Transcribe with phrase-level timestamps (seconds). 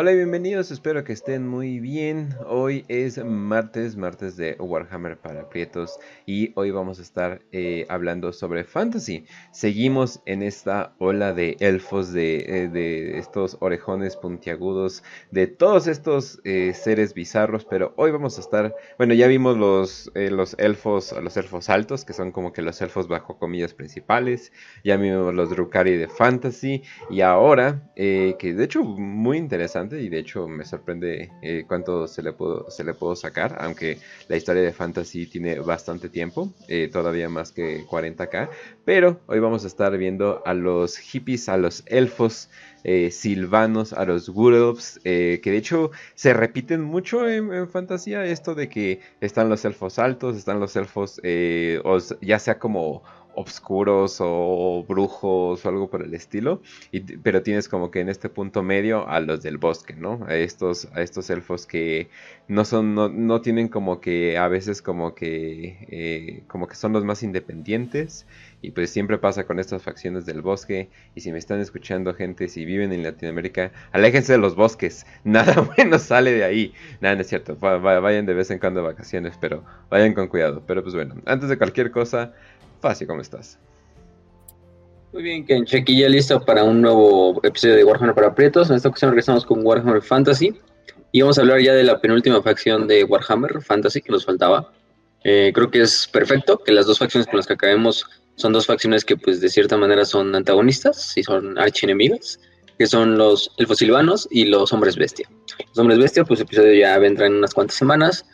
[0.00, 2.34] Hola y bienvenidos, espero que estén muy bien.
[2.46, 8.32] Hoy es martes, martes de Warhammer para Prietos y hoy vamos a estar eh, hablando
[8.32, 9.26] sobre fantasy.
[9.52, 16.72] Seguimos en esta ola de elfos, de, eh, estos orejones puntiagudos, de todos estos eh,
[16.72, 21.68] seres bizarros, pero hoy vamos a estar, bueno, ya vimos los, los elfos, los elfos
[21.68, 24.50] altos, que son como que los elfos bajo comillas principales,
[24.82, 30.18] ya vimos los Drukari de fantasy y ahora, que de hecho muy interesante, y de
[30.18, 34.62] hecho me sorprende eh, cuánto se le, puedo, se le puedo sacar, aunque la historia
[34.62, 38.48] de Fantasy tiene bastante tiempo, eh, todavía más que 40k,
[38.84, 42.48] pero hoy vamos a estar viendo a los hippies, a los elfos,
[42.84, 48.68] eh, silvanos, a los wolves, que de hecho se repiten mucho en, fantasía esto de
[48.68, 53.02] que están los elfos altos, están los elfos, ya sea como
[53.34, 56.62] obscuros o brujos o algo por el estilo,
[57.22, 60.24] pero tienes como que en este punto medio a los del bosque, ¿no?
[60.26, 62.08] A estos, a estos elfos que
[62.48, 67.04] no son, no, tienen como que a veces como que, eh, como que son los
[67.04, 68.26] más independientes
[68.62, 72.48] y pues siempre pasa con estas facciones del bosque y si me están escuchando gente,
[72.48, 77.20] si viven en Latinoamérica, aléjense de los bosques, nada bueno sale de ahí, nada, no
[77.22, 80.94] es cierto, vayan de vez en cuando de vacaciones, pero vayan con cuidado, pero pues
[80.94, 82.32] bueno, antes de cualquier cosa,
[82.80, 83.58] Fácil, ¿cómo estás?
[85.12, 88.70] Muy bien, Ken, aquí ya listo para un nuevo episodio de Warhammer para Prietos.
[88.70, 90.58] En esta ocasión regresamos con Warhammer Fantasy
[91.12, 94.72] y vamos a hablar ya de la penúltima facción de Warhammer Fantasy que nos faltaba.
[95.24, 98.06] Eh, creo que es perfecto que las dos facciones con las que acabemos
[98.36, 102.40] son dos facciones que pues de cierta manera son antagonistas y son archienemigas,
[102.78, 105.28] que son los elfos silvanos y los hombres bestia.
[105.68, 108.24] Los hombres bestia, pues episodio ya vendrá en unas cuantas semanas.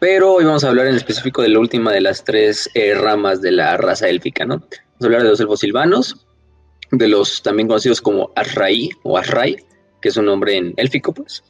[0.00, 3.40] Pero hoy vamos a hablar en específico de la última de las tres eh, ramas
[3.40, 4.56] de la raza élfica, ¿no?
[4.58, 6.26] Vamos a hablar de los elfos silvanos,
[6.92, 9.56] de los también conocidos como Arrai o Arrai,
[10.00, 11.42] que es un nombre en élfico, pues.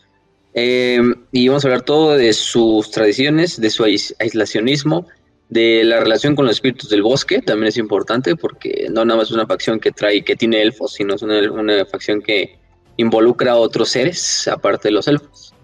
[0.54, 0.98] Eh,
[1.30, 5.06] y vamos a hablar todo de sus tradiciones, de su aislacionismo,
[5.50, 9.28] de la relación con los espíritus del bosque, también es importante porque no nada más
[9.28, 12.58] es una facción que trae, que tiene elfos, sino es una facción que
[12.96, 15.54] involucra a otros seres, aparte de los elfos.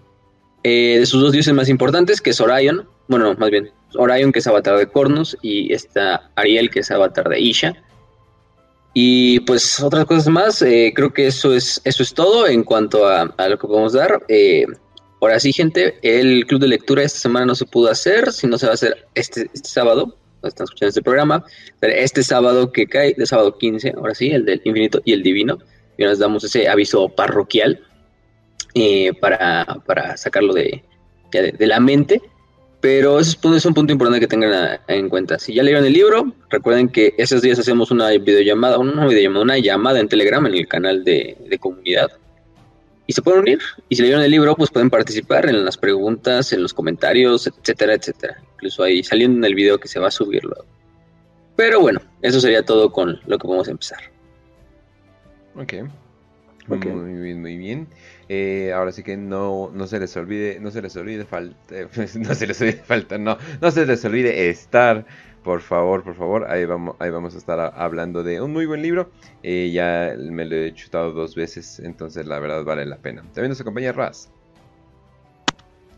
[0.67, 4.39] Eh, de sus dos dioses más importantes, que es Orion, bueno, más bien, Orion, que
[4.39, 7.75] es avatar de Cornus, y está Ariel, que es avatar de Isha.
[8.95, 13.07] Y pues otras cosas más, eh, creo que eso es, eso es todo en cuanto
[13.07, 14.25] a, lo que podemos dar.
[14.27, 14.65] Eh,
[15.21, 18.57] ahora sí, gente, el club de lectura esta semana no se pudo hacer, si no
[18.57, 21.45] se va a hacer este, este sábado, están escuchando este programa,
[21.79, 25.59] este sábado que cae, de sábado 15, ahora sí, el del infinito y el divino,
[25.95, 27.83] y nos damos ese aviso parroquial
[28.75, 30.83] eh, para, sacarlo de,
[31.31, 32.21] de, la mente.
[32.81, 35.39] Pero eso es, un punto importante que tengan en cuenta.
[35.39, 39.57] Si ya leyeron el libro, recuerden que esos días hacemos una videollamada, una videollamada, una
[39.57, 42.11] llamada en Telegram en el canal de, comunidad.
[43.07, 43.59] Y se pueden unir.
[43.89, 47.93] Y si leyeron el libro, pues pueden participar en las preguntas, en los comentarios, etcétera,
[47.93, 48.37] etcétera.
[48.55, 50.65] Incluso ahí saliendo en el video que se va a subir luego.
[51.55, 53.99] Pero bueno, eso sería todo con lo que vamos a empezar.
[55.55, 55.73] Ok.
[56.69, 56.91] okay.
[56.91, 57.87] Muy bien, muy bien.
[58.27, 61.75] Eh, ahora sí que no, no se les olvide, no se les olvide falta,
[62.19, 65.05] no se les olvide falta, no, no se les olvide estar,
[65.43, 68.81] por favor, por favor, ahí vamos, ahí vamos a estar hablando de un muy buen
[68.81, 69.11] libro,
[69.43, 73.21] eh, ya me lo he chutado dos veces, entonces la verdad vale la pena.
[73.21, 74.31] También nos acompaña Raz.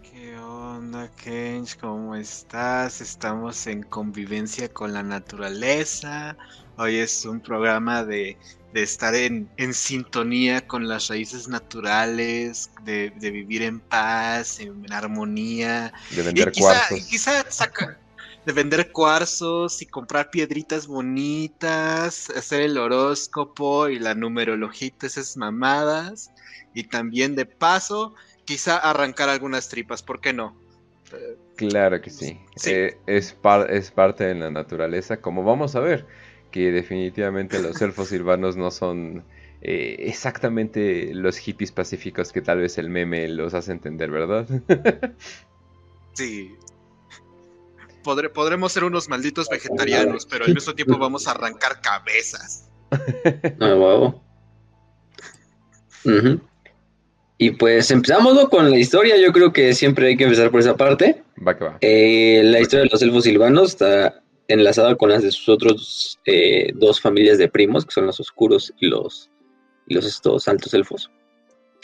[0.03, 1.77] ¿Qué onda, Kench?
[1.77, 2.99] ¿Cómo estás?
[2.99, 6.38] Estamos en convivencia con la naturaleza.
[6.77, 8.38] Hoy es un programa de
[8.73, 15.93] de estar en, sintonía con las raíces naturales, de, vivir en paz, en, armonía.
[16.11, 17.05] De vender cuarzos.
[17.05, 17.43] quizá
[18.45, 26.31] de vender cuarzos y comprar piedritas bonitas, hacer el horóscopo y la numerología, esas mamadas.
[26.73, 28.13] Y también de paso,
[28.45, 30.56] quizá arrancar algunas tripas, ¿por qué no?
[31.56, 32.39] Claro que sí.
[32.65, 33.35] Eh, es,
[33.69, 36.06] es parte de la naturaleza, como vamos a ver
[36.51, 39.23] que definitivamente los elfos silvanos no son
[39.61, 44.47] eh, exactamente los hippies pacíficos que tal vez el meme los hace entender, ¿verdad?
[46.13, 46.55] sí.
[48.03, 52.69] podremos ser unos malditos vegetarianos, pero al mismo tiempo vamos a arrancar cabezas.
[53.59, 54.13] Ah,
[57.38, 59.17] Y pues empezamos con la historia.
[59.17, 61.21] Yo creo que siempre hay que empezar por esa parte.
[61.45, 61.77] Va que va.
[61.81, 66.71] Eh, la historia de los elfos silvanos está enlazada con las de sus otros eh,
[66.75, 69.29] dos familias de primos, que son los oscuros y los,
[69.88, 71.11] los estos altos elfos.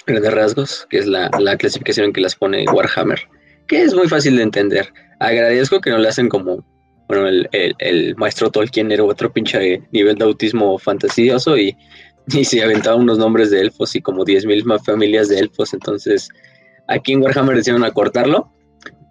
[0.06, 3.20] Grandes rasgos, que es la, clasificación en que las pone Warhammer,
[3.68, 4.92] que es muy fácil de entender.
[5.20, 6.66] Agradezco que no le hacen como,
[7.08, 11.76] bueno, el, maestro Tolkien era otro pinche nivel de autismo fantasioso y
[12.28, 15.74] Y se aventaban unos nombres de elfos y como 10.000 más familias de elfos.
[15.74, 16.30] Entonces,
[16.88, 18.50] aquí en Warhammer decidieron acortarlo.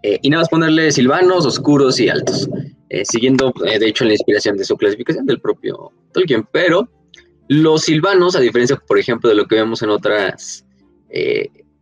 [0.03, 2.49] Eh, y nada más ponerle silvanos, oscuros y altos.
[2.89, 6.47] Eh, siguiendo, eh, de hecho, la inspiración de su clasificación del propio Tolkien.
[6.53, 6.89] Pero
[7.49, 10.67] los silvanos, a diferencia, por ejemplo, de lo que vemos en otras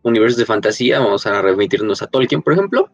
[0.03, 2.89] universos de fantasía, vamos a remitirnos a Tolkien, por ejemplo.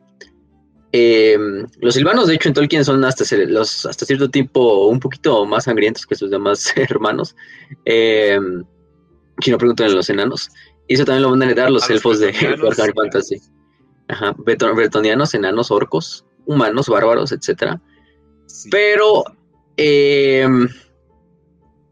[0.94, 5.64] los silvanos, de hecho, en Tolkien son hasta, los, hasta cierto tipo un poquito más
[5.64, 7.36] sangrientos que sus demás hermanos.
[7.86, 10.50] si no preguntan los enanos.
[10.88, 13.42] Y eso también lo van a heredar los elfos de Warhammer Fantasy.
[14.08, 17.78] Ajá, bretonianos, enanos, orcos, humanos, bárbaros, etc.
[18.72, 19.26] Pero
[19.76, 20.68] em,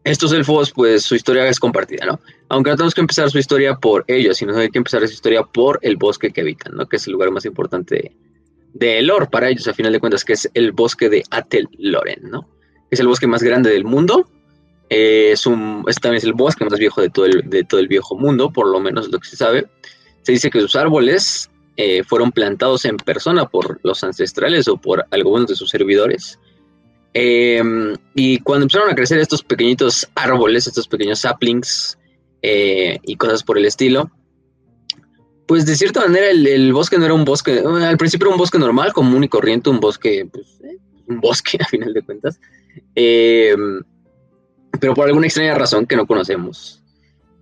[0.04, 2.20] estos elfos, pues su historia es compartida, ¿no?
[2.48, 5.42] Aunque no tenemos que empezar su historia por ellos, sino hay que empezar su historia
[5.42, 6.86] por el bosque que habitan, ¿no?
[6.86, 8.16] Que es el lugar más importante
[8.72, 12.30] de Elor para ellos, a final de cuentas, que es el bosque de Atel Loren,
[12.30, 12.48] ¿no?
[12.90, 14.28] Es el bosque más grande del mundo.
[14.88, 18.16] es, un, también es el bosque más viejo de todo, el, de todo el viejo
[18.16, 19.66] mundo, por lo menos lo que se sabe.
[20.22, 25.04] Se dice que sus árboles eh, fueron plantados en persona por los ancestrales o por
[25.10, 26.38] algunos de sus servidores.
[27.12, 31.98] Em, y cuando empezaron a crecer estos pequeñitos árboles, estos pequeños saplings
[32.40, 34.10] eh, y cosas por el estilo,
[35.46, 38.58] pues de cierta manera el, bosque no era un bosque, al principio era un bosque
[38.58, 42.40] normal, común y corriente, un bosque, pues, eh, un bosque a final de cuentas,
[42.94, 43.82] em,
[44.80, 46.82] pero por alguna extraña razón que no conocemos,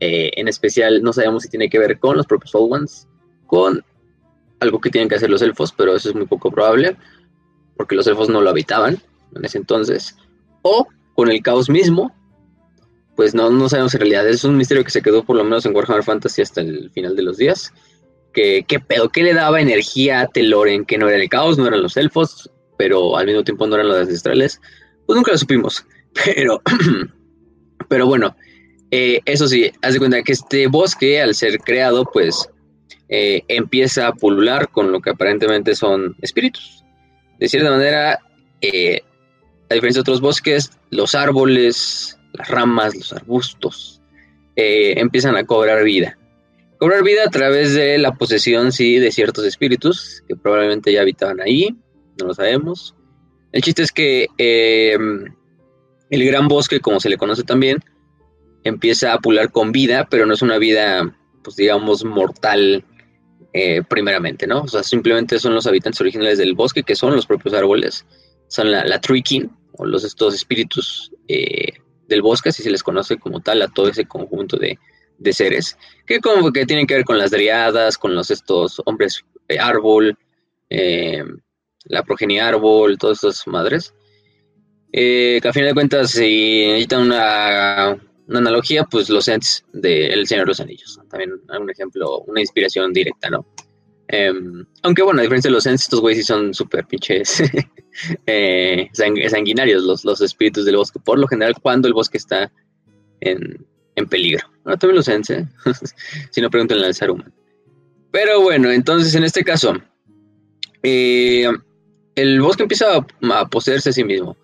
[0.00, 3.08] en especial no sabemos si tiene que ver con los propios Old Ones,
[3.46, 3.82] con
[4.60, 6.96] algo que tienen que hacer los elfos, pero eso es muy poco probable,
[7.76, 8.98] porque los elfos no lo habitaban
[9.34, 10.16] en ese entonces,
[10.62, 12.14] o con el caos mismo,
[13.16, 15.64] pues no, no sabemos en realidad, es un misterio que se quedó por lo menos
[15.66, 17.72] en Warhammer Fantasy hasta el final de los días,
[18.32, 21.66] que qué pedo, qué le daba energía a Teloren, que no era el caos, no
[21.66, 24.60] eran los elfos, pero al mismo tiempo no eran los ancestrales,
[25.06, 25.86] pues nunca lo supimos,
[26.24, 26.60] pero,
[27.88, 28.36] pero bueno,
[28.90, 32.48] eh, eso sí, haz de cuenta que este bosque, al ser creado, pues
[33.08, 36.84] eh, empieza a pulular con lo que aparentemente son espíritus.
[37.38, 38.18] De cierta manera,
[38.60, 39.02] eh,
[39.70, 44.00] a diferencia de otros bosques, los árboles, las ramas, los arbustos,
[44.56, 46.18] eh, empiezan a cobrar vida.
[46.78, 51.40] Cobrar vida a través de la posesión, sí, de ciertos espíritus que probablemente ya habitaban
[51.40, 51.76] ahí,
[52.18, 52.94] no lo sabemos.
[53.52, 57.78] El chiste es que el gran bosque, como se le conoce también,
[58.64, 62.84] empieza a pular con vida, pero no es una vida, pues digamos, mortal
[63.56, 64.62] eh, primeramente, ¿no?
[64.62, 68.04] O sea, simplemente son los habitantes originales del bosque, que son los propios árboles,
[68.48, 69.00] son la, la
[69.78, 71.74] o los estos espíritus eh,
[72.08, 74.76] del bosque, así se les conoce como tal a todo ese conjunto de,
[75.32, 79.60] seres, que como que tienen que ver con las driadas, con los estos hombres eh,
[79.60, 80.18] árbol,
[81.84, 83.94] la progenie árbol, todas estas madres.
[84.90, 90.26] que a fin de cuentas, si necesitan una una analogía, pues los Ents de El
[90.26, 90.98] Señor de los Anillos.
[91.10, 93.46] También un ejemplo, una inspiración directa, ¿no?
[94.08, 97.42] Em, aunque bueno, a diferencia de los Ents, estos güeyes sí son súper pinches
[98.26, 100.98] eh, sanguinarios, los, los espíritus del bosque.
[101.00, 102.50] Por lo general, cuando el bosque está
[103.20, 103.66] en,
[104.10, 104.46] peligro.
[104.64, 105.46] Ahora también los Ents, ¿eh?
[106.30, 107.32] si no, pregúntenle al Saruman.
[108.10, 109.74] Pero bueno, entonces en este caso,
[110.82, 111.48] eh,
[112.14, 114.36] el bosque empieza a, a poseerse a sí mismo.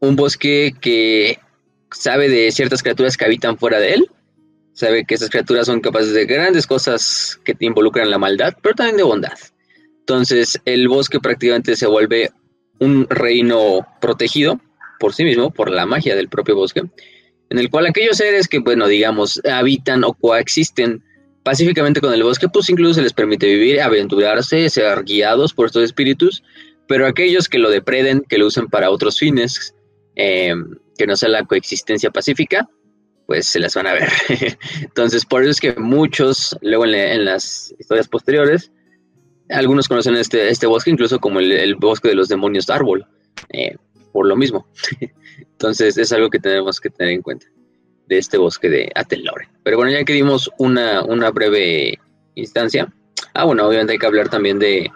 [0.00, 1.38] un bosque que
[1.92, 4.06] sabe de ciertas criaturas que habitan fuera de él,
[4.72, 8.96] sabe que esas criaturas son capaces de grandes cosas que involucran la maldad, pero también
[8.96, 9.38] de bondad.
[10.00, 12.30] Entonces el bosque prácticamente se vuelve
[12.78, 14.60] un reino protegido
[14.98, 16.82] por sí mismo, por la magia del propio bosque,
[17.50, 21.02] en el cual aquellos seres que, bueno, digamos, habitan o coexisten
[21.42, 25.82] pacíficamente con el bosque, pues incluso se les permite vivir, aventurarse, ser guiados por estos
[25.82, 26.42] espíritus,
[26.86, 29.74] pero aquellos que lo depreden, que lo usen para otros fines,
[30.16, 30.54] eh,
[31.02, 32.68] que no sea la coexistencia pacífica,
[33.26, 34.08] pues se las van a ver.
[34.82, 38.70] Entonces, por eso es que muchos, luego en, las historias posteriores,
[39.48, 43.04] algunos conocen este, este bosque incluso como el, bosque de los demonios árbol,
[43.48, 43.74] eh,
[44.12, 44.68] por lo mismo.
[45.38, 47.46] Entonces, es algo que tenemos que tener en cuenta
[48.06, 49.48] de este bosque de Atelore.
[49.64, 51.98] Pero bueno, ya que dimos una, una breve
[52.36, 52.94] instancia,
[53.34, 54.88] ah, bueno, obviamente hay que hablar también de.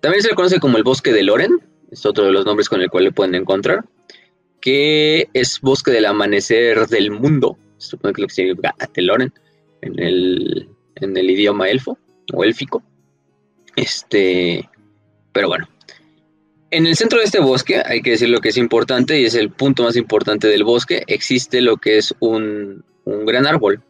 [0.00, 1.60] También se le conoce como el bosque de Loren,
[1.90, 3.84] es otro de los nombres con el cual le pueden encontrar
[4.64, 9.30] que es Bosque del Amanecer del Mundo, supone que lo que significa Ateloren
[9.82, 11.98] en el, en el idioma elfo
[12.32, 12.82] o élfico.
[13.76, 14.66] Este,
[15.32, 15.68] pero bueno.
[16.70, 19.34] En el centro de este bosque, hay que decir lo que es importante y es
[19.34, 23.82] el punto más importante del bosque, existe lo que es un, un gran árbol.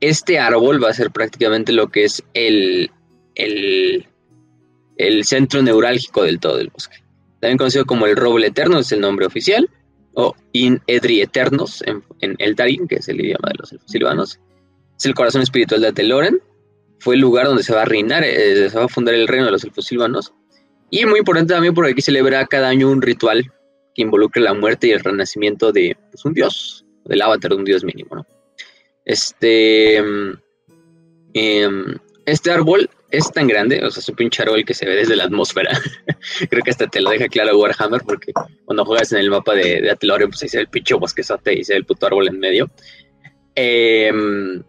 [0.00, 2.90] Este árbol va a ser prácticamente lo que es el,
[3.34, 4.06] el,
[4.96, 7.05] el centro neurálgico del todo del bosque
[7.46, 9.70] también conocido como el roble eterno, es el nombre oficial,
[10.14, 14.40] o In Edri Eternos en, en Eldarin, que es el idioma de los silvanos.
[14.98, 16.40] Es el corazón espiritual de Ateloren.
[16.98, 19.44] Fue el lugar donde se va a reinar, eh, se va a fundar el reino
[19.44, 20.34] de los elfos silvanos.
[20.90, 23.52] Y muy importante también porque aquí celebra cada año un ritual
[23.94, 27.64] que involucra la muerte y el renacimiento de pues, un dios, del avatar de un
[27.64, 28.26] dios mínimo, ¿no?
[29.04, 30.34] Este, em,
[32.24, 35.16] este árbol es tan grande, o sea, es un pinche árbol que se ve desde
[35.16, 35.70] la atmósfera.
[36.50, 38.32] Creo que hasta te lo deja claro Warhammer, porque
[38.64, 39.96] cuando juegas en el mapa de, de
[40.28, 42.70] pues ahí se ve el pinche bosquezote y se ve el puto árbol en medio.
[43.54, 44.62] Em,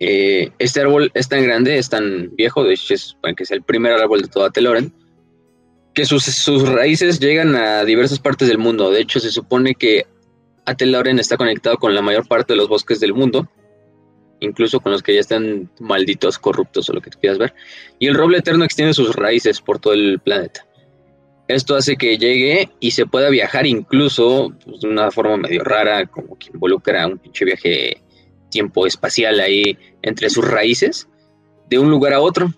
[0.00, 3.62] eh, este árbol es tan grande, es tan viejo, de hecho es que es el
[3.62, 4.92] primer árbol de toda Teloren,
[5.94, 8.90] que sus, sus, raíces llegan a diversas partes del mundo.
[8.90, 10.06] De hecho, se supone que
[10.66, 13.48] Ateloren está conectado con la mayor parte de los bosques del mundo,
[14.40, 17.54] incluso con los que ya están malditos, corruptos o lo que quieras ver.
[17.98, 20.66] Y el roble eterno extiende sus raíces por todo el planeta.
[21.46, 26.06] Esto hace que llegue y se pueda viajar incluso pues, de una forma medio rara,
[26.06, 28.00] como que involucra un pinche viaje
[28.50, 31.08] tiempo espacial ahí entre sus raíces,
[31.68, 32.52] de un lugar a otro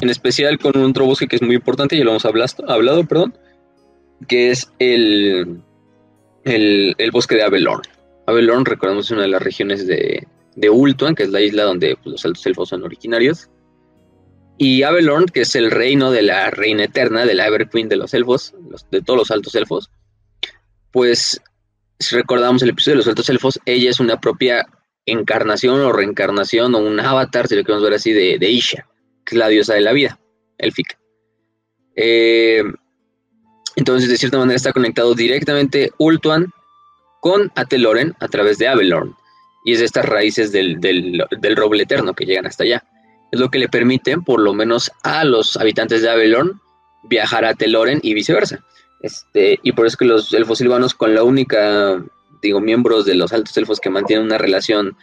[0.00, 3.04] en especial con un otro bosque que es muy importante, ya lo hemos hablado, hablado
[3.04, 3.36] perdón,
[4.28, 5.62] que es el,
[6.44, 7.82] el, bosque de Avelorn.
[8.26, 11.96] Avelorn, recordemos, es una de las regiones de, de Ultuan, que es la isla donde
[11.96, 13.48] pues, los altos elfos son originarios.
[14.56, 18.14] Y Avelorn, que es el reino de la reina eterna, de la Everqueen de los
[18.14, 18.54] elfos,
[18.90, 19.90] de todos los altos elfos,
[20.92, 21.40] pues
[21.98, 24.66] si recordamos el episodio de los altos elfos, ella es una propia
[25.06, 28.86] encarnación o reencarnación o un avatar, si lo queremos ver así, de, de Isha
[29.24, 30.18] que es la diosa de la vida,
[30.58, 30.98] élfica.
[31.96, 32.62] Eh,
[33.76, 36.52] entonces, de cierta manera, está conectado directamente Ultuan
[37.20, 39.16] con Ateloren a través de Avelorn.
[39.64, 40.78] Y es estas raíces del,
[41.56, 42.84] roble eterno que llegan hasta allá.
[43.32, 46.60] Es lo que le permite, por lo menos a los habitantes de Avelorn,
[47.04, 48.62] viajar a Ateloren y viceversa.
[49.00, 52.02] Este, y por eso que los elfos silvanos, con la única,
[52.42, 54.96] digo, miembros de los altos elfos que mantienen una relación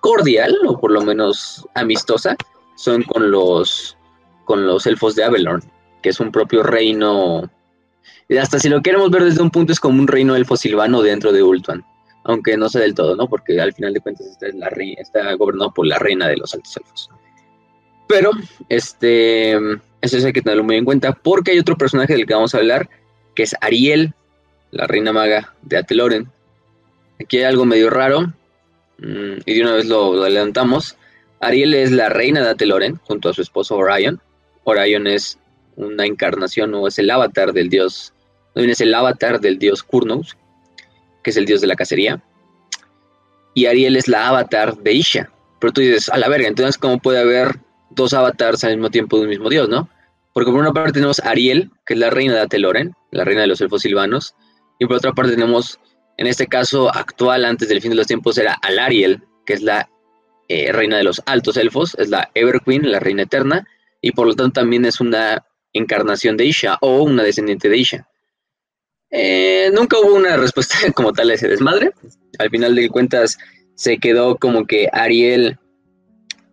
[0.00, 2.36] cordial, o por lo menos amistosa,
[2.76, 3.96] son con los,
[4.44, 5.62] con los elfos de Avelorn,
[6.02, 7.50] que es un propio reino.
[8.40, 11.32] Hasta si lo queremos ver desde un punto, es como un reino elfo silvano dentro
[11.32, 11.84] de Ultuan.
[12.24, 13.28] Aunque no sé del todo, ¿no?
[13.28, 14.46] Porque al final de cuentas está,
[14.98, 17.10] está gobernado por la reina de los altos elfos.
[18.08, 18.30] Pero,
[18.68, 19.58] este,
[20.00, 22.58] eso hay que tenerlo muy en cuenta, porque hay otro personaje del que vamos a
[22.58, 22.88] hablar,
[23.34, 24.14] que es Ariel,
[24.70, 26.28] la reina maga de Ateloren.
[27.20, 28.32] Aquí hay algo medio raro,
[28.98, 30.96] mm, y de una vez lo adelantamos.
[31.40, 34.20] Ariel es la reina de Ateloren junto a su esposo Orion.
[34.64, 35.38] Orion es
[35.76, 38.12] una encarnación o es el avatar del dios,
[38.54, 40.36] no es el avatar del dios Kurnos,
[41.22, 42.22] que es el dios de la cacería.
[43.54, 45.30] Y Ariel es la avatar de Isha.
[45.60, 47.60] Pero tú dices, a la verga, entonces ¿cómo puede haber
[47.90, 49.88] dos avatars al mismo tiempo de un mismo dios, no?
[50.32, 53.46] Porque por una parte tenemos Ariel, que es la reina de Ateloren, la reina de
[53.46, 54.34] los elfos silvanos,
[54.78, 55.78] y por otra parte tenemos,
[56.16, 59.88] en este caso actual, antes del fin de los tiempos, era Alariel, que es la
[60.48, 63.66] eh, reina de los altos elfos, es la Everqueen, la reina eterna,
[64.00, 68.08] y por lo tanto también es una encarnación de Isha o una descendiente de Isha.
[69.12, 71.92] Eh, nunca hubo una respuesta como tal a ese desmadre.
[72.38, 73.38] Al final de cuentas
[73.74, 75.58] se quedó como que Ariel,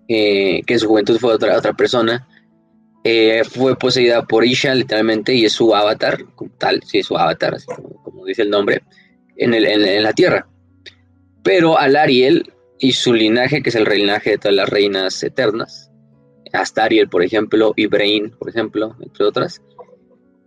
[0.08, 2.28] eh, que en su juventud fue otra, otra persona,
[3.50, 7.58] fue poseída por Isha literalmente y es su avatar, como tal, sí, es su avatar,
[8.04, 8.84] como, dice el nombre,
[9.36, 10.48] en, el, en la tierra.
[11.42, 15.89] Pero al Ariel y su linaje, que es el linaje de todas las reinas eternas,
[16.54, 19.62] Astariel, por ejemplo, y Brain, por ejemplo, entre otras,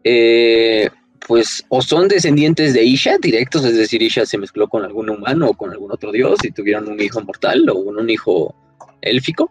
[0.05, 0.91] eh,
[1.27, 5.49] pues o son descendientes de Isha directos, es decir, Isha se mezcló con algún humano
[5.49, 8.55] o con algún otro dios y tuvieron un hijo mortal o un hijo
[9.01, 9.51] élfico,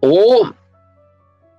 [0.00, 0.52] o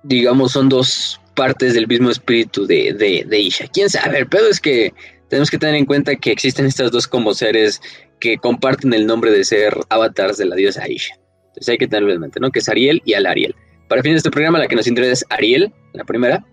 [0.02, 3.66] digamos son dos partes del mismo espíritu de, de, Isha.
[3.68, 4.18] ¿Quién sabe?
[4.18, 4.94] El pedo es que
[5.28, 7.80] tenemos que tener en cuenta que existen estas dos como seres
[8.20, 11.14] que comparten el nombre de ser avatars de la diosa Aisha.
[11.48, 12.50] Entonces hay que tenerlo en mente, ¿no?
[12.50, 13.54] Que es Ariel y Alariel.
[13.88, 16.44] Para fin de este programa, la que nos interesa es Ariel, la primera.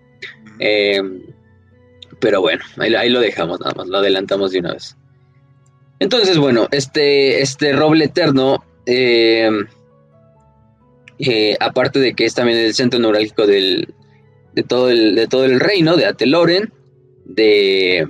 [0.59, 1.01] Eh,
[2.23, 4.95] pero bueno, ahí, lo dejamos nada más, lo adelantamos de una vez.
[5.99, 9.51] Entonces, bueno, este, este roble eterno, eh,
[11.19, 13.93] eh, aparte de que es también el centro neurálgico del,
[14.53, 16.71] de, todo el, de todo el reino, de Ateloren,
[17.25, 18.07] de,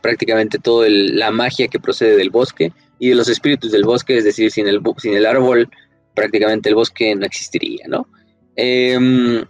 [0.00, 4.22] prácticamente toda la magia que procede del bosque y de los espíritus del bosque, es
[4.22, 5.68] decir, sin el, sin el árbol
[6.14, 8.06] prácticamente el bosque no existiría, ¿no?
[8.54, 9.44] Em,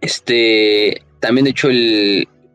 [0.00, 1.68] este, también de hecho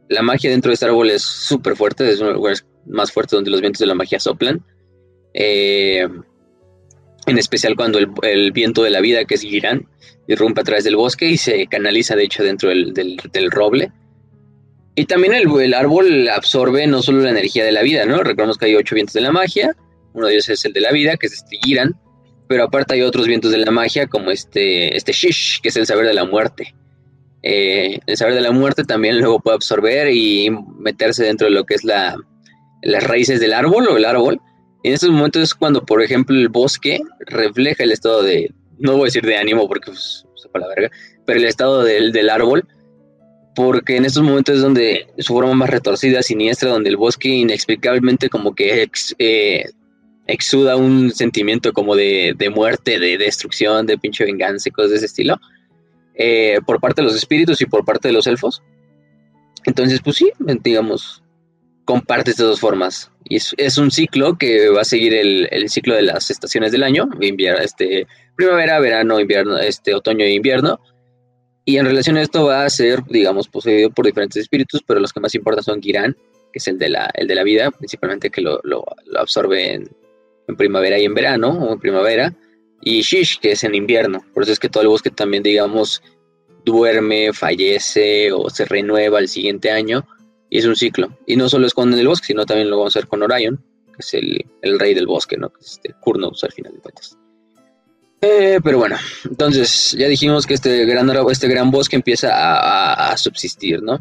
[0.10, 3.12] la magia dentro de este árbol es súper fuerte, es uno de los lugares más
[3.12, 4.64] fuertes donde los vientos de la magia soplan.
[5.34, 6.24] Em,
[7.28, 9.88] en especial cuando el, viento de la vida, que es Girán,
[10.28, 13.92] irrumpe a través del bosque y se canaliza de hecho dentro del roble
[14.96, 18.18] Y también el, árbol absorbe no solo la energía de la vida, ¿no?
[18.24, 19.76] Recordemos que hay ocho vientos de la magia,
[20.14, 22.00] uno de ellos es el de la vida, que es este Giran,
[22.48, 25.86] pero aparte hay otros vientos de la magia, como este, este Shish, que es el
[25.86, 26.76] saber de la muerte.
[27.48, 30.50] Eh, el saber de la muerte también luego puede absorber y
[30.80, 32.18] meterse dentro de lo que es la,
[32.82, 34.42] las raíces del árbol o el árbol.
[34.84, 39.04] En estos momentos es cuando, por ejemplo, el bosque refleja el estado de, no voy
[39.04, 40.92] a decir de ánimo porque pues, para la verga,
[41.26, 42.68] pero el estado del, del árbol
[43.56, 48.30] porque en estos momentos es donde su forma más retorcida, siniestra, donde el bosque inexplicablemente
[48.30, 49.64] como que eh,
[50.28, 55.06] exuda un sentimiento como de, muerte, de destrucción, de pinche venganza y cosas de ese
[55.06, 55.40] estilo,
[56.16, 58.64] eh, por parte de los espíritus y por parte de los elfos.
[59.66, 60.32] Entonces, pues sí,
[60.64, 61.24] digamos,
[61.86, 63.12] comparte estas dos formas.
[63.28, 67.10] Y es, un ciclo que va a seguir el, ciclo de las estaciones del año,
[67.22, 68.06] invierno, este,
[68.36, 70.80] primavera, verano, invierno, este, otoño e invierno
[71.66, 75.12] y en relación a esto va a ser, digamos, poseído por diferentes espíritus, pero los
[75.12, 76.16] que más importan son Girán,
[76.54, 78.62] que es el de la, el de la vida, principalmente que lo,
[79.18, 79.90] absorbe en,
[80.58, 82.36] primavera y en verano, o en primavera,
[82.86, 84.24] y Shish, que es en invierno.
[84.34, 86.04] Por eso es que todo el bosque también, digamos,
[86.64, 90.08] duerme, fallece o se renueva el siguiente año,
[90.52, 91.18] y es un ciclo.
[91.26, 93.58] Y no solo es con el bosque, sino también lo vamos a hacer con Orion,
[93.88, 95.50] que es el, rey del bosque, ¿no?
[95.50, 97.18] Que es este Kurnos al final de cuentas.
[98.22, 102.30] Eh, pero bueno, entonces ya dijimos que este gran, este gran bosque empieza
[103.10, 104.00] a, subsistir, ¿no?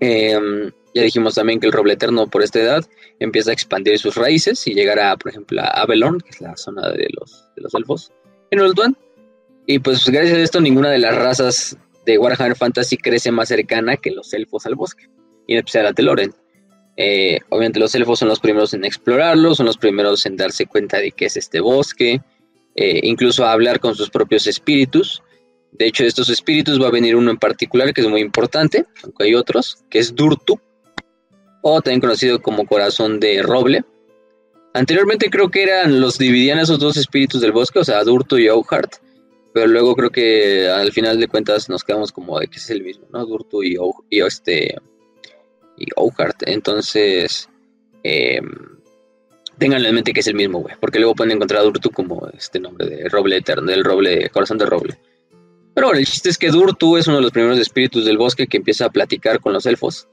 [0.00, 2.84] Em, ya dijimos también que el roble eterno por esta edad
[3.18, 6.56] empieza a expandir sus raíces y llegar a, por ejemplo, a Avalon, que es la
[6.56, 8.12] zona de los, de los elfos,
[8.50, 8.96] en Ultuan.
[9.66, 13.96] Y pues gracias a esto ninguna de las razas de Warhammer Fantasy crece más cercana
[13.96, 15.08] que los elfos al bosque,
[15.48, 16.32] y en especial a Teloren.
[16.96, 20.98] Eh, obviamente los elfos son los primeros en explorarlo, son los primeros en darse cuenta
[20.98, 22.20] de qué es este bosque,
[22.76, 25.22] eh, incluso a hablar con sus propios espíritus.
[25.72, 28.86] De hecho, de estos espíritus va a venir uno en particular que es muy importante,
[29.02, 30.60] aunque hay otros, que es Durtu,
[31.66, 33.84] o también conocido como corazón de roble.
[34.74, 38.48] Anteriormente creo que eran los dividían esos dos espíritus del bosque, o sea, Durtu y
[38.48, 38.96] Ouhart,
[39.52, 42.82] pero luego creo que al final de cuentas nos quedamos como de que es el
[42.82, 43.24] mismo, ¿no?
[43.24, 43.76] Durtu y,
[44.10, 44.76] y este
[45.76, 46.42] y Ouhart.
[46.46, 47.48] Entonces,
[48.02, 48.40] eh,
[49.58, 50.74] Ténganlo en mente que es el mismo, güey.
[50.80, 54.58] Porque luego pueden encontrar a Durtu como este nombre de roble eterno, del roble, corazón
[54.58, 54.98] de roble.
[55.74, 58.46] Pero bueno, el chiste es que Durtu es uno de los primeros espíritus del bosque
[58.46, 60.08] que empieza a platicar con los elfos.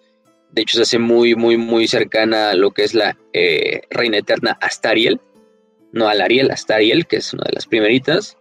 [0.52, 4.18] De hecho, se hace muy, muy, muy cercana a lo que es la eh, reina
[4.18, 5.22] eterna Astariel.
[5.94, 8.38] No a Lariel, Astariel, que es una de las primeritas.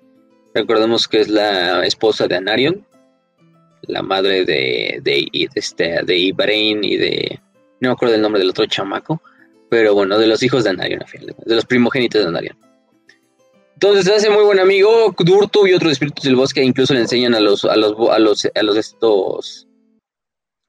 [0.54, 2.86] Recordemos que es la esposa de Anarion,
[3.82, 7.40] la madre de, de, de, este, de Ibrain y de.
[7.80, 9.22] No me acuerdo del nombre del otro chamaco.
[9.68, 11.04] Pero bueno, de los hijos de Anarion,
[11.46, 12.58] de los primogénitos de Anarion.
[13.74, 15.14] Entonces se hace muy buen amigo.
[15.16, 18.48] Durtu y otros espíritus del bosque incluso le enseñan a los, a los, a los,
[18.52, 19.68] a los estos,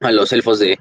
[0.00, 0.78] a los elfos de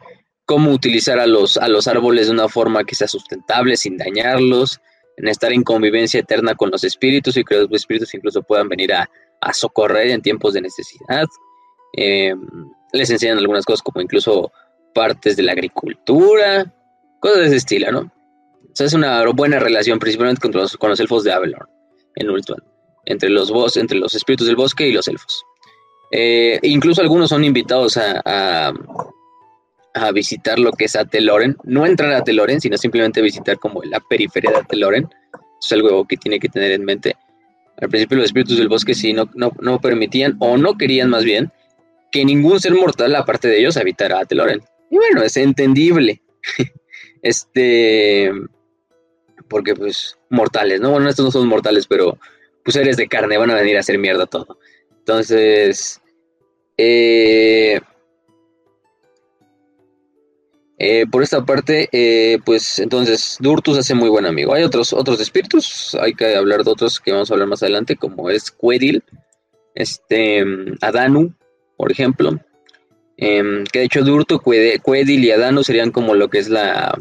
[0.52, 4.82] cómo utilizar a los, a los árboles de una forma que sea sustentable, sin dañarlos,
[5.16, 8.92] en estar en convivencia eterna con los espíritus y que los espíritus incluso puedan venir
[8.92, 9.10] a,
[9.54, 11.26] socorrer en tiempos de necesidad.
[11.94, 14.52] Em, les enseñan algunas cosas como incluso
[14.94, 16.70] partes de la agricultura,
[17.22, 18.00] Cosas de ese estilo, ¿no?
[18.00, 21.66] O sea, es una buena relación, principalmente con los, con los elfos de Avalon,
[22.16, 22.62] en Ultuan.
[23.06, 25.46] Entre los, entre los espíritus del bosque y los elfos.
[26.12, 28.74] Eh, incluso algunos son invitados a, a,
[30.14, 31.56] visitar lo que es Ateloren.
[31.64, 35.10] No entrar a Ateloren, sino simplemente visitar como la periferia de Ateloren.
[35.62, 37.16] es algo que tiene que tener en mente.
[37.80, 41.24] Al principio los espíritus del bosque sí no, no, no permitían, o no querían más
[41.24, 41.52] bien,
[42.12, 44.62] que ningún ser mortal, aparte de ellos, habitara Ateloren.
[44.90, 46.22] Y bueno, es entendible.
[47.24, 48.32] Este,
[49.48, 50.90] porque pues mortales, ¿no?
[50.90, 52.18] Bueno, estos no son mortales, pero
[52.64, 54.58] pues eres de carne, van a venir a hacer mierda todo.
[54.98, 56.02] Entonces,
[56.78, 57.80] eh,
[60.84, 64.56] eh, por esta parte, eh, pues entonces Durtus hace muy buen amigo.
[64.56, 67.96] Hay otros, otros espíritus, hay que hablar de otros que vamos a hablar más adelante,
[67.96, 69.04] como es Quedil,
[69.76, 70.44] este,
[70.82, 71.36] Adanu,
[71.78, 72.32] por ejemplo.
[73.18, 77.00] Em, que de hecho Durtu, Quedil y Adanu serían como lo que es la,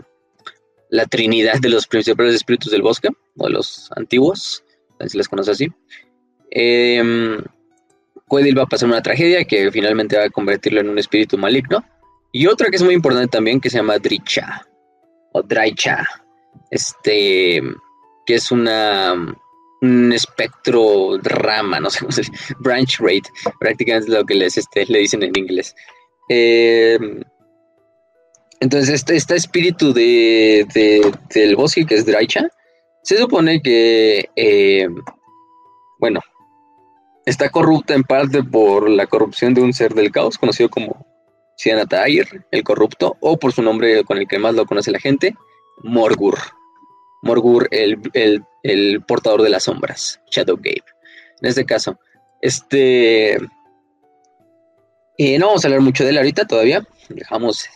[0.91, 4.63] la trinidad de los principales espíritus del bosque, o de los antiguos,
[5.07, 5.69] si les conoce así.
[6.51, 7.03] Eh,
[8.31, 11.83] va a pasar una tragedia que finalmente va a convertirlo en un espíritu maligno.
[12.33, 14.67] Y otra que es muy importante también, que se llama Dricha,
[15.33, 16.05] o Draicha,
[16.71, 17.61] este,
[18.27, 19.15] que es una,
[19.83, 24.57] un espectro rama, no sé cómo se dice, branch rate, prácticamente es lo que les,
[24.57, 25.75] este, le dicen en inglés.
[26.29, 26.99] Eh,
[28.61, 30.67] entonces, este, este espíritu de,
[31.35, 32.47] del bosque, que es Draicha,
[33.03, 34.87] se supone que, eh,
[35.99, 36.21] bueno,
[37.25, 41.10] está corrupta en parte por la corrupción de un ser del caos, conocido como
[41.61, 45.35] Sianatair, el corrupto, o por su nombre con el que más lo conoce la gente,
[45.83, 46.39] Morgur.
[47.21, 48.01] Morgur, el,
[48.63, 50.83] el, portador de las sombras, Shadow Gabe.
[51.43, 51.99] En este caso,
[52.41, 53.35] este.
[55.19, 56.83] Eh, no vamos a hablar mucho de él ahorita todavía.
[57.11, 57.69] Dejamos,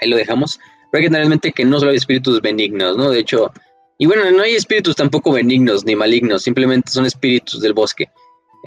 [0.00, 0.58] ahí lo dejamos.
[0.90, 3.10] Pero hay que tener en mente que no solo hay espíritus benignos, ¿no?
[3.10, 3.52] De hecho,
[3.98, 8.08] y bueno, no hay espíritus tampoco benignos ni malignos, simplemente son espíritus del bosque.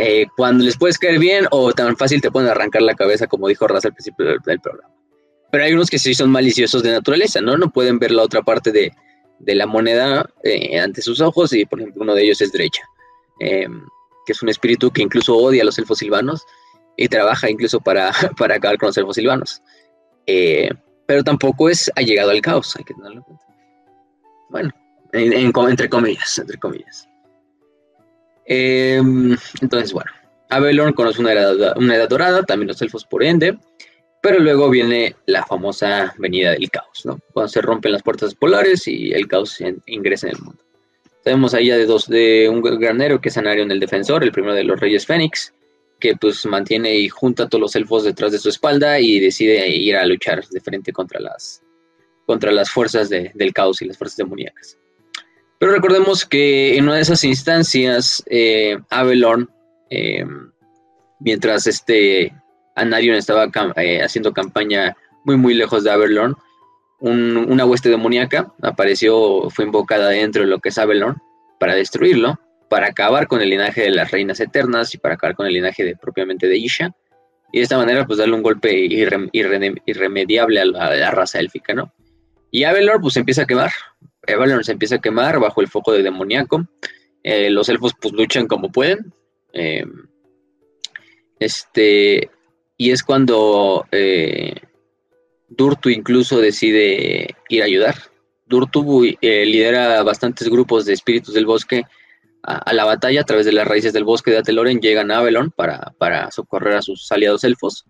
[0.01, 3.49] Eh, cuando les puedes caer bien o tan fácil te pueden arrancar la cabeza, como
[3.49, 4.89] dijo Raza al principio del, programa.
[5.51, 7.57] Pero hay unos que sí son maliciosos de naturaleza, ¿no?
[7.57, 8.93] No pueden ver la otra parte de,
[9.39, 12.81] de la moneda eh, ante sus ojos y por ejemplo uno de ellos es derecha,
[13.41, 13.83] em,
[14.25, 16.45] que es un espíritu que incluso odia a los elfos silvanos
[16.95, 19.61] y trabaja incluso para, para acabar con los elfos silvanos.
[20.27, 20.69] Eh,
[21.07, 23.45] pero tampoco es allegado al caos, hay que tenerlo en cuenta.
[24.49, 24.71] Bueno,
[25.11, 27.08] entre comillas, entre comillas.
[28.51, 30.11] Em, entonces, bueno,
[30.49, 33.55] Avelorn conoce una edad, una edad dorada, también los elfos por ende,
[34.23, 37.19] pero luego viene la famosa venida del caos, ¿no?
[37.31, 40.63] Cuando se rompen las puertas polares y el caos ingresa en el mundo.
[41.23, 44.55] Tenemos ahí ya de dos, de un granero que es Anarion el Defensor, el primero
[44.55, 45.53] de los Reyes Fénix,
[45.99, 49.67] que pues mantiene y junta a todos los elfos detrás de su espalda y decide
[49.69, 51.61] ir a luchar de frente contra las,
[52.25, 54.79] contra las fuerzas del caos y las fuerzas demoníacas.
[55.59, 59.49] Pero recordemos que en una de esas instancias, eh, Avelorn,
[59.89, 60.25] eh,
[61.19, 62.33] mientras este
[62.75, 64.95] Anarion estaba eh, haciendo campaña
[65.25, 66.35] muy muy lejos de Avelorn,
[67.01, 71.17] una hueste demoníaca apareció, fue invocada dentro de lo que es Avelorn
[71.59, 75.47] para destruirlo, para acabar con el linaje de las reinas eternas y para acabar con
[75.47, 76.91] el linaje de, propiamente de Isha.
[77.51, 81.91] Y de esta manera, pues darle un golpe irremediable a la, raza élfica, ¿no?
[82.51, 83.71] Y Avelorn, pues empieza a quemar.
[84.27, 86.67] Avelorn se empieza a quemar bajo el foco de demoníaco.
[87.23, 89.13] Eh, los elfos, pues luchan como pueden.
[89.53, 89.85] Eh,
[91.39, 92.29] este,
[92.77, 94.55] y es cuando eh,
[95.47, 97.95] Durtu incluso decide ir a ayudar.
[98.45, 101.83] Durtu eh, lidera bastantes grupos de espíritus del bosque
[102.43, 105.51] a, la batalla a través de las raíces del bosque de Ateloren, llegan a Avelon
[105.51, 107.85] para, para socorrer a sus aliados elfos.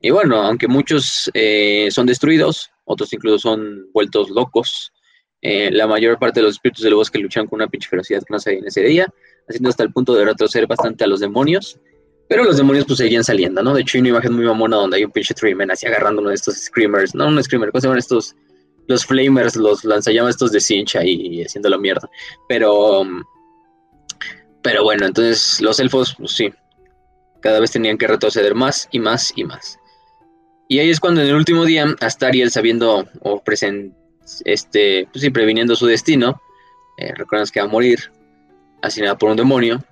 [0.00, 4.92] Y bueno, aunque muchos eh, son destruidos, otros incluso son vueltos locos.
[5.42, 8.38] La mayor parte de los espíritus del bosque luchan con una pinche ferocidad que no
[8.38, 9.12] se en ese día,
[9.48, 11.78] haciendo hasta el punto de retroceder bastante a los demonios.
[12.28, 13.74] Pero los demonios pues seguían saliendo, ¿no?
[13.74, 16.30] De hecho hay una imagen muy mamona donde hay un pinche Treeman así agarrando uno
[16.30, 18.34] de estos screamers, no un screamer, ¿cómo se llaman estos?
[18.86, 22.08] Los flamers, los lanzallamas estos de cincha y haciendo la mierda.
[22.48, 23.04] Pero,
[24.62, 26.50] pero bueno, entonces los elfos, pues sí,
[27.40, 29.78] cada vez tenían que retroceder más y más y más.
[30.68, 33.94] Y ahí es cuando en el último día, Astariel sabiendo o present,
[34.44, 36.40] este, pues sí, previniendo su destino,
[36.96, 37.12] eh,
[37.52, 38.10] que va a morir,
[38.82, 39.84] asesinada por un demonio,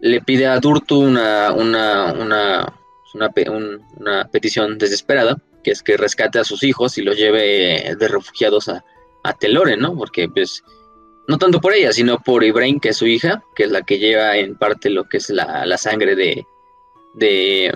[0.00, 2.74] le pide a Durtu una, una, una,
[3.14, 8.68] una, petición desesperada, que es que rescate a sus hijos y los lleve de refugiados
[8.68, 8.84] a,
[9.22, 9.96] a Telore, ¿no?
[9.96, 10.62] Porque pues
[11.26, 13.98] no tanto por ella, sino por Ibrahim, que es su hija, que es la que
[13.98, 16.46] lleva en parte lo que es la, la sangre de,
[17.14, 17.74] de,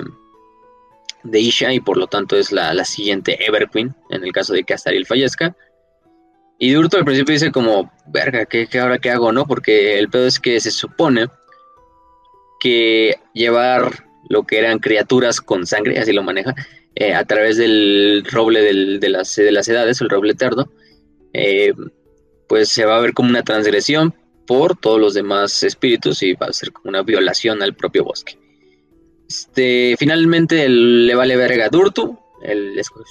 [1.22, 4.64] de, Isha y por lo tanto es la, la siguiente Everqueen, en el caso de
[4.64, 5.56] que Astariel fallezca.
[6.58, 9.46] Y Durtu al principio dice como, verga, ¿qué, ¿qué, ahora qué hago, no?
[9.46, 11.28] Porque el pedo es que se supone
[12.58, 16.54] que llevar lo que eran criaturas con sangre, así lo maneja,
[16.94, 18.60] eh, a través del roble
[18.98, 20.70] de, las, de las edades, el roble eterno,
[21.32, 21.72] eh,
[22.48, 24.14] pues se va a ver como una transgresión
[24.46, 28.36] por todos los demás espíritus y va a ser como una violación al propio bosque.
[29.28, 32.18] Este, finalmente le vale verga a Durtu,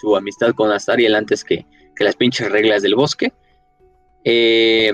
[0.01, 1.65] su amistad con Astariel antes que,
[1.97, 3.33] que las pinches reglas del bosque.
[4.23, 4.91] Eh,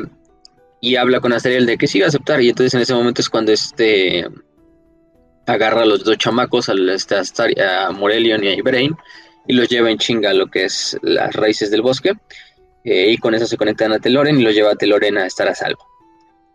[0.82, 2.42] y habla con Astariel de que sí va a aceptar.
[2.42, 4.28] Y entonces en ese momento es cuando este
[5.46, 7.16] agarra a los dos chamacos, a, este,
[7.62, 8.96] a Morelion y a Ibrahim,
[9.48, 12.13] y los lleva en chinga a lo que es las raíces del bosque.
[12.86, 15.48] Eh, y con eso se conectan a Teloren y los lleva a Teloren a estar
[15.48, 15.86] a salvo.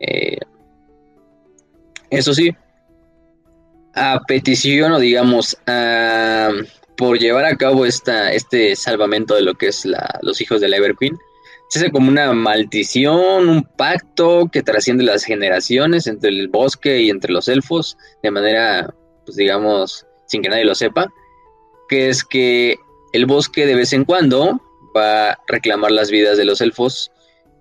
[0.00, 0.38] Eh,
[2.10, 2.54] eso sí,
[3.94, 5.56] a petición o digamos
[6.98, 9.86] por llevar a cabo esta, este salvamento de lo que es
[10.20, 11.16] los hijos de la Everqueen,
[11.68, 17.10] se hace como una maldición, un pacto que trasciende las generaciones entre el bosque y
[17.10, 18.92] entre los elfos, de manera,
[19.24, 21.06] pues digamos, sin que nadie lo sepa,
[21.88, 22.76] que es que
[23.12, 24.60] el bosque de vez en cuando
[24.96, 27.12] va a reclamar las vidas de los elfos,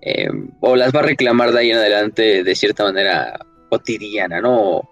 [0.01, 0.29] eh,
[0.61, 3.37] o las va a reclamar de ahí en adelante de cierta manera
[3.69, 4.89] cotidiana, ¿no?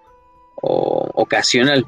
[0.61, 1.85] O, ocasional.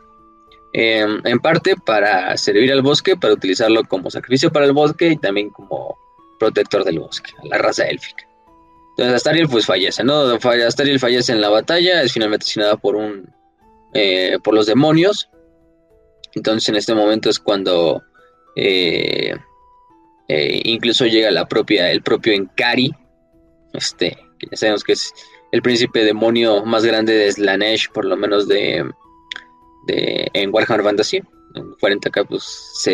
[0.79, 5.17] Em, en parte para servir al bosque, para utilizarlo como sacrificio para el bosque y
[5.17, 5.97] también como
[6.37, 8.27] protector del bosque, la raza élfica.
[8.91, 10.19] Entonces Astariel pues fallece, ¿no?
[10.67, 13.27] Astariel fallece en la batalla, es finalmente asesinada por un
[13.95, 15.31] eh, por los demonios.
[16.35, 18.03] Entonces en este momento es cuando
[18.55, 19.33] Eh,
[20.27, 22.91] eh, incluso llega la propia, el propio Enkari,
[23.73, 25.11] este, que ya sabemos que es
[25.51, 28.83] el príncipe demonio más grande de Slanesh, por lo menos de,
[29.88, 31.21] de en Warhammer Fantasy.
[31.56, 32.86] En 40k, pues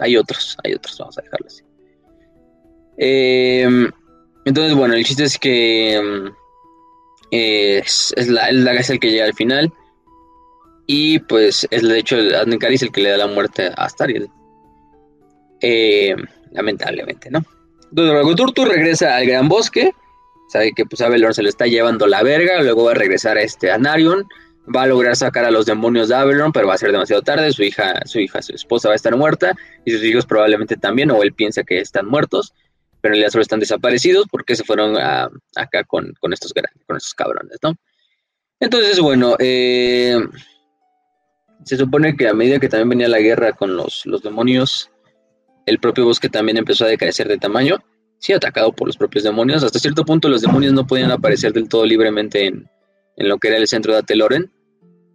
[0.00, 1.62] hay otros, hay otros, vamos a dejarlo así.
[2.96, 3.90] Em,
[4.44, 6.32] entonces, bueno, el chiste es que em,
[7.30, 9.72] es, el que llega al final.
[10.86, 14.28] Y pues es de hecho es el que le da la muerte a Astariel.
[15.60, 16.14] Eh,
[16.52, 17.42] lamentablemente, ¿no?
[17.88, 19.92] Entonces luego Turtu regresa al gran bosque.
[20.48, 22.62] Sabe que pues Avelor se lo está llevando la verga.
[22.62, 24.28] Luego va a regresar a este Anarion.
[24.74, 27.52] Va a lograr sacar a los demonios de Avelorn, pero va a ser demasiado tarde.
[27.52, 29.54] Su hija, su hija, su esposa va a estar muerta.
[29.84, 32.54] Y sus hijos probablemente también, o él piensa que están muertos.
[33.00, 36.54] Pero en realidad solo están desaparecidos porque se fueron acá con, estos,
[36.86, 37.74] con estos cabrones, ¿no?
[38.60, 40.18] Entonces, bueno, eh,
[41.64, 44.90] se supone que a medida que también venía la guerra con los, los demonios,
[45.66, 47.82] el propio bosque también empezó a decrecer de tamaño,
[48.18, 49.64] sí atacado por los propios demonios.
[49.64, 52.68] Hasta cierto punto los demonios no podían aparecer del todo libremente en,
[53.16, 54.52] lo que era el centro de Ateloren,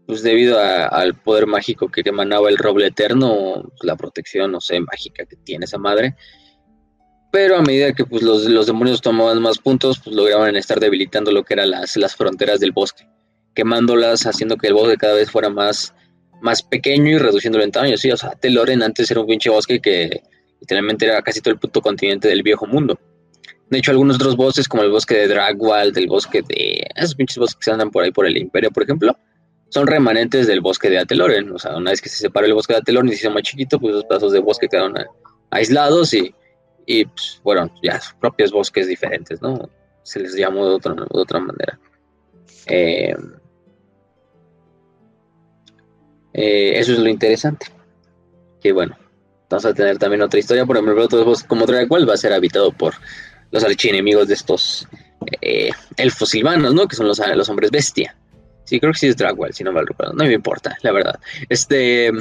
[0.10, 5.24] pues debido al poder mágico que emanaba el roble eterno, la protección, no sé, mágica
[5.24, 6.16] que tiene esa madre.
[7.32, 11.32] Pero a medida que pues, los, los demonios tomaban más puntos, pues lograban estar debilitando
[11.32, 13.08] lo que eran las, las fronteras del bosque,
[13.54, 15.94] quemándolas, haciendo que el bosque cada vez fuera más,
[16.42, 17.96] más pequeño y reduciéndolo en tamaño.
[17.96, 20.24] Sí, o sea, Teloren antes era un pinche bosque que
[20.60, 23.00] literalmente era casi todo el puto continente del viejo mundo.
[23.70, 26.84] De hecho, algunos otros bosques, como el bosque de Dragwald, el bosque de.
[26.96, 29.16] Esos pinches bosques que andan por ahí por el Imperio, por ejemplo,
[29.70, 31.52] son remanentes del bosque de Ateloren.
[31.52, 33.44] O sea, una vez que se separó el bosque de Ateloren y se hizo más
[33.44, 34.96] chiquito, pues los pedazos de bosque quedaron
[35.52, 36.34] aislados y,
[36.86, 39.70] y pues, bueno, ya propios bosques diferentes, ¿no?
[40.04, 41.80] Se les llamó de, otra, de otra manera.
[42.66, 43.16] Eh,
[46.34, 47.68] eh, eso es lo interesante.
[48.62, 48.98] Que bueno,
[49.50, 50.66] vamos a tener también otra historia.
[50.66, 52.96] Por ejemplo, otros como cual va a ser habitado por
[53.52, 54.88] los archienemigos de estos
[55.42, 56.88] eh, elfos silvanos, ¿no?
[56.88, 58.16] Que son los, los hombres bestia.
[58.70, 60.14] Sí, creo que sí es Dragwell, si no me recuerdo.
[60.14, 61.20] No me importa, la verdad.
[61.50, 62.12] Este.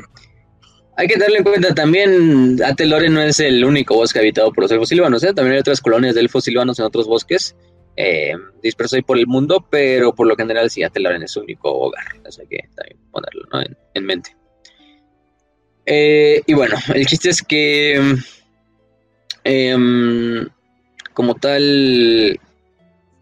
[0.97, 4.73] Hay que darle en cuenta también, Atelore no es el único bosque habitado por los
[4.73, 5.33] elfos silvanos, ¿eh?
[5.33, 7.55] también hay otras colonias de elfos silvanos en otros bosques
[8.01, 8.33] eh,
[8.63, 12.05] dispersos ahí por el mundo, pero por lo general sí, Atelore es su único hogar,
[12.15, 13.43] hay que también ponerlo
[13.95, 14.37] en mente.
[15.85, 18.01] Eh, y bueno, el chiste es que
[19.45, 20.49] em,
[21.13, 22.41] como tal,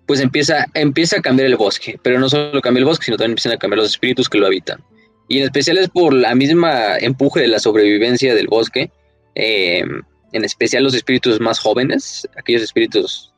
[0.07, 3.33] pues empieza, empieza a cambiar el bosque, pero no solo cambia el bosque, sino también
[3.33, 4.83] empiezan a cambiar los espíritus que lo habitan.
[5.29, 8.90] Y en especial es por la misma empuje de la sobrevivencia del bosque,
[9.35, 13.33] em, en especial los espíritus más jóvenes, aquellos espíritus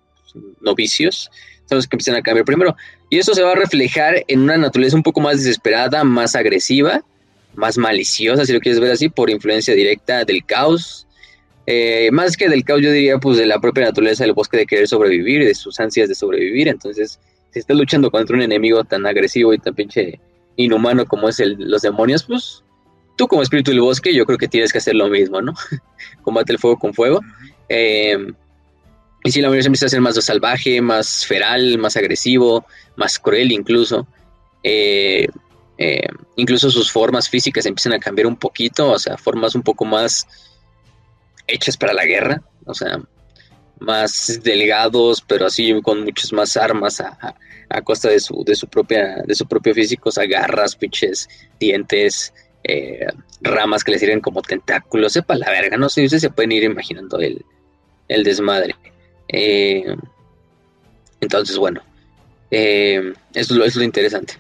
[0.61, 1.31] novicios,
[1.69, 2.77] son los que empiezan a cambiar primero.
[3.11, 7.03] Y eso se va a reflejar en una naturaleza un poco más desesperada, más agresiva,
[7.55, 11.07] más maliciosa, si lo quieres ver así, por influencia directa del caos.
[11.71, 14.65] Eh, más que del caos, yo diría, pues de la propia naturaleza del bosque de
[14.65, 16.67] querer sobrevivir, de sus ansias de sobrevivir.
[16.67, 20.19] Entonces, si estás luchando contra un enemigo tan agresivo y tan pinche
[20.57, 22.65] inhumano como es el, los demonios, pues
[23.17, 25.53] tú como espíritu del bosque, yo creo que tienes que hacer lo mismo, ¿no?
[26.23, 27.21] Combate el fuego con fuego.
[27.69, 28.33] Em,
[29.25, 32.65] y si la mayoría empieza a ser más salvaje, más feral, más agresivo,
[32.97, 34.09] más cruel incluso.
[34.63, 35.29] Eh,
[35.77, 39.85] eh, incluso sus formas físicas empiezan a cambiar un poquito, o sea, formas un poco
[39.85, 40.27] más
[41.49, 43.01] hechas para la guerra, o sea,
[43.81, 47.35] más delgados, pero así con muchas más armas a,
[47.83, 52.33] costa de su, de su propia, de su propio físico, o sea, garras, pinches, dientes,
[52.65, 53.07] eh,
[53.41, 56.65] ramas que le sirven como tentáculos, sepa la verga, no sé, ustedes se pueden ir
[56.65, 57.45] imaginando el,
[58.09, 58.75] desmadre.
[59.29, 59.95] Eh,
[61.21, 61.83] entonces, bueno,
[62.51, 64.35] eso, eso, es lo interesante.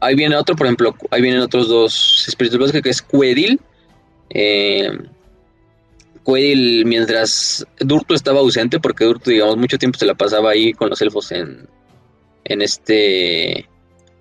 [0.00, 3.60] Ahí viene otro, por ejemplo, ahí vienen otros dos espíritus que es Cuedil.
[4.30, 4.90] Eh,
[6.84, 11.00] mientras Durto estaba ausente, porque Durto, digamos, mucho tiempo se la pasaba ahí con los
[11.02, 11.68] elfos en,
[12.44, 13.68] en este,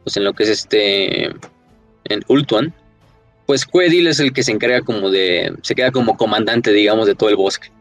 [0.03, 2.73] pues en lo que es este, en Ultuan,
[3.45, 7.15] pues Cuedil es el que se encarga como de, se queda como comandante, digamos, de
[7.15, 7.71] todo el bosque.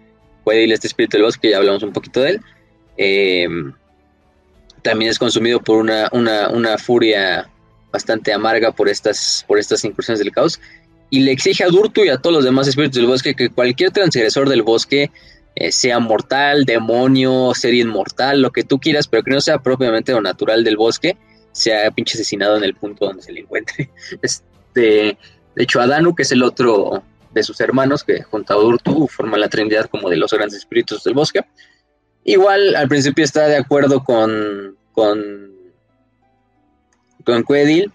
[0.45, 2.41] Cuedil, este espíritu del bosque, ya hablamos un poquito de él.
[2.97, 3.49] Eh,
[4.83, 7.51] también es consumido por una, una, una furia
[7.93, 10.61] bastante amarga por estas, por estas incursiones del caos,
[11.11, 13.91] y le exige a Durtu y a todos los demás espíritus del bosque que cualquier
[13.91, 15.11] transgresor del bosque
[15.55, 20.13] eh, sea mortal, demonio, ser inmortal, lo que tú quieras, pero que no sea propiamente
[20.13, 21.17] lo natural del bosque,
[21.53, 23.91] sea pinche asesinado en el punto donde se le encuentre.
[24.23, 25.19] Este,
[25.57, 29.37] de hecho, Adanu, que es el otro de sus hermanos, que junto a Durtu forma
[29.39, 31.41] la trinidad como de los grandes espíritus del bosque,
[32.25, 35.49] igual al principio está de acuerdo con, con
[37.29, 37.93] con Quedil,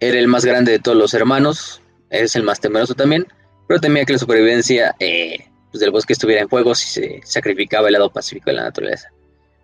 [0.00, 3.26] era el más grande de todos los hermanos, es el más temeroso también,
[3.66, 5.38] pero temía que la supervivencia eh,
[5.70, 9.08] pues, del bosque estuviera en juego si se sacrificaba el lado pacífico de la naturaleza.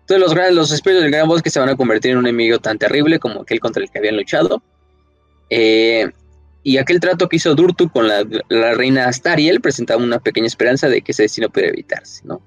[0.01, 2.59] Entonces los, grandes, los espíritus del gran bosque se van a convertir en un enemigo
[2.59, 4.63] tan terrible como aquel contra el que habían luchado.
[5.49, 6.09] Eh,
[6.63, 8.23] y aquel trato que hizo Durtu con la,
[8.73, 12.41] reina Astariel presentaba una pequeña esperanza de que ese destino pudiera evitarse, ¿no?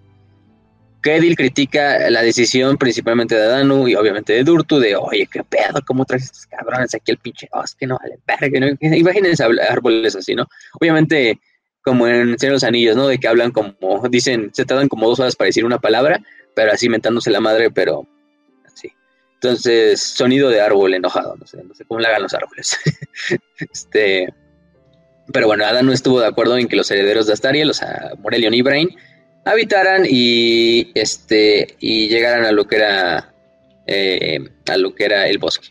[1.03, 5.81] Kedil critica la decisión principalmente de Adanu y obviamente de Durtu de, oye, qué pedo,
[5.87, 7.87] ¿cómo traes estos cabrones aquí al pinche bosque?
[7.87, 8.77] No vale verga, ¿no?
[8.97, 10.47] Imagínense árboles así, ¿no?
[10.79, 11.39] Obviamente,
[11.83, 13.09] como en Señor los Anillos, ¿no?
[13.09, 16.21] De que hablan como, dicen, se tardan como dos horas para decir una palabra,
[16.55, 18.07] pero así mentándose la madre, pero
[18.67, 18.93] así.
[19.35, 22.77] Entonces, sonido de árbol enojado, no sé, no sé cómo le hagan los árboles.
[23.73, 24.29] este,
[25.33, 27.81] pero bueno, Adanu estuvo de acuerdo en que los herederos de Astaria, los
[28.19, 28.91] Morelion y Brain,
[29.51, 33.35] habitaran y este y llegaran a lo que era
[33.87, 35.69] eh, a lo que era el bosque.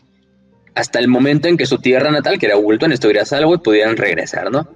[0.74, 3.96] Hasta el momento en que su tierra natal que era Wulton estuviera salvo y pudieran
[3.96, 4.68] regresar no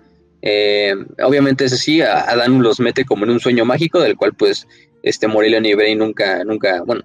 [0.43, 4.67] eh, obviamente eso sí Adán los mete como en un sueño mágico del cual pues
[5.03, 7.03] este Morelion y Bray nunca nunca bueno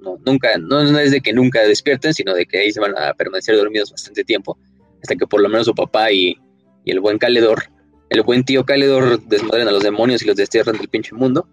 [0.00, 2.96] no, nunca no, no es de que nunca despierten sino de que ahí se van
[2.96, 4.58] a permanecer dormidos bastante tiempo
[5.02, 6.36] hasta que por lo menos su papá y,
[6.84, 7.64] y el buen Caledor
[8.10, 11.46] el buen tío Caledor desmadren a los demonios y los destierran del pinche mundo.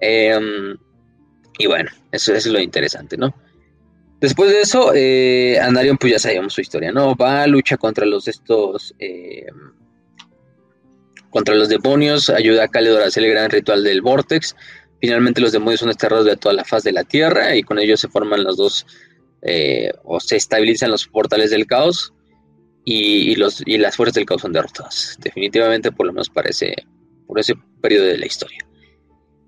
[0.00, 0.76] Em,
[1.58, 3.34] y bueno, eso, es lo interesante, ¿no?
[4.20, 7.14] Después de eso, eh, Andarion, pues ya sabemos su historia, ¿no?
[7.14, 8.94] Va, lucha contra los estos.
[8.98, 9.72] Em,
[11.30, 14.56] contra los demonios, ayuda a Caledor a hacer el gran ritual del Vortex.
[15.00, 18.00] Finalmente, los demonios son desterrados de toda la faz de la tierra y con ellos
[18.00, 18.86] se forman los dos.
[19.42, 22.14] Eh, o se estabilizan los portales del caos
[22.88, 25.18] y, los, y las fuerzas del caos son derrotadas.
[25.20, 26.72] Definitivamente, por lo menos para ese,
[27.26, 28.64] por ese periodo de la historia.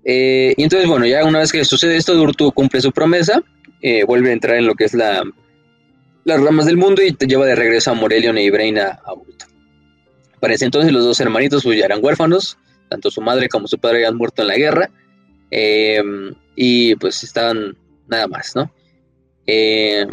[0.03, 3.41] Eh, y entonces, bueno, ya una vez que sucede esto, Durtu cumple su promesa,
[3.81, 5.23] eh, vuelve a entrar en lo que es la,
[6.25, 9.45] las ramas del mundo y te lleva de regreso a Morelion e Ibraina a Urto.
[10.41, 12.57] Para ese entonces los dos hermanitos ya eran huérfanos,
[12.89, 14.91] tanto su madre como su padre habían muerto en la guerra,
[15.49, 16.03] eh,
[16.57, 17.77] y pues estaban
[18.09, 18.69] nada más, ¿no?
[19.47, 20.05] Eh,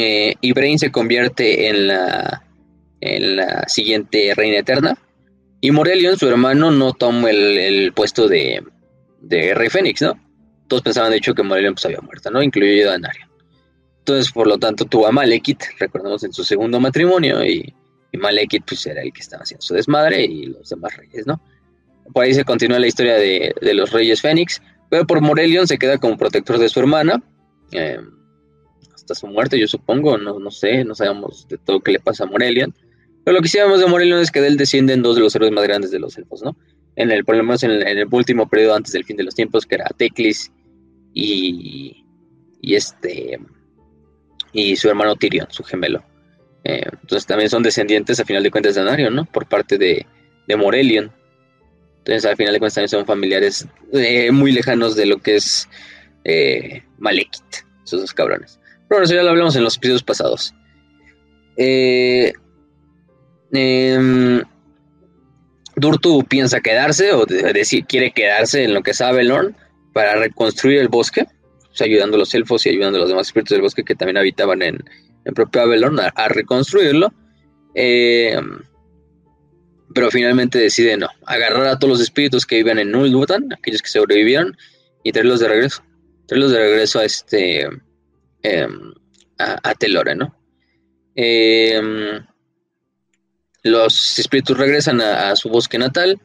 [0.00, 2.42] eh, Ibrain se convierte en la,
[3.00, 4.98] en la siguiente reina eterna.
[5.60, 8.62] Y Morelion, su hermano, no toma el, puesto de,
[9.20, 10.18] de, rey Fénix, ¿no?
[10.68, 12.42] Todos pensaban, de hecho, que Morelion pues, había muerto, ¿no?
[12.42, 13.28] Incluido a Narion.
[14.00, 17.74] Entonces, por lo tanto, tuvo a Malekith, recordemos, en su segundo matrimonio, y,
[18.12, 21.40] y, Malekith, pues, era el que estaba haciendo su desmadre, y los demás reyes, ¿no?
[22.12, 25.78] Por ahí se continúa la historia de, de los reyes Fénix, pero por Morelion se
[25.78, 27.22] queda como protector de su hermana.
[27.72, 27.98] Eh,
[29.14, 32.26] su muerte, yo supongo, no, no sé, no sabemos de todo qué le pasa a
[32.26, 32.74] Morelian.
[33.24, 35.34] Pero lo que sí sabemos de Morelian es que de él descienden dos de los
[35.34, 36.56] héroes más grandes de los elfos, ¿no?
[36.96, 39.66] En el, por lo menos en el, último periodo antes del fin de los tiempos,
[39.66, 40.50] que era Teclis
[41.14, 42.04] y,
[42.60, 43.38] y este
[44.52, 46.02] y su hermano Tyrion, su gemelo.
[46.64, 49.24] Eh, entonces también son descendientes a final de cuentas de Anarion, ¿no?
[49.24, 50.06] Por parte de,
[50.46, 51.12] de Morelion.
[51.98, 55.68] Entonces al final de cuentas también son familiares eh, muy lejanos de lo que es
[56.24, 58.57] eh, Malekith, esos dos cabrones.
[58.88, 60.54] Pero eso ya lo hablamos en los episodios pasados.
[61.56, 62.32] Eh,
[63.52, 64.42] em,
[65.76, 69.56] Durtu piensa quedarse, o decir, quiere quedarse en lo que sabe Lorn
[69.92, 71.26] para reconstruir el bosque,
[71.80, 74.62] ayudando a los elfos y ayudando a los demás espíritus del bosque que también habitaban
[74.62, 74.82] en
[75.24, 77.12] el propio Avelorn a, reconstruirlo.
[77.74, 78.60] Em,
[79.94, 83.88] pero finalmente decide no, agarrar a todos los espíritus que vivían en Uldutan, aquellos que
[83.88, 84.56] sobrevivieron,
[85.02, 85.82] y traerlos de regreso.
[86.26, 87.68] Traerlos de regreso a este
[88.42, 88.92] Em,
[89.38, 90.34] a, Telore, ¿no?
[91.14, 92.24] Em,
[93.62, 96.20] los espíritus regresan a, su bosque natal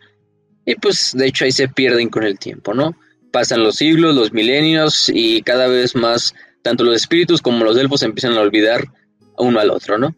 [0.66, 2.96] y pues de hecho ahí se pierden con el tiempo, ¿no?
[3.32, 8.04] Pasan los siglos, los milenios y cada vez más tanto los espíritus como los elfos
[8.04, 8.86] empiezan a olvidar
[9.38, 10.16] uno al otro, ¿no?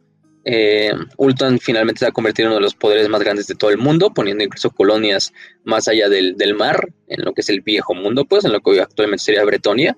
[0.47, 3.71] Eh, Ultan finalmente se ha convertido en uno de los poderes más grandes de todo
[3.71, 5.33] el mundo, poniendo incluso colonias
[5.63, 8.79] más allá del, mar, en lo que es el viejo mundo, pues, en lo que
[8.79, 9.97] actualmente sería Bretonia.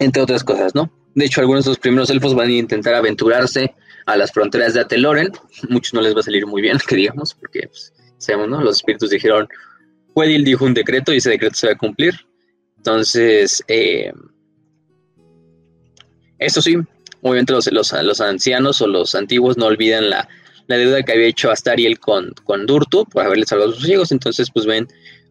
[0.00, 0.90] Entre otras cosas, ¿no?
[1.14, 3.74] De hecho, algunos de los primeros elfos van a intentar aventurarse
[4.06, 5.30] a las fronteras de Ateloren.
[5.68, 8.60] Muchos no les va a salir muy bien, que digamos, porque pues, sabemos, ¿no?
[8.62, 9.46] Los espíritus dijeron,
[10.14, 12.14] Wedil dijo un decreto y ese decreto se va a cumplir.
[12.78, 14.12] Entonces, eh,
[16.38, 16.76] eso sí,
[17.20, 20.26] obviamente los, los, ancianos o los antiguos no olvidan la,
[20.66, 24.12] deuda que había hecho Astariel con, con Durtu por haberle salvado a sus hijos.
[24.12, 24.88] Entonces, pues ven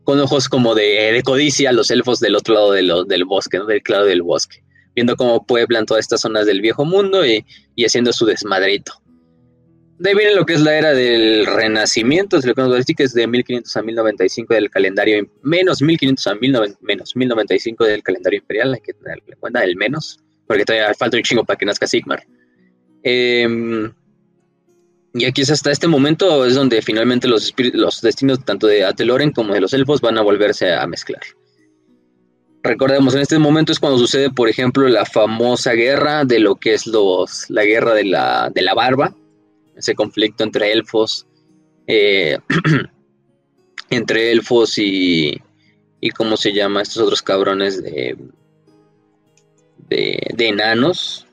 [0.09, 3.67] con ojos como de, codicia a los elfos del otro lado del bosque, ¿no?
[3.67, 4.63] del claro del bosque,
[4.95, 7.45] viendo cómo pueblan todas estas zonas del viejo mundo y,
[7.85, 8.91] haciendo su desmadrito.
[9.99, 12.95] De ahí viene lo que es la era del renacimiento, es lo que nos decir
[12.95, 18.39] que es de 1500 a 1095 del calendario, menos 1500 a menos 1095 del calendario
[18.39, 21.67] imperial, hay que tener en cuenta el menos, porque todavía falta un chingo para que
[21.67, 22.23] nazca Sigmar.
[23.03, 23.93] Em,
[25.13, 29.31] Y aquí es hasta este momento es donde finalmente los, los destinos tanto de Ateloren
[29.31, 31.21] como de los elfos van a volverse a mezclar.
[32.61, 36.73] Recordemos, en este momento es cuando sucede, por ejemplo, la famosa guerra de lo que
[36.73, 39.15] es los, la guerra de la, de la barba,
[39.75, 41.25] ese conflicto entre elfos,
[41.87, 42.37] eh,
[43.89, 45.41] entre elfos y,
[46.01, 48.17] y cómo se llama estos otros cabrones de,
[49.87, 51.25] de, enanos.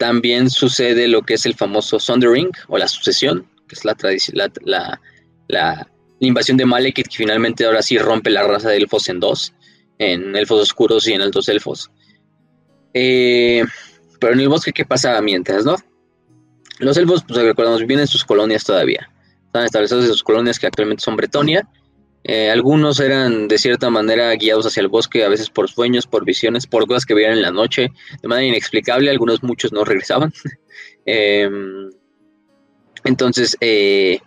[0.00, 3.94] También sucede lo que es el famoso Sundering o la sucesión, que es la,
[4.32, 4.98] la, la,
[5.46, 5.86] la
[6.20, 9.52] invasión de Malekith que finalmente ahora sí rompe la raza de elfos en dos,
[9.98, 11.90] en elfos oscuros y en altos elfos.
[12.94, 13.62] Eh,
[14.18, 15.76] pero en el bosque, ¿qué pasa mientras, no?
[16.78, 19.12] Los elfos, pues recordamos, viven en sus colonias todavía.
[19.44, 21.68] Están establecidos en sus colonias que actualmente son Bretonia
[22.22, 26.24] eh, algunos eran de cierta manera guiados hacia el bosque, a veces por sueños, por
[26.24, 27.88] visiones, por cosas que veían en la noche,
[28.20, 29.10] de manera inexplicable.
[29.10, 30.32] Algunos, muchos no regresaban.
[31.06, 31.90] Em,
[33.04, 34.20] entonces, eh,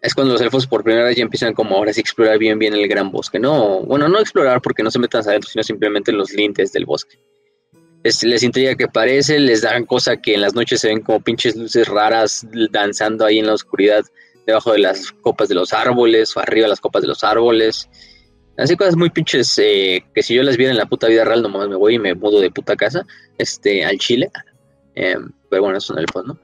[0.00, 2.74] es cuando los elfos por primera vez ya empiezan como ahora sí explorar bien bien
[2.74, 3.40] el gran bosque.
[3.40, 6.86] No, bueno, no explorar porque no se metan adentro, sino simplemente en los lindes del
[6.86, 7.18] bosque.
[8.04, 11.20] Les, les intriga que parece, les dan cosa que en las noches se ven como
[11.20, 14.04] pinches luces raras danzando ahí en la oscuridad
[14.46, 17.88] debajo de las copas de los árboles o arriba de las copas de los árboles.
[18.56, 21.42] Así cosas muy pinches eh, que si yo las viera en la puta vida real,
[21.42, 23.04] nomás me voy y me mudo de puta casa
[23.36, 24.30] este, al Chile.
[24.94, 26.38] Em, pero bueno, eso no el fondo.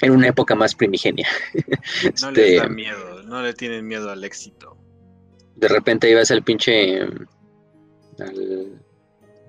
[0.00, 1.28] En una época más primigenia.
[1.54, 4.76] no les este, da miedo, no le tienen miedo al éxito.
[5.54, 7.00] De repente ibas al pinche.
[8.18, 8.82] al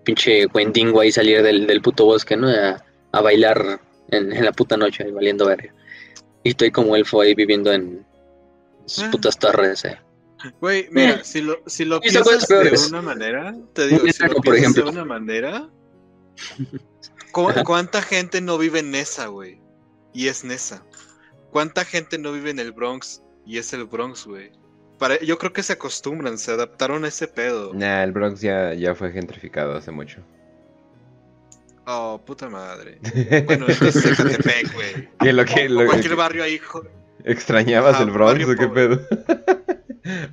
[0.03, 2.47] pinche Wendingo ahí salir del, puto bosque, ¿no?
[2.47, 5.73] A, bailar en, en, la puta noche, ahí valiendo verga.
[6.45, 8.05] Y estoy como elfo ahí viviendo en
[8.85, 9.09] sus ah.
[9.11, 9.97] putas torres, eh.
[10.61, 11.21] Güey, mira, eh.
[11.23, 14.83] si lo, si lo piensas de una manera, te digo, si lo por ejemplo.
[14.83, 15.67] de una manera,
[17.31, 19.59] ¿cuánta gente no vive en Nesa, güey?
[20.13, 20.85] Y es Nesa.
[21.49, 23.23] ¿Cuánta gente no vive en el Bronx?
[23.43, 24.51] Y es el Bronx, güey.
[25.25, 27.73] yo creo que se acostumbran, se adaptaron a ese pedo.
[27.73, 30.21] Nah, el Bronx ya, ya fue gentrificado hace mucho.
[31.87, 32.99] Oh, puta madre.
[33.45, 35.09] Bueno, es Ecatepec, güey.
[35.19, 36.59] ¿Qué lo que, lo, cualquier barrio ahí.
[37.23, 38.99] ¿Extrañabas el Bronx o qué pedo?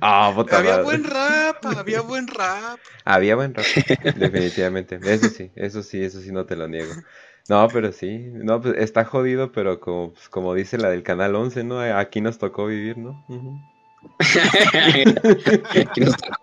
[0.01, 2.77] Ah, puta Había buen rap, había buen rap.
[3.05, 3.65] Había buen rap,
[4.17, 4.99] definitivamente.
[5.03, 6.93] Eso sí, eso sí, eso sí no te lo niego.
[7.49, 11.33] No, pero sí, no, pues está jodido, pero como, pues, como dice la del Canal
[11.35, 11.79] 11, ¿no?
[11.79, 13.25] Aquí nos tocó vivir, ¿no?
[15.73, 16.37] Aquí nos tocó.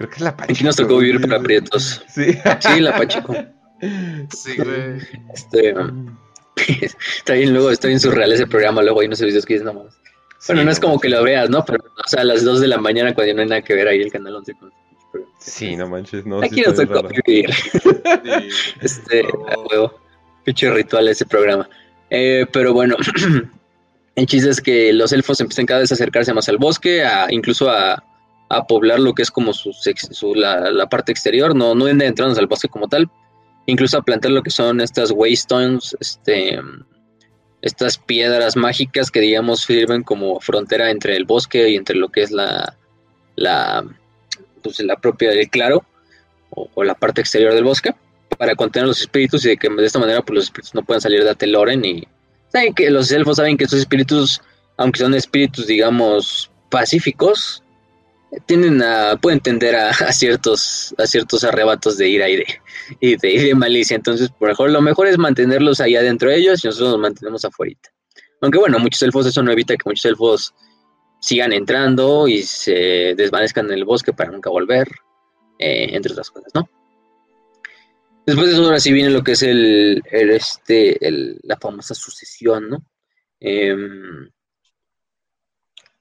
[0.00, 0.54] Creo que es la Pachico.
[0.54, 2.02] Aquí nos tocó vivir para aprietos.
[2.08, 2.32] Sí.
[2.60, 3.34] Sí, la Pachico.
[4.30, 4.98] Sí, güey.
[5.34, 5.74] Este,
[7.18, 9.98] está bien, luego, está bien surreal ese programa, luego hay unos servicios que dicen nomás.
[10.46, 11.66] Bueno, no es como que lo veas, ¿no?
[11.66, 13.88] Pero, o sea, a las 2 de la mañana cuando no hay nada que ver
[13.88, 14.72] ahí el canal 11 con...
[15.38, 16.42] Sí, no manches, no.
[16.42, 17.50] Aquí nos tocó vivir.
[18.80, 20.00] este, a huevo.
[20.44, 21.68] Pinche ritual ese programa.
[22.08, 22.96] Eh, pero bueno,
[24.16, 27.26] el chiste es que los elfos empiezan cada vez a acercarse más al bosque, a,
[27.30, 28.02] incluso a,
[28.50, 29.72] a poblar lo que es como su,
[30.34, 33.08] la, parte exterior, no, no entrarnos al bosque como tal,
[33.66, 36.60] incluso a plantar lo que son estas waystones, este,
[37.62, 42.22] estas piedras mágicas que digamos sirven como frontera entre el bosque y entre lo que
[42.22, 42.76] es la,
[43.36, 43.84] la,
[44.62, 45.84] pues, la propia del claro
[46.50, 47.94] o, la parte exterior del bosque
[48.36, 51.00] para contener los espíritus y de que de esta manera pues, los espíritus no puedan
[51.00, 52.08] salir de Ateloren y
[52.48, 54.42] saben que los elfos saben que estos espíritus,
[54.76, 57.62] aunque son espíritus digamos pacíficos,
[58.46, 62.46] tienden a, pueden tender a, ciertos, a ciertos arrebatos de ira y de,
[63.00, 63.96] y de, malicia.
[63.96, 67.44] Entonces, por mejor, lo mejor es mantenerlos ahí adentro de ellos y nosotros nos mantenemos
[67.44, 67.74] afuera.
[68.40, 70.54] Aunque bueno, muchos elfos, eso no evita que muchos elfos
[71.20, 74.88] sigan entrando y se desvanezcan en el bosque para nunca volver,
[75.58, 76.68] eh, entre otras cosas, ¿no?
[78.24, 80.98] Después de eso, ahora sí viene lo que es el, este,
[81.42, 82.86] la famosa sucesión, ¿no?
[83.40, 84.30] Em,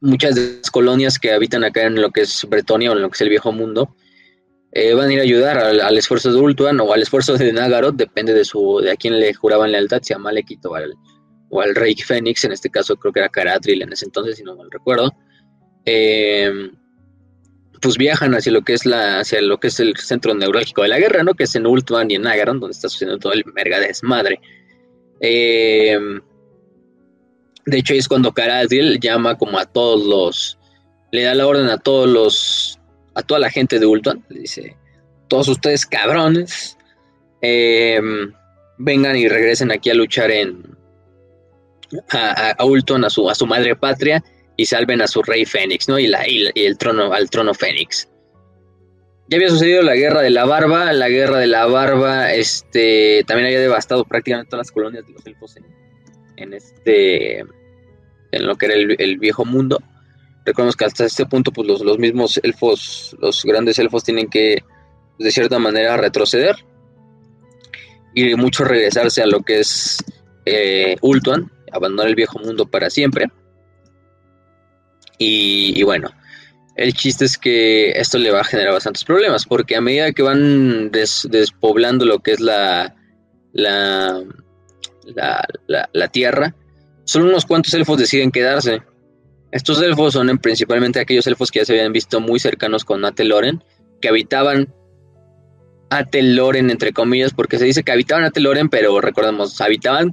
[0.01, 3.09] muchas de las colonias que habitan acá en lo que es Bretonia o en lo
[3.09, 3.95] que es el viejo mundo
[4.71, 7.95] eh, van a ir a ayudar al, esfuerzo de Ultuan o al esfuerzo de Nagaroth,
[7.95, 10.93] depende de su de a quién le juraban lealtad, si a Malekith o al,
[11.49, 14.43] o al rey Fénix, en este caso creo que era Caradril en ese entonces, si
[14.43, 15.11] no mal recuerdo.
[15.85, 16.69] Eh,
[17.81, 20.89] pues viajan hacia lo que es la hacia lo que es el centro neurálgico de
[20.89, 21.33] la guerra, ¿no?
[21.33, 24.39] Que es en Ultuan y en Nagaroth, donde está sucediendo todo el merga desmadre.
[25.19, 25.97] Eh,
[27.69, 30.57] de hecho, es cuando Caradriel llama como a todos los.
[31.11, 32.79] Le da la orden a todos los.
[33.15, 34.23] A toda la gente de Ultuan.
[34.29, 34.75] Le dice:
[35.27, 36.77] Todos ustedes cabrones.
[37.41, 38.33] Em,
[38.77, 40.77] vengan y regresen aquí a luchar en.
[42.11, 44.23] A, a, a su, a su madre patria.
[44.57, 45.97] Y salven a su rey Fénix, ¿no?
[45.97, 48.09] Y, la, y, el trono, al trono Fénix.
[49.29, 53.47] ya había sucedido la guerra de la barba, la guerra de la barba, este, también
[53.47, 55.55] había devastado prácticamente todas las colonias de los elfos
[56.39, 57.45] en, este,
[58.31, 59.81] en lo que era el, viejo mundo.
[60.45, 64.63] Recordemos que hasta este punto, pues los, los mismos elfos, los grandes elfos tienen que,
[65.17, 66.55] de cierta manera, retroceder
[68.15, 70.03] y mucho regresarse a lo que es
[70.45, 73.27] eh, Ultuan, abandonar el viejo mundo para siempre.
[75.17, 76.09] y bueno,
[76.79, 80.23] el chiste es que esto le va a generar bastantes problemas, porque a medida que
[80.23, 82.95] van despoblando lo que es la,
[83.51, 84.23] la,
[85.67, 86.55] la, tierra,
[87.09, 88.83] solo unos cuantos elfos deciden quedarse.
[89.51, 93.63] Estos elfos son principalmente aquellos elfos que ya se habían visto muy cercanos con Ateloren,
[93.99, 94.71] que habitaban
[95.89, 100.11] Ateloren, entre comillas, porque se dice que habitaban Ateloren, pero recordemos, habitaban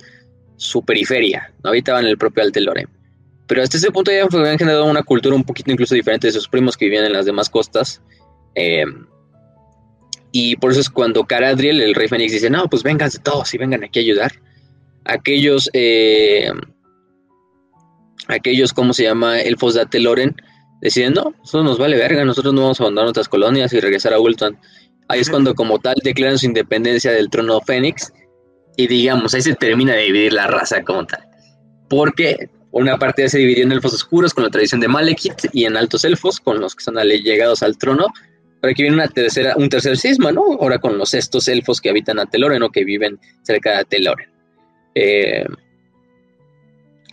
[0.57, 2.88] su periferia, no habitaban el propio Ateloren.
[3.47, 6.49] Pero hasta ese punto ya habían generado una cultura un poquito incluso diferente de sus
[6.49, 8.01] primos que vivían en las demás costas.
[8.55, 8.86] Eh,
[10.32, 13.59] y por eso es cuando Caradriel, el rey Fénix, dice, no, pues vénganse todos y
[13.59, 14.32] vengan aquí a ayudar.
[15.05, 16.51] Aquellos, eh,
[18.28, 19.40] aquellos, ¿cómo se llama?
[19.40, 20.34] Elfos de Ateloren,
[20.80, 24.12] deciden, no, eso nos vale verga, nosotros no vamos a abandonar nuestras colonias y regresar
[24.12, 24.58] a Ultan.
[25.08, 28.12] Ahí es cuando como tal declaran su independencia del trono Fénix
[28.76, 31.24] y digamos, ahí se termina de dividir la raza como tal.
[31.88, 35.64] Porque una parte ya se dividió en elfos oscuros con la tradición de Malekith y
[35.64, 38.06] en altos elfos con los que son llegados al trono.
[38.60, 40.42] Pero aquí viene una tercera, un tercer cisma, ¿no?
[40.60, 44.30] Ahora con los estos elfos que habitan a Teloren o que viven cerca de Teloren.
[44.94, 45.44] Eh,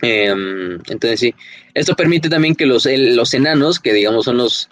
[0.04, 1.34] em, entonces sí,
[1.74, 4.68] esto permite también que los, los enanos, que digamos son los,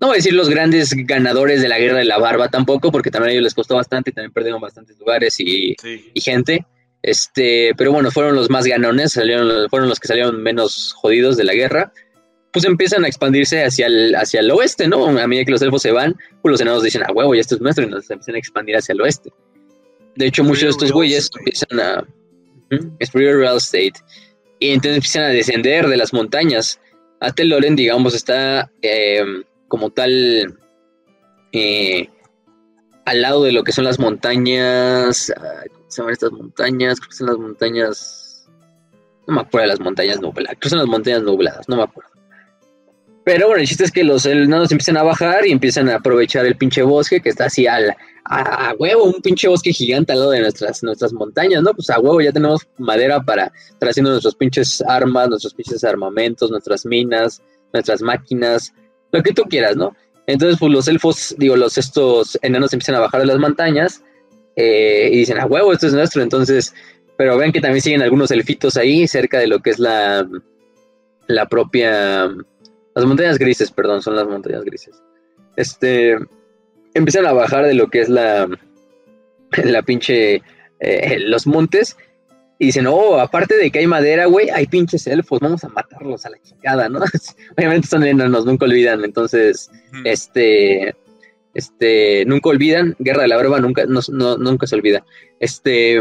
[0.00, 3.10] no voy a decir los grandes ganadores de la guerra de la barba tampoco, porque
[3.10, 6.66] también a ellos les costó bastante y también perdieron bastantes lugares y, y gente.
[7.02, 11.44] Este, pero bueno, fueron los más ganones, salieron, fueron los que salieron menos jodidos de
[11.44, 11.92] la guerra.
[12.52, 15.06] Pues empiezan a expandirse hacia el, hacia el oeste, ¿no?
[15.06, 17.54] A medida que los elfos se van, pues los enanos dicen, ah, huevo, ya esto
[17.54, 19.30] es nuestro, y nos empiezan a expandir hacia el oeste.
[20.16, 22.06] De hecho, muchos de estos güeyes empiezan a.
[23.12, 23.92] Real estate.
[24.58, 26.80] Y entonces empiezan a descender de las montañas.
[27.20, 29.24] Ateloren, digamos, está eh,
[29.68, 30.58] como tal
[31.52, 32.08] eh,
[33.04, 35.32] al lado de lo que son las montañas
[35.88, 38.48] se llaman estas montañas, creo que son las montañas,
[39.26, 41.82] no me acuerdo de las montañas nubladas, creo que son las montañas nubladas, no me
[41.84, 42.10] acuerdo.
[43.26, 46.46] Pero bueno, el chiste es que los enanos empiezan a bajar y empiezan a aprovechar
[46.46, 50.30] el pinche bosque que está así al, a, huevo, un pinche bosque gigante al lado
[50.30, 51.74] de nuestras, nuestras montañas, ¿no?
[51.74, 56.52] Pues a huevo ya tenemos madera para estar haciendo nuestros pinches armas, nuestros pinches armamentos,
[56.52, 58.72] nuestras minas, nuestras máquinas,
[59.10, 59.96] lo que tú quieras, ¿no?
[60.28, 64.04] Entonces, pues los elfos, digo, los estos enanos empiezan a bajar de las montañas
[64.54, 66.72] eh, y dicen, a huevo, esto es nuestro, entonces,
[67.16, 70.24] pero ven que también siguen algunos elfitos ahí cerca de lo que es la,
[71.26, 72.32] la propia,
[72.96, 75.02] las montañas grises, perdón, son las montañas grises.
[75.54, 76.16] Este,
[76.94, 78.48] empiezan a bajar de lo que es la,
[79.64, 80.42] la pinche,
[80.80, 81.96] eh, los montes
[82.58, 86.24] y dicen, oh, aparte de que hay madera, güey, hay pinches elfos, vamos a matarlos
[86.24, 87.00] a la chingada, ¿no?
[87.58, 89.04] Obviamente son enanos, nunca olvidan.
[89.04, 89.70] Entonces,
[90.04, 90.96] este,
[91.52, 94.00] este, nunca olvidan, Guerra de la Barba nunca, no,
[94.38, 95.04] nunca se olvida.
[95.38, 96.00] Este,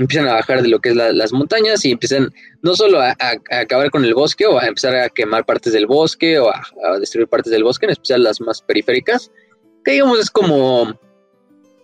[0.00, 2.32] empiezan a bajar de lo que es las montañas y empiezan
[2.62, 3.14] no solo a,
[3.50, 7.28] acabar con el bosque o a empezar a quemar partes del bosque o a, destruir
[7.28, 9.30] partes del bosque, en especial las más periféricas,
[9.84, 10.98] que digamos es como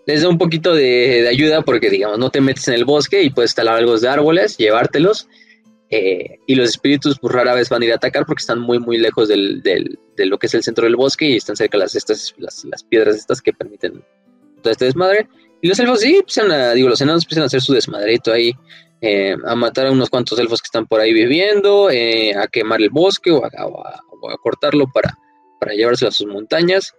[0.06, 3.30] les da un poquito de, ayuda porque digamos no te metes en el bosque y
[3.30, 5.28] puedes talar algo de árboles, llevártelos
[5.90, 8.78] eh, y los espíritus pues rara vez van a ir a atacar porque están muy
[8.78, 11.94] muy lejos del, de lo que es el centro del bosque y están cerca las,
[11.94, 14.02] estas, las, piedras estas que permiten
[14.62, 15.28] todo este desmadre.
[15.66, 18.52] Y los elfos sí, empiezan a, digo, los enanos empiezan a hacer su desmadrito ahí,
[19.00, 22.80] eh, a matar a unos cuantos elfos que están por ahí viviendo, eh, a quemar
[22.80, 23.50] el bosque o a,
[24.40, 25.18] cortarlo para,
[25.58, 26.94] para llevárselo a sus montañas.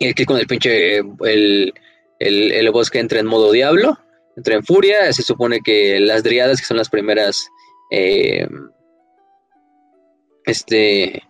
[0.00, 1.72] Y aquí con el pinche, el,
[2.18, 3.96] el, el, bosque entra en modo diablo,
[4.36, 7.46] entra en furia, se supone que las driadas, que son las primeras,
[7.92, 8.48] eh,
[10.46, 11.22] este,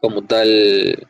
[0.00, 1.06] como tal,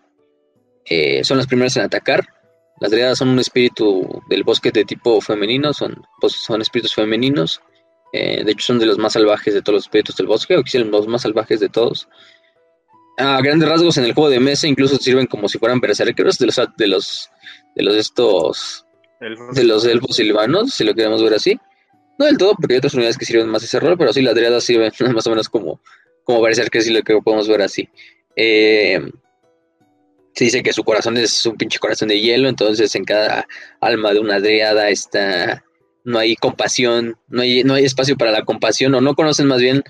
[1.23, 2.36] son las primeras en atacar.
[2.81, 7.63] Las driadas son un espíritu del bosque de tipo femenino, son, pues, son espíritus femeninos.
[8.13, 10.63] Eh, de hecho, son de los más salvajes de todos los espíritus del bosque, o
[10.63, 12.09] quizás los más salvajes de todos.
[13.19, 16.47] A grandes rasgos, en el juego de mesa incluso sirven como si fueran berserkers de
[16.47, 17.31] los de los
[17.75, 18.87] de los estos
[19.21, 21.59] de los elfos silvanos, si lo queremos ver así.
[22.19, 24.35] No del todo, porque hay otras unidades que sirven más ese rol, pero sí las
[24.35, 25.81] driadas sirven más o menos como
[26.25, 27.89] como que sí lo que podemos ver así.
[28.35, 29.01] Eh,
[30.37, 33.49] se dice que su corazón es un pinche corazón de hielo, entonces en cada
[33.81, 35.65] alma de una driada está,
[36.05, 39.61] no hay compasión, no hay, no hay espacio para la compasión, o no conocen más
[39.63, 39.83] bien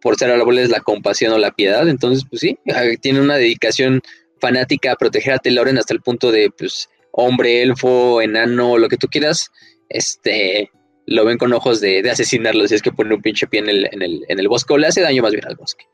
[0.00, 4.00] por ser árboles la compasión o la piedad, entonces pues sí, ah, tiene una dedicación
[4.40, 8.96] fanática a proteger a Teloren hasta el punto de, pues, hombre, elfo, enano, lo que
[8.96, 9.50] tú quieras,
[9.90, 10.70] este,
[11.06, 13.88] lo ven con ojos de, asesinarlo si es que pone un pinche pie en el,
[13.92, 15.84] en el, en el bosque o le hace daño más bien al bosque.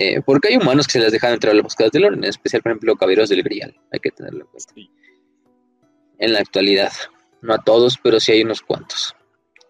[0.00, 2.62] Eh, porque hay humanos que se les dejan entrar al bosque de Teloren, en especial,
[2.62, 4.72] por ejemplo, caballeros del Grial, hay que tenerlo en cuenta.
[6.20, 6.92] En la actualidad,
[7.42, 9.16] no a todos, pero sí hay unos cuantos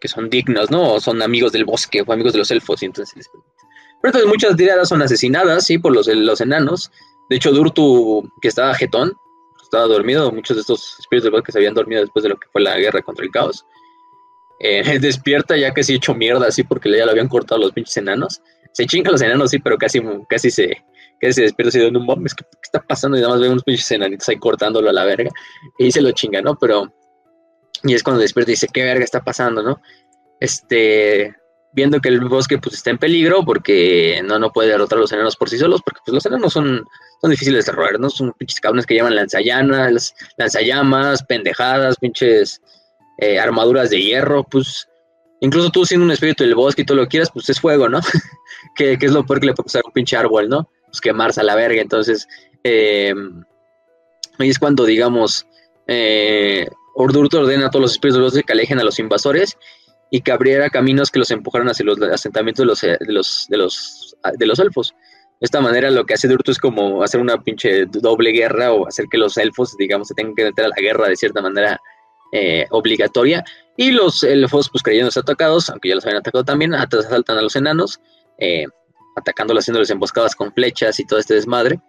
[0.01, 0.95] que son dignos, ¿no?
[0.95, 3.51] O son amigos del bosque o amigos de los elfos, y entonces les permite.
[4.03, 6.91] Pero entonces muchas tiradas son asesinadas, sí, por los, los enanos.
[7.31, 9.14] De hecho, Durtu, que estaba jetón,
[9.62, 12.49] estaba dormido, muchos de estos espíritus del bosque se habían dormido después de lo que
[12.53, 13.64] fue la guerra contra el caos.
[14.61, 18.41] Eh, despierta ya casi hecho mierda, así, porque ya lo habían cortado los pinches enanos.
[18.73, 20.85] Se chingan los enanos, sí, pero casi, casi se,
[21.21, 22.27] casi se despierta así de un bomb.
[22.27, 23.16] ¿qué, ¿qué está pasando?
[23.16, 25.31] Y nada más ve unos pinches enanitos ahí cortándolo a la verga.
[25.79, 26.57] Y se lo chinga, ¿no?
[26.57, 26.93] Pero
[27.85, 29.81] y es cuando despierta y dice, ¿qué verga está pasando, no?
[30.41, 31.35] Este,
[31.73, 35.12] viendo que el bosque pues está en peligro porque no, no puede derrotar a los
[35.12, 36.85] enanos por sí solos, porque pues los enanos son,
[37.21, 38.11] son difíciles de roer, ¿no?
[38.11, 42.61] Son pinches cabrones que llevan lanzallamas, lanzallamas, pendejadas, pinches
[43.19, 44.88] eh, armaduras de hierro, pues
[45.41, 47.89] incluso tú siendo un espíritu del bosque y todo lo que quieras, pues es fuego,
[47.89, 48.01] ¿no?
[48.76, 50.70] que, es lo peor que le puede pasar a un pinche árbol, ¿no?
[50.86, 52.26] Pues quemarse a la verga, entonces,
[52.64, 53.14] eh,
[54.39, 55.47] ahí es cuando, digamos,
[55.86, 56.66] eh,
[57.01, 59.57] Ordurto ordena a todos los espíritus de los que alejen a los invasores
[60.11, 63.57] y que abriera caminos que los empujaran hacia los asentamientos de los, de los, de
[63.57, 64.95] los, de los elfos.
[65.41, 68.89] De esta manera lo que hace Durto es como hacer una pinche doble guerra o
[68.89, 71.80] hacer que los elfos, digamos, se tengan que meter a la guerra de cierta manera
[72.32, 73.45] eh, obligatoria.
[73.81, 77.55] Y los elfos, pues creyéndose atacados, aunque ya los habían atacado también, asaltan a los
[77.55, 78.01] enanos,
[78.37, 78.66] eh,
[79.14, 81.81] atacándolos, haciéndoles emboscadas con flechas y todo este desmadre.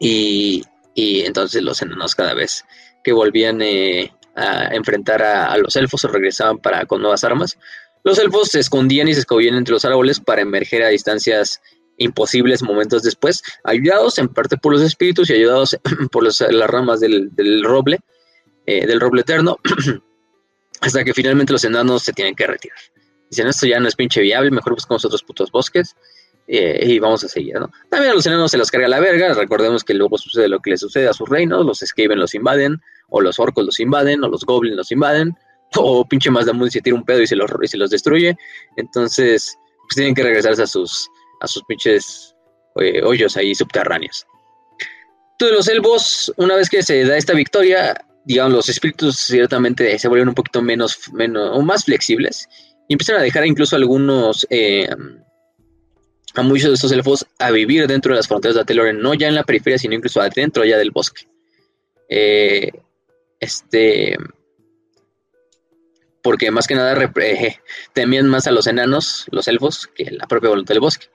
[0.00, 0.64] Y,
[0.94, 2.64] y entonces los enanos cada vez
[3.04, 7.56] que volvían eh, a enfrentar a, los elfos o regresaban para, con nuevas armas.
[8.02, 11.60] Los elfos se escondían y se escondían entre los árboles para emerger a distancias
[11.98, 15.78] imposibles momentos después, ayudados en parte por los espíritus y ayudados
[16.10, 17.30] por las ramas del,
[17.62, 18.00] roble,
[18.66, 19.58] eh, del roble eterno,
[20.84, 22.78] hasta que finalmente los enanos se tienen que retirar.
[23.30, 25.96] Dicen, esto ya no es pinche viable, mejor buscamos otros putos bosques.
[26.46, 27.70] Eh, y vamos a seguir, ¿no?
[27.88, 30.72] También a los enanos se los carga la verga, recordemos que luego sucede lo que
[30.72, 32.78] les sucede a sus reinos, los Skaven los invaden,
[33.08, 35.34] o los orcos los invaden, o los goblins los invaden,
[35.76, 38.36] o pinche Mazdamun se tira un pedo y se los, y se los destruye,
[38.76, 41.08] entonces pues tienen que regresarse a sus,
[41.40, 42.34] a sus pinches
[42.76, 44.26] eh, hoyos ahí subterráneos.
[45.38, 47.94] Todos los elfos, una vez que se da esta victoria,
[48.24, 52.48] digamos, los espíritus ciertamente se vuelven un poquito menos, menos o más flexibles
[52.88, 54.46] y empiezan a dejar incluso algunos...
[54.50, 54.88] Eh,
[56.36, 59.28] a muchos de estos elfos a vivir dentro de las fronteras de Ateloren, no ya
[59.28, 61.28] en la periferia, sino incluso adentro ya del bosque.
[62.08, 62.72] Eh,
[63.38, 64.16] este,
[66.22, 67.56] porque más que nada eh,
[67.92, 71.06] temían más a los enanos, los elfos, que la propia voluntad del bosque.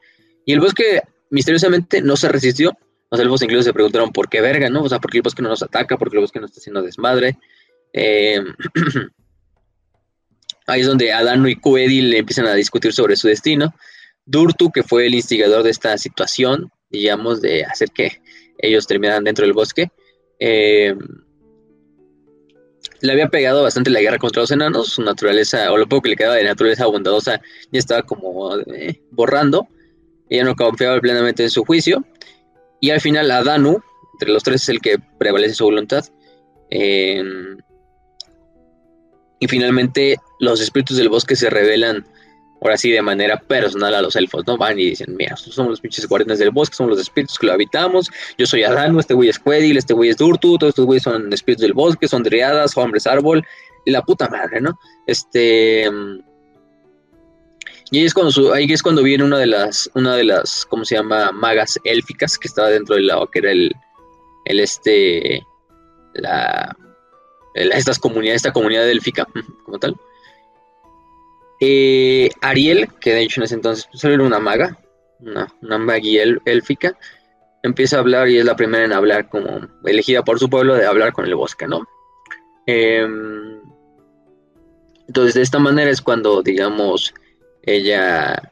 [0.46, 2.78] Y el bosque misteriosamente no se resistió.
[3.12, 4.84] Los elfos incluso se preguntaron por qué verga, ¿no?
[4.84, 6.60] O sea, por qué el bosque no nos ataca, por qué el bosque no está
[6.60, 7.38] haciendo desmadre.
[7.94, 8.40] Eh,
[10.68, 13.74] ahí es donde Adano y Coedil empiezan a discutir sobre su destino.
[14.26, 18.22] Durtu, que fue el instigador de esta situación, digamos, de hacer que
[18.60, 19.90] ellos terminaran dentro del bosque,
[20.40, 20.96] eh,
[23.02, 26.10] le había pegado bastante la guerra contra los enanos, su naturaleza, o lo poco que
[26.10, 27.42] le quedaba de naturaleza bondadosa,
[27.72, 29.68] ya estaba como eh, borrando,
[30.30, 32.06] ella no confiaba plenamente en su juicio,
[32.80, 33.82] y al final Adanu,
[34.14, 36.06] entre los tres es el que prevalece su voluntad,
[36.70, 37.24] eh,
[39.40, 42.06] y finalmente los espíritus del bosque se revelan
[42.62, 44.58] ahora sí de manera personal a los elfos, ¿no?
[44.58, 47.54] Van y dicen, mira, somos los pinches guardianes del bosque, somos los espíritus que lo
[47.54, 51.04] habitamos, yo soy Adano, este güey es Quedil, este güey es Durtu, todos estos güeyes
[51.04, 53.46] son espíritus del bosque, son driadas, hombres árbol,
[53.86, 54.78] y la puta madre, ¿no?
[55.08, 55.90] Este...
[57.92, 60.86] Y ahí es cuando, ahí es cuando viene una de las, una de las, ¿cómo
[60.86, 61.32] se llama?
[61.32, 63.76] Magas élficas que estaba dentro del lago, que era el,
[64.46, 65.44] el este,
[66.14, 66.76] la,
[67.56, 69.28] estas comunidades, esta comunidad élfica,
[69.66, 69.96] como tal.
[71.60, 74.78] Eh, Ariel, que de hecho en ese entonces pues, solo era una maga,
[75.20, 76.98] una, una magia élfica,
[77.64, 80.86] empieza a hablar y es la primera en hablar como elegida por su pueblo de
[80.86, 81.86] hablar con el bosque, ¿no?
[82.66, 83.60] Em,
[85.08, 87.14] entonces de esta manera es cuando, digamos,
[87.64, 88.52] ella,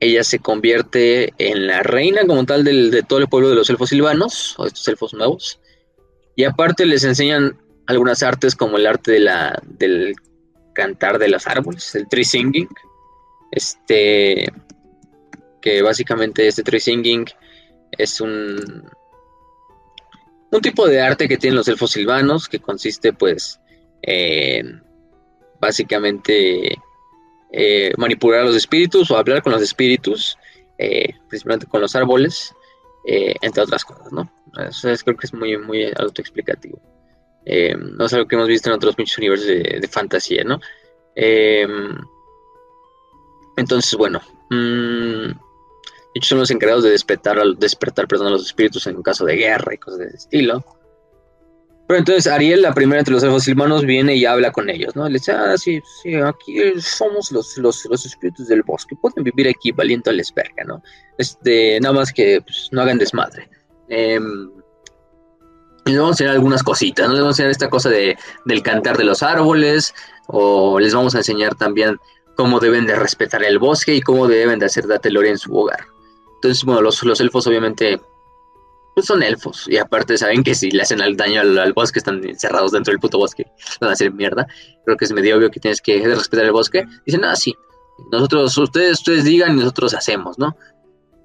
[0.00, 3.90] ella se convierte en la reina como tal de todo el pueblo de los elfos
[3.90, 5.60] silvanos, o estos elfos nuevos,
[6.34, 10.14] y aparte les enseñan algunas artes como el arte de la, del
[10.74, 12.68] cantar de los árboles, el tree singing.
[13.50, 14.52] Este,
[15.62, 17.24] que básicamente este tree singing
[17.92, 18.88] es un,
[20.50, 23.58] un tipo de arte que tienen los elfos silvanos, que consiste pues
[24.02, 24.82] en
[25.60, 26.76] básicamente
[27.58, 30.36] eh, manipular a los espíritus o hablar con los espíritus,
[30.76, 32.54] eh, principalmente con los árboles,
[33.06, 34.30] eh, entre otras cosas, ¿no?
[34.68, 36.78] Eso es, creo que es muy, muy autoexplicativo.
[37.96, 40.60] No es algo que hemos visto en otros muchos universos de, fantasía, ¿no?
[43.56, 45.30] Entonces, bueno, mmm,
[46.14, 49.72] ellos son los encargados de despertar, despertar perdón, a los espíritus en caso de guerra
[49.72, 50.62] y cosas de ese estilo.
[51.86, 55.06] Pero entonces Ariel, la primera entre los elfos silvanos, viene y habla con ellos, ¿no?
[55.08, 59.48] Le dice, ah, sí, sí, aquí somos los, los, los espíritus del bosque, pueden vivir
[59.48, 60.82] aquí valiendo les verga, ¿no?
[61.16, 63.48] Este, nada más que pues, no hagan desmadre.
[63.88, 64.18] Eh,
[65.84, 67.12] les vamos a enseñar algunas cositas, ¿no?
[67.12, 69.94] Les vamos a enseñar esta cosa de, del cantar de los árboles,
[70.26, 71.98] o les vamos a enseñar también
[72.34, 75.86] cómo deben de respetar el bosque y cómo deben de hacer datelore en su hogar.
[76.34, 78.00] Entonces, bueno, los, los elfos obviamente
[78.96, 79.66] pues son elfos.
[79.68, 82.98] Y aparte saben que si le hacen al daño al, bosque, están encerrados dentro del
[82.98, 83.44] puto bosque,
[83.78, 84.46] van a hacer mierda.
[84.86, 86.86] Creo que es medio obvio que tienes que respetar el bosque.
[87.04, 87.54] Dicen, ah, sí,
[88.10, 90.56] nosotros, ustedes, ustedes digan y nosotros hacemos, ¿no?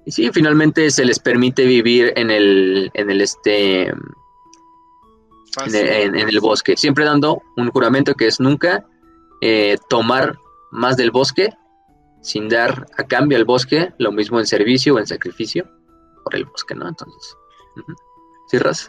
[0.04, 3.96] Y sí, finalmente se les permite vivir en el, en el este, en
[6.14, 8.84] el, bosque, siempre dando un juramento que es nunca
[9.40, 10.36] eh, tomar
[10.72, 11.54] más del bosque
[12.20, 15.66] sin dar a cambio al bosque lo mismo en servicio o en sacrificio
[16.22, 16.86] por el bosque, ¿no?
[16.86, 17.34] Entonces,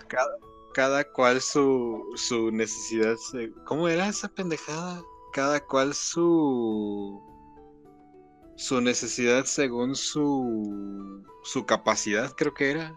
[0.07, 0.37] Cada,
[0.73, 3.15] cada cual su, su necesidad.
[3.65, 5.01] ¿Cómo era esa pendejada?
[5.31, 7.21] Cada cual su
[8.55, 12.95] su necesidad según su su capacidad, creo que era.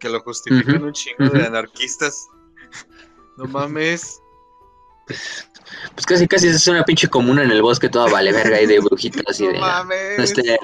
[0.00, 2.26] Que lo justifican un chingo de anarquistas.
[3.38, 4.20] no mames.
[5.06, 8.80] Pues casi casi es una pinche comuna en el bosque toda vale verga y de
[8.80, 10.58] brujitas y de este,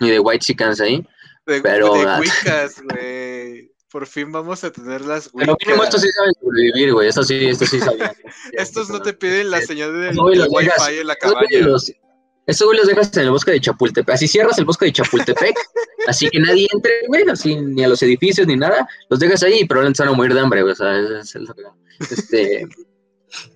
[0.00, 1.06] y de white chickens ahí.
[1.46, 3.70] De, pero de wicas, güey.
[3.90, 5.54] Por fin vamos a tener las wicas.
[5.54, 7.08] Pero mínimo estos sí saben sobrevivir, güey.
[7.08, 8.10] Estos sí, estos sí saben.
[8.52, 11.46] estos no te piden la señal del, wifi en la cabaña.
[11.50, 14.14] Güey, los dejas en el bosque de Chapultepec.
[14.14, 15.56] Así cierras el bosque de Chapultepec,
[16.08, 18.86] así que nadie entre, güey, así ni a los edificios ni nada.
[19.08, 20.72] Los dejas ahí y probablemente van a morir de hambre, güey.
[20.72, 21.62] O sea, es, es lo que.
[22.00, 22.66] Este.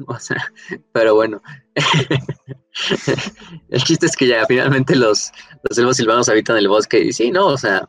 [0.07, 0.53] O sea,
[0.93, 1.43] pero bueno.
[3.71, 5.33] el chiste es que ya finalmente los,
[5.69, 7.01] los elfos silvanos habitan el bosque.
[7.01, 7.47] Y sí, ¿no?
[7.47, 7.89] O sea,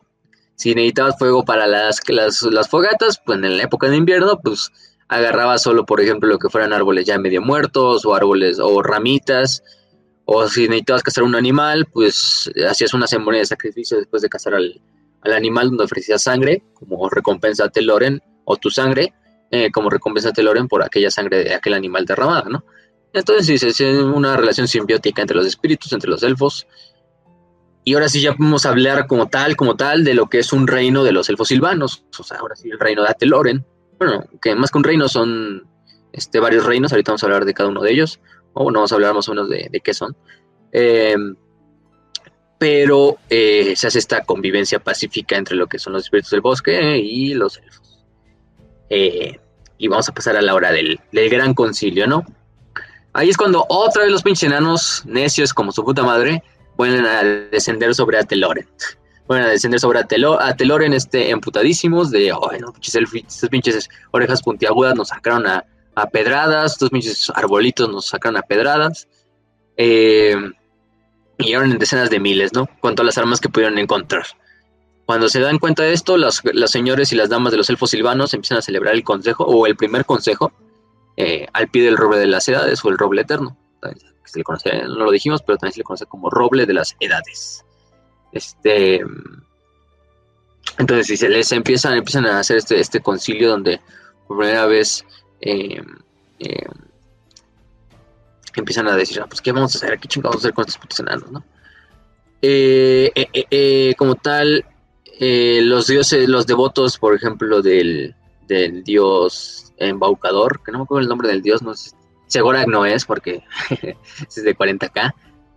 [0.56, 4.70] si necesitabas fuego para las, las, las fogatas, pues en la época de invierno, pues
[5.08, 9.62] agarraba solo, por ejemplo, lo que fueran árboles ya medio muertos o árboles o ramitas
[10.32, 14.54] o si necesitabas cazar un animal, pues hacías una ceremonia de sacrificio después de cazar
[14.54, 14.80] al,
[15.22, 19.12] animal donde ofrecías sangre como recompensa a Teloren o tu sangre
[19.50, 22.64] eh, como recompensa a Teloren por aquella sangre de aquel animal derramada, ¿no?
[23.12, 26.66] Entonces sí, es una relación simbiótica entre los espíritus, entre los elfos.
[27.84, 30.66] Y ahora sí ya podemos hablar como tal, como tal, de lo que es un
[30.66, 32.04] reino de los elfos silvanos.
[32.18, 33.64] O sea, ahora sí el reino de Ateloren.
[33.98, 35.66] Bueno, que más que un reino son
[36.12, 36.92] este, varios reinos.
[36.92, 38.20] Ahorita vamos a hablar de cada uno de ellos
[38.52, 40.16] o bueno, vamos a hablar más o menos de, qué son.
[40.72, 41.36] Em,
[42.58, 46.98] pero eh, se hace esta convivencia pacífica entre lo que son los espíritus del bosque
[46.98, 48.04] y los elfos.
[48.90, 49.38] Eh,
[49.78, 52.24] y vamos a pasar a la hora del, gran concilio, ¿no?
[53.12, 56.42] Ahí es cuando otra vez los pinches enanos necios como su puta madre
[56.76, 58.68] vuelven a descender sobre Ateloren.
[59.26, 64.94] Vuelven a descender sobre Ateloren este, emputadísimos de, oh, no, pinches, elfos, pinches orejas puntiagudas
[64.94, 69.08] nos sacaron a, a pedradas, estos pinches arbolitos nos sacan a pedradas.
[69.76, 70.36] Eh,
[71.38, 72.68] y eran en decenas de miles, ¿no?
[72.80, 74.26] Con todas las armas que pudieron encontrar.
[75.06, 78.32] Cuando se dan cuenta de esto, los, señores y las damas de los elfos silvanos
[78.34, 80.52] empiezan a celebrar el consejo, o el primer consejo,
[81.20, 83.56] eh, al pie del roble de las edades, o el roble eterno.
[84.24, 86.96] Se le conoce, no lo dijimos, pero también se le conoce como roble de las
[87.00, 87.64] edades.
[88.32, 89.00] Este.
[90.78, 93.80] Entonces, si se les empiezan, empiezan a hacer este, este concilio donde
[94.26, 95.04] por primera vez
[95.40, 95.82] eh,
[96.38, 96.66] eh,
[98.54, 100.62] empiezan a decir, ah, pues qué vamos a hacer, qué chingados vamos a hacer con
[100.62, 101.44] estos putos enanos, ¿no?
[103.98, 104.64] Como tal,
[105.20, 108.14] los dioses, los devotos, por ejemplo, del,
[108.84, 111.90] dios embaucador, que no me acuerdo el nombre del dios, no sé,
[112.26, 113.42] seguro no es porque
[114.28, 115.14] es de 40k,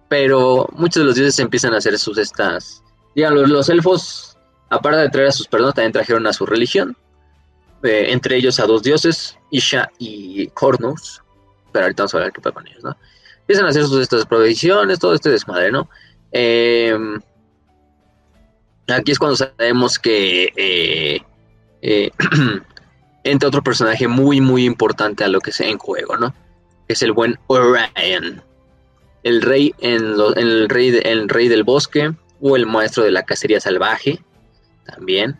[0.07, 2.83] pero muchos de los dioses empiezan a hacer sus estas,
[3.15, 4.37] digamos, los, elfos,
[4.69, 6.97] aparte de traer a sus personas, también trajeron a su religión,
[7.83, 11.21] eh, entre ellos a dos dioses, Isha y Kornos,
[11.71, 12.95] pero ahorita vamos a ver qué pasa con ellos, ¿no?
[13.41, 15.89] Empiezan a hacer sus estas provisiones, todo este desmadre, ¿no?
[16.31, 17.19] Em,
[18.87, 21.21] aquí es cuando sabemos que eh,
[21.81, 22.11] eh,
[23.23, 26.33] entra otro personaje muy, muy importante a lo que sea en juego, ¿no?
[26.87, 28.43] Es el buen Orion,
[29.23, 33.59] el rey, en, el, rey el rey del bosque o el maestro de la cacería
[33.59, 34.19] salvaje,
[34.85, 35.37] también,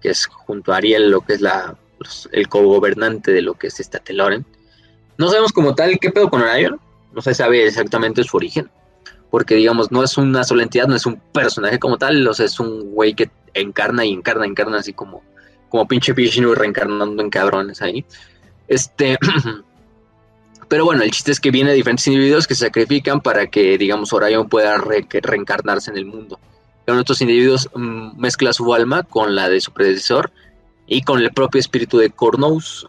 [0.00, 3.68] que es junto a Ariel lo que es la pues, el co-gobernante de lo que
[3.68, 4.44] es esta Teloren.
[5.16, 6.78] No sabemos como tal qué pedo con Orion,
[7.12, 8.70] no se sabe exactamente su origen,
[9.30, 12.46] porque digamos, no es una sola entidad, no es un personaje como tal, o sea,
[12.46, 15.22] es un güey que encarna y encarna, encarna así como,
[15.72, 18.04] como pinche Vishnu reencarnando en cabrones ahí.
[18.68, 19.18] Este,
[20.68, 24.12] pero bueno, el chiste es que viene diferentes individuos que se sacrifican para que, digamos,
[24.12, 26.38] Orion pueda reencarnarse en el mundo.
[26.84, 30.30] Pero estos individuos mm, mezcla su alma con la de su predecesor
[30.86, 32.86] y con el propio espíritu de Cornous,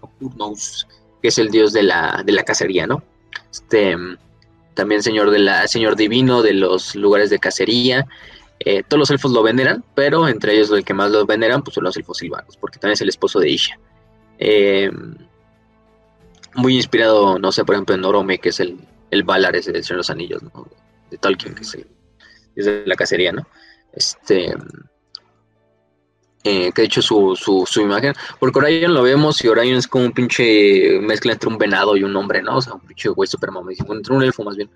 [1.21, 3.01] que es el dios de la, de la cacería, ¿no?
[3.49, 3.95] Este,
[4.73, 8.05] también señor, de la, señor divino de los lugares de cacería.
[8.65, 11.75] Eh, todos los elfos lo veneran, pero entre ellos el que más lo veneran pues,
[11.75, 13.77] son los elfos silvanos, porque también es el esposo de Isha.
[14.39, 14.89] Eh,
[16.55, 18.77] muy inspirado, no sé, por ejemplo, en Orome, que es el,
[19.11, 20.67] el Valar ese de los Anillos, ¿no?
[21.11, 21.77] De Tolkien, que es,
[22.55, 23.45] es de la cacería, ¿no?
[23.91, 24.53] Este,
[26.45, 30.05] eh, que de hecho su, su, imagen, porque Orion lo vemos y Orion es como
[30.05, 32.57] un pinche mezcla entre un venado y un hombre, ¿no?
[32.57, 33.49] O sea, un pinche güey super
[33.89, 34.69] entre un elfo más bien.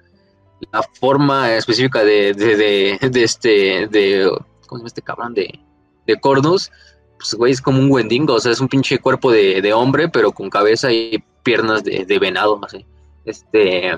[0.71, 4.29] La forma específica de, de, de, este, de,
[4.65, 5.33] ¿cómo se llama este cabrón?
[5.33, 5.59] De,
[6.05, 6.71] de Cornus,
[7.17, 10.09] pues güey es como un Wendigo, o sea, es un pinche cuerpo de, de hombre,
[10.09, 12.85] pero con cabeza y piernas de, de venado, así.
[13.25, 13.91] Este,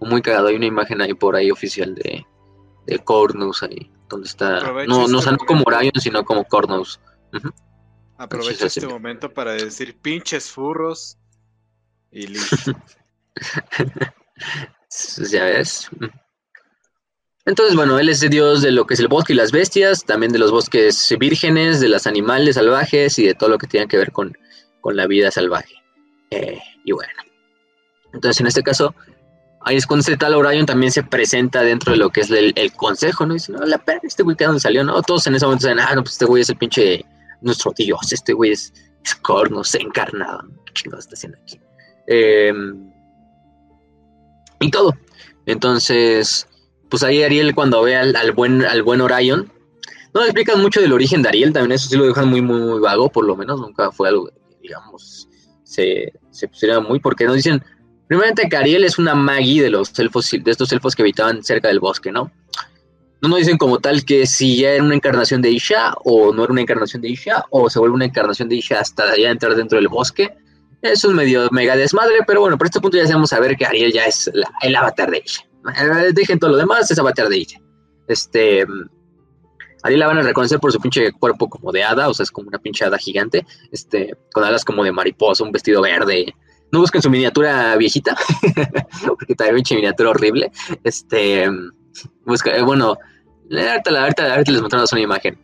[0.00, 2.26] muy cagado, hay una imagen ahí por ahí oficial de,
[2.86, 4.60] de Cornus ahí donde está.
[4.86, 7.00] no, no, este como Orion, sino como Cornus.
[8.18, 11.16] Aprovecha este momento para decir pinches furros
[12.10, 12.72] y listo.
[15.30, 15.88] ya ves.
[17.46, 20.04] Entonces, bueno, él es el dios de lo que es el bosque y las bestias,
[20.04, 23.88] también de los bosques vírgenes, de los animales salvajes y de todo lo que tiene
[23.88, 24.36] que ver con,
[24.80, 25.74] con la vida salvaje.
[26.30, 27.12] Eh, y bueno,
[28.12, 28.94] entonces en este caso,
[29.62, 32.72] ahí es cuando este tal Orion también se presenta dentro de lo que es el,
[32.72, 33.34] consejo, ¿no?
[33.34, 35.00] Dice, no, la perra, este güey que donde salió, ¿no?
[35.02, 37.04] Todos en ese momento dicen, ah, no, pues este güey es el pinche
[37.40, 38.72] nuestro dios, este güey es,
[39.04, 41.58] es Cornos encarnado, ¿qué chingados está haciendo aquí?
[42.06, 42.89] Em,
[44.60, 44.94] y todo.
[45.46, 46.46] Entonces,
[46.88, 49.52] pues ahí Ariel cuando ve al, buen, al buen Orion,
[50.14, 52.80] no explican mucho del origen de Ariel, también eso sí lo dejan muy, muy, muy
[52.80, 54.30] vago, por lo menos, nunca fue algo,
[54.60, 55.28] digamos,
[55.64, 57.62] se, se pusiera muy, porque nos dicen,
[58.10, 61.68] Primeramente que Ariel es una magi de los elfos, de estos elfos que habitaban cerca
[61.68, 62.32] del bosque, ¿no?
[63.22, 66.42] No nos dicen como tal que si ya era una encarnación de Isha o no
[66.42, 69.54] era una encarnación de Isha o se vuelve una encarnación de Isha hasta ya entrar
[69.54, 70.36] dentro del bosque.
[70.82, 74.04] Es medio mega desmadre, pero bueno, por este punto ya sabemos saber que Ariel ya
[74.04, 74.30] es
[74.62, 75.42] el avatar de Isha.
[75.76, 77.60] Eh, dejen todo lo demás, es avatar de Isha.
[78.08, 78.66] Este,
[79.82, 82.30] Ariel la van a reconocer por su pinche cuerpo como de hada, o sea, es
[82.30, 86.34] como una pinche hada gigante, este, con alas como de mariposa, un vestido verde,
[86.72, 88.16] no busquen su miniatura viejita,
[89.06, 90.52] porque también pinche miniatura horrible.
[90.84, 91.48] Este,
[92.24, 92.96] busca, eh, bueno,
[93.50, 95.38] ahorita, ahorita, ahorita les mostramos una imagen.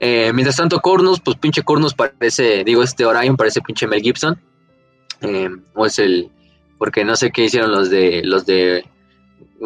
[0.00, 4.40] Eh, mientras tanto, Cornus, pues pinche Cornus parece, digo, este Orion parece pinche Mel Gibson.
[5.22, 6.30] Eh, o es el,
[6.78, 8.84] porque no sé qué hicieron los de, los de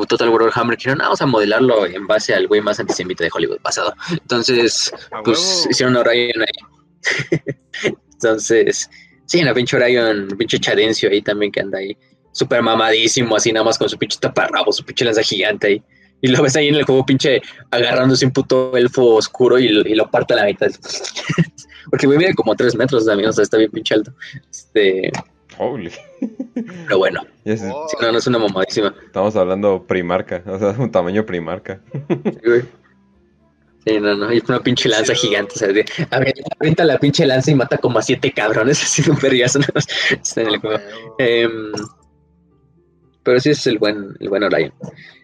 [0.08, 3.60] Total War Hammer, que vamos a modelarlo en base al güey más antisemita de Hollywood
[3.60, 3.94] pasado.
[4.10, 4.92] Entonces,
[5.24, 7.42] pues hicieron Orion ahí.
[8.12, 8.88] Entonces,
[9.26, 11.96] Sí, en la pinche Orion, pinche Chadencio ahí también que anda ahí.
[12.32, 15.82] Súper mamadísimo, así nada más con su pinche taparrabo, su pinche lanza gigante ahí.
[16.22, 20.10] Y lo ves ahí en el juego pinche agarrándose un puto elfo oscuro y, lo
[20.10, 20.68] parte a la mitad.
[21.90, 24.12] Porque me mide como tres metros también, o sea, está bien pinche alto.
[24.50, 25.10] Este...
[25.58, 25.92] Holy.
[26.54, 27.22] Pero bueno.
[27.44, 28.94] no, no es una mamadísima.
[29.04, 31.80] Estamos hablando primarca, o sea, un tamaño primarca.
[31.92, 32.62] Sí, güey.
[33.86, 35.84] Sí, no, no, y una pinche lanza gigante, o sea, de,
[36.58, 39.60] avienta la pinche lanza y mata como a siete cabrones, así de un perriazo.
[41.18, 41.72] Em,
[43.22, 44.72] pero sí es el buen, el buen Orion.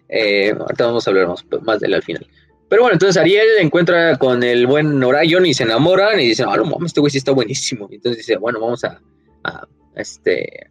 [0.07, 1.27] Eh, ahorita vamos a hablar
[1.61, 2.25] más, de él al final.
[2.69, 6.55] Pero bueno, entonces Ariel encuentra con el buen Orion y se enamoran y dicen, ah,
[6.55, 7.89] no mames, este güey sí está buenísimo.
[7.91, 9.01] Y entonces dice, bueno, vamos a,
[9.43, 10.69] a este,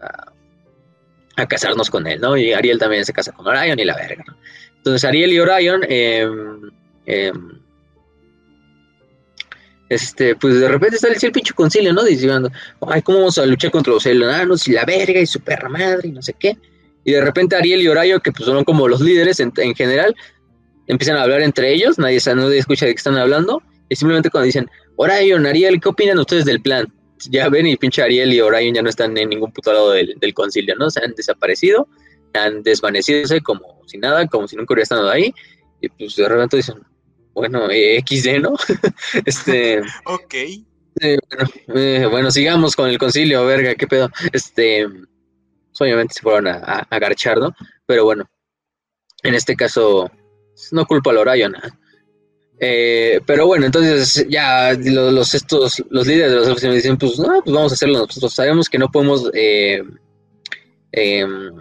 [0.00, 2.36] a, casarnos con él, ¿no?
[2.36, 4.36] Y Ariel también se casa con Orion y la verga, ¿no?
[4.76, 6.28] Entonces Ariel y Orion, eh,
[7.06, 7.58] Em,
[9.88, 12.04] este, pues de repente sale el pinche concilio, ¿no?
[12.04, 12.50] Diciendo,
[12.86, 16.08] ay, ¿cómo vamos a luchar contra los enanos y la verga y su perra madre
[16.08, 16.56] y no sé qué?
[17.04, 20.14] Y de repente Ariel y Horayo, que pues son como los líderes en, general,
[20.86, 24.46] empiezan a hablar entre ellos, nadie, nadie escucha de qué están hablando, y simplemente cuando
[24.46, 26.92] dicen, Orion, Ariel, ¿qué opinan ustedes del plan?
[27.28, 30.34] Ya ven, y pinche Ariel y Orion ya no están en ningún puto lado del,
[30.34, 30.90] concilio, ¿no?
[30.90, 31.88] Se han desaparecido,
[32.32, 35.34] han desvanecido como si nada, como si nunca hubiera estado ahí,
[35.80, 36.76] y pues de repente dicen,
[37.34, 38.54] bueno, eh, XD, ¿no?
[39.26, 39.80] este.
[40.04, 40.34] ok.
[41.00, 41.18] Eh,
[41.68, 44.10] bueno, bueno, sigamos con el concilio, verga, qué pedo.
[44.32, 44.86] Este.
[44.88, 47.54] Pues, obviamente se fueron a, a, garchar, ¿no?
[47.86, 48.28] Pero bueno,
[49.22, 50.10] en este caso,
[50.72, 51.54] no culpo al Orion.
[52.62, 57.40] Eh, pero bueno, entonces ya los, estos, los líderes de los oficinas dicen, pues no,
[57.42, 58.34] pues vamos a hacerlo nosotros.
[58.34, 59.82] Sabemos que no podemos, eh,
[60.92, 61.54] em,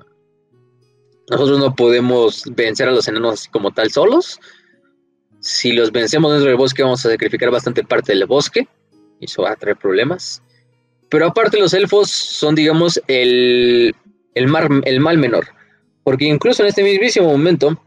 [1.30, 4.39] nosotros no podemos vencer a los enanos como tal solos,
[5.39, 8.68] si los vencemos dentro del bosque vamos a sacrificar bastante parte del bosque,
[9.22, 10.43] y eso va a traer problemas.
[11.10, 13.95] Pero aparte los elfos son, digamos, el,
[14.36, 15.47] el, el mal menor,
[16.04, 17.82] porque incluso en este mismísimo momento,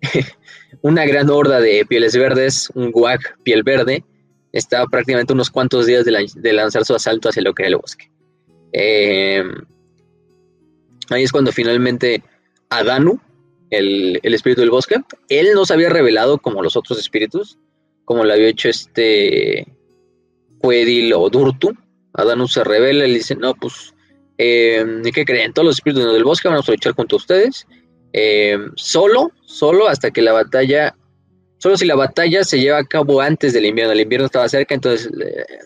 [0.82, 4.04] una gran horda de pieles verdes, un guag piel verde,
[4.52, 8.10] estaba prácticamente unos cuantos días de, lanzar su asalto hacia lo que era el bosque.
[8.72, 9.44] Eh,
[11.10, 12.22] ahí es cuando finalmente
[12.70, 13.20] Adanu,
[13.70, 14.96] el, espíritu del bosque,
[15.28, 17.58] él no se había revelado como los otros espíritus,
[18.04, 19.66] como lo había hecho este
[20.62, 21.74] Quedil o Durtu.
[22.14, 23.94] Adanu se revela y le dice, no, pues,
[24.38, 25.52] eh, ¿qué creen?
[25.52, 27.66] Todos los espíritus del bosque van a luchar contra ustedes.
[28.12, 30.96] Eh, solo, solo hasta que la batalla,
[31.58, 34.74] solo si la batalla se lleva a cabo antes del invierno, el invierno estaba cerca,
[34.74, 35.10] entonces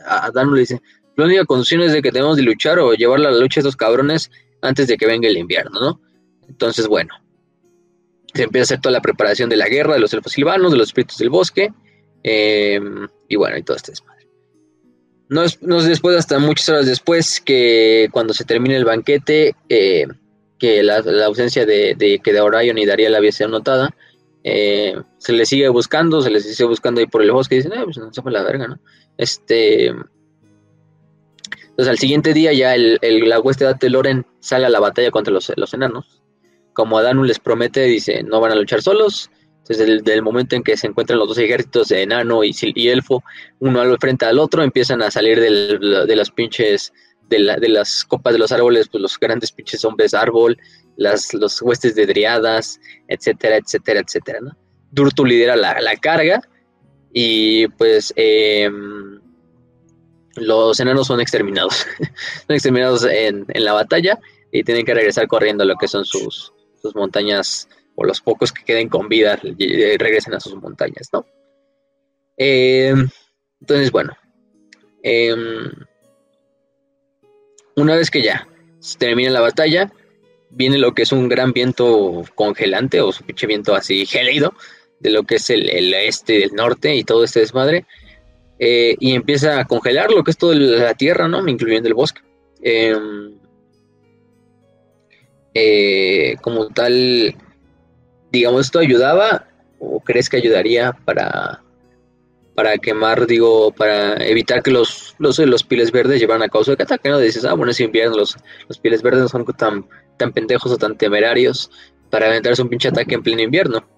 [0.07, 0.81] Adanu le dice,
[1.17, 3.77] la única condición es de que tenemos de luchar o llevar la lucha a estos
[3.77, 4.31] cabrones
[4.63, 6.01] antes de que venga el invierno, ¿no?
[6.49, 7.15] Entonces, bueno,
[8.35, 10.79] se empieza a hacer toda la preparación de la guerra de los elfos silvanos, de
[10.79, 11.73] los espíritus del bosque,
[12.23, 14.27] em, y bueno, y todo este desmadre.
[15.29, 20.07] No es, después, hasta muchas horas después, que cuando se termina el banquete, eh,
[20.61, 23.91] que la, ausencia de, que de Orion y Daría había sido notada,
[24.45, 27.73] eh, se le sigue buscando, se les sigue buscando ahí por el bosque, y dicen,
[27.73, 28.79] eh, pues no se fue la verga, ¿no?
[29.17, 29.87] Este.
[29.87, 35.33] Entonces al siguiente día ya el, la hueste de Ateloren sale a la batalla contra
[35.33, 36.21] los, los enanos
[36.73, 39.31] como Adanu les promete, dice, no van a luchar solos.
[39.59, 42.55] Entonces, desde el momento en que se encuentran los dos ejércitos de enano y,
[42.89, 43.23] elfo,
[43.59, 46.93] uno al frente al otro, empiezan a salir de las pinches,
[47.31, 50.59] de, las copas de los árboles, pues los grandes pinches hombres árbol,
[50.97, 52.79] las, los huestes de driadas,
[53.09, 54.57] etcétera, etcétera, etcétera, ¿no?
[54.91, 56.43] Durtu lidera la, carga
[57.13, 59.21] y pues em,
[60.37, 61.87] los enanos son exterminados.
[62.47, 64.19] son exterminados en, en la batalla
[64.53, 66.53] y tienen que regresar corriendo a lo que son sus,
[66.83, 71.27] sus montañas o los pocos que queden con vida regresen a sus montañas, ¿no?
[72.37, 72.95] Eh,
[73.61, 74.17] entonces, bueno,
[75.03, 75.71] em,
[77.81, 78.47] una vez que ya
[78.99, 79.93] termina la batalla,
[80.51, 84.55] viene lo que es un gran viento congelante o su pinche viento así gélido
[84.99, 87.87] de lo que es el, este y el norte y todo este desmadre.
[88.59, 91.49] Eh, y empieza a congelar lo que es toda la tierra, ¿no?
[91.49, 92.21] Incluyendo el bosque.
[92.63, 93.39] Em,
[95.55, 97.35] eh, como tal,
[98.31, 101.63] digamos, esto ayudaba o crees que ayudaría para,
[102.61, 106.83] para quemar, digo, para evitar que los, los, los piles verdes llevaran a causa de
[106.83, 107.19] ataque, ¿no?
[107.19, 108.37] Dices, ah, bueno, es invierno, los,
[108.69, 109.87] los piles verdes no son tan,
[110.19, 111.71] tan pendejos o tan temerarios
[112.11, 113.89] para aventarse un pinche ataque en pleno invierno.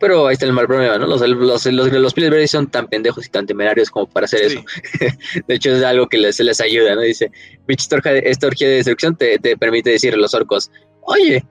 [0.00, 1.06] Pero ahí está el mal problema, ¿no?
[1.06, 4.64] Los, los, los, piles verdes son tan pendejos y tan temerarios como para hacer eso.
[5.46, 7.02] de hecho, es algo que les, les ayuda, ¿no?
[7.02, 7.30] Dice,
[7.66, 7.84] pinche
[8.24, 11.44] esta orgía de destrucción te, te permite decir a los orcos, oye,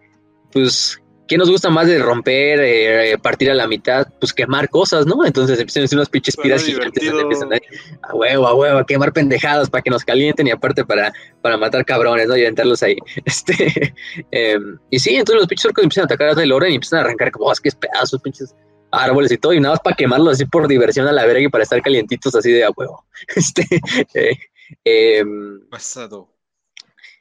[0.51, 4.07] pues, ¿qué nos gusta más de romper, eh, partir a la mitad?
[4.19, 5.25] Pues quemar cosas, ¿no?
[5.25, 9.13] Entonces empiezan a hacer unas pinches piras gigantes empiezan a, huevo, a huevo, a quemar
[9.13, 12.37] pendejadas para que nos calienten y aparte para, para matar cabrones, ¿no?
[12.37, 12.97] Y aventarlos ahí.
[13.25, 13.93] Este,
[14.31, 17.01] em, y sí, entonces los pinches orcos empiezan a atacar a Loren y empiezan a
[17.03, 18.55] arrancar como bosques, pedazos, pinches
[18.91, 21.49] árboles y todo, y nada más para quemarlos así por diversión a la verga y
[21.49, 23.05] para estar calientitos así de a huevo.
[23.35, 23.65] Este,
[24.13, 24.37] eh,
[24.85, 26.36] em, Pasado.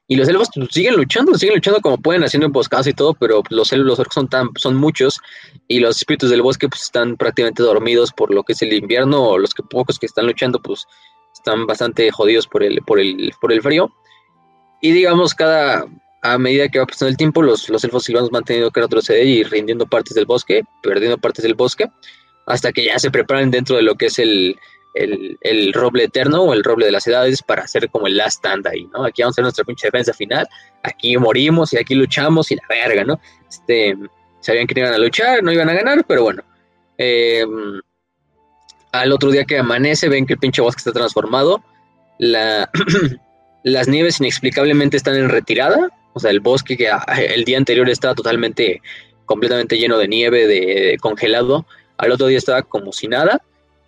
[0.08, 3.42] Y los elfos pues, siguen luchando, siguen luchando como pueden, haciendo emboscadas y todo, pero
[3.50, 5.20] los elfos, son, tan, son muchos
[5.66, 9.22] y los espíritus del bosque pues están prácticamente dormidos por lo que es el invierno,
[9.22, 10.86] o los que pocos que están luchando pues
[11.34, 13.92] están bastante jodidos por el, por el, por el frío.
[14.80, 15.86] Y digamos, cada,
[16.22, 19.26] a medida que va pasando el tiempo, los, los elfos silvanos van teniendo que retroceder
[19.26, 21.90] y rindiendo partes del bosque, perdiendo partes del bosque,
[22.46, 24.56] hasta que ya se preparan dentro de lo que es el,
[24.96, 28.66] el, roble eterno o el roble de las edades para hacer como el last stand
[28.66, 29.04] ahí, ¿no?
[29.04, 30.46] Aquí vamos a hacer nuestra pinche defensa final,
[30.82, 33.20] aquí morimos y aquí luchamos y la verga, ¿no?
[33.48, 33.96] Este,
[34.40, 36.42] sabían que iban a luchar, no iban a ganar, pero bueno.
[36.98, 37.80] Em,
[38.92, 41.62] al otro día que amanece, ven que el pinche bosque está transformado,
[42.18, 42.70] la,
[43.64, 46.90] las nieves inexplicablemente están en retirada, o sea, el bosque que
[47.28, 48.80] el día anterior estaba totalmente,
[49.26, 51.66] completamente lleno de nieve, de, congelado,
[51.98, 53.42] al otro día estaba como si nada.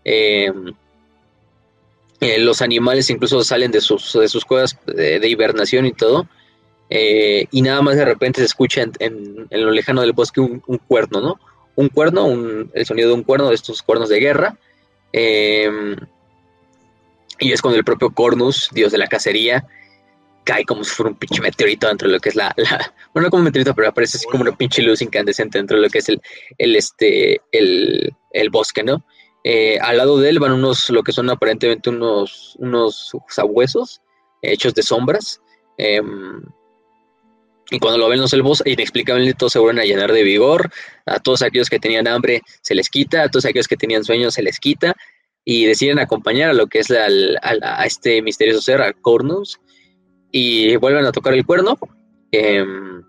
[0.05, 0.53] Eh,
[2.21, 6.29] eh, los animales incluso salen de sus, de sus cuevas de, hibernación y todo.
[6.91, 11.21] Eh, y nada más de repente se escucha en, lo lejano del bosque un, cuerno,
[11.21, 11.41] ¿no?
[11.77, 12.27] Un cuerno,
[12.73, 14.57] el sonido de un cuerno, de estos cuernos de guerra.
[15.13, 15.97] Em,
[17.39, 19.65] y es cuando el propio Cornus, dios de la cacería,
[20.43, 22.53] cae como si fuera un pinche meteorito dentro de lo que es la,
[23.13, 25.85] bueno, no como un meteorito, pero aparece así como una pinche luz incandescente dentro de
[25.85, 26.21] lo que es el,
[26.57, 29.05] el, este, el, el bosque, ¿no?
[29.45, 34.01] Eh, al lado de él van unos, lo que son aparentemente unos, unos sabuesos
[34.43, 35.41] hechos de sombras.
[35.77, 36.43] Em,
[37.71, 40.71] Y cuando lo ven los elfos, inexplicablemente todos se vuelven a llenar de vigor.
[41.05, 44.31] A todos aquellos que tenían hambre se les quita, a todos aquellos que tenían sueño
[44.31, 44.95] se les quita.
[45.45, 49.61] Y deciden acompañar a lo que es a, este misterioso ser, a Cornus.
[50.33, 51.79] Y vuelven a tocar el cuerno.
[52.33, 53.03] Em,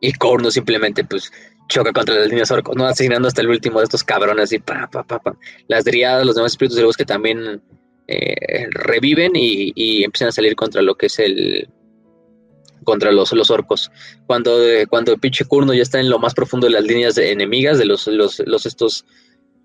[0.00, 1.32] y Cornus simplemente, pues,
[1.68, 2.86] choca contra las líneas orcos, ¿no?
[2.86, 5.36] Asesinando hasta el último de estos cabrones y pa, pa, pa, pa.
[5.68, 7.62] Las driadas, los demás espíritus del bosque también
[8.06, 11.68] eh, reviven y, y, empiezan a salir contra lo que es el,
[12.84, 13.90] contra los, los orcos.
[14.26, 17.18] Cuando, eh, cuando el pinche Kurno ya está en lo más profundo de las líneas
[17.18, 19.04] enemigas de los, los, estos,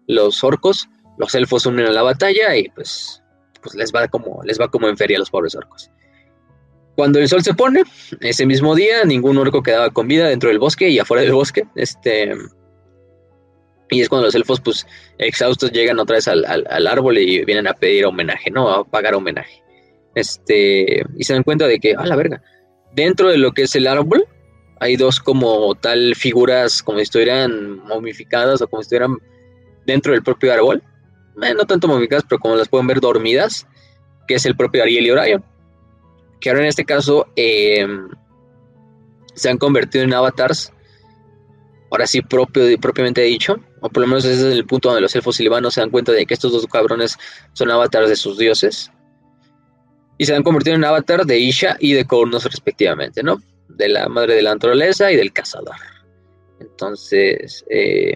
[0.08, 3.24] los orcos, los elfos unen a la batalla y pues,
[3.62, 5.90] pues les va como, les va como en feria a los pobres orcos.
[6.96, 7.84] Cuando el sol se pone,
[8.22, 11.64] ese mismo día, ningún orco quedaba con vida dentro del bosque y afuera del bosque.
[11.76, 12.34] Este,
[13.90, 14.86] y es cuando los elfos, pues,
[15.18, 18.70] exhaustos, llegan otra vez al, al, árbol y vienen a pedir homenaje, ¿no?
[18.70, 19.64] A pagar homenaje.
[20.16, 22.42] Este, y se dan cuenta de que, a la verga,
[22.94, 24.28] dentro de lo que es el árbol
[24.84, 29.18] hay dos como tal figuras como si estuvieran momificadas o como si estuvieran
[29.86, 30.84] dentro del propio árbol.
[31.42, 33.66] Eh, no tanto momificadas, pero como las pueden ver dormidas,
[34.28, 35.46] que es el propio Ariel y Orion.
[36.44, 38.10] Que ahora en este caso em,
[39.34, 40.74] se han convertido en avatars,
[41.90, 45.16] ahora sí propio, propiamente dicho, o por lo menos ese es el punto donde los
[45.16, 47.18] elfos silvanos se dan cuenta de que estos dos cabrones
[47.54, 48.92] son avatars de sus dioses
[50.18, 53.42] y se han convertido en avatar de Isha y de Cornos respectivamente, ¿no?
[53.70, 55.78] De la madre de la naturaleza y del cazador.
[56.60, 58.16] Entonces, eh,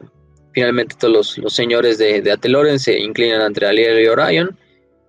[0.51, 4.59] finalmente todos los, señores de, de, Ateloren se inclinan ante Aliel y Orion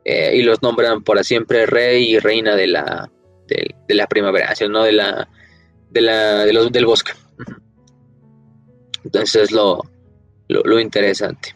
[0.05, 3.11] eh, y los nombran para siempre rey y reina de la,
[3.47, 4.85] de, la primavera, ¿no?
[4.85, 5.29] De la,
[5.91, 7.13] de la, de los, del bosque.
[9.05, 9.83] Entonces es lo,
[10.49, 11.55] lo, interesante.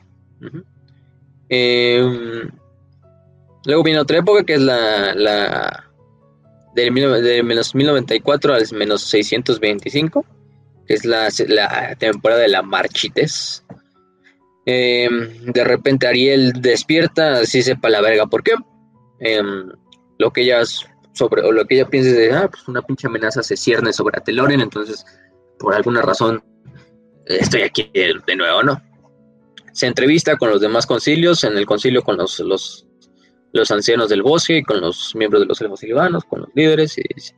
[3.65, 5.93] Luego viene otra época que es la, la
[6.75, 10.25] del, menos 1094 al menos 625,
[10.87, 13.65] que es la, la temporada de la marchites.
[14.65, 18.53] Em, de repente Ariel despierta, así sepa la verga por qué.
[19.21, 19.69] Em,
[20.19, 20.63] lo que ella
[21.15, 23.93] sobre, o lo que ella piensa es de, ah, pues una pinche amenaza se cierne
[23.93, 25.05] sobre Ateloren, entonces
[25.59, 26.43] por alguna razón
[27.27, 28.83] estoy aquí de nuevo, ¿no?
[29.73, 32.87] Se entrevista con los demás concilios, en el concilio con los, los
[33.53, 37.03] los ancianos del bosque, con los miembros de los elfos silvanos, con los líderes, y
[37.15, 37.35] dice,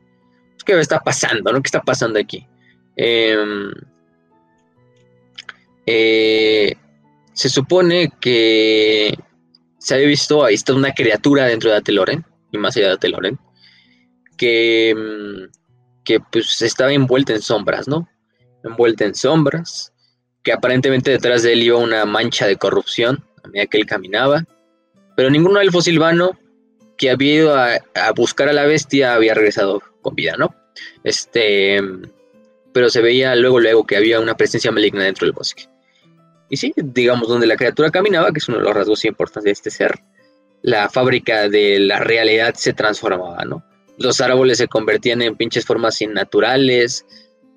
[0.51, 1.51] pues, ¿qué está pasando?
[1.51, 1.61] ¿no?
[1.61, 2.47] ¿Qué está pasando aquí?
[2.95, 3.71] Em,
[5.85, 6.75] eh,
[7.35, 9.13] se supone que
[9.77, 13.37] se había visto, ahí está una criatura dentro de Ateloren, y más allá de Ateloren,
[14.37, 15.49] que, em,
[16.03, 18.07] que pues estaba envuelta en sombras, ¿no?
[18.63, 19.93] Envuelta en sombras,
[20.43, 24.45] que aparentemente detrás de él iba una mancha de corrupción a medida que él caminaba,
[25.15, 26.39] pero ningún elfo silvano
[26.97, 27.81] que había ido a,
[28.15, 30.55] buscar a la bestia había regresado con vida, ¿no?
[31.03, 31.81] Este,
[32.73, 35.65] pero se veía luego, luego que había una presencia maligna dentro del bosque.
[36.55, 39.51] Y sí, digamos, donde la criatura caminaba, que es uno de los rasgos importantes de
[39.51, 39.99] este ser,
[40.61, 43.61] la fábrica de la realidad se transformaba, ¿no?
[43.97, 47.05] Los árboles se convertían en pinches formas innaturales,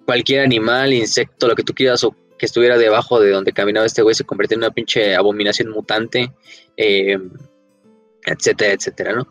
[0.05, 4.03] cualquier animal, insecto, lo que tú quieras, o que estuviera debajo de donde caminaba este
[4.03, 6.32] güey se convirtió en una pinche abominación mutante,
[6.76, 7.18] eh,
[8.26, 9.28] etcétera, etcétera, ¿no?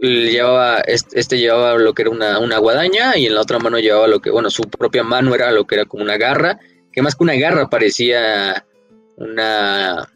[0.00, 4.08] Llevaba, este, llevaba lo que era una, una, guadaña y en la otra mano llevaba
[4.08, 6.60] lo que, bueno, su propia mano era lo que era como una garra,
[6.90, 8.64] que más que una garra parecía
[9.16, 10.10] una,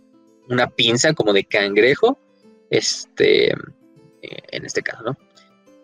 [0.49, 2.19] una pinza como de cangrejo,
[2.71, 3.53] este,
[4.23, 5.17] en este caso, ¿no?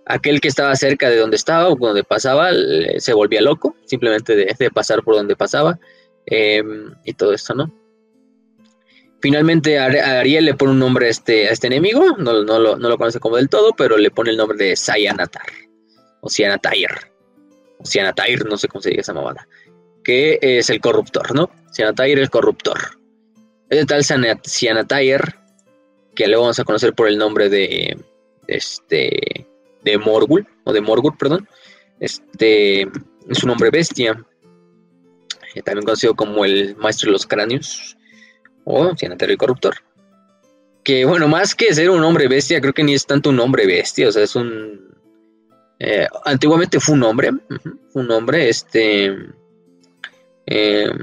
[0.09, 2.51] Aquel que estaba cerca de donde estaba o donde pasaba
[2.99, 5.81] se volvía loco, simplemente de, de pasar por donde pasaba.
[6.27, 7.73] Em, y todo esto, ¿no?
[9.21, 12.89] Finalmente Ariel le pone un nombre a este, a este enemigo, no, no, lo, no,
[12.89, 15.47] lo, conoce como del todo, pero le pone el nombre de Sayanatar,
[16.21, 16.91] o Sianatair,
[17.79, 19.49] o Sianatair, no sé cómo se diga esa mamada,
[20.05, 21.51] que es el corruptor, ¿no?
[21.73, 22.79] Sianatair el corruptor.
[23.69, 24.05] Es de tal
[24.45, 25.35] Sianatair,
[26.15, 27.97] que luego vamos a conocer por el nombre de,
[28.47, 29.47] este,
[29.83, 31.49] de Morgul, o de Morgul, perdón,
[32.01, 32.83] este,
[33.29, 34.25] es un hombre bestia,
[35.65, 37.97] también conocido como el maestro de los cráneos,
[38.65, 39.77] o Cianatero y Corruptor.
[40.85, 43.67] Que bueno, más que ser un hombre bestia, creo que ni es tanto un hombre
[43.67, 44.95] bestia, o sea, es un...
[45.79, 47.31] Eh, antiguamente fue un hombre,
[47.95, 49.07] un hombre, este...
[50.47, 50.97] Em,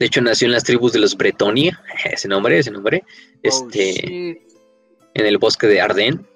[0.00, 4.02] de hecho, nació en las tribus de los Bretonia, ese nombre, ese nombre, oh, este,
[5.14, 6.26] en el bosque de Arden.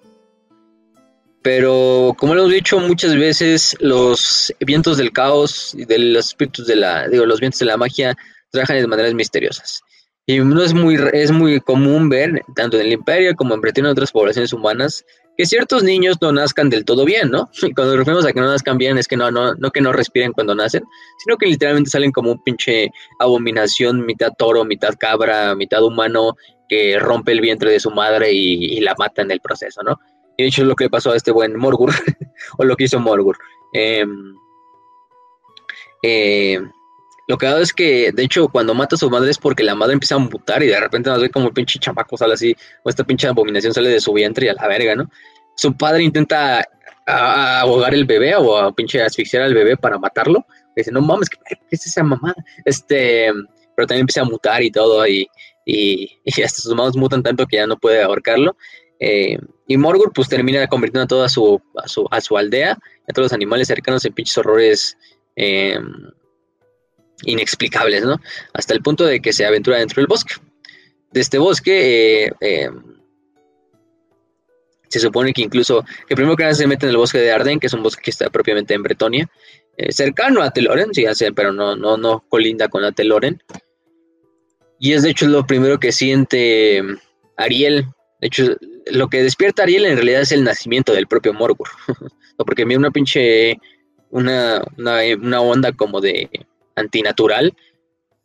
[1.42, 6.66] Pero como lo hemos dicho muchas veces, los vientos del caos y de los espíritus
[6.66, 8.16] de la, digo, los vientos de la magia
[8.50, 9.80] trabajan de maneras misteriosas.
[10.26, 13.84] Y no es muy, es muy común ver, tanto en el imperio como en Bretón
[13.84, 15.04] y otras poblaciones humanas,
[15.36, 17.50] que ciertos niños no nazcan del todo bien, ¿no?
[17.62, 19.82] Y cuando nos referimos a que no nazcan bien es que no, no, no que
[19.82, 20.84] no respiren cuando nacen,
[21.18, 26.36] sino que literalmente salen como un pinche abominación, mitad toro, mitad cabra, mitad humano,
[26.68, 29.98] que rompe el vientre de su madre y, la mata en el proceso, ¿no?
[30.36, 31.92] Y de hecho es lo que le pasó a este buen Morgur,
[32.58, 33.36] o lo que hizo Morgur.
[33.72, 34.34] Em,
[36.02, 36.58] eh,
[37.26, 39.74] lo que hago es que, de hecho, cuando mata a su madre es porque la
[39.74, 42.54] madre empieza a mutar y de repente nos ve como el pinche chamaco sale así,
[42.82, 45.10] o esta pinche abominación sale de su vientre y a la verga, ¿no?
[45.56, 46.66] Su padre intenta
[47.06, 50.46] ahogar el bebé o a pinche asfixiar al bebé para matarlo.
[50.76, 51.38] dice, no mames, ¿qué,
[51.70, 52.34] es esa mamada?
[52.64, 53.30] Este,
[53.74, 55.26] pero también empieza a mutar y todo, y,
[55.64, 58.56] y, hasta sus manos mutan tanto que ya no puede ahorcarlo.
[59.00, 63.12] Eh, y Morgur pues termina convirtiendo a toda su, a su, a su aldea, a
[63.12, 64.96] todos los animales cercanos en pinches horrores
[65.36, 65.78] eh,
[67.22, 68.20] inexplicables, ¿no?
[68.52, 70.34] Hasta el punto de que se aventura dentro del bosque.
[71.12, 72.70] De este bosque, eh, eh,
[74.88, 77.60] se supone que incluso, que primero que nada se mete en el bosque de Arden,
[77.60, 79.30] que es un bosque que está propiamente en Bretonia,
[79.76, 81.04] eh, cercano a Teloren, sí,
[81.34, 83.42] pero no, no, no colinda con Teloren.
[84.78, 86.82] Y es de hecho lo primero que siente
[87.36, 87.86] Ariel.
[88.20, 91.68] De hecho, lo que despierta Ariel en realidad es el nacimiento del propio Morgur.
[92.36, 93.58] porque mira una pinche,
[94.10, 96.28] una, una onda como de
[96.76, 97.56] antinatural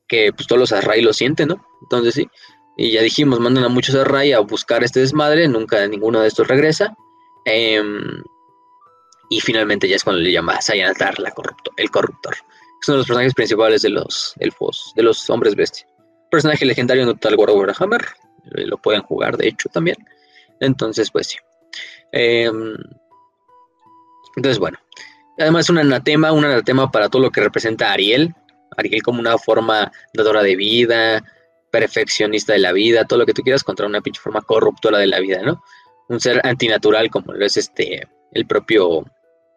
[0.08, 1.66] que pues todos los Array lo sienten, ¿no?
[1.84, 2.28] Entonces sí,
[2.82, 6.48] y ya dijimos, mandan a muchos Array a buscar este desmadre, nunca ninguno de estos
[6.48, 6.96] regresa.
[7.46, 8.24] Em,
[9.30, 12.36] y finalmente ya es cuando le llama Sayanatar la corrupto, el corruptor.
[12.82, 15.86] Es uno de los personajes principales de los elfos, de los hombres bestia.
[16.32, 18.02] Personaje legendario en Total War Warhammer,
[18.56, 19.98] eh, lo pueden jugar de hecho también.
[20.60, 21.38] Entonces, pues sí.
[22.12, 22.76] Em,
[24.36, 24.80] entonces, bueno,
[25.40, 28.36] Además es un anatema, un anatema para todo lo que representa a Ariel.
[28.76, 31.24] Ariel como una forma dadora de vida,
[31.72, 35.08] perfeccionista de la vida, todo lo que tú quieras contra una pinche forma corruptora de
[35.08, 35.64] la vida, ¿no?
[36.10, 39.06] Un ser antinatural como lo es este, el propio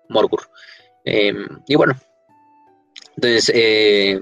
[0.08, 0.48] Morgur.
[1.04, 1.96] Em, y bueno,
[3.16, 4.20] entonces, eh,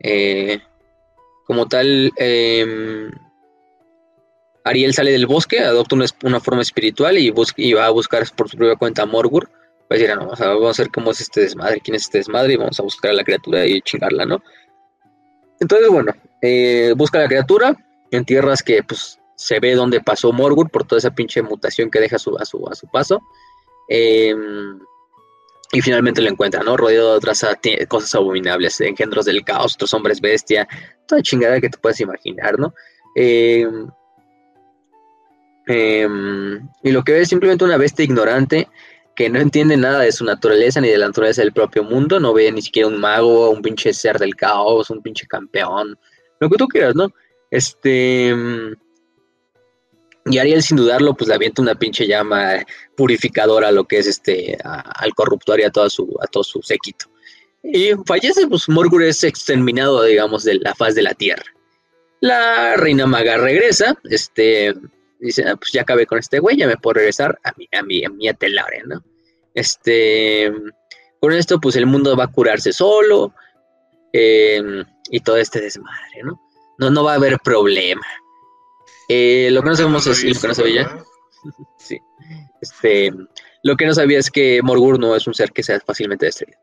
[0.00, 0.60] eh,
[1.46, 3.12] como tal, em,
[4.64, 5.94] Ariel sale del bosque, adopta
[6.24, 9.48] una, forma espiritual y, y, va a buscar por su propia cuenta a Morgur
[9.88, 12.52] pues decir, vamos a, vamos a ver cómo es este desmadre, quién es este desmadre,
[12.52, 14.42] y vamos a buscar a la criatura y chingarla, ¿no?
[15.60, 16.12] Entonces, bueno,
[16.42, 17.76] eh, busca a la criatura
[18.10, 22.00] en tierras que pues se ve dónde pasó Morgur por toda esa pinche mutación que
[22.00, 23.20] deja a su, a su, a su paso.
[23.88, 24.78] Em,
[25.72, 26.76] y finalmente lo encuentra, ¿no?
[26.76, 27.44] Rodeado de otras
[27.88, 30.66] cosas abominables, engendros del caos, otros hombres bestia,
[31.06, 32.74] toda chingada que te puedas imaginar, ¿no?
[33.14, 33.88] Em,
[35.66, 38.68] em, y lo que ve es simplemente una bestia ignorante
[39.18, 42.32] que no entiende nada de su naturaleza ni de la naturaleza del propio mundo, no
[42.32, 45.98] ve ni siquiera un mago, un pinche ser del caos, un pinche campeón,
[46.38, 47.08] lo que tú quieras, ¿no?
[47.50, 48.32] Este...
[50.24, 52.64] Y Ariel sin dudarlo, pues le avienta una pinche llama
[52.96, 56.62] purificadora a lo que es este, al corruptor y a, toda su, a todo su
[56.62, 57.06] séquito.
[57.64, 61.42] Y fallece, pues Morgur es exterminado, digamos, de la faz de la tierra.
[62.20, 64.74] La reina maga regresa, este,
[65.20, 67.82] dice, ah, pues ya acabé con este güey, ya me puedo regresar a mi, a
[67.82, 69.02] mi, a mi atelare, ¿no?
[69.54, 70.52] Este,
[71.20, 73.34] con esto, pues el mundo va a curarse solo
[74.12, 76.40] em, y todo este desmadre, ¿no?
[76.78, 78.06] No, no va a haber problema.
[79.08, 81.04] Eh, lo que no sabemos es, lo que no sabía,
[81.78, 81.98] sí,
[82.60, 83.12] este,
[83.62, 86.58] lo que no sabía es que Morgur no es un ser que sea fácilmente destruido.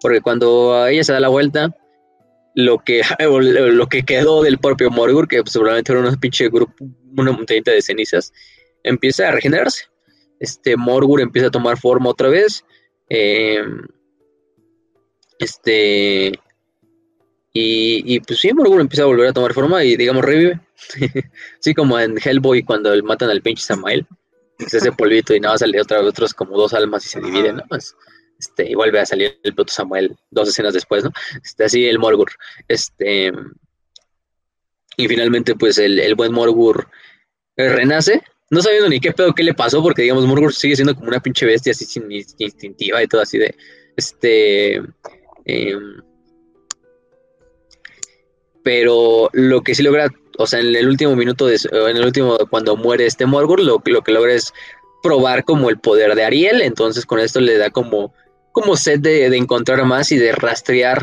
[0.00, 1.74] Porque cuando ella se da la vuelta,
[2.54, 6.74] lo que, lo que quedó del propio Morgur, que seguramente era un pinche grupo,
[7.22, 8.32] una montañita de cenizas,
[8.82, 9.84] empieza a regenerarse.
[10.40, 12.64] Este Morgur empieza a tomar forma otra vez.
[13.08, 13.86] Em,
[15.38, 16.32] este.
[17.52, 20.60] Y, y, pues sí, Morgur empieza a volver a tomar forma y digamos revive.
[21.60, 24.06] Así como en Hellboy cuando matan al pinche Samael.
[24.66, 27.62] Se hace polvito y nada sale otra, otros como dos almas y se dividen, ¿no?
[27.68, 27.94] Pues,
[28.38, 31.12] este, y vuelve a salir el puto Samuel dos escenas después, ¿no?
[31.42, 32.30] Este, así el Morgur.
[32.68, 33.32] Este,
[34.98, 36.88] y finalmente, pues el, el buen Morgur
[37.56, 40.94] eh, renace, no sabiendo ni qué pedo qué le pasó, porque digamos, Morgur sigue siendo
[40.94, 43.54] como una pinche bestia así sin, instintiva y todo así de.
[43.96, 44.82] Este.
[45.46, 46.02] Em,
[48.62, 52.36] pero lo que sí logra, o sea, en el último minuto, de, en el último,
[52.50, 54.52] cuando muere este Morgur, lo, lo que logra es
[55.02, 58.12] probar como el poder de Ariel, entonces con esto le da como
[58.60, 61.02] como sed de, encontrar más y de rastrear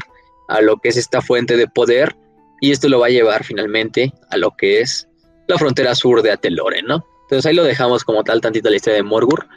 [0.49, 2.15] a lo que es esta fuente de poder.
[2.61, 5.07] Y esto lo va a llevar finalmente a lo que es
[5.47, 7.05] la frontera sur de Ateloren, ¿no?
[7.23, 9.47] Entonces ahí lo dejamos como tal tantito la historia de Morgur.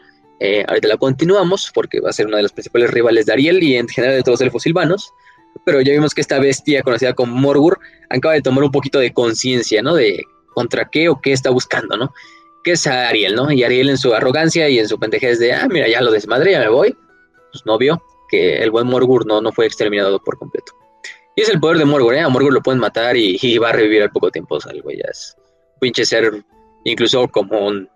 [0.41, 3.63] Eh, ahorita la continuamos porque va a ser una de las principales rivales de Ariel
[3.63, 5.13] y en general de todos los elfos silvanos.
[5.65, 7.79] Pero ya vimos que esta bestia conocida como Morgur
[8.11, 9.95] acaba de tomar un poquito de conciencia, ¿no?
[9.95, 10.23] De
[10.55, 12.13] contra qué o qué está buscando, ¿no?
[12.65, 13.51] que es Ariel, ¿no?
[13.51, 16.53] Y Ariel en su arrogancia y en su pendejez de, ah, mira, ya lo desmadré,
[16.53, 16.97] ya me voy,
[17.53, 20.73] pues no vio que el buen Morgur no, no fue exterminado por completo.
[21.39, 22.21] Y es el poder de Morgur, ¿eh?
[22.21, 24.83] A Morgur lo pueden matar y, va a revivir al poco tiempo, o sea, el
[24.83, 25.37] güey ya es
[25.81, 26.45] pinche ser,
[26.83, 27.89] incluso como un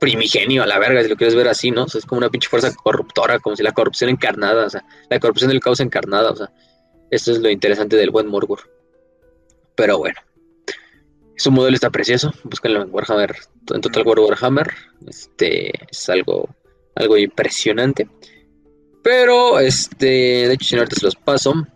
[0.00, 1.84] primigenio a la verga, si lo quieres ver así, ¿no?
[1.84, 5.50] Es como una pinche fuerza corruptora, como si la corrupción encarnada, o sea, la corrupción
[5.50, 6.50] del caos encarnada, o sea,
[7.10, 8.60] esto es lo interesante del buen Morgur.
[9.74, 10.18] Pero bueno,
[11.36, 13.36] su modelo está precioso, búsquenlo en Warhammer,
[13.74, 14.72] en Total War Warhammer,
[15.06, 16.48] este, es algo,
[16.94, 18.08] algo impresionante.
[19.02, 21.66] Pero, este, de hecho, si ahorita se los paso,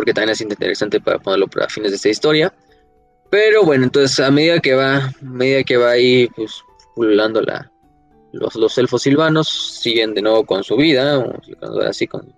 [0.00, 2.54] porque también es interesante para ponerlo para fines de esta historia.
[3.28, 6.64] Pero bueno, entonces a medida que va, medida que va ahí, pues,
[6.94, 7.70] pululando la,
[8.32, 9.46] los, elfos silvanos,
[9.78, 11.22] siguen de nuevo con su vida,
[11.86, 12.34] así con,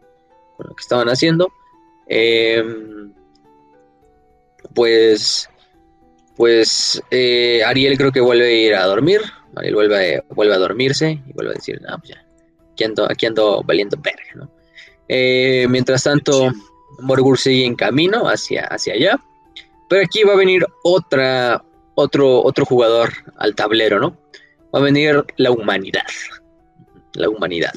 [0.59, 1.53] lo que estaban haciendo.
[2.09, 3.13] Em,
[4.75, 5.49] pues,
[6.35, 9.21] pues eh, Ariel creo que vuelve a ir a dormir.
[9.55, 12.27] Ariel vuelve a, vuelve a dormirse y vuelve a decir, no, pues ya,
[12.73, 14.51] aquí ando, aquí ando valiendo verga, ¿no?
[15.07, 16.51] Eh, mientras tanto,
[17.01, 19.21] Morgur sigue en camino hacia, hacia allá.
[19.89, 21.65] Pero aquí va a venir otra,
[21.95, 24.17] otro, otro jugador al tablero, ¿no?
[24.75, 26.07] Va a venir la humanidad.
[27.15, 27.73] La humanidad.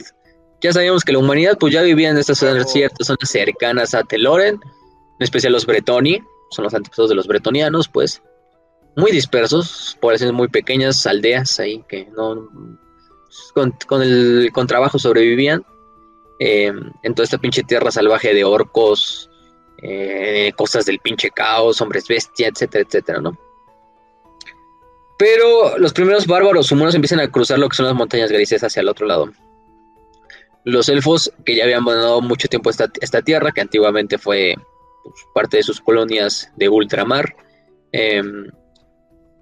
[0.62, 4.04] Ya sabíamos que la humanidad pues ya vivía en estas zonas ciertas zonas cercanas a
[4.04, 6.22] Teloren, en especial los Bretoni,
[6.52, 8.22] son los antepasados de los bretonianos, pues
[8.96, 12.48] muy dispersos, poblaciones muy pequeñas, aldeas ahí que no
[13.54, 15.66] con, el con trabajo sobrevivían
[16.40, 16.72] eh,
[17.04, 19.30] en toda esta pinche tierra salvaje de orcos,
[19.82, 23.38] eh, cosas del pinche caos, hombres bestia, etcétera, etcétera, ¿no?
[25.18, 28.82] Pero los primeros bárbaros humanos empiezan a cruzar lo que son las montañas grises hacia
[28.82, 29.32] el otro lado.
[30.66, 34.56] Los elfos, que ya habían abandonado mucho tiempo esta, esta tierra, que antiguamente fue
[35.04, 37.36] pues, parte de sus colonias de ultramar,
[37.92, 38.48] em,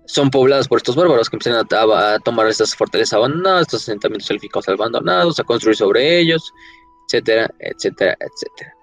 [0.06, 4.68] son pobladas por estos bárbaros que empiezan a, tomar estas fortalezas abandonadas, estos asentamientos élficos
[4.68, 6.54] abandonados, a construir sobre ellos,
[7.14, 8.76] etcétera, etcétera, etcétera.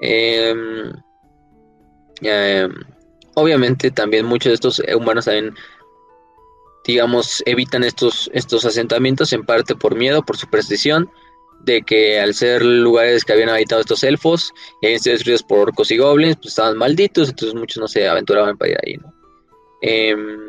[0.00, 0.92] Em,
[2.22, 2.72] em,
[3.34, 5.54] obviamente también muchos de estos humanos también,
[6.84, 11.10] digamos, evitan estos, estos asentamientos en parte por miedo, por superstición,
[11.64, 15.68] de que al ser lugares que habían habitado estos elfos y habían sido destruidos por
[15.68, 18.98] orcos y goblins, pues estaban malditos, entonces muchos no se aventuraban para ir ahí.
[19.82, 20.48] Em,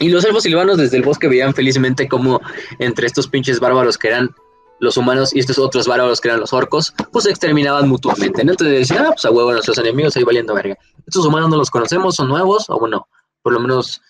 [0.00, 2.40] y los elfos silvanos desde el bosque veían felizmente como
[2.80, 4.34] entre estos pinches bárbaros que eran
[4.82, 8.40] los humanos y estos otros bárbaros que eran los orcos, pues se exterminaban mutuamente.
[8.40, 10.76] Entonces decían, ah, pues a huevo nuestros enemigos ahí valiendo verga.
[11.06, 13.06] Estos humanos no los conocemos, son nuevos, o bueno,
[13.42, 14.02] por lo menos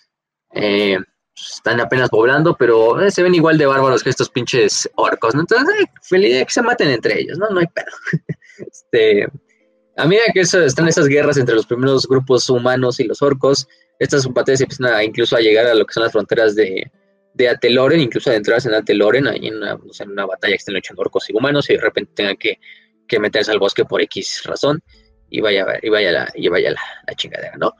[0.51, 0.97] eh,
[1.35, 5.41] están apenas poblando, pero eh, se ven igual de bárbaros que estos pinches orcos, ¿no?
[5.41, 7.49] Entonces, eh, feliz que se maten entre ellos, ¿no?
[7.51, 7.85] No hay pedo.
[8.57, 9.27] este,
[9.95, 13.67] a medida que están esas guerras entre los primeros grupos humanos y los orcos,
[13.99, 16.91] estas batallas empiezan a, incluso a llegar a lo que son las fronteras de,
[17.33, 21.01] de Ateloren, incluso adentrarse en Ateloren, ahí en una, en una batalla que estén luchando
[21.01, 22.59] orcos y humanos y de repente tengan que,
[23.07, 24.81] que meterse al bosque por X razón
[25.29, 27.73] y vaya, y vaya, la, y vaya la, la chingadera, ¿no?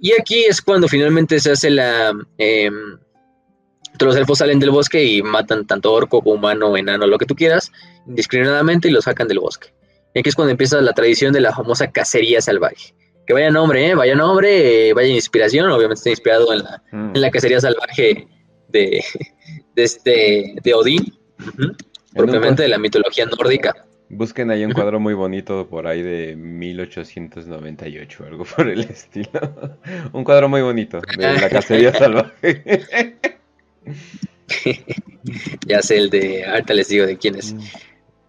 [0.00, 2.12] Y aquí es cuando finalmente se hace la...
[2.38, 2.70] Eh,
[4.00, 7.34] los elfos salen del bosque y matan tanto orco como humano, enano, lo que tú
[7.34, 7.72] quieras,
[8.06, 9.74] indiscriminadamente y los sacan del bosque.
[10.14, 12.94] Y aquí es cuando empieza la tradición de la famosa cacería salvaje.
[13.26, 13.94] Que vaya nombre, ¿eh?
[13.94, 17.16] vaya nombre, eh, vaya inspiración, obviamente está inspirado en la, mm.
[17.16, 18.28] en la cacería salvaje
[18.68, 19.04] de,
[19.74, 21.18] de, este, de Odín,
[22.14, 23.84] propiamente de la mitología nórdica.
[24.10, 29.30] Busquen ahí un cuadro muy bonito por ahí de 1898, algo por el estilo.
[30.12, 33.16] un cuadro muy bonito de la cacería salvaje.
[35.66, 37.52] ya sé el de, ahorita les digo de quién es.
[37.52, 37.60] Mm.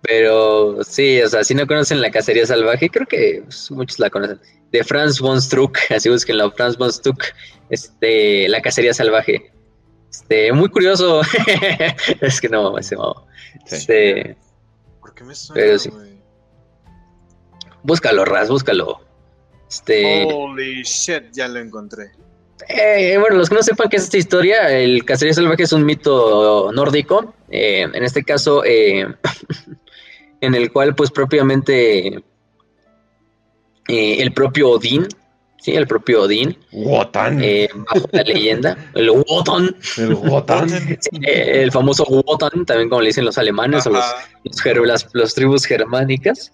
[0.02, 4.10] Pero sí, o sea, si no conocen la cacería salvaje, creo que pues, muchos la
[4.10, 4.40] conocen.
[4.72, 7.24] De Franz von Struck, así busquen Franz von Struck,
[7.70, 9.52] este, la cacería salvaje.
[10.10, 11.22] Este, muy curioso.
[12.22, 13.26] es que no, ese modo.
[13.66, 14.36] Este,
[15.00, 15.78] ¿Por qué me suena,
[17.84, 19.02] Búscalo, Raz, búscalo.
[19.70, 20.26] Este.
[20.26, 22.12] Holy shit, ya lo encontré.
[22.68, 25.86] Eh, bueno, los que no sepan qué es esta historia, el cacería salvaje es un
[25.86, 27.34] mito nórdico.
[27.50, 29.08] Eh, en este caso, eh,
[30.42, 32.24] en el cual pues propiamente
[33.88, 35.08] eh, el propio Odín,
[35.62, 40.70] sí, el propio Odín, Wotan, eh, bajo la leyenda, el Wotan, el Wotan,
[41.22, 44.06] el famoso Wotan, también como le dicen los alemanes o los,
[45.14, 46.52] los, tribus germánicas,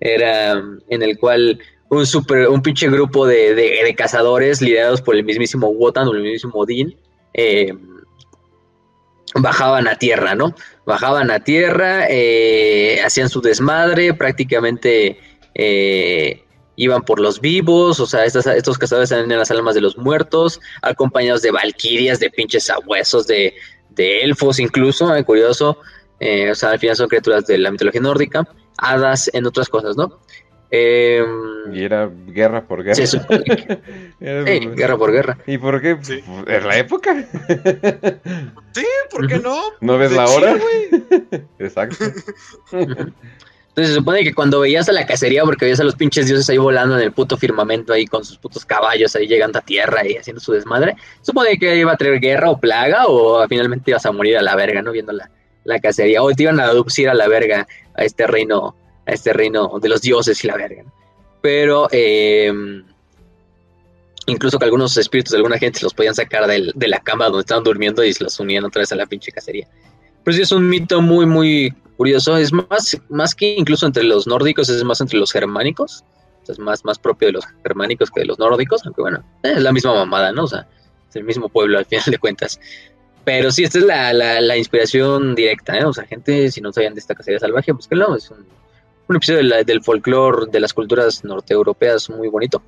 [0.00, 1.58] era en el cual
[1.90, 6.22] un super, un pinche grupo de, de, cazadores liderados por el mismísimo Wotan o el
[6.22, 6.96] mismísimo Odín,
[7.34, 7.72] eh,
[9.34, 10.54] bajaban a tierra, ¿no?
[10.86, 15.18] Bajaban a tierra, eh, hacían su desmadre, prácticamente
[15.54, 16.44] eh,
[16.78, 21.42] iban por los vivos, o sea, estos cazadores eran las almas de los muertos, acompañados
[21.42, 23.52] de valquirias, de pinches sabuesos, de,
[23.90, 25.80] de elfos incluso, eh, curioso,
[26.20, 28.48] eh, o sea, al final son criaturas de la mitología nórdica,
[28.78, 30.20] hadas, en otras cosas, ¿no?
[30.70, 31.24] Eh,
[31.72, 33.06] y era guerra por guerra.
[33.08, 33.18] Sí,
[34.76, 35.38] guerra por guerra.
[35.46, 35.98] ¿Y por qué?
[36.46, 37.26] ¿Es la época?
[38.72, 39.60] sí, ¿por qué no?
[39.80, 40.56] ¿No ves la hora?
[41.58, 42.04] Exacto.
[43.78, 46.50] Entonces se supone que cuando veías a la cacería, porque veías a los pinches dioses
[46.50, 50.04] ahí volando en el puto firmamento ahí con sus putos caballos ahí llegando a tierra
[50.04, 54.04] y haciendo su desmadre, supone que iba a traer guerra o plaga o finalmente ibas
[54.04, 54.90] a morir a la verga, ¿no?
[54.90, 55.30] Viendo la,
[55.62, 56.24] la cacería.
[56.24, 58.74] O te iban a aducir a la verga a este reino
[59.06, 60.82] a este reino de los dioses y la verga.
[61.40, 62.52] Pero eh,
[64.26, 67.62] incluso que algunos espíritus de alguna gente los podían sacar de la cama donde estaban
[67.62, 69.68] durmiendo y se los unían otra vez a la pinche cacería.
[70.24, 72.38] Pero sí es un mito muy, muy curioso.
[72.38, 76.04] Es más, más que incluso entre los nórdicos, es más entre los germánicos.
[76.48, 79.70] Es más, más propio de los germánicos que de los nórdicos, aunque bueno, es la
[79.70, 80.44] misma mamada, ¿no?
[80.44, 80.66] O sea,
[81.10, 82.58] es el mismo pueblo al final de cuentas.
[83.22, 85.84] Pero sí, esta es la, la, inspiración directa, ¿eh?
[85.84, 89.82] O sea, gente, si no sabían de esta cacería salvaje, búsquenlo, es un episodio del
[89.82, 92.62] folclore de las culturas norteeuropeas muy bonito.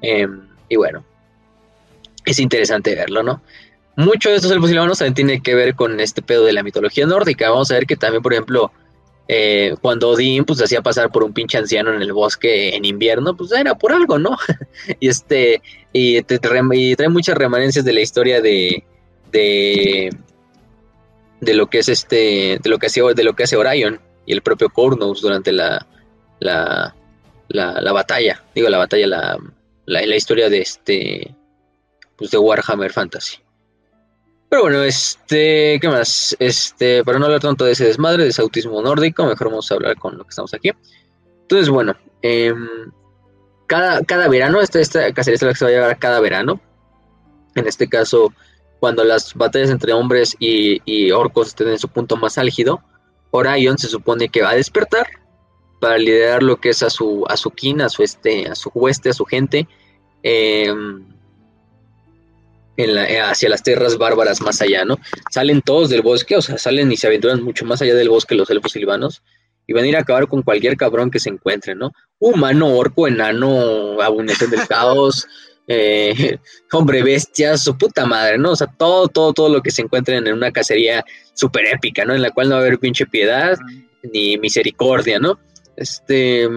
[0.00, 1.04] Em, y bueno,
[2.24, 3.42] es interesante verlo, ¿no?
[3.96, 7.06] Mucho de estos elfos silvanos también tiene que ver con este pedo de la mitología
[7.06, 7.50] nórdica.
[7.50, 8.72] Vamos a ver que también, por ejemplo,
[9.28, 13.36] eh, cuando Odín pues hacía pasar por un pinche anciano en el bosque en invierno,
[13.36, 14.36] pues era por algo, ¿no?
[15.00, 15.62] y este
[15.92, 18.84] y, trae muchas remanencias de la historia de,
[19.30, 20.10] de
[21.40, 24.32] de lo que es este de lo que hace de lo que hace Orion y
[24.32, 25.86] el propio Cornus durante la,
[26.40, 26.94] la,
[27.48, 29.38] la, batalla, digo la batalla, la,
[29.86, 31.34] la, historia de este,
[32.16, 33.38] pues de Warhammer Fantasy.
[34.52, 36.36] Pero bueno, este, ¿qué más?
[36.38, 39.76] Este, para no hablar tanto de ese desmadre, de ese autismo nórdico, mejor vamos a
[39.76, 40.70] hablar con lo que estamos aquí.
[41.40, 42.68] Entonces, bueno, em,
[43.66, 46.60] cada, cada verano, esta, esta cacería es la que se va a llevar cada verano.
[47.54, 48.30] En este caso,
[48.78, 52.82] cuando las batallas entre hombres y, orcos estén en su punto más álgido,
[53.30, 55.06] Orion se supone que va a despertar
[55.80, 58.70] para liderar lo que es a su, a su kin, a su, este, a su
[58.74, 59.66] hueste, a su gente,
[62.84, 64.98] eh, hacia las tierras bárbaras más allá, ¿no?
[65.30, 68.34] Salen todos del bosque, o sea, salen y se aventuran mucho más allá del bosque
[68.34, 69.22] los elfos silvanos
[69.66, 71.92] y van a ir a acabar con cualquier cabrón que se encuentre, ¿no?
[72.18, 75.26] Humano, orco, enano, abominación del caos,
[75.68, 76.38] eh,
[76.72, 78.52] hombre bestia, su puta madre, ¿no?
[78.52, 81.04] O sea, todo, todo, todo lo que se encuentren en una cacería
[81.34, 82.14] súper épica, ¿no?
[82.14, 83.58] En la cual no va a haber pinche piedad
[84.02, 85.38] ni misericordia, ¿no?
[85.76, 86.48] Este.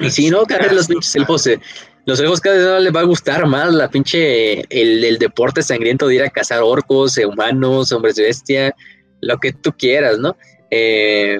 [0.00, 1.60] Y si no, cada vez los pinches elfos se,
[2.08, 4.64] Los elfos cada vez les va a gustar más la pinche.
[4.70, 8.74] El, deporte sangriento de ir a cazar orcos, humanos, hombres bestia,
[9.20, 10.36] lo que tú quieras, ¿no?
[10.70, 11.38] Eh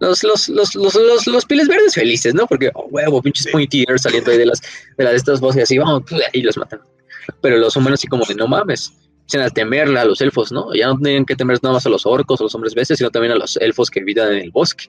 [0.00, 2.46] los, los, los, los, los, piles verdes felices, ¿no?
[2.46, 4.60] Porque, oh, huevo, pinches pointy saliendo ahí de las,
[4.98, 6.02] de las de estas voces así, vamos,
[6.32, 6.80] y los matan.
[7.40, 10.74] Pero los humanos así como de, no mames, empiezan a temerle a los elfos, ¿no?
[10.74, 13.10] Ya no tienen que temer nada más a los orcos, a los hombres bestias, sino
[13.10, 14.86] también a los elfos que viven en el bosque.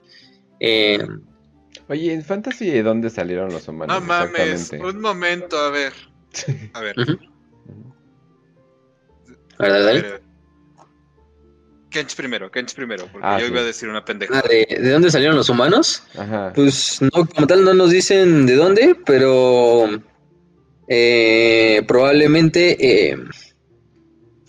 [0.58, 1.06] Eh,
[1.88, 4.00] Oye, en Fantasy, ¿de dónde salieron los humanos?
[4.00, 5.92] No mames, un momento, a ver.
[6.72, 6.96] A ver.
[9.58, 10.24] A ver, dale.
[11.90, 14.38] Kench primero, Kench primero, porque ah, yo iba a decir una pendeja.
[14.38, 16.02] Ah, ¿de, dónde salieron los humanos?
[16.18, 16.52] Ajá.
[16.52, 19.86] Pues no, como tal no nos dicen de dónde, pero
[20.88, 23.16] eh, probablemente eh,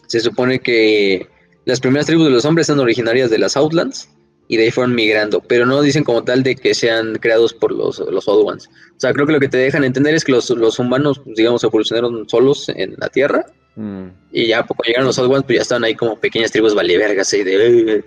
[0.08, 1.30] se supone que
[1.66, 4.10] las primeras tribus de los hombres son originarias de las Outlands
[4.48, 7.72] y de ahí fueron migrando, pero no dicen como tal de que sean creados por
[7.72, 8.68] los, los Old Ones.
[8.68, 11.64] O sea, creo que lo que te dejan entender es que los, los humanos, digamos,
[11.64, 13.46] evolucionaron solos en la Tierra
[13.76, 14.08] Mm.
[14.32, 17.34] Y ya poco llegaron los Old Ones, pues ya estaban ahí como pequeñas tribus valivergas
[17.34, 18.04] y de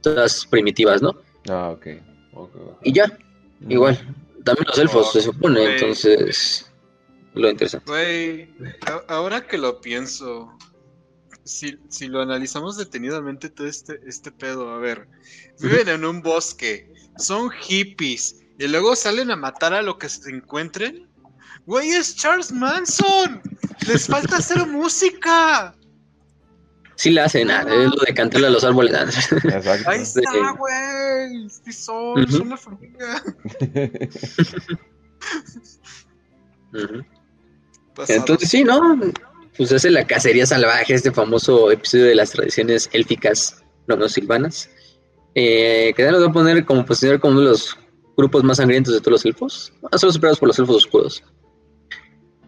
[0.00, 1.16] todas primitivas, ¿no?
[1.48, 1.86] Ah, ok.
[2.82, 3.06] Y ya,
[3.60, 3.70] mm.
[3.70, 3.98] igual.
[4.44, 6.68] También los elfos, se supone, entonces.
[7.34, 7.90] Lo interesante.
[7.90, 8.48] Güey,
[9.08, 10.52] ahora que lo pienso,
[11.44, 15.08] si, si, lo analizamos detenidamente todo este, este pedo, a ver,
[15.60, 20.30] viven en un bosque, son hippies, y luego salen a matar a lo que se
[20.30, 21.08] encuentren.
[21.66, 23.42] Güey, es Charles Manson.
[23.86, 25.74] Les falta hacer música.
[26.96, 28.92] Sí la hacen, ah, es lo de cantarle a los árboles.
[29.44, 29.90] Exacto.
[29.90, 31.48] Ahí está, güey.
[31.48, 33.22] Sí son, son una familia.
[38.08, 38.98] Entonces sí, ¿no?
[39.56, 44.70] Pues hace la cacería salvaje, este famoso episodio de las tradiciones élficas no silvanas.
[45.34, 47.76] Eh, que nos va a poner como posicionar como uno de los
[48.16, 49.72] grupos más sangrientos de todos los elfos.
[49.96, 51.22] Solo superados por los elfos oscuros.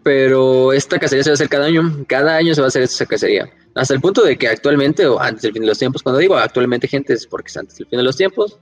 [0.03, 2.83] Pero esta cacería se va a hacer cada año, cada año se va a hacer
[2.83, 6.03] esta cacería, hasta el punto de que actualmente, o antes del fin de los tiempos,
[6.03, 8.59] cuando digo actualmente gente es porque es antes del fin de los tiempos,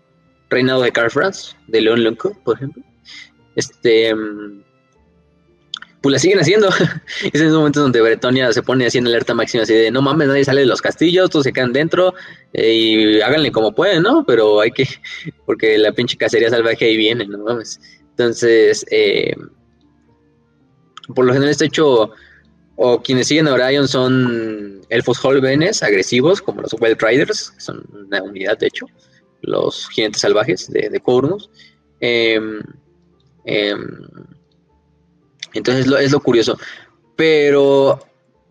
[0.49, 2.81] reinado de Carl Franz, de León Lunco, por ejemplo,
[3.57, 4.13] este,
[6.03, 6.67] pues la siguen haciendo.
[7.23, 10.01] es en esos momentos donde Bretonia se pone así en alerta máxima, así de no
[10.01, 12.13] mames, nadie sale de los castillos, todos se quedan dentro
[12.51, 14.25] eh, y háganle como pueden, ¿no?
[14.25, 14.85] Pero hay que,
[15.45, 17.79] porque la pinche cacería salvaje ahí viene, no mames.
[18.09, 19.33] Entonces, eh,
[21.15, 22.11] por lo general está hecho,
[22.75, 27.81] o quienes siguen a Orion son elfos jóvenes, agresivos, como los Wild Riders, que son
[27.93, 28.87] una unidad de hecho,
[29.41, 31.01] los jinetes salvajes de, de
[32.01, 32.61] em,
[33.45, 34.07] em,
[35.53, 36.57] entonces es lo curioso.
[37.15, 37.99] Pero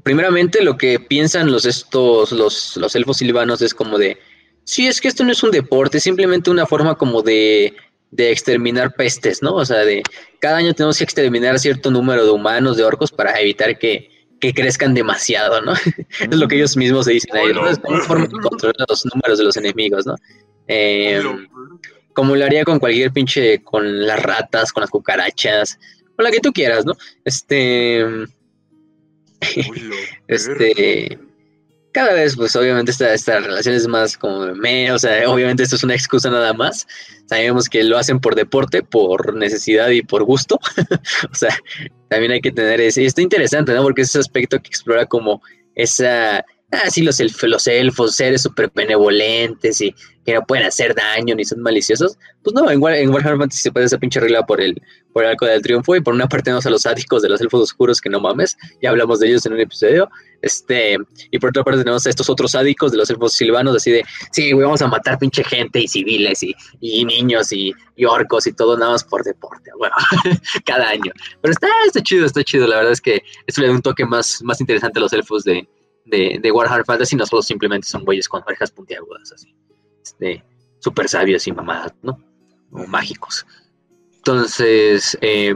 [0.03, 4.19] primeramente lo que piensan los estos los, los elfos silvanos es como de
[4.65, 7.75] sí es que esto no es un deporte, es simplemente una forma como de,
[8.11, 9.55] de exterminar pestes, ¿no?
[9.55, 10.03] O sea, de
[10.41, 14.11] cada año tenemos que exterminar cierto número de humanos, de orcos, para evitar que,
[14.41, 15.73] que crezcan demasiado, ¿no?
[16.21, 17.69] es lo que ellos mismos se dicen ahí, ¿no?
[17.69, 20.15] Es como una forma de controlar los números de los enemigos, ¿no?
[20.69, 21.23] Eh,
[22.13, 25.79] como lo haría con cualquier pinche, con las ratas, con las cucarachas,
[26.23, 26.97] con la que tú quieras, ¿no?
[27.25, 28.05] Este.
[30.29, 31.19] este.
[31.93, 35.77] Cada vez, pues obviamente esta, esta relación es más como me, o sea, obviamente esto
[35.77, 36.87] es una excusa nada más.
[37.27, 40.59] Sabemos que lo hacen por deporte, por necesidad y por gusto.
[41.31, 41.55] o sea,
[42.09, 43.03] también hay que tener ese.
[43.03, 43.83] Y está interesante, ¿no?
[43.83, 45.43] Porque es ese aspecto que explora como
[45.75, 46.43] esa
[46.73, 49.95] ah, sí, los, los elfos, seres súper benevolentes y
[50.25, 52.17] que no pueden hacer daño ni son maliciosos.
[52.43, 54.81] Pues no, en, Warhammer Fantasy se puede esa pinche regla por el,
[55.13, 57.41] por el arco del triunfo y por una parte tenemos a los sádicos de los
[57.41, 60.09] elfos oscuros que no mames, ya hablamos de ellos en un episodio.
[60.41, 60.97] Este,
[61.31, 64.05] y por otra parte tenemos a estos otros sádicos de los elfos silvanos, así de,
[64.33, 67.73] sí, vamos a matar pinche gente y civiles y, niños y,
[68.05, 69.95] orcos y todo nada más por deporte, bueno,
[70.65, 71.13] cada año.
[71.41, 74.05] Pero está, está chido, está chido, la verdad es que eso le da un toque
[74.05, 75.69] más, más interesante a los elfos de,
[76.05, 79.55] de, de Warhammer Fantasy no solo simplemente son güeyes con orejas puntiagudas, así,
[80.03, 80.45] este,
[80.79, 82.19] súper sabios y mamadas, ¿no?
[82.73, 83.47] O mágicos.
[84.17, 85.55] Entonces, eh,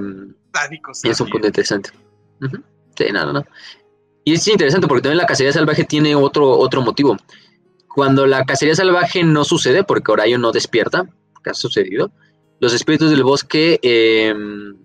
[1.04, 1.90] es un punto interesante.
[2.96, 3.44] Sí, no, no,
[4.24, 7.16] Y es interesante porque también la cacería salvaje tiene otro, otro motivo.
[7.94, 11.08] Cuando la cacería salvaje no sucede, porque Orion no despierta,
[11.42, 12.10] que ha sucedido,
[12.58, 14.76] los espíritus del bosque, em,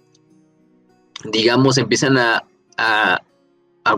[1.26, 2.44] digamos, empiezan a,
[2.78, 3.22] a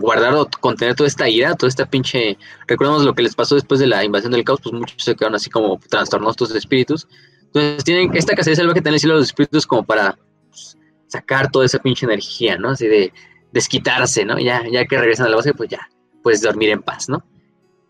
[0.00, 2.38] guardar o contener toda esta ira, toda esta pinche...
[2.66, 5.36] Recordemos lo que les pasó después de la invasión del caos, pues muchos se quedaron
[5.36, 7.06] así como trastornados estos espíritus.
[7.44, 10.18] Entonces tienen esta cacería salvaje tiene el cielo de los espíritus como para
[10.50, 12.70] pues, sacar toda esa pinche energía, ¿no?
[12.70, 13.12] Así de
[13.52, 14.38] desquitarse, ¿no?
[14.38, 15.88] Ya, ya que regresan a la base, pues ya,
[16.22, 17.24] puedes dormir en paz, ¿no?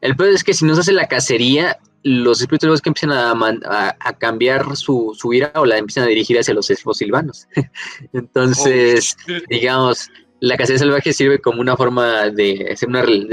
[0.03, 3.13] El peor es que si no se hace la cacería, los espíritus del bosque empiezan
[3.13, 7.49] a, a, cambiar su, su, ira o la empiezan a dirigir hacia los silvanos.
[8.13, 10.11] Entonces, oh, digamos,
[10.45, 12.77] la cacería salvaje sirve como una forma de,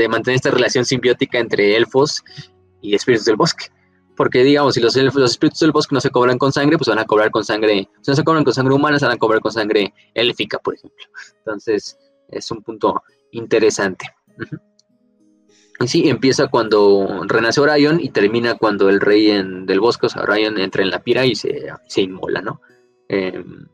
[0.09, 2.23] mantener esta relación simbiótica entre elfos
[2.81, 3.65] y espíritus del bosque.
[4.15, 6.99] Porque, digamos, si los, los espíritus del bosque no se cobran con sangre, pues van
[6.99, 7.89] a cobrar con sangre.
[8.01, 10.75] Si no se cobran con sangre humana, se van a cobrar con sangre élfica, por
[10.75, 11.05] ejemplo.
[11.39, 11.97] Entonces,
[12.29, 14.05] es un punto interesante.
[15.81, 19.31] Y sí, empieza cuando renace Orion y termina cuando el rey
[19.65, 22.61] del bosque, o sea, Orion, entra en la pira y se, se inmola, ¿no?
[23.09, 23.67] Em,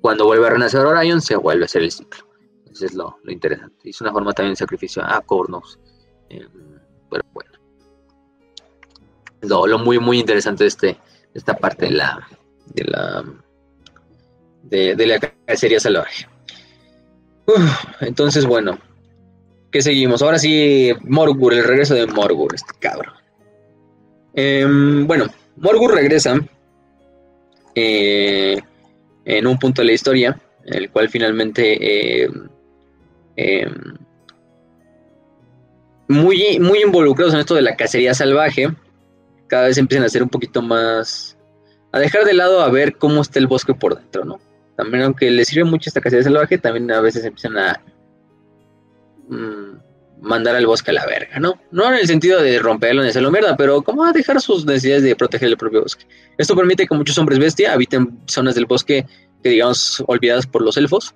[0.00, 2.31] cuando vuelve a renacer Orion, se vuelve a hacer el ciclo.
[2.72, 3.90] Eso es lo, interesante.
[3.90, 5.78] Es una forma también de sacrificio a Cornos.
[6.28, 6.48] Em,
[7.10, 7.50] pero bueno.
[9.42, 10.98] Lo, muy, muy interesante de este,
[11.34, 12.26] esta parte de la.
[12.66, 13.24] de la.
[14.62, 16.26] de, la cacería salvaje.
[18.00, 18.78] entonces, bueno.
[19.70, 20.20] ¿Qué seguimos?
[20.20, 23.14] Ahora sí, Morgur, el regreso de Morgur, este cabrón.
[24.34, 25.26] Em, bueno,
[25.56, 26.38] Morgur regresa
[27.74, 28.60] eh,
[29.24, 32.28] en un punto de la historia, el cual finalmente eh,
[33.36, 33.96] Em,
[36.08, 38.68] muy, muy involucrados en esto de la cacería salvaje,
[39.48, 41.36] cada vez empiezan a ser un poquito más...
[41.92, 44.40] a dejar de lado a ver cómo está el bosque por dentro, ¿no?
[44.76, 47.82] También aunque les sirve mucho esta cacería salvaje, también a veces empiezan a
[49.28, 49.76] mm,
[50.20, 51.60] mandar al bosque a la verga, ¿no?
[51.70, 55.02] No en el sentido de romperlo ni hacerlo mierda, pero como a dejar sus necesidades
[55.02, 56.06] de proteger el propio bosque.
[56.38, 59.06] Esto permite que muchos hombres bestia habiten zonas del bosque
[59.42, 61.14] que digamos olvidadas por los elfos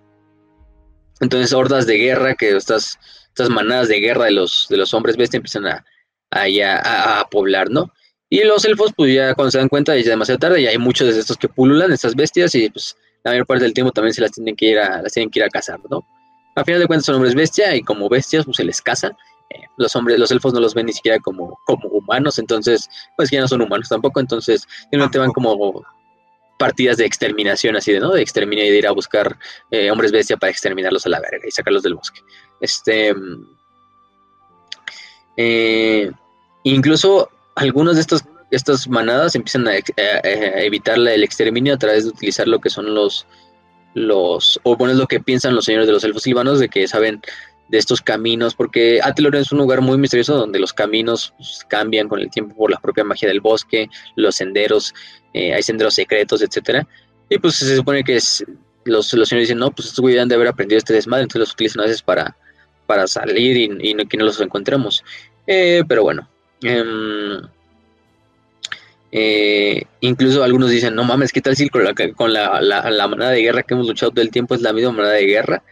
[1.21, 2.99] entonces, hordas de guerra, que estas,
[3.29, 5.85] estas manadas de guerra de los, de los hombres bestia empiezan a,
[6.31, 7.91] a, a, poblar, ¿no?
[8.29, 10.79] Y los elfos, pues ya cuando se dan cuenta, ya es demasiado tarde, y hay
[10.79, 14.13] muchos de estos que pululan, estas bestias, y pues la mayor parte del tiempo también
[14.13, 16.05] se las tienen que ir a, las tienen que ir a cazar, ¿no?
[16.57, 19.09] A final de cuentas son hombres bestia, y como bestias, pues se les caza.
[19.51, 23.31] Eh, los hombres, los elfos no los ven ni siquiera como, como humanos, entonces, pues
[23.31, 25.85] ya no son humanos tampoco, entonces simplemente van como
[26.59, 28.13] partidas de exterminación, así de, ¿no?
[28.13, 29.37] De exterminar y de ir a buscar
[29.71, 32.21] eh, hombres bestia para exterminarlos a la verga y sacarlos del bosque.
[32.61, 33.15] Este.
[35.37, 36.11] Eh,
[36.65, 42.47] incluso algunos de estos estas manadas empiezan a, evitar el exterminio a través de utilizar
[42.47, 43.27] lo que son los
[43.95, 46.87] los, o bueno, es lo que piensan los señores de los elfos silvanos, de que
[46.87, 47.23] saben
[47.69, 52.09] de estos caminos, porque Ateloren es un lugar muy misterioso donde los caminos pues, cambian
[52.09, 54.95] con el tiempo por la propia magia del bosque, los senderos,
[55.35, 56.87] eh, hay senderos secretos, etcétera.
[57.29, 58.45] Y pues se supone que es,
[58.85, 61.53] los, los señores dicen, no, pues estos güeyes de haber aprendido este desmadre, entonces los
[61.53, 62.37] utilizan a veces para,
[62.87, 65.05] para salir y, no, que no los encontremos.
[65.47, 66.29] Eh, pero bueno.
[66.63, 67.43] Em,
[69.13, 73.33] eh, incluso algunos dicen, no mames, ¿qué tal si con, la, con la, la, manada
[73.33, 75.63] de guerra que hemos luchado todo el tiempo es la misma manada de guerra?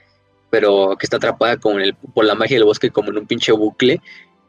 [0.55, 3.51] Pero que está atrapada como el, por la magia del bosque como en un pinche
[3.51, 4.01] bucle.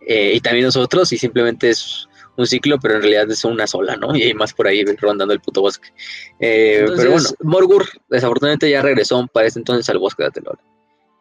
[0.07, 2.07] Eh, y también nosotros, y simplemente es
[2.37, 4.15] un ciclo, pero en realidad es una sola, ¿no?
[4.15, 5.89] Y hay más por ahí rondando el puto bosque.
[6.39, 10.59] Eh, pero bueno, Morgur desafortunadamente ya regresó para este entonces al bosque de Atelor.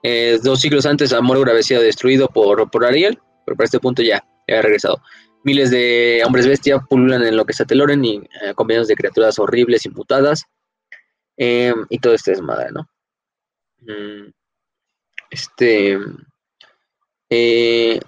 [0.03, 3.81] Eh, dos siglos antes a Morgur había sido destruido por, por Ariel, pero para este
[3.81, 5.01] punto ya, ya ha regresado.
[5.45, 9.87] Miles de hombres bestia pululan en lo que es Ateloren y eh, de criaturas horribles
[9.87, 10.45] y mutadas.
[11.39, 12.87] Y todo este desmadre, ¿no?
[13.81, 14.31] Mm,
[15.31, 15.99] este.
[17.31, 18.01] Eh,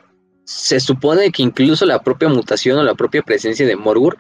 [0.45, 4.17] se supone que incluso la propia mutación o la propia presencia de Morgur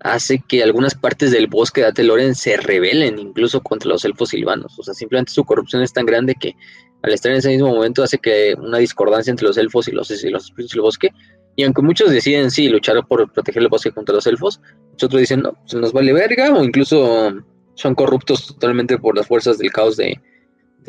[0.00, 4.78] hace que algunas partes del bosque de Ateloren se rebelen incluso contra los elfos silvanos.
[4.78, 6.54] O sea, simplemente su corrupción es tan grande que
[7.02, 10.10] al estar en ese mismo momento hace que una discordancia entre los elfos y los,
[10.10, 11.10] los espíritus del bosque.
[11.56, 14.60] Y aunque muchos deciden sí luchar por proteger el bosque contra los elfos,
[14.94, 17.32] otros dicen no, se nos vale verga o incluso
[17.74, 20.20] son corruptos totalmente por las fuerzas del caos de,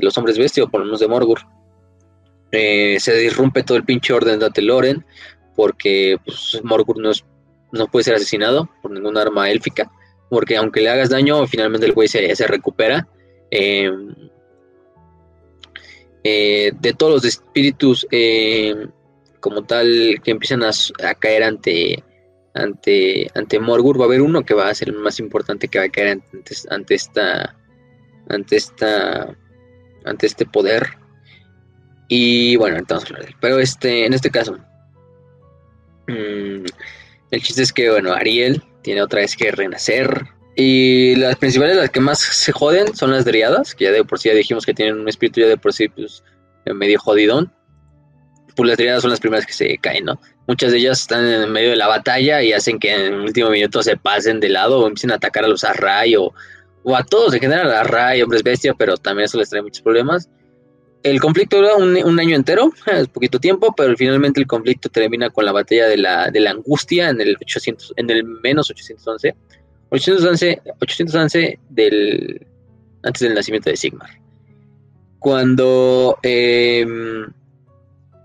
[0.04, 1.40] los hombres bestia o por los de Morgur.
[2.52, 5.06] Eh, se disrumpe todo el pinche orden de Ateloren
[5.56, 7.12] porque pues, Morgur no,
[7.72, 9.92] no puede ser asesinado por ningún arma élfica,
[10.30, 13.08] porque aunque le hagas daño, finalmente el güey se, se recupera.
[13.52, 13.92] Eh,
[16.24, 18.06] eh, de todos los espíritus
[19.40, 20.72] como tal que empiezan a,
[21.16, 22.04] caer ante,
[22.54, 25.80] ante, ante Morgur, va a haber uno que va a ser el más importante que
[25.80, 27.56] va a caer ante, ante esta
[28.30, 29.36] ante esta
[30.08, 30.98] ante este poder
[32.08, 33.12] y bueno, entonces,
[33.42, 34.58] pero este, en este caso,
[36.08, 36.64] mm,
[37.32, 40.26] el chiste es que, bueno, Ariel tiene otra vez que renacer.
[40.56, 44.20] Y las principales, las que más se joden, son las driadas, que ya de por
[44.20, 46.24] sí ya dijimos que tienen un espíritu ya de por sí pues,
[46.66, 47.54] medio jodidón.
[48.56, 50.20] Pues las driadas son las primeras que se caen, ¿no?
[50.48, 53.50] Muchas de ellas están en medio de la batalla y hacen que en el último
[53.50, 56.34] minuto se pasen de lado o empiecen a atacar a los Array o,
[56.90, 59.82] o a todos en general, a Array, hombres bestia, pero también eso les trae muchos
[59.82, 60.30] problemas.
[61.04, 65.44] El conflicto dura un, año entero, es poquito tiempo, pero finalmente el conflicto termina con
[65.44, 69.36] la batalla de la, de la angustia en el 800, en el menos 811,
[69.90, 72.48] 811, 811 del,
[73.04, 74.22] antes del nacimiento de Sigmar.
[75.20, 76.88] Cuando, eh,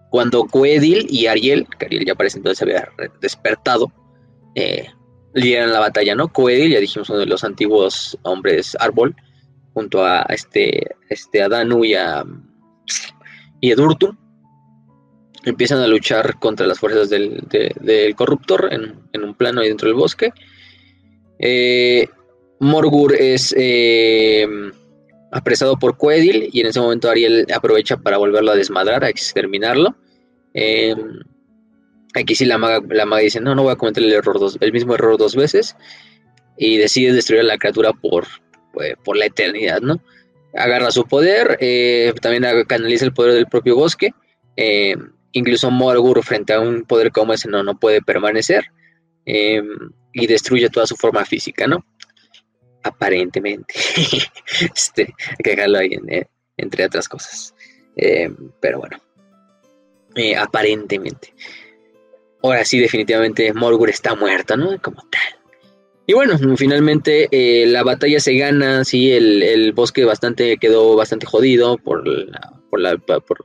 [0.09, 2.89] cuando Coedil y Ariel, que Ariel ya parece entonces había
[3.21, 3.91] despertado,
[4.55, 4.87] eh,
[5.35, 6.33] lideran la batalla, ¿no?
[6.33, 9.15] Coedil, ya dijimos, uno de los antiguos hombres árbol,
[9.75, 12.25] junto a este, este Adanu y a
[13.61, 14.17] y Edurtu
[15.45, 17.45] empiezan a luchar contra las fuerzas del,
[18.17, 20.33] corruptor en, un plano ahí dentro del bosque.
[21.39, 22.09] Eh,
[22.61, 24.47] Morgur es eh,
[25.33, 29.97] apresado por Coedil y en ese momento Ariel aprovecha para volverlo a desmadrar, a exterminarlo.
[30.55, 30.95] Eh,
[32.15, 34.73] aquí sí la maga, la maga dice, no, no voy a cometer el, error el
[34.73, 35.77] mismo error dos veces
[36.57, 38.27] y decide destruir a la criatura por,
[38.73, 40.01] pues, por la eternidad, ¿no?
[40.55, 44.15] agarra su poder, eh, también canaliza el poder del propio bosque.
[44.57, 44.97] Eh,
[45.33, 48.67] incluso Morgur frente a un poder como ese no, no puede permanecer
[49.25, 49.63] eh,
[50.13, 51.85] y destruye toda su forma física, ¿no?
[52.83, 53.75] Aparentemente.
[54.75, 55.99] este, hay que dejarlo ahí
[56.57, 57.55] entre otras cosas.
[58.61, 58.99] pero bueno.
[60.39, 61.33] aparentemente.
[62.43, 64.81] Ahora sí, definitivamente Morgur está muerta, ¿no?
[64.81, 65.43] Como tal.
[66.07, 71.79] Y bueno, finalmente eh, la batalla se gana, sí, el, bosque bastante quedó bastante jodido
[71.79, 72.03] por,
[72.71, 73.45] por, la, por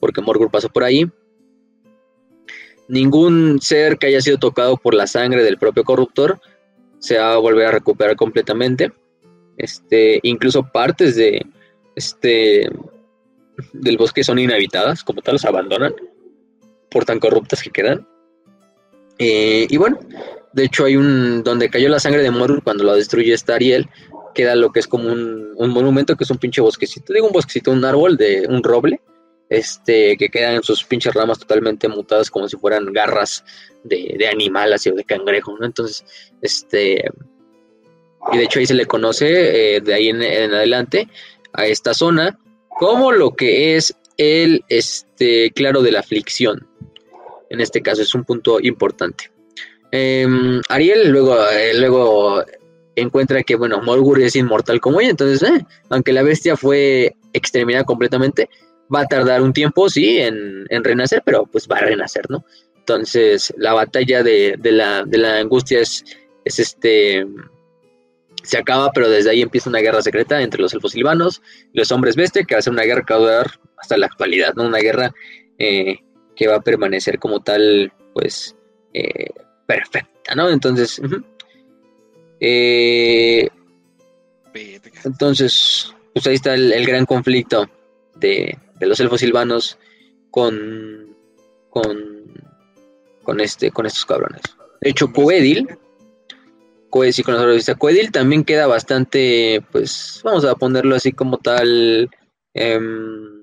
[0.00, 1.06] porque Morgur pasó por ahí.
[2.88, 6.40] Ningún ser que haya sido tocado por la sangre del propio corruptor
[6.98, 8.92] se va a volver a recuperar completamente.
[9.58, 11.44] Este, incluso partes de
[11.94, 12.70] este
[13.72, 15.94] del bosque son inhabitadas, como tal, se abandonan
[16.90, 18.06] por tan corruptas que quedan.
[19.18, 19.98] Eh, y bueno,
[20.52, 21.42] de hecho, hay un.
[21.42, 23.88] donde cayó la sangre de Morur cuando lo destruye esta Ariel,
[24.34, 27.12] queda lo que es como un, monumento que es un pinche bosquecito.
[27.12, 29.00] Digo un bosquecito, un árbol de un roble.
[29.50, 33.42] Este, que quedan en sus pinches ramas totalmente mutadas como si fueran garras
[33.82, 35.64] de, de animal, así o de cangrejo, ¿no?
[35.64, 36.04] Entonces,
[36.42, 37.10] este.
[38.32, 41.08] Y de hecho ahí se le conoce, eh, de ahí en, adelante,
[41.52, 42.38] a esta zona,
[42.68, 46.67] como lo que es el este, claro de la aflicción.
[47.50, 49.30] En este caso es un punto importante.
[49.90, 52.44] Em, Ariel luego, eh, luego
[52.94, 57.84] encuentra que, bueno, Morgur es inmortal como ella, entonces, eh, aunque la bestia fue exterminada
[57.84, 58.50] completamente,
[58.94, 62.44] va a tardar un tiempo, sí, en, renacer, pero pues va a renacer, ¿no?
[62.76, 66.04] Entonces, la batalla de, la, de la angustia es,
[66.44, 67.26] es este
[68.42, 71.42] se acaba, pero desde ahí empieza una guerra secreta entre los elfos silvanos
[71.72, 73.96] y los hombres bestia, que va a ser una guerra que va a durar hasta
[73.98, 74.66] la actualidad, ¿no?
[74.66, 75.12] Una guerra
[75.58, 75.98] eh,
[76.38, 78.54] que va a permanecer como tal, pues,
[78.94, 79.30] eh,
[79.66, 80.48] perfecta, ¿no?
[80.48, 81.02] Entonces,
[82.38, 83.48] eh,
[85.04, 87.68] entonces, pues ahí está el, gran conflicto
[88.14, 89.78] de, los elfos silvanos
[90.30, 91.16] con,
[91.70, 92.32] con,
[93.24, 94.42] con, este, con estos cabrones.
[94.80, 95.66] De hecho, Coedil,
[96.88, 97.34] Coedil, con
[97.78, 102.08] Coedil también queda bastante, pues, vamos a ponerlo así como tal,
[102.54, 103.37] em,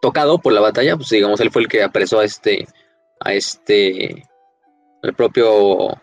[0.00, 2.66] tocado por la batalla, pues digamos, él fue el que apresó a este,
[3.20, 4.24] a este,
[5.02, 6.00] el propio,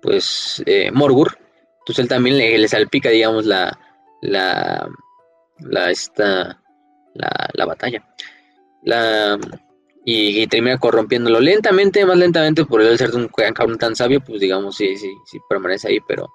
[0.00, 1.38] pues, eh, Morgur.
[1.80, 3.76] Entonces él también le, salpica, digamos, la,
[4.20, 4.88] la,
[5.58, 6.60] la, esta,
[7.14, 8.04] la, la batalla.
[8.84, 9.38] La,
[10.04, 14.40] y, termina corrompiéndolo lentamente, más lentamente, por el ser de un cabrón tan sabio, pues
[14.40, 16.28] digamos, sí, sí, sí permanece ahí, pero,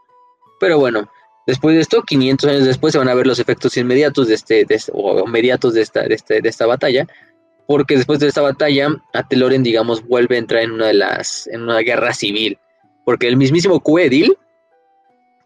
[0.59, 1.09] pero bueno,
[1.47, 4.65] Después de esto, 500 años después, se van a ver los efectos inmediatos de este,
[4.69, 7.07] este o inmediatos de esta, de, este, de esta batalla,
[7.65, 11.63] porque después de esta batalla, Ateloren, digamos, vuelve a entrar en una de las, en
[11.63, 12.59] una guerra civil,
[13.05, 14.37] porque el mismísimo Cuedil,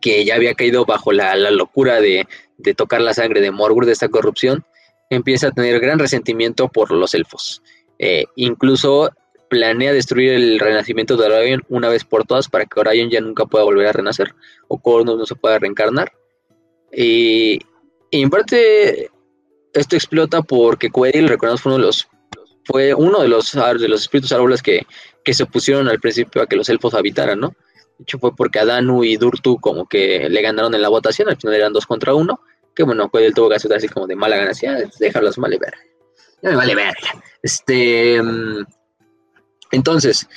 [0.01, 2.27] que ya había caído bajo la, locura de,
[2.75, 4.65] tocar la sangre de Morgur, de esta corrupción,
[5.11, 7.61] empieza a tener gran resentimiento por los elfos.
[7.99, 9.11] Eh, incluso
[9.51, 13.45] planea destruir el renacimiento de Orion una vez por todas para que Orion ya nunca
[13.45, 14.33] pueda volver a renacer
[14.69, 16.13] o Cornus no se pueda reencarnar.
[16.93, 17.59] Y,
[18.11, 19.09] en parte
[19.73, 22.07] esto explota porque Quedil, recordamos, fue uno de los,
[22.63, 24.87] fue uno de los, de los espíritus árboles que,
[25.25, 27.49] se opusieron al principio a que los elfos habitaran, ¿no?
[27.49, 31.35] De hecho fue porque Adanu y Durtu como que le ganaron en la votación, al
[31.35, 32.39] final eran dos contra uno,
[32.73, 35.73] que bueno, Quedil tuvo que hacer así como de mala ganancia, déjalos vale ver.
[36.41, 36.95] Ya me vale ver.
[37.43, 38.21] Este...
[38.23, 38.63] Mm,
[39.71, 40.27] entonces,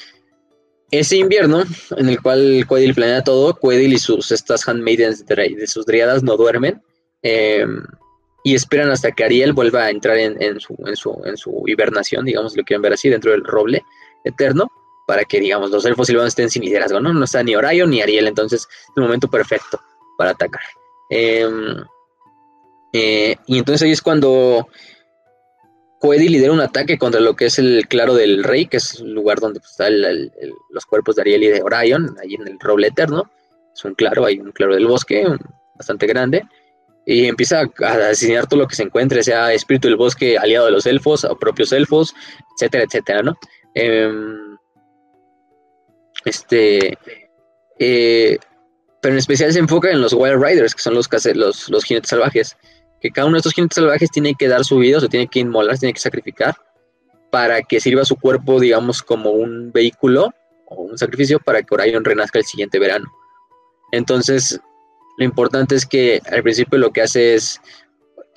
[0.91, 1.65] ese invierno,
[1.97, 6.37] en el cual Quedil planea todo, Quedil y sus estas handmaidens de, sus driadas no
[6.37, 6.83] duermen
[7.23, 7.83] em,
[8.45, 12.25] y esperan hasta que Ariel vuelva a entrar en, su, en, su, en su hibernación,
[12.25, 13.83] digamos, lo quieren ver así, dentro del roble
[14.25, 14.71] eterno,
[15.07, 17.13] para que, digamos, los elfos silvanos estén sin liderazgo, ¿no?
[17.13, 19.81] No está ni Orion ni Ariel, entonces es el momento perfecto
[20.17, 20.63] para atacar.
[21.11, 21.85] Em,
[22.93, 24.69] eh, y entonces ahí es cuando
[26.05, 29.15] Coedi lidera un ataque contra lo que es el claro del rey, que es el
[29.15, 29.95] lugar donde pues, están
[30.69, 33.31] los cuerpos de Ariel y de Orion, ahí en el roble eterno.
[33.75, 35.25] Es un claro, hay un claro del bosque
[35.77, 36.45] bastante grande.
[37.07, 40.73] Y empieza a asesinar todo lo que se encuentre, sea espíritu del bosque aliado de
[40.73, 42.15] los elfos, o propios elfos,
[42.55, 43.39] etcétera, etcétera, ¿no?
[43.73, 44.59] Em,
[46.27, 46.99] este.
[47.79, 48.37] Eh,
[49.01, 52.11] pero en especial se enfoca en los Wild Riders, que son los, los, los jinetes
[52.11, 52.59] salvajes
[53.05, 55.27] que cada uno de estos jinetes salvajes tiene que dar su vida, o se tiene
[55.27, 56.57] que inmolar, tiene que sacrificar
[57.31, 60.33] para que sirva su cuerpo, digamos, como un vehículo
[60.65, 63.13] o un sacrificio para que Orion renazca el siguiente verano.
[63.93, 64.59] Entonces,
[65.19, 67.61] lo importante es que al principio lo que hace es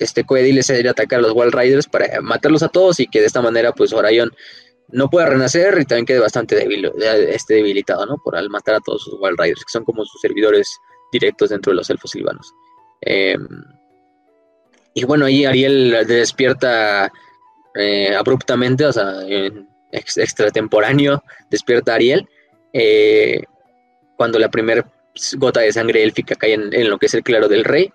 [0.00, 3.20] este Coedil es ir atacar a los Wild Riders para matarlos a todos y que
[3.20, 4.30] de esta manera pues Orion
[4.88, 6.92] no pueda renacer y también quede bastante débil,
[7.30, 8.18] este debilitado, ¿no?
[8.22, 10.78] Por al matar a todos sus Wild Riders, que son como sus servidores
[11.10, 12.52] directos dentro de los elfos silvanos.
[13.00, 13.38] Eh,
[14.98, 17.12] y bueno, ahí Ariel despierta
[17.76, 19.12] eh, abruptamente, o sea,
[19.92, 22.28] extratemporáneo, despierta Ariel
[22.72, 23.42] eh,
[24.16, 24.90] cuando la primera
[25.36, 27.92] gota de sangre élfica cae en, lo que es el claro del rey.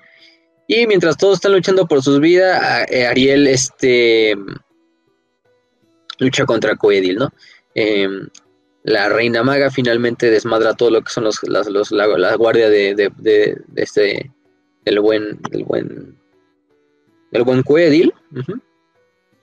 [0.66, 4.34] Y mientras todos están luchando por sus vidas, eh, Ariel este,
[6.20, 7.34] lucha contra Coedil, ¿no?
[7.76, 8.30] Em,
[8.84, 11.44] la reina maga finalmente desmadra todo lo que son los,
[11.92, 14.32] la, guardia de, de, este,
[14.86, 16.23] del buen, del buen
[17.34, 18.14] el buen Coedil.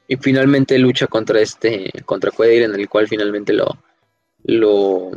[0.08, 3.68] Y finalmente lucha contra este, contra Coedil, en el cual finalmente lo,
[4.44, 5.10] lo,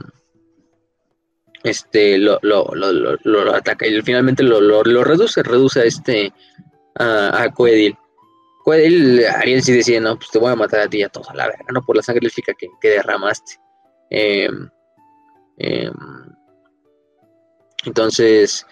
[1.63, 6.33] este, lo, lo, ataca y finalmente lo, reduce, reduce a este,
[6.95, 7.97] a, a Coedil.
[8.63, 11.29] Coedil, Ariel sí decía, no, pues te voy a matar a ti y a todos
[11.29, 11.81] a la verga, ¿no?
[11.81, 13.59] Por la sangre que, que derramaste.
[14.09, 14.69] Em,
[15.57, 15.93] em,
[17.85, 18.65] entonces,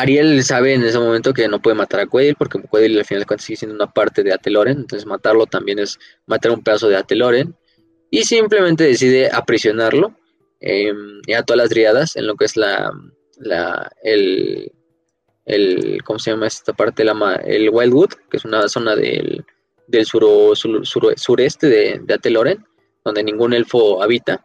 [0.00, 3.22] Ariel sabe en ese momento que no puede matar a Quail porque Quail al final
[3.22, 6.88] de cuentas sigue siendo una parte de Ateloren, entonces matarlo también es matar un pedazo
[6.88, 7.54] de Ateloren
[8.10, 10.16] y simplemente decide aprisionarlo
[10.60, 12.92] em, y a todas las driadas en lo que es la,
[14.02, 14.72] el,
[16.04, 17.04] ¿cómo se llama esta parte?
[17.04, 19.44] La, el Wildwood, que es una zona del,
[19.86, 22.64] del sureste de, de Ateloren,
[23.04, 24.44] donde ningún elfo habita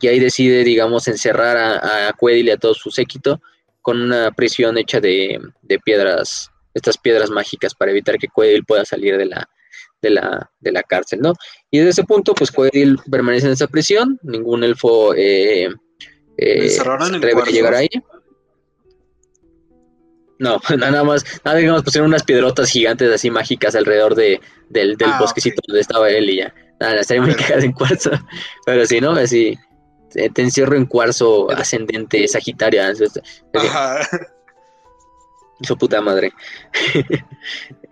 [0.00, 3.40] y ahí decide, digamos, encerrar a, a Quedil y a todo su séquito
[3.86, 5.40] con una prisión hecha de,
[5.84, 9.48] piedras, estas piedras mágicas para evitar que Quedil pueda salir de la,
[10.02, 11.34] de la, de la cárcel, ¿no?
[11.70, 15.68] Y desde ese punto, pues Quedil permanece en esa prisión, ningún elfo eh,
[16.36, 16.82] eh, se
[17.52, 17.88] llegar ahí.
[20.40, 25.10] No, nada más, nada digamos, pusieron unas piedrotas gigantes así mágicas alrededor de, del, del
[25.12, 26.52] ah, bosquecito donde estaba él y ya.
[26.80, 28.10] Nada, estaría muy cagada en cuarzo.
[28.66, 29.12] Pero sí, ¿no?
[29.12, 29.56] Así,
[30.12, 32.92] te encierro en cuarzo ascendente, sagitaria.
[33.54, 34.08] Ajá.
[35.62, 36.32] Su puta madre.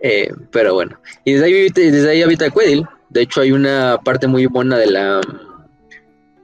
[0.01, 0.99] Eh, pero bueno.
[1.23, 2.85] Y desde ahí, desde ahí habita Quedil.
[3.09, 5.19] De hecho, hay una parte muy buena de la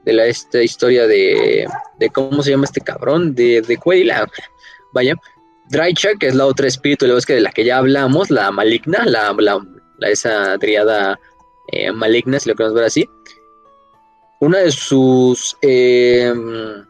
[0.04, 1.68] de la esta historia de,
[2.00, 4.10] de cómo se llama este cabrón, de, de Quedil.
[4.10, 4.26] Ah,
[4.92, 5.14] vaya,
[5.72, 9.04] Draicha, que es la otra espíritu de que de la que ya hablamos, la maligna,
[9.06, 9.58] la, la,
[10.08, 11.18] esa triada
[11.68, 13.08] eh, maligna, si lo queremos ver así.
[14.42, 16.84] Una de sus, em,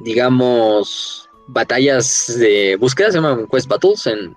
[0.00, 4.34] digamos, batallas de búsqueda se llaman Quest Battles en,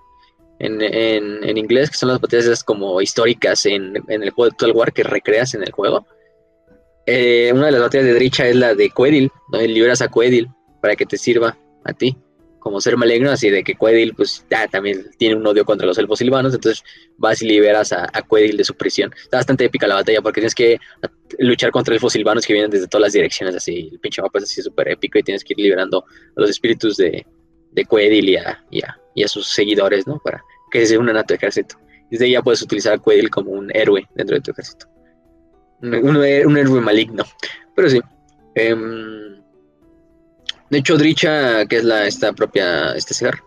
[0.59, 5.01] en, inglés, que son las batallas como históricas en, el juego de Total War que
[5.01, 6.05] recreas en el juego.
[7.07, 10.49] Eh, una de las batallas de Dricha es la de Quedil, donde liberas a Quedil
[10.79, 12.15] para que te sirva a ti
[12.63, 15.97] como ser maligno, así de que Quedil pues ya también tiene un odio contra los
[15.97, 16.81] elfos silvanos, entonces
[17.17, 19.13] vas y liberas a, a Quedil de su prisión.
[19.21, 20.79] Está bastante épica la batalla porque tienes que
[21.39, 24.45] luchar contra elfos silvanos que vienen desde todas las direcciones, así el pinche mapa es
[24.45, 27.25] así súper épico y tienes que ir liberando a los espíritus de,
[27.73, 30.21] de Quedil y a, y, a, sus seguidores, ¿no?
[30.23, 30.41] Para
[30.71, 31.75] que se unan a tu ejército.
[32.09, 34.87] Desde ahí ya puedes utilizar a Quedil como un héroe dentro de tu ejército.
[35.81, 37.25] Un, un, héroe maligno.
[37.75, 37.99] Pero sí.
[38.55, 39.42] Em,
[40.73, 43.43] de hecho, Dricha, que es la esta propia este ser,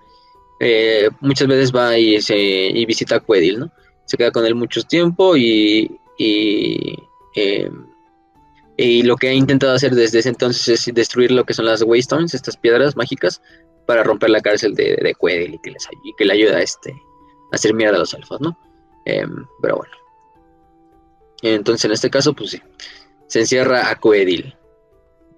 [0.60, 3.72] eh, muchas veces va y, se, y visita a Quedil, ¿no?
[4.04, 7.68] Se queda con él mucho tiempo y, eh,
[8.76, 11.82] y, lo que ha intentado hacer desde ese entonces es destruir lo que son las
[11.82, 13.42] Waystones, estas piedras mágicas,
[13.86, 17.74] para romper la cárcel de, de Quedil y que, le ayuda a, este, a hacer
[17.74, 18.56] mierda a los elfos, ¿no?
[19.04, 19.92] Em, pero bueno.
[21.42, 22.62] Entonces, en este caso, pues sí,
[23.26, 24.54] se encierra a Quedil.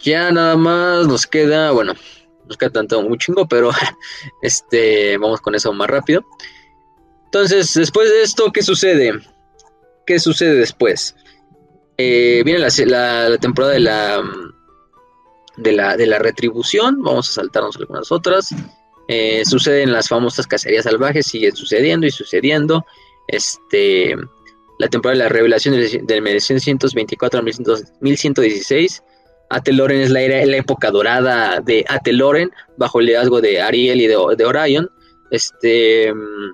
[0.00, 1.94] Ya nada más nos queda, bueno,
[2.46, 3.70] nos queda tanto un chingo, pero
[4.42, 6.24] este, vamos con eso más rápido.
[7.26, 9.12] Entonces, después de esto, ¿qué sucede?
[10.06, 11.14] ¿Qué sucede después?
[11.98, 14.22] Eh, viene la, temporada de la,
[15.56, 18.54] de la, de la retribución, vamos a saltarnos algunas otras.
[19.08, 22.86] Eh, suceden las famosas cacerías salvajes, sigue sucediendo y sucediendo.
[23.26, 24.16] Este,
[24.78, 29.02] la temporada de la revelación del, 1124 a 1116
[29.50, 34.16] Ateloren es la, la época dorada de Ateloren, bajo el liderazgo de Ariel y de,
[34.16, 34.90] Orion.
[35.30, 36.52] Este, mm,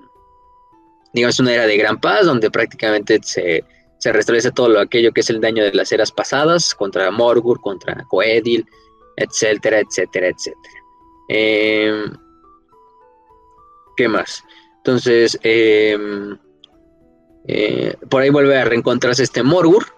[1.13, 3.63] digamos, una era de gran paz, donde prácticamente se,
[3.97, 7.59] se restablece todo lo, aquello que es el daño de las eras pasadas, contra Morgur,
[7.61, 8.65] contra Coedil,
[9.15, 10.75] etcétera, etcétera, etcétera.
[11.27, 12.13] Em,
[13.97, 14.43] ¿Qué más?
[14.77, 16.37] Entonces, em,
[17.47, 19.94] eh, por ahí vuelve a reencontrarse este Morgur,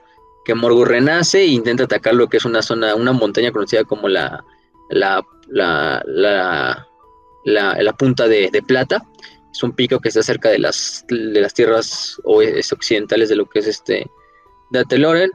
[0.48, 4.08] que Morgur renace e intenta atacar lo que es una zona, una montaña conocida como
[4.08, 4.46] la,
[4.88, 6.02] la, la,
[7.44, 9.04] la, punta de, plata.
[9.52, 13.60] Es un pico que está cerca de las, de las tierras occidentales de lo que
[13.60, 14.10] es este
[14.70, 15.32] de Ateloren.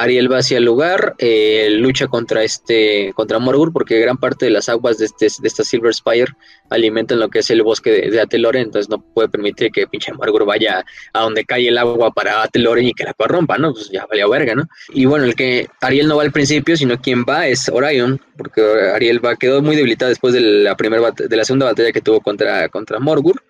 [0.00, 4.50] Ariel va hacia el lugar, eh, lucha contra este, contra Morgur, porque gran parte de
[4.50, 6.32] las aguas de, este, de esta Silver Spire
[6.70, 10.12] alimentan lo que es el bosque de, de Ateloren, entonces no puede permitir que pinche
[10.12, 13.72] Morgur vaya a donde cae el agua para Ateloren y que la corrompa, ¿no?
[13.72, 14.68] Pues ya vale verga, ¿no?
[14.88, 18.62] Y bueno, el que Ariel no va al principio, sino quien va es Orion, porque
[18.94, 22.20] Ariel va, quedó muy debilitada después de la primera de la segunda batalla que tuvo
[22.20, 23.42] contra, contra Morgur.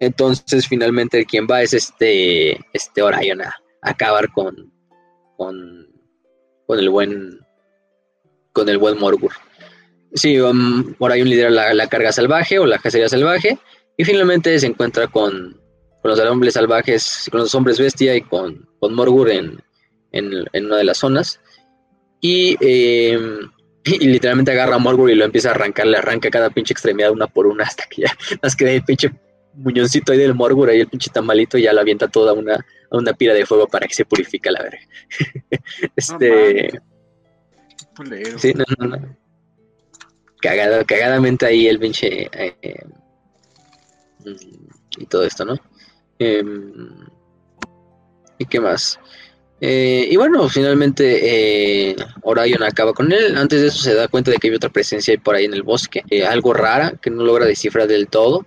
[0.00, 4.75] Entonces, finalmente, quien va es este, este Orion a acabar con,
[5.36, 5.88] con,
[6.66, 7.40] con el buen
[8.52, 9.32] con el buen Morgur.
[10.14, 13.58] Sí, um, por ahí un lidera la, la, carga salvaje o la cacería salvaje
[13.98, 15.60] y finalmente se encuentra con,
[16.00, 19.60] con, los hombres salvajes, con los hombres bestia y con, con Morgur en,
[20.12, 21.38] en, una de las zonas
[22.20, 23.50] y, em,
[23.84, 27.10] y, literalmente agarra a Morgur y lo empieza a arrancar, le arranca cada pinche extremidad
[27.10, 29.10] una por una hasta que ya más que el pinche
[29.52, 33.12] muñoncito ahí del Morgur, ahí el pinche tamalito, ya la avienta toda una, a una
[33.12, 34.80] pira de fuego para que se purifique la verga.
[35.96, 36.80] este.
[38.38, 39.16] sí, no, no, no.
[40.40, 42.28] Cagado, cagadamente ahí el pinche.
[42.32, 42.84] Eh,
[44.24, 45.56] mm, y todo esto, ¿no?
[46.18, 47.06] Em,
[48.38, 48.98] ¿Y qué más?
[49.60, 53.36] Eh, y bueno, finalmente eh, Orion acaba con él.
[53.36, 55.62] Antes de eso se da cuenta de que hay otra presencia por ahí en el
[55.62, 58.46] bosque, algo rara que no logra descifrar del todo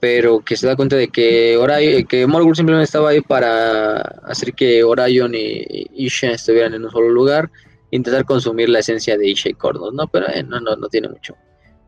[0.00, 4.54] pero que se da cuenta de que Orion, que Morgul simplemente estaba ahí para hacer
[4.54, 7.50] que Orion y Isha estuvieran en un solo lugar
[7.90, 10.06] intentar consumir la esencia de Isha y Cordos, ¿no?
[10.08, 11.34] Pero eh, no, no, no tiene mucho,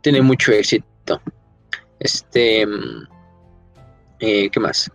[0.01, 1.21] tiene mucho éxito.
[1.99, 3.09] Este, mm,
[4.21, 4.91] eh, ¿qué más?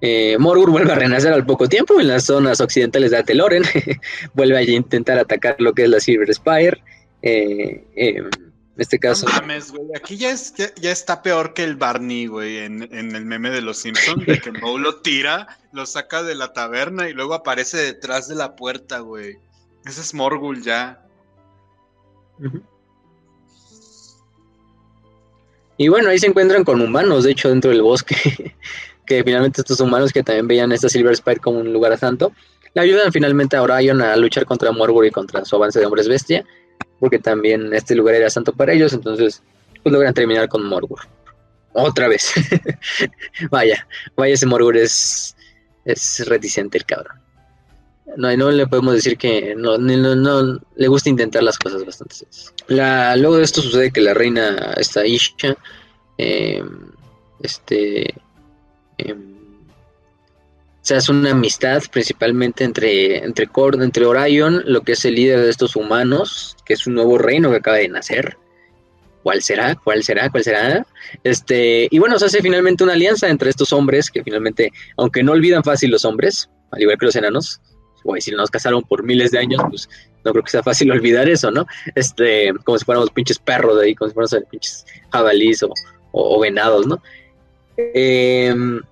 [0.00, 3.62] Eh, Morgur vuelve a renacer al poco tiempo en las zonas occidentales de Ateloren,
[4.34, 6.82] vuelve a intentar atacar lo que es la Silver Spire.
[7.22, 7.84] Eh,
[8.74, 9.26] en este caso.
[9.26, 9.86] No mames, güey.
[9.94, 13.60] Aquí ya, es, ya, está peor que el Barney, güey, en, en, el meme de
[13.60, 17.76] los Simpsons, de que Moe lo tira, lo saca de la taberna y luego aparece
[17.78, 19.36] detrás de la puerta, güey.
[19.84, 21.04] Ese es Morgul ya.
[25.76, 28.54] Y bueno, ahí se encuentran con humanos, de hecho, dentro del bosque.
[29.06, 32.32] que finalmente estos humanos que también veían esta Silver Spire como un lugar santo,
[32.74, 36.08] le ayudan finalmente a Orion a luchar contra Morgul y contra su avance de hombres
[36.08, 36.44] bestia,
[37.02, 39.42] porque también este lugar era santo para ellos, entonces
[39.82, 41.00] pues logran terminar con Morgul.
[41.72, 42.32] Otra vez.
[43.50, 45.34] vaya, vaya ese Morgul es,
[45.84, 47.20] es reticente el cabrón.
[48.16, 52.14] No, no le podemos decir que no, no, le gusta intentar las cosas bastante.
[52.68, 55.56] La, luego de esto sucede que la reina, esta Isha,
[56.18, 56.92] em,
[57.42, 58.14] este,
[58.98, 59.31] em,
[60.82, 65.40] se hace una amistad principalmente entre, entre Cord, entre Orion, lo que es el líder
[65.40, 68.36] de estos humanos, que es un nuevo reino que acaba de nacer.
[69.22, 69.76] ¿Cuál será?
[69.76, 70.28] ¿Cuál será?
[70.28, 70.84] ¿Cuál será?
[71.22, 75.32] Este, y bueno, se hace finalmente una alianza entre estos hombres, que finalmente, aunque no
[75.32, 77.60] olvidan fácil los hombres, al igual que los enanos,
[78.04, 79.88] o si nos casaron por miles de años, pues
[80.24, 81.66] no creo que sea fácil olvidar eso, ¿no?
[81.94, 85.64] Este, como si fuéramos pinches perros de ahí, como si fuéramos pinches jabalís
[86.10, 87.00] o, venados, ¿no?
[87.76, 88.82] Em,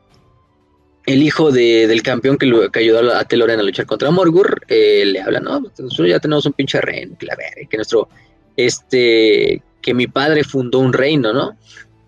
[1.07, 2.47] el hijo del campeón que,
[2.79, 6.53] ayudó a Teloren a luchar contra Morgur, eh, le habla, no, nosotros ya tenemos un
[6.53, 7.37] pinche reino, que, la
[7.69, 8.09] que nuestro,
[8.57, 11.57] este, que mi padre fundó un reino, ¿no?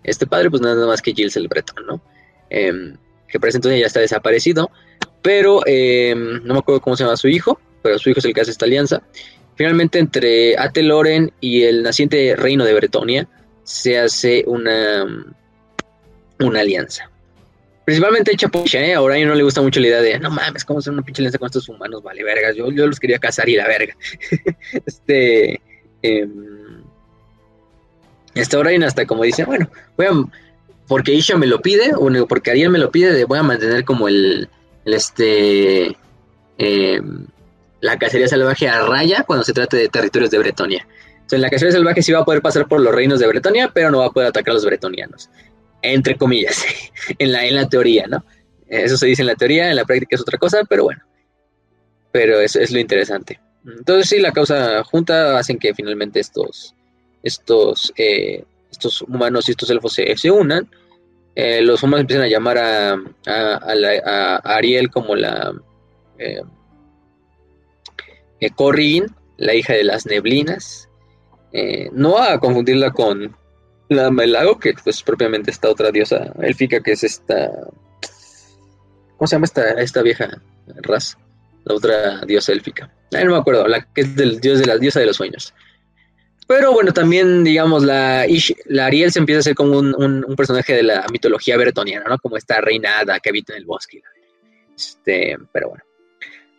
[0.03, 2.01] Este padre, pues nada más que Gilles el Bretón, ¿no?
[2.49, 2.95] Em,
[3.27, 4.69] que por ese entonces ya está desaparecido,
[5.21, 8.33] pero eh, no me acuerdo cómo se llama su hijo, pero su hijo es el
[8.33, 9.01] que hace esta alianza.
[9.55, 13.27] Finalmente, entre Ateloren y el naciente reino de Bretonia,
[13.63, 15.05] se hace una,
[16.39, 17.09] una alianza.
[17.85, 18.93] Principalmente hecha por ¿eh?
[18.93, 21.37] Ahora no le gusta mucho la idea de, no mames, ¿cómo hacer una pinche alianza
[21.37, 22.01] con estos humanos?
[22.01, 23.95] Vale, vergas, yo, los quería cazar y la verga.
[24.85, 25.61] este.
[26.01, 26.27] Eh,
[28.35, 30.11] hasta ahora hasta como dice, bueno, voy a,
[30.87, 34.07] porque Isha me lo pide, o porque Ariel me lo pide, voy a mantener como
[34.07, 34.49] el,
[34.85, 35.95] este
[36.57, 37.01] eh,
[37.81, 40.87] la cacería salvaje a raya cuando se trate de territorios de Bretonia.
[41.15, 43.91] Entonces, la cacería salvaje sí va a poder pasar por los reinos de Bretonia, pero
[43.91, 45.29] no va a poder atacar a los bretonianos.
[45.83, 46.65] Entre comillas,
[47.19, 48.25] en la, en la teoría, ¿no?
[48.67, 51.03] Eso se dice en la teoría, en la práctica es otra cosa, pero bueno.
[52.11, 53.39] Pero eso es lo interesante.
[53.65, 56.73] Entonces, sí, la causa junta hacen que finalmente estos,
[57.21, 60.67] estos, eh, estos humanos y estos elfos se, se unan
[61.35, 62.93] eh, los humanos empiezan a llamar a,
[63.25, 65.51] a, Ariel como la
[66.19, 66.43] eh,
[68.39, 69.01] eh
[69.37, 70.89] la hija de las neblinas.
[71.91, 73.35] No a confundirla con
[73.89, 77.49] la Melago, que pues propiamente esta otra diosa élfica que es esta...
[79.17, 80.41] ¿Cómo se llama esta, esta vieja
[80.81, 81.17] raza?
[81.65, 82.91] La otra diosa élfica.
[83.11, 85.53] no me acuerdo, la que es del dios de la diosa de los sueños.
[86.47, 88.25] Pero bueno, también, digamos, la,
[88.65, 92.17] la Ariel se empieza a ser como un, personaje de la mitología bretoniana, ¿no?
[92.17, 94.01] Como esta reinada que habita en el bosque.
[94.75, 95.83] Este, pero bueno.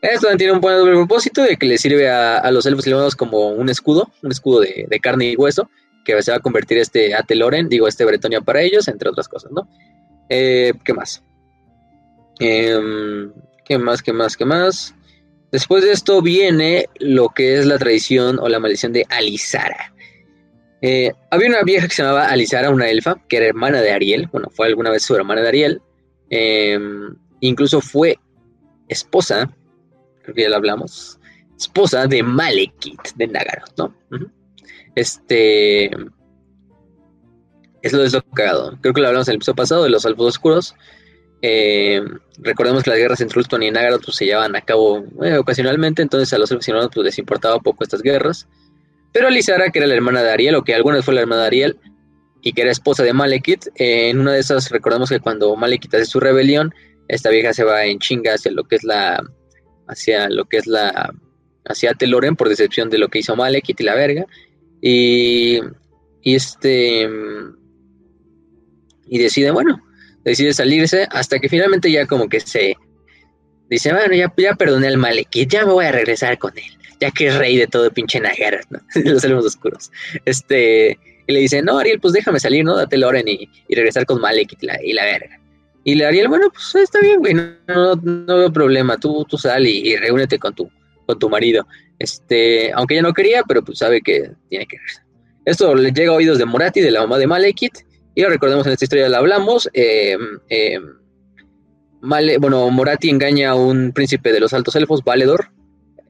[0.01, 3.71] Esto tiene un buen propósito de que le sirve a, los elfos elevados como un
[3.71, 5.71] escudo, un escudo de, carne y hueso,
[6.05, 9.51] que se va a convertir este Ateloren, digo, este Bretonia para ellos, entre otras cosas,
[9.53, 9.69] ¿no?
[10.29, 11.23] Eh, ¿Qué más?
[12.39, 13.33] Em,
[13.65, 14.03] ¿Qué más?
[14.03, 14.37] ¿Qué más?
[14.37, 14.95] ¿Qué más?
[15.51, 19.95] Después de esto viene lo que es la tradición o la maldición de Alisara.
[20.83, 24.29] Eh, había una vieja que se llamaba Alisara, una elfa, que era hermana de Ariel.
[24.31, 25.83] Bueno, fue alguna vez su hermana de Ariel.
[26.29, 28.19] Em, incluso fue
[28.89, 29.51] esposa,
[30.23, 31.19] creo que ya lo hablamos,
[31.57, 33.95] esposa de Malekith de Nagaroth, ¿no?
[34.95, 35.91] Este.
[37.83, 38.79] Es lo, es lo cagado.
[38.81, 40.75] Creo que lo hablamos en el episodio pasado de los alfos oscuros.
[41.43, 42.03] Eh,
[42.39, 46.01] recordemos que las guerras entre Ultron y Nagaroth pues, se llevaban a cabo eh, ocasionalmente,
[46.01, 48.49] entonces a los aficionados pues, les importaba poco estas guerras.
[49.13, 51.43] Pero Lizara, que era la hermana de Ariel, o que alguna vez fue la hermana
[51.43, 51.79] de Ariel,
[52.41, 55.95] y que era esposa de Malekith, eh, en una de esas recordemos que cuando Malekith
[55.95, 56.75] hace su rebelión,
[57.09, 59.23] esta vieja se va en chinga hacia lo que es la,
[59.87, 61.13] hacia lo que es la,
[61.67, 64.27] hacia Teloren por decepción de lo que hizo Malekith y la verga,
[64.87, 65.61] y,
[66.21, 67.09] y este,
[69.07, 69.83] y decide, bueno,
[70.25, 72.77] decide salirse hasta que finalmente ya como que se
[73.71, 76.71] dice, bueno, ya, ya perdoné al Malekith, ya me voy a regresar con él,
[77.01, 78.81] ya que es rey de todo pinche Nagaroth, ¿no?
[79.11, 79.91] los elfos oscuros.
[80.27, 82.77] Este, y le dice, no, Ariel, pues déjame salir, ¿no?
[82.77, 85.41] Date el orden y, regresar con Malekith y la, y la verga.
[85.83, 89.67] Y le Ariel, bueno, pues está bien, güey, no, no, veo problema, tú, tú sal
[89.67, 90.71] y, reúnete con tu,
[91.07, 91.67] con tu marido.
[91.99, 94.79] Este, aunque ella no quería, pero pues sabe que tiene que.
[95.45, 97.79] Esto le llega a oídos de Morati, de la mamá de Malekith,
[98.15, 99.69] y lo recordemos en esta historia, la hablamos.
[99.73, 100.17] Eh,
[100.49, 100.79] eh,
[102.01, 105.51] bueno, Morati engaña a un príncipe de los altos elfos, Valedor,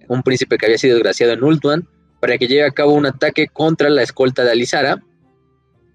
[0.08, 1.88] un príncipe que había sido desgraciado en Ultuan,
[2.20, 5.02] para que lleve a cabo un ataque contra la escolta de Alisara,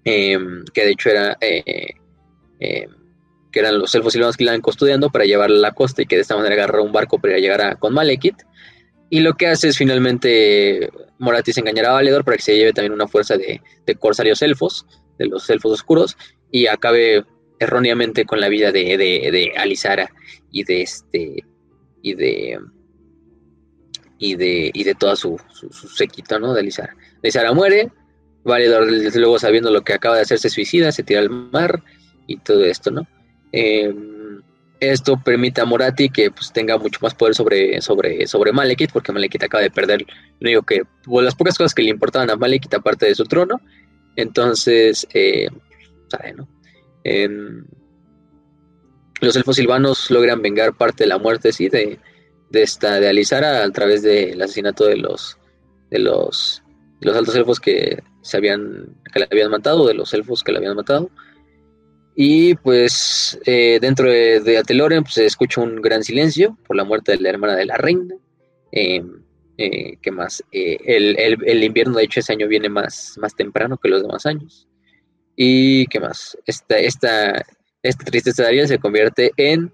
[0.04, 1.94] em, que de hecho era eh,
[2.60, 2.90] em,
[3.50, 6.06] que eran los elfos silvanos que la iban custodiando para llevarla a la costa y
[6.06, 8.36] que de esta manera agarró un barco para llegar a, con Malekith.
[9.10, 10.88] Y lo que hace es finalmente
[11.18, 14.86] Moratis engañar a Valedor para que se lleve también una fuerza de, de corsarios elfos,
[15.18, 16.16] de los elfos oscuros,
[16.52, 17.24] y acabe
[17.58, 20.10] erróneamente con la vida de, de, Alisara
[20.50, 21.44] y de este
[22.02, 22.58] y de
[24.18, 26.54] y de y de toda su, su, séquito, ¿no?
[26.54, 26.96] De Alisara.
[27.22, 27.90] Alisara muere,
[28.44, 31.82] Valedor luego sabiendo lo que acaba de hacer se suicida, se tira al mar
[32.26, 33.06] y todo esto, ¿no?
[33.52, 34.19] Em,
[34.80, 39.12] esto permite a Morati que pues, tenga mucho más poder sobre, sobre, sobre Malekith, porque
[39.12, 40.04] Malekith acaba de perder
[40.40, 40.82] lo único que,
[41.22, 43.60] las pocas cosas que le importaban a Malekith aparte de su trono.
[44.16, 45.48] Entonces, eh,
[46.08, 46.48] sabe, ¿no?
[49.20, 51.98] Los elfos silvanos logran vengar parte de la muerte, sí, de,
[52.50, 55.36] de esta, de Alisara a través del asesinato de los,
[55.90, 56.62] de los,
[57.00, 60.58] los altos elfos que se habían, que la habían matado, de los elfos que la
[60.58, 61.10] habían matado.
[62.22, 66.84] Y pues eh, dentro de, de Ateloren pues, se escucha un gran silencio por la
[66.84, 68.14] muerte de la hermana de la reina.
[68.70, 69.22] Em,
[69.56, 70.44] eh, ¿Qué más?
[70.52, 74.68] Eh, el, invierno, de hecho, ese año viene más, más temprano que los demás años.
[75.34, 76.36] ¿Y qué más?
[76.44, 77.42] Esta, esta,
[77.82, 79.72] esta tristeza de Ariel se convierte en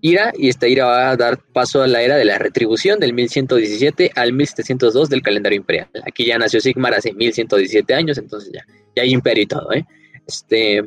[0.00, 3.12] ira y esta ira va a dar paso a la era de la retribución del
[3.12, 5.90] 1117 al 1702 del calendario imperial.
[6.06, 8.64] Aquí ya nació Sigmar hace 1117 años, entonces ya,
[8.96, 9.84] ya hay imperio y todo, ¿eh?
[10.26, 10.82] Este,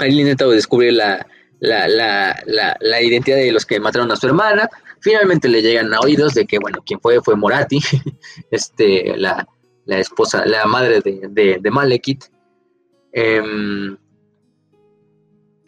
[0.00, 1.26] Ahí intenta descubrir la,
[1.60, 4.68] la, la, la, identidad de los que mataron a su hermana.
[5.00, 7.80] Finalmente le llegan a oídos de que, bueno, quien fue fue Morati,
[8.50, 9.46] este, la,
[9.86, 12.24] esposa, la madre de, de, Malekith.
[13.12, 13.96] Em,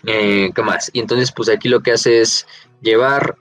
[0.07, 0.91] eh, ¿Qué más?
[0.93, 2.47] Y entonces, pues aquí lo que hace es
[2.81, 3.37] llevar,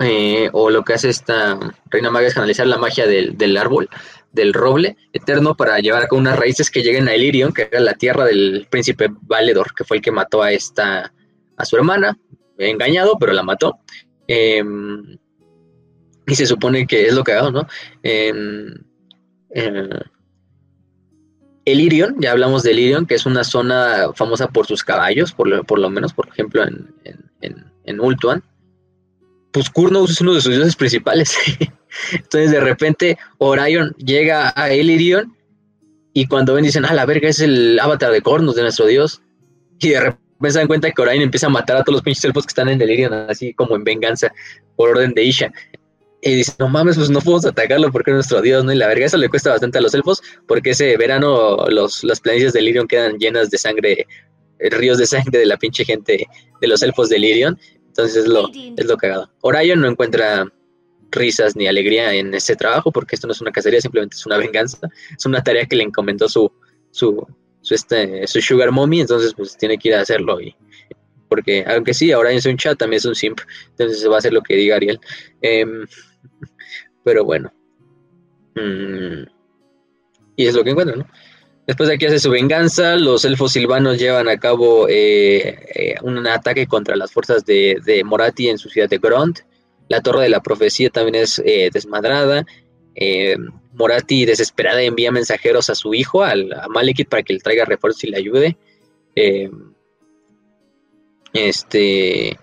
[0.00, 3.88] eh, o lo que hace esta reina maga es canalizar la magia del, del árbol
[4.32, 7.94] del roble eterno para llevar con unas raíces que lleguen a Ilirion, que era la
[7.94, 11.12] tierra del príncipe Valedor, que fue el que mató a esta,
[11.56, 12.18] a su hermana,
[12.58, 13.78] engañado, pero la mató.
[14.26, 15.18] Em,
[16.26, 17.66] y se supone que es lo que hago, ¿no?
[21.72, 25.64] Elirion, ya hablamos de Elirion, que es una zona famosa por sus caballos, por lo,
[25.64, 26.94] por lo menos, por ejemplo, en,
[27.40, 28.42] en, en, Ultuan.
[29.52, 31.36] Pues Kurnos es uno de sus dioses principales.
[32.12, 35.36] Entonces de repente Orion llega a Elirion
[36.12, 39.22] y cuando ven dicen, ah, la verga, es el avatar de Cornos de nuestro dios.
[39.78, 42.24] Y de repente se dan cuenta que Orion empieza a matar a todos los pinches
[42.24, 44.32] elfos que están en Elirion, así como en venganza,
[44.76, 45.52] por orden de Isha.
[46.20, 48.72] Y dice, no mames, pues no podemos atacarlo porque es nuestro dios, ¿no?
[48.72, 52.20] Y la verga, eso le cuesta bastante a los elfos, porque ese verano los, las
[52.20, 54.06] planicies de Elirion quedan llenas de sangre,
[54.58, 56.26] eh, ríos de sangre de la pinche gente
[56.60, 57.58] de los elfos de Elirion.
[57.86, 59.30] Entonces es lo, es lo cagado.
[59.42, 60.52] Orion no encuentra
[61.10, 64.36] risas ni alegría en ese trabajo, porque esto no es una cacería, simplemente es una
[64.36, 64.78] venganza,
[65.16, 66.52] es una tarea que le encomendó su,
[66.90, 67.26] su,
[67.60, 70.54] su, este, su sugar mommy, entonces pues tiene que ir a hacerlo y
[71.28, 73.40] porque aunque sí, ahora es un chat, también es un simp,
[73.70, 74.98] entonces va a hacer lo que diga Ariel.
[75.42, 75.86] Em,
[77.04, 77.52] pero bueno.
[78.54, 79.24] Mm,
[80.36, 81.06] y es lo que encuentra, ¿no?
[81.66, 86.26] Después de aquí hace su venganza, los elfos silvanos llevan a cabo eh, eh, un
[86.26, 89.40] ataque contra las fuerzas de, de, Morati en su ciudad de Grond.
[89.88, 92.44] La torre de la profecía también es eh, desmadrada.
[92.94, 93.36] Eh,
[93.72, 98.04] Morati, desesperada, envía mensajeros a su hijo, al, a Malekith, para que le traiga refuerzos
[98.04, 98.56] y le ayude.
[99.14, 99.50] Eh,
[101.32, 102.36] este.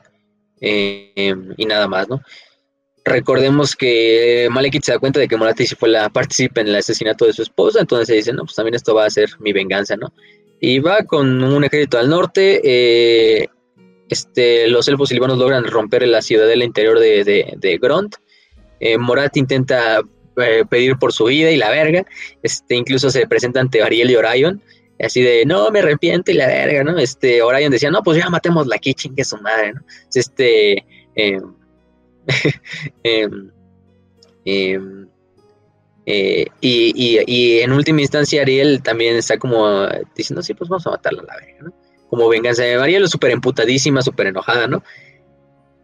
[0.61, 2.21] y nada más, ¿no?
[3.07, 7.25] Recordemos que Malekith se da cuenta de que Morati fue la participa en el asesinato
[7.25, 9.95] de su esposa, entonces se dice, no, pues también esto va a ser mi venganza,
[9.95, 10.11] ¿no?
[10.59, 13.47] Y va con un ejército al norte, eh,
[14.09, 17.79] este, los elfos silvanos logran romper la ciudadela interior de, de.
[18.79, 20.01] Eh, Morat intenta
[20.37, 22.05] eh, pedir por su vida y la verga.
[22.43, 24.61] Este, incluso se presenta ante Ariel y Orion.
[24.99, 26.97] Así de, no, me arrepiento y la verga, ¿no?
[26.97, 29.81] Este, Orion decía, no, pues ya matemos la kitchen, que es su madre, ¿no?
[30.13, 31.53] Este, em,
[33.03, 33.51] em,
[34.45, 35.07] em,
[36.05, 40.85] eh, y, y, y, en última instancia Ariel también está como diciendo, sí, pues vamos
[40.87, 41.84] a matarla a la verga, ¿no?
[42.15, 44.83] Como venganza de Marielo, súper emputadísima, súper enojada, ¿no?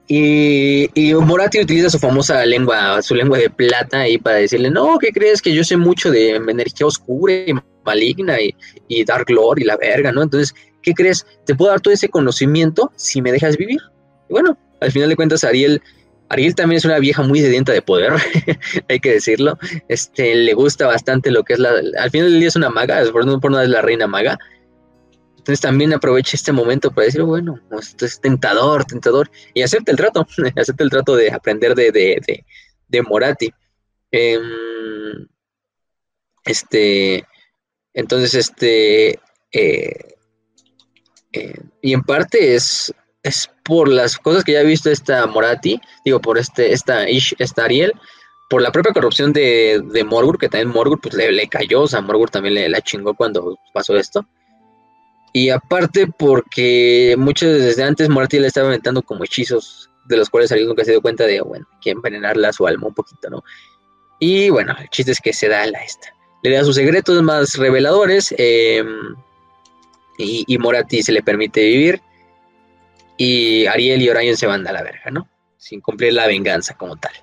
[0.07, 4.97] Y, y, Morati utiliza su famosa lengua, su lengua de plata ahí para decirle, no,
[4.99, 5.41] ¿qué crees?
[5.41, 7.53] Que yo sé mucho de energía oscura y
[7.85, 8.37] maligna
[8.89, 10.23] y, Dark Lord y la verga, ¿no?
[10.23, 11.25] Entonces, ¿qué crees?
[11.45, 13.79] Te puedo dar todo ese conocimiento si me dejas vivir.
[14.29, 15.81] Y bueno, al final de cuentas, Ariel
[16.27, 18.13] Ariel también es una vieja muy sedienta de poder,
[18.89, 19.57] hay que decirlo.
[19.89, 21.71] Este, le gusta bastante lo que es la.
[21.99, 24.37] Al final del día es una maga, por no es la reina maga.
[25.41, 29.31] Entonces también aprovecha este momento para decir, bueno, esto es tentador, tentador.
[29.55, 32.45] Y acepta el trato, acepta el trato de aprender de, de,
[32.87, 33.51] de, Morati.
[34.11, 35.27] Em,
[36.45, 37.25] este.
[37.93, 39.19] Entonces, este.
[39.51, 40.15] Eh,
[41.33, 42.93] eh, y en parte es
[43.23, 47.35] es por las cosas que ya ha visto esta Morati, digo, por este, esta Ish,
[47.39, 47.93] esta Ariel,
[48.49, 52.01] por la propia corrupción de, de Morgur, que también Morgur pues le, cayó, o sea,
[52.01, 54.25] Morgur también le la chingó cuando pasó esto.
[55.33, 60.51] Y aparte porque muchos desde antes Morati le estaba inventando como hechizos de los cuales
[60.51, 63.43] Ariel nunca se dio cuenta de, bueno, que envenenarla a su alma un poquito, ¿no?
[64.19, 66.13] Y bueno, el chiste es que se da la esta.
[66.43, 69.15] Le da sus secretos más reveladores em,
[70.17, 72.01] y, y Morati se le permite vivir
[73.17, 75.29] y Ariel y Orion se van a la verga, ¿no?
[75.57, 77.13] Sin cumplir la venganza como tal.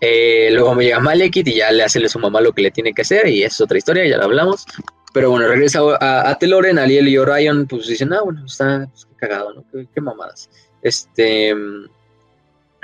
[0.00, 2.70] Eh, luego me llega Malekith y ya le hace a su mamá lo que le
[2.70, 4.64] tiene que hacer y es otra historia, ya lo hablamos.
[5.12, 9.54] Pero bueno, regresa a, Teloren, Ariel y Orion pues dicen, ah, bueno, está pues, cagado,
[9.54, 9.64] ¿no?
[9.94, 10.50] Qué, mamadas.
[10.82, 11.54] Este,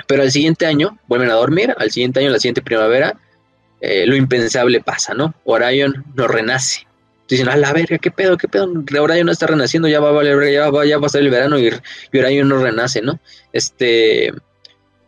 [0.07, 3.19] pero al siguiente año vuelven a dormir, al siguiente año, la siguiente primavera,
[3.81, 5.33] eh, lo impensable pasa, ¿no?
[5.43, 6.87] Orion no renace.
[7.27, 10.11] Dicen, a la verga, qué pedo, qué pedo, ahora no está renaciendo, ya va a
[10.11, 13.19] valer, ya va, ya va a ser el verano y, y no renace, ¿no?
[13.51, 14.31] Este,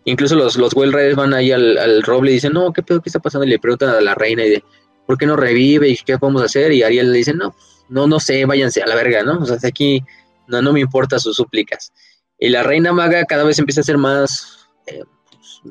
[0.05, 3.19] incluso los, los Well van ahí al, roble y dicen, no, qué pedo, qué está
[3.19, 4.63] pasando, y le preguntan a la reina y de,
[5.07, 6.71] ¿por qué no revive y qué podemos hacer?
[6.71, 7.55] Y Ariel le dice, no,
[7.89, 9.39] no, no sé, váyanse a la verga, ¿no?
[9.39, 10.03] O sea, aquí
[10.47, 11.91] no, no me importa sus súplicas.
[12.37, 15.61] Y la reina maga cada vez empieza a ser más eh, pues,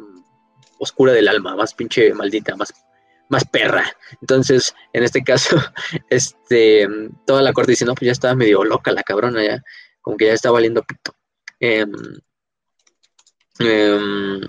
[0.80, 2.72] oscura del alma, más pinche maldita, más
[3.28, 3.84] más perra.
[4.20, 5.56] Entonces, en este caso,
[6.10, 6.88] este,
[7.26, 9.62] toda la corte dice, no, pues ya estaba medio loca la cabrona, ya,
[10.00, 11.14] como que ya está valiendo pito.
[11.60, 11.92] Em,
[13.58, 14.40] em,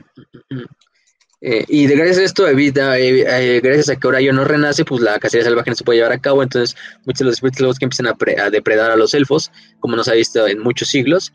[1.41, 4.43] eh, y de gracias a esto, evita, eh, eh, gracias a que ahora yo no
[4.43, 7.35] renace, pues la cacería salvaje no se puede llevar a cabo, entonces muchos de los
[7.35, 11.31] espíritus que empiezan a, depredar a los elfos, como nos ha visto en muchos siglos,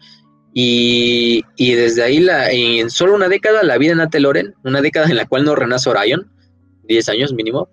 [0.54, 5.06] y, y desde ahí, la, en solo una década, la vida en Ateloren, una década
[5.06, 6.30] en la cual no renace Orion,
[6.84, 7.68] 10 años mínimo,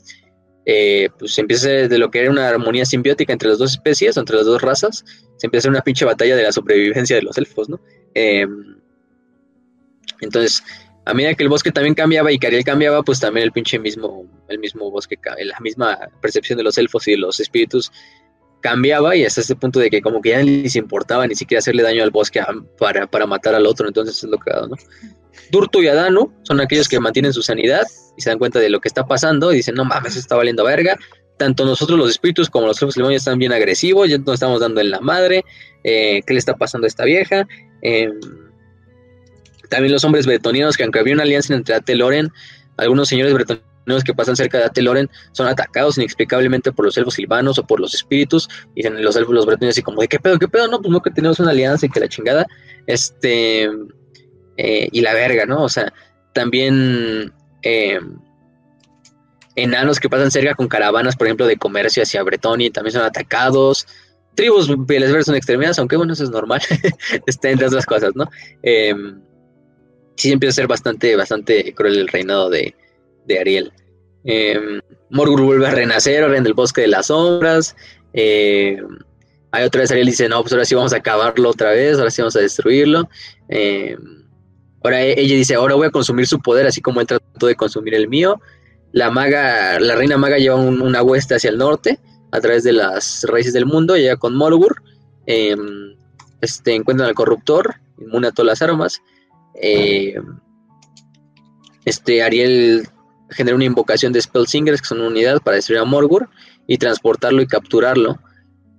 [0.72, 4.36] eh, pues empieza de lo que era una armonía simbiótica entre las dos especies, entre
[4.36, 5.04] las dos razas,
[5.38, 7.82] se empieza a una pinche batalla de la sobrevivencia de los elfos, ¿no?
[8.14, 8.78] Em,
[10.22, 10.62] entonces,
[11.10, 14.26] a medida que el bosque también cambiaba y Cariel cambiaba, pues también el pinche mismo,
[14.48, 17.92] el mismo bosque, la misma percepción de los elfos y de los espíritus
[18.62, 21.60] cambiaba y hasta ese punto de que como que ya ni les importaba ni siquiera
[21.60, 22.42] hacerle daño al bosque
[22.78, 24.76] para, para matar al otro, entonces es lo que ¿no?
[25.52, 27.88] Durto y Adano son aquellos que mantienen su sanidad
[28.18, 30.64] y se dan cuenta de lo que está pasando y dicen, no mames, está valiendo
[30.64, 30.98] verga.
[31.38, 34.82] Tanto nosotros los espíritus como los elfos demonios están bien agresivos, ya nos estamos dando
[34.82, 35.46] en la madre.
[35.84, 37.48] Eh, ¿Qué le está pasando a esta vieja?
[37.82, 38.20] Em,
[39.70, 42.32] también los hombres bretonianos, que aunque había una alianza entre Ateloren,
[42.78, 47.58] algunos señores bretonianos que pasan cerca de Ateloren son atacados inexplicablemente por los elfos silvanos
[47.60, 48.48] o por los espíritus.
[48.76, 50.68] Y dicen los elfos, los bretonianos, así como, ¿de qué pedo, qué pedo?
[50.68, 52.46] No, pues no, que tenemos una alianza y que la chingada.
[52.88, 53.70] Este
[54.58, 55.64] eh, y la verga, ¿no?
[55.64, 55.94] O sea,
[56.34, 58.00] también eh,
[59.56, 63.88] enanos que pasan cerca con caravanas, por ejemplo, de comercio hacia Bretonia, también son atacados.
[64.36, 66.62] Tribus pieles verdes son exterminadas, aunque bueno, eso es normal,
[67.26, 68.30] está entre otras cosas, ¿no?
[68.64, 68.94] Eh,
[70.20, 72.76] sí empieza a ser bastante, bastante cruel el reinado de,
[73.40, 73.72] Ariel.
[75.10, 77.76] Morgur vuelve a renacer, en el bosque de las sombras.
[78.14, 82.12] hay otra vez Ariel dice, no, pues ahora sí vamos a acabarlo otra vez, ahora
[82.12, 83.10] sí vamos a destruirlo.
[83.50, 83.98] Eh,
[84.84, 87.56] Ahora e-, ella dice, ahora voy a consumir su poder así como él trató de
[87.56, 88.42] consumir el mío.
[88.92, 92.00] La maga, la reina maga lleva una hueste hacia el norte
[92.32, 94.82] a través de las raíces del mundo, llega con Morgur,
[95.26, 95.96] em,
[96.42, 99.02] este, encuentran al corruptor, inmune a todas las armas.
[99.56, 100.40] Em,
[101.86, 102.88] este, Ariel
[103.32, 106.30] genera una invocación de Spellsingers, que son una unidad para destruir a Morgur
[106.68, 108.20] y transportarlo y capturarlo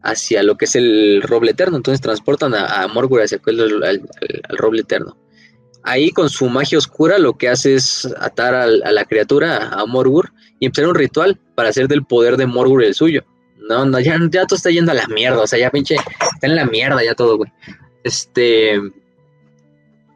[0.03, 1.77] hacia lo que es el roble eterno.
[1.77, 4.09] Entonces transportan a, Morgur hacia el,
[4.51, 5.17] roble eterno.
[5.83, 10.33] Ahí con su magia oscura lo que hace es atar a, la criatura, a Morgur,
[10.59, 13.25] y empezar un ritual para hacer del poder de Morgur el suyo.
[13.69, 16.47] No, no, ya, ya todo está yendo a la mierda, o sea, ya pinche, está
[16.47, 17.53] en la mierda ya todo, güey.
[18.03, 18.81] Este,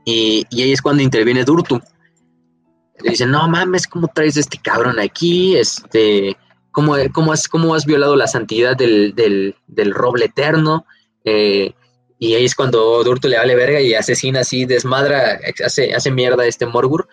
[0.04, 1.80] y, ahí es cuando interviene Durtu.
[3.00, 5.56] Le dice, no mames, ¿cómo traes a este cabrón aquí?
[5.56, 6.36] Este,
[6.70, 10.86] ¿cómo, cómo, has, cómo has violado la santidad del, del, del roble eterno?
[11.24, 11.72] Eh,
[12.18, 16.44] y ahí es cuando Durto le vale verga y asesina así, desmadra, hace, hace mierda
[16.44, 17.08] a este Morgur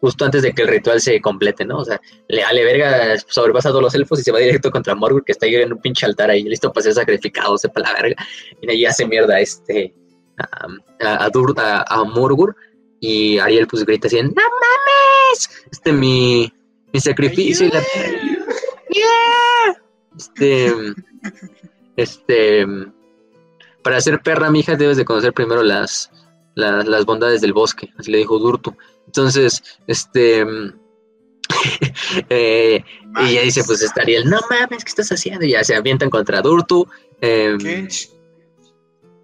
[0.00, 1.78] justo antes de que el ritual se complete, ¿no?
[1.78, 4.94] O sea, le vale verga, sobrepasa a todos los elfos y se va directo contra
[4.94, 7.92] Morgur, que está ahí en un pinche altar ahí, listo para ser sacrificado, sepa la
[7.94, 8.26] verga.
[8.60, 9.94] Y ahí hace mierda este,
[10.38, 12.56] a, a, a, Morgur.
[13.00, 15.50] Y Ariel pues grita así, ¡No mames!
[15.70, 16.52] Este, mi,
[16.92, 17.82] mi sacrificio y la...
[20.16, 20.72] Este,
[21.96, 22.66] este,
[23.82, 26.10] para ser perra, mi hija, debes de conocer primero las,
[26.54, 28.74] las, bondades del bosque, así le dijo Durtu.
[29.06, 30.40] Entonces, este,
[32.30, 32.84] eh,
[33.20, 35.44] y ella dice, pues estaría el, no mames, ¿qué estás haciendo?
[35.44, 36.88] Y ya se avientan contra Durtu.
[37.20, 37.56] Eh,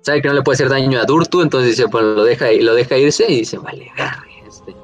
[0.03, 2.74] sabe que no le puede hacer daño a Durtu, entonces dice, pues lo deja, lo
[2.74, 4.29] deja irse y dice, vale, agarre.
[4.47, 4.74] Este,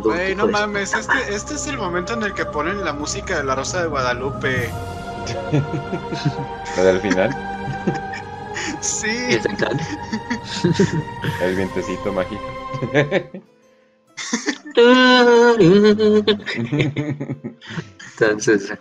[0.00, 3.44] Güey, no mames, este, este es el momento en el que ponen la música de
[3.44, 4.70] la Rosa de Guadalupe.
[6.76, 7.30] ¿La del final?
[8.80, 9.08] Sí.
[11.40, 12.42] El vientecito mágico.
[18.12, 18.72] Entonces,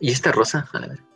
[0.00, 0.68] ¿y esta rosa?
[0.72, 1.07] A ver.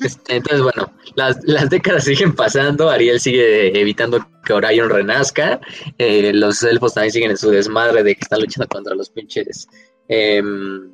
[0.00, 5.60] Este, entonces, bueno, las, décadas siguen pasando, Ariel sigue evitando que Orion renazca,
[5.98, 9.66] eh, los elfos también siguen en su desmadre de que están luchando contra los pinches,
[10.08, 10.90] em,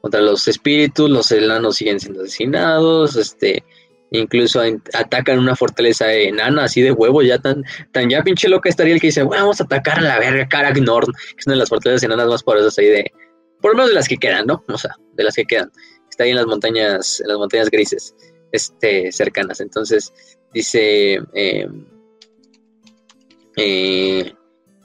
[0.00, 3.62] contra los espíritus, los enanos siguen siendo asesinados, este,
[4.10, 4.60] incluso
[4.94, 7.62] atacan una fortaleza enana así de huevo, ya tan,
[7.92, 11.12] tan ya pinche loca estaría el que dice, vamos a atacar a la verga Karagnorn,
[11.12, 13.12] que es una de las fortalezas enanas más poderosas ahí de,
[13.60, 14.64] por lo menos de las que quedan, ¿no?
[14.68, 15.70] O sea, de las que quedan
[16.20, 18.14] está ahí en las montañas, en las montañas grises,
[18.52, 19.60] este, cercanas.
[19.60, 20.12] Entonces,
[20.52, 21.66] dice, eh,
[23.56, 24.34] eh,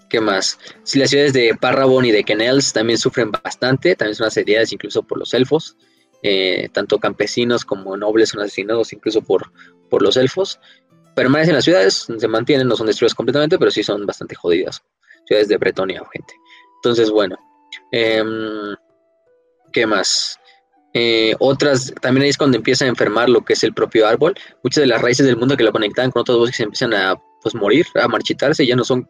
[0.10, 0.58] ¿qué más?
[0.84, 5.04] Si las ciudades de Parrabon y de Kenels también sufren bastante, también son asediadas incluso
[5.04, 5.76] por los elfos,
[6.24, 9.52] eh, tanto campesinos como nobles son asesinados incluso por,
[9.90, 10.62] por los elfos.
[11.16, 14.82] Permanecen en las ciudades, se mantienen, no son destruidas completamente, pero sí son bastante jodidas.
[15.28, 16.34] Ciudades de Bretonia, gente.
[16.78, 17.38] Entonces, bueno.
[17.92, 18.76] Em,
[19.74, 20.40] ¿Qué más?
[20.98, 24.34] Eh, otras, también ahí es cuando empieza a enfermar lo que es el propio árbol.
[24.64, 27.54] Muchas de las raíces del mundo que lo conectaban con otros bosques empiezan a pues,
[27.54, 29.06] morir, a marchitarse, ya no son,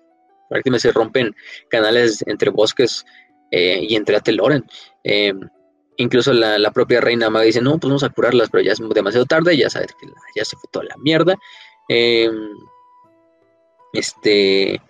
[0.50, 1.36] prácticamente se rompen
[1.70, 3.06] canales entre bosques
[3.52, 4.66] eh, y entre Ateloren.
[5.04, 5.32] Eh,
[5.98, 9.28] incluso la, propia reina maga dice, no, pues vamos a curarlas, pero ya es demasiado
[9.28, 11.36] tarde, ya sabes que ya se fue toda la mierda.
[13.94, 14.82] este,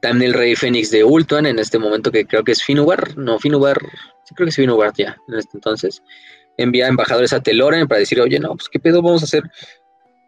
[0.00, 3.38] también el rey Fénix de Ultuan, en este momento que creo que es Finubar, no,
[3.38, 3.78] Finubar,
[4.24, 6.02] sí creo que es Finubar ya, en este entonces
[6.58, 9.44] envía embajadores a Teloren para decir, oye, no, pues qué pedo vamos a hacer.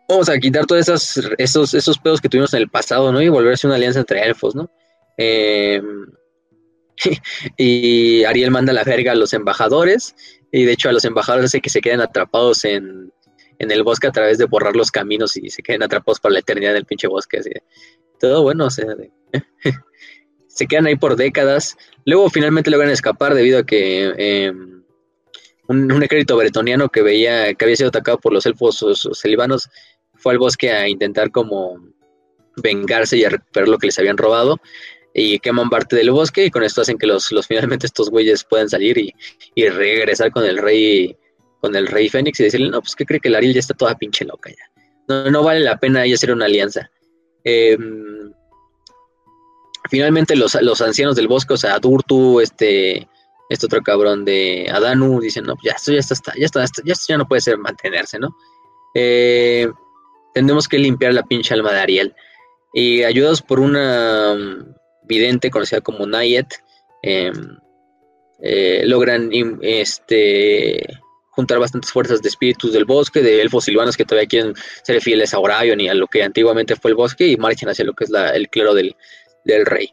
[0.09, 3.20] Vamos a quitar todos esos, esos, esos pedos que tuvimos en el pasado, ¿no?
[3.20, 4.70] Y volverse una alianza entre elfos, ¿no?
[5.16, 6.07] Em,
[7.57, 10.15] y Ariel manda la verga a los embajadores.
[10.52, 13.12] Y de hecho a los embajadores hace que se queden atrapados en,
[13.59, 16.73] el bosque a través de borrar los caminos y se queden atrapados para la eternidad
[16.73, 17.39] en el pinche bosque.
[17.39, 17.51] Así.
[18.19, 18.86] Todo bueno, o sea,
[20.48, 21.77] se quedan ahí por décadas.
[22.05, 24.80] Luego finalmente logran escapar debido a que em,
[25.70, 28.84] un, ejército bretoniano que veía que había sido atacado por los elfos
[29.14, 29.68] celibanos
[30.14, 31.78] fue al bosque a intentar como
[32.56, 34.60] vengarse y a recuperar lo que les habían robado
[35.14, 38.44] y queman parte del bosque y con esto hacen que los, los finalmente estos güeyes
[38.44, 41.16] puedan salir y, regresar con el rey
[41.60, 43.74] con el rey Fénix y decirle no pues que cree que la Ariel ya está
[43.74, 46.90] toda pinche loca ya no, no vale la pena ahí hacer una alianza
[47.44, 48.32] em,
[49.88, 53.06] finalmente los, los ancianos del bosque o sea Durtu este
[53.51, 57.06] este otro cabrón de Adanu dice, no, ya esto ya está, ya está, ya, esto
[57.09, 58.36] ya no puede ser mantenerse, ¿no?
[58.94, 59.68] Eh,
[60.32, 62.14] tendremos que limpiar la pinche alma de Ariel.
[62.72, 64.72] Y ayudados por una um,
[65.02, 66.47] vidente conocida como Nayet,
[67.02, 67.59] em,
[68.40, 69.31] eh, logran
[69.62, 70.86] este,
[71.31, 74.55] juntar bastantes fuerzas de espíritus del bosque, de elfos silvanos que todavía quieren
[74.85, 77.85] ser fieles a Orion y a lo que antiguamente fue el bosque y marchan hacia
[77.85, 78.94] lo que es el clero del
[79.66, 79.93] rey.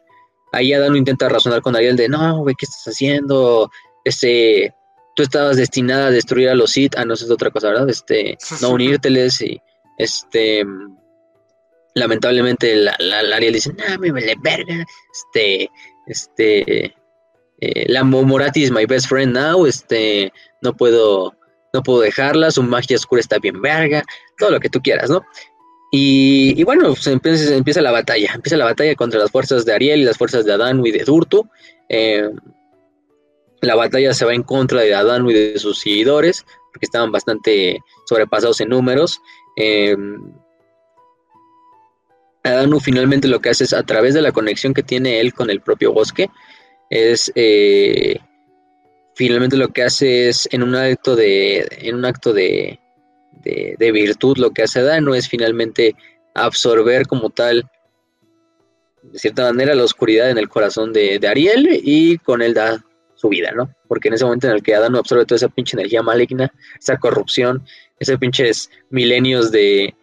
[0.52, 3.70] Ahí Adán intenta razonar con Ariel de, no, güey, ¿qué estás haciendo?
[4.04, 4.74] Este,
[5.14, 7.88] tú estabas destinada a destruir a los Sith, ah, no, eso es otra cosa, ¿verdad?
[7.88, 9.60] Este, no unírteles y,
[9.98, 10.64] este,
[11.94, 12.96] lamentablemente la,
[13.34, 15.70] Ariel dice, no, me vale verga, este,
[16.06, 16.94] este,
[17.60, 21.34] eh, la Morati is my best friend now, este, no puedo,
[21.72, 24.02] no puedo dejarla, su magia oscura está bien verga,
[24.38, 25.22] todo lo que tú quieras, ¿no?
[25.90, 30.00] Y, bueno, pues empieza, empieza, la batalla, empieza la batalla contra las fuerzas de Ariel
[30.00, 31.48] y las fuerzas de Adán y de Durtu.
[31.88, 32.28] Eh,
[33.62, 37.78] la batalla se va en contra de Adán y de sus seguidores, porque estaban bastante
[38.06, 39.20] sobrepasados en números.
[39.56, 39.96] Eh,
[42.44, 45.50] Adanu finalmente lo que hace es, a través de la conexión que tiene él con
[45.50, 46.28] el propio bosque,
[46.90, 48.18] es eh,
[49.14, 52.78] finalmente lo que hace es en un acto de, en un acto de,
[53.78, 55.94] de, virtud lo que hace daño es finalmente
[56.34, 57.68] absorber como tal,
[59.02, 62.84] de cierta manera, la oscuridad en el corazón de, Ariel y con él da
[63.14, 63.74] su vida, ¿no?
[63.88, 66.98] Porque en ese momento en el que Adán absorbe toda esa pinche energía maligna, esa
[66.98, 67.64] corrupción,
[67.98, 69.94] esos pinches milenios de,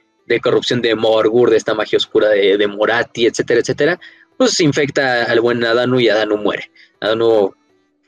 [0.43, 3.99] corrupción de Morgur, de esta magia oscura de, de, Morati, etcétera, etcétera,
[4.37, 6.69] pues infecta al buen Adanu y Adanu muere.
[6.99, 7.53] Adanu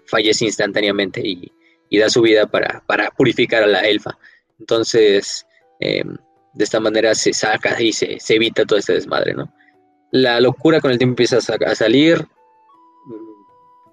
[0.07, 1.51] fallece instantáneamente y,
[1.97, 4.17] da su vida para, purificar a la elfa.
[4.59, 5.45] Entonces,
[5.79, 6.17] em,
[6.53, 9.53] de esta manera se saca y se, evita todo este desmadre, ¿no?
[10.11, 12.27] La locura con el tiempo empieza a, salir.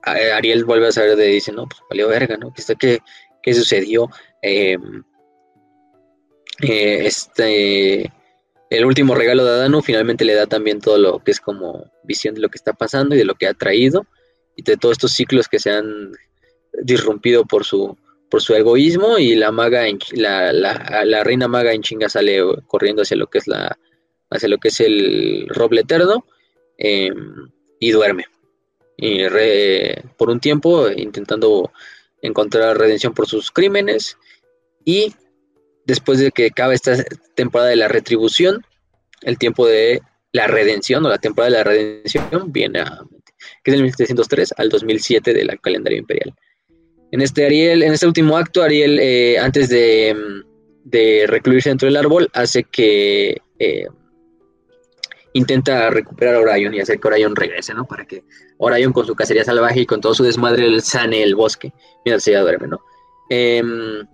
[0.03, 2.53] Ariel vuelve a saber de dice, no, pues valió verga, ¿no?
[2.79, 3.01] ¿Qué,
[3.43, 4.09] qué sucedió?
[4.43, 5.03] Em,
[6.63, 8.13] eh, este
[8.71, 12.35] el último regalo de Adano finalmente le da también todo lo que es como visión
[12.35, 14.07] de lo que está pasando y de lo que ha traído
[14.57, 16.13] y de todos estos ciclos que se han
[16.83, 17.97] disrumpido por su
[18.35, 23.17] por su egoísmo y la maga la, la, reina maga en chinga sale corriendo hacia
[23.17, 23.79] lo que es la
[24.29, 26.27] hacia lo que es el roble eterno
[26.77, 27.49] em,
[27.79, 28.27] y duerme
[28.97, 29.21] y
[30.17, 31.71] por un tiempo intentando
[32.23, 34.19] encontrar redención por sus crímenes
[34.85, 35.15] y
[35.87, 37.05] después de que acabe esta
[37.37, 38.67] temporada de la retribución,
[39.23, 40.03] el tiempo de
[40.33, 42.99] la redención o la temporada de la redención viene a
[43.63, 46.35] que es del 1703 al 2007 del calendario imperial.
[47.15, 50.17] En este Ariel, en este último acto, Ariel, eh, antes de,
[51.29, 53.87] recluirse dentro del árbol, hace que eh,
[55.33, 57.85] intenta recuperar a Orion y hacer que Orion regrese, ¿no?
[57.87, 58.25] Para que
[58.59, 61.73] Orion con su cacería salvaje y con todo su desmadre sane el bosque
[62.05, 62.81] mientras ella duerme, ¿no?
[63.31, 64.05] Em,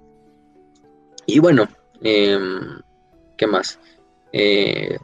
[1.25, 1.71] y bueno,
[2.03, 2.83] em,
[3.39, 3.79] ¿qué más?
[4.35, 4.99] Eh,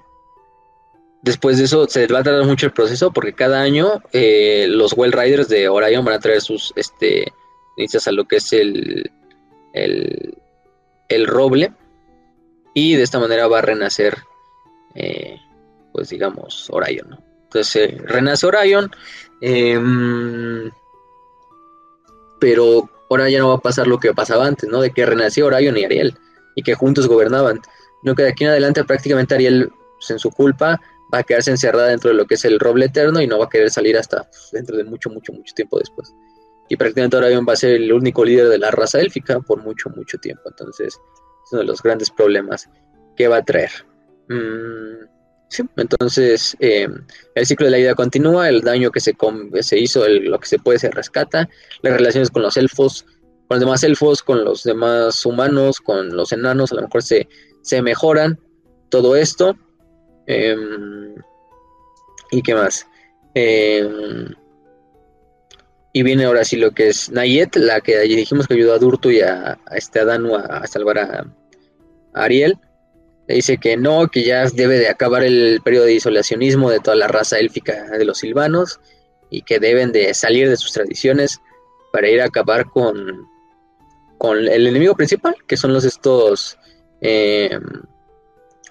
[1.22, 5.12] después de eso se va a tardar mucho el proceso porque cada año los Well
[5.12, 7.32] Riders de Orion van a traer sus este,
[7.76, 9.10] inicias a lo que es el,
[9.72, 11.72] el, roble
[12.74, 14.16] y de esta manera va a renacer,
[14.94, 15.38] eh,
[15.92, 17.18] pues digamos, Orion.
[17.44, 18.90] Entonces renace Orion,
[19.40, 20.70] em,
[22.40, 24.80] pero ahora ya no va a pasar lo que pasaba antes, ¿no?
[24.80, 26.18] De que renació Orion y Ariel
[26.54, 27.60] y que juntos gobernaban.
[28.02, 30.80] No que de aquí en adelante prácticamente Ariel, pues, en su culpa,
[31.12, 33.46] va a quedarse encerrada dentro de lo que es el roble eterno y no va
[33.46, 36.12] a querer salir hasta pues, dentro de mucho, mucho, mucho tiempo después.
[36.68, 39.90] Y prácticamente Orion va a ser el único líder de la raza élfica por mucho,
[39.90, 40.42] mucho tiempo.
[40.46, 42.68] Entonces, es uno de los grandes problemas
[43.16, 43.70] que va a traer.
[44.28, 45.06] Mm,
[45.48, 46.88] Sí, entonces eh,
[47.34, 49.16] el ciclo de la vida continúa, el daño que se,
[49.60, 51.48] se hizo, lo que se puede se rescata,
[51.82, 53.04] las relaciones con los elfos,
[53.46, 57.28] con los demás elfos, con los demás humanos, con los enanos, a lo mejor se,
[57.62, 58.40] se mejoran
[58.88, 59.56] todo esto.
[60.26, 61.14] Em,
[62.32, 62.88] ¿Y qué más?
[63.34, 64.34] Em,
[65.96, 69.08] y viene ahora sí lo que es Nayet, la que dijimos que ayudó a Durtu
[69.08, 71.24] y a, este Adanu a, salvar a
[72.12, 72.58] Ariel
[73.26, 76.98] le dice que no, que ya debe de acabar el periodo de isolacionismo de toda
[76.98, 78.78] la raza élfica de los silvanos
[79.30, 81.40] y que deben de salir de sus tradiciones
[81.94, 83.26] para ir a acabar con,
[84.18, 86.58] con el enemigo principal, que son los estos
[87.00, 87.62] em,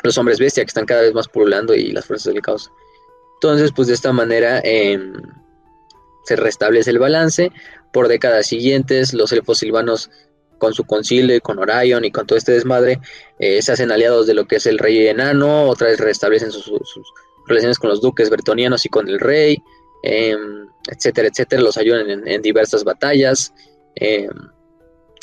[0.04, 2.72] los hombres bestia que están cada vez más pululando y las fuerzas del caos.
[3.38, 5.12] Entonces, pues de esta manera em,
[6.26, 7.52] se restablece el balance.
[7.94, 10.10] Por décadas siguientes, los elfos silvanos
[10.58, 13.00] con su concilio y con Orion y con todo este desmadre,
[13.40, 16.72] eh, se hacen aliados de lo que es el rey enano, otra vez restablecen sus,
[17.48, 19.62] relaciones con los duques bretonianos y con el rey,
[20.04, 23.54] em, etcétera, etcétera, los ayudan en, diversas batallas.
[23.96, 24.32] Em,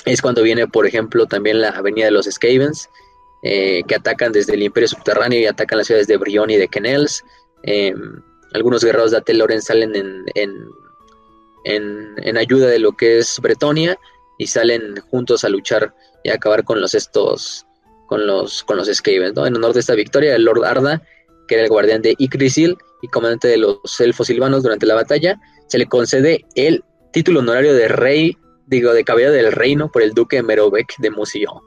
[0.04, 2.88] es cuando viene, por ejemplo, también la avenida de los Skavens,
[3.42, 6.68] eh, que atacan desde el imperio subterráneo y atacan las ciudades de Brion y de
[6.68, 7.24] Kenels.
[7.64, 8.22] Em,
[8.54, 10.68] algunos guerreros de Ateloren salen en, en
[12.36, 13.98] ayuda de lo que es Bretonia
[14.38, 15.94] y salen juntos a luchar
[16.24, 17.66] y a acabar con los estos
[18.06, 21.02] con los con los Skavens, En honor de esta victoria, el Lord Arda,
[21.48, 25.40] que era el guardián de Icrisil y comandante de los elfos silvanos durante la batalla,
[25.68, 28.36] se le concede el título honorario de rey,
[28.66, 31.60] digo, de caballero del reino por el duque Merovec de Musillon.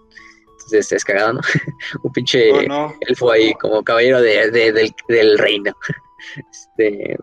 [0.51, 1.41] Entonces es cagado, ¿no?
[2.03, 5.73] Un pinche oh, elfo ahí como caballero del, reino.
[6.51, 7.17] este,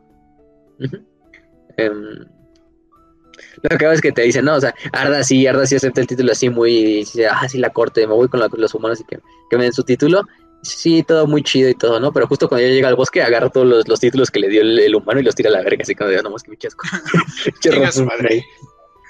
[3.62, 6.06] lo que es que te dicen, no, o sea, Arda sí, Arda sí acepta el
[6.06, 9.18] título así muy, ah, sí la corte, me voy con los humanos y que,
[9.50, 10.22] que me den su título.
[10.62, 12.12] Sí, todo muy chido y todo, ¿no?
[12.12, 14.62] Pero justo cuando ya llega al bosque, agarra todos los, los títulos que le dio
[14.62, 16.56] el, humano y los tira a la verga, así como de, no, más que mi
[16.56, 16.86] chasco.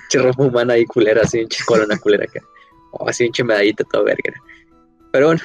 [0.08, 2.40] Cherro humana ahí culera, así, un una culera acá.
[2.92, 4.32] O así, un medallita todo verga.
[5.12, 5.40] Pero bueno,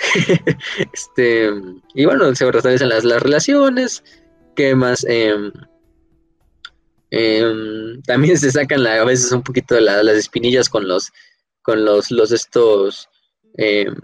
[0.94, 1.52] este,
[1.94, 4.04] y bueno, se restablecen las, las relaciones,
[4.56, 5.06] ¿qué más?
[5.10, 5.52] Eh,
[7.10, 11.12] Em, también se sacan a veces un poquito las espinillas con los,
[11.62, 13.10] con los, los estos,
[13.58, 13.96] em,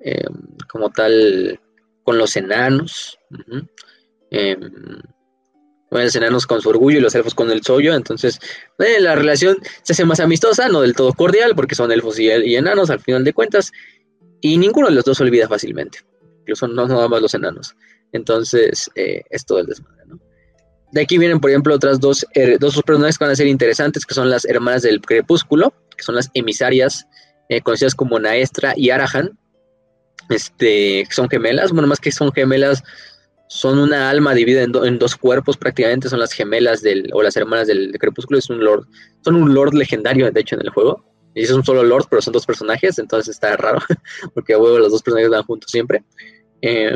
[0.00, 0.34] em,
[0.68, 1.60] como tal,
[2.02, 3.18] con los enanos.
[5.90, 8.40] los enanos con su orgullo y los elfos con el sollo, entonces
[8.80, 12.30] eh, la relación se hace más amistosa, no del todo cordial, porque son elfos y,
[12.30, 13.70] enanos al final de cuentas,
[14.40, 16.00] y ninguno de los dos se olvida fácilmente,
[16.40, 17.76] incluso no nada más los enanos.
[18.10, 20.23] Entonces, eh, es todo el desmadre, ¿no?
[20.94, 24.06] De aquí vienen, por ejemplo, otras dos, eh, dos personajes que van a ser interesantes,
[24.06, 27.04] que son las hermanas del crepúsculo, que son las emisarias
[27.48, 29.36] eh, conocidas como Naestra y Arahan.
[30.30, 32.84] Este, son gemelas, bueno, más que son gemelas,
[33.48, 37.66] son una alma dividida en, dos cuerpos prácticamente, son las gemelas del, o las hermanas
[37.66, 38.86] del, crepúsculo, es un lord,
[39.24, 41.04] son un lord legendario, de hecho, en el juego.
[41.34, 43.80] Y es un solo lord, pero son dos personajes, entonces está raro,
[44.32, 46.04] porque a huevo los dos personajes van juntos siempre.
[46.62, 46.94] Eh,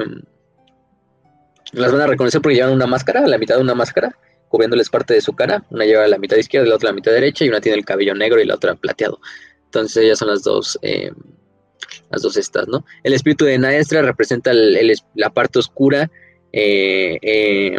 [1.72, 4.16] las van a reconocer porque llevan una máscara, la mitad de una máscara,
[4.48, 5.64] cubriéndoles parte de su cara.
[5.70, 8.14] Una lleva la mitad izquierda la otra la mitad derecha, y una tiene el cabello
[8.14, 9.20] negro y la otra plateado.
[9.64, 11.10] Entonces ellas son las dos, eh,
[12.10, 12.84] las dos estas, ¿no?
[13.02, 16.10] El espíritu de Naestra representa la parte oscura,
[16.52, 17.78] eh, eh,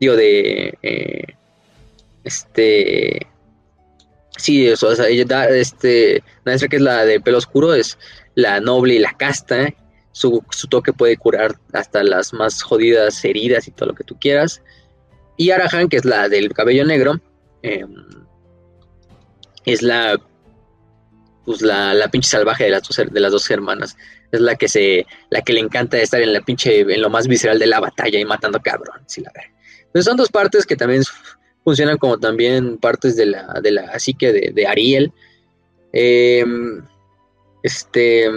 [0.00, 1.36] digo, de,
[2.24, 3.26] este,
[4.36, 7.98] sí, eso, o sea, ella da, este, Naestra que es la de pelo oscuro, es
[8.34, 9.74] la noble y la casta,
[10.12, 14.62] su, toque puede curar hasta las más jodidas heridas y todo lo que tú quieras.
[15.36, 17.20] Y Arahan, que es la del cabello negro,
[17.62, 18.04] em,
[19.64, 20.20] es la
[21.44, 23.96] pues la, la, pinche salvaje de las, dos, de las dos hermanas.
[24.32, 27.26] Es la que se, la que le encanta estar en la pinche, en lo más
[27.26, 29.32] visceral de la batalla y matando cabrón, si la
[29.86, 31.04] Entonces son dos partes que también
[31.64, 35.10] funcionan como también partes de la, de la psique de, de Ariel.
[35.94, 36.84] Em,
[37.62, 38.28] este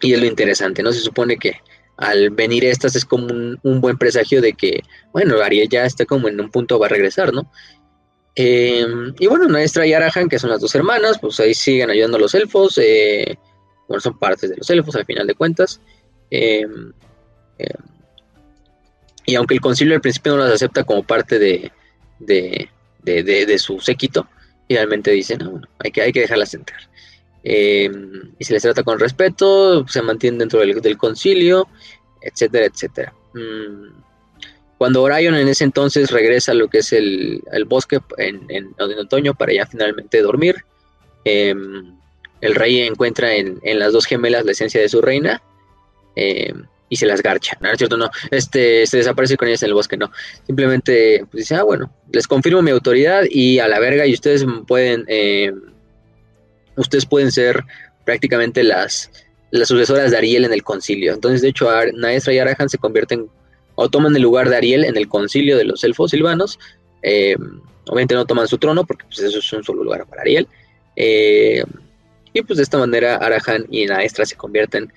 [0.00, 0.92] y es lo interesante, ¿no?
[0.92, 1.60] Se supone que
[1.96, 4.82] al venir estas es como un, buen presagio de que,
[5.12, 7.50] bueno, Ariel ya está como en un punto va a regresar, ¿no?
[8.34, 12.18] Em, y bueno, Nuestra y Arahan, que son las dos hermanas, pues ahí siguen ayudando
[12.18, 13.38] a los elfos, eh,
[13.88, 15.80] bueno, son partes de los elfos al final de cuentas.
[16.30, 16.92] Em,
[17.58, 17.96] em,
[19.24, 21.72] y aunque el concilio al principio no las acepta como parte de,
[22.18, 22.68] de,
[23.02, 24.28] de, su séquito,
[24.68, 26.80] finalmente dicen, no, bueno, hay que, hay que dejarlas entrar.
[27.48, 27.88] Eh,
[28.40, 31.68] y se les trata con respeto, se mantiene dentro del, concilio,
[32.20, 33.12] etcétera, etcétera.
[33.34, 34.02] Mm,
[34.78, 39.52] cuando Orion en ese entonces regresa a lo que es el, bosque en, otoño para
[39.52, 40.56] ya finalmente dormir,
[41.24, 41.94] em,
[42.40, 45.40] el rey encuentra en, las dos gemelas la esencia de su reina
[46.16, 47.56] em, y se las garcha.
[47.60, 47.96] ¿no es cierto?
[47.96, 50.10] No, este, se desaparece con ellas en el bosque, no.
[50.46, 54.44] Simplemente pues, dice, ah, bueno, les confirmo mi autoridad y a la verga y ustedes
[54.66, 55.75] pueden em,
[56.76, 57.64] ustedes pueden ser
[58.04, 59.10] prácticamente las,
[59.50, 61.12] las sucesoras de Ariel en el concilio.
[61.12, 63.28] Entonces, de hecho, Naestra y Arahan se convierten
[63.74, 66.58] o toman el lugar de Ariel en el concilio de los elfos silvanos.
[67.02, 67.36] Eh,
[67.88, 70.48] obviamente no toman su trono porque pues, eso es un solo lugar para Ariel.
[70.96, 71.62] Eh,
[72.32, 74.92] y pues de esta manera Arahan y Naestra se convierten,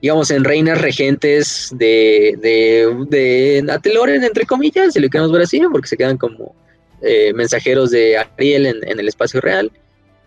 [0.00, 5.60] digamos, en reinas regentes de, de, de Ateloren, entre comillas, si lo queremos ver así,
[5.70, 6.54] porque se quedan como
[7.00, 9.72] eh, mensajeros de Ariel en, el espacio real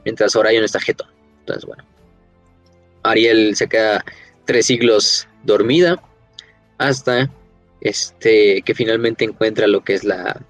[0.05, 1.05] mientras Orion está jeto.
[1.39, 1.83] Entonces, bueno,
[3.03, 4.05] Ariel se queda
[4.45, 6.01] tres siglos dormida
[6.77, 7.29] hasta
[7.81, 10.41] este que finalmente encuentra lo que es la,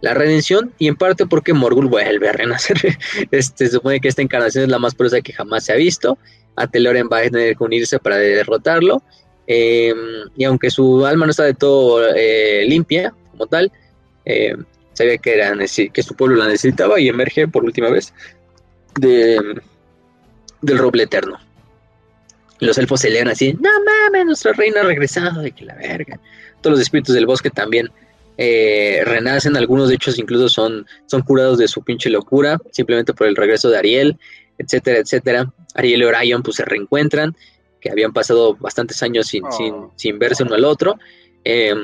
[0.00, 2.76] la redención y en parte porque Morgul vuelve a renacer.
[3.30, 6.18] Este, se supone que esta encarnación es la más porosa que jamás se ha visto.
[6.56, 9.02] Ateloren va a tener que unirse para derrotarlo.
[9.46, 9.96] Em,
[10.36, 13.72] y aunque su alma no está de todo eh, limpia como tal,
[14.26, 14.54] eh,
[14.92, 15.54] sabía que, era,
[15.92, 18.12] que su pueblo la necesitaba y emerge por última vez
[18.98, 19.60] de,
[20.60, 21.38] del roble eterno.
[22.60, 26.18] Los elfos se leen así, no mames, nuestra reina ha regresado, de que la verga.
[26.60, 27.90] Todos los espíritus del bosque también
[28.36, 33.28] eh, renacen, algunos de hecho incluso son, son curados de su pinche locura, simplemente por
[33.28, 34.18] el regreso de Ariel,
[34.58, 35.52] etcétera, etcétera.
[35.74, 37.36] Ariel y Orion pues se reencuentran,
[37.80, 39.92] que habían pasado bastantes años sin, sin, oh.
[39.94, 40.98] sin verse uno al otro.
[41.44, 41.74] Eh,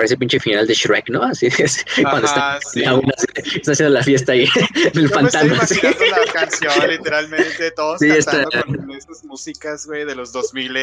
[0.00, 1.22] parece pinche final de Shrek, ¿no?
[1.22, 1.84] Así es.
[2.02, 5.54] cuando está, haciendo la fiesta ahí en el Yo pantano.
[5.54, 10.76] Me estoy imaginando la canción, literalmente, todos cantando con esas músicas, güey, de los 2000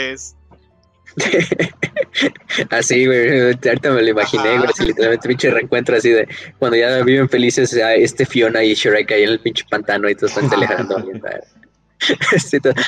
[2.69, 6.27] así, güey, ahorita me lo imaginé, güey, así, literalmente pinche reencuentro así de
[6.59, 10.33] cuando ya viven felices este Fiona y Shrek ahí en el pinche pantano y todos
[10.33, 10.97] están celebrando.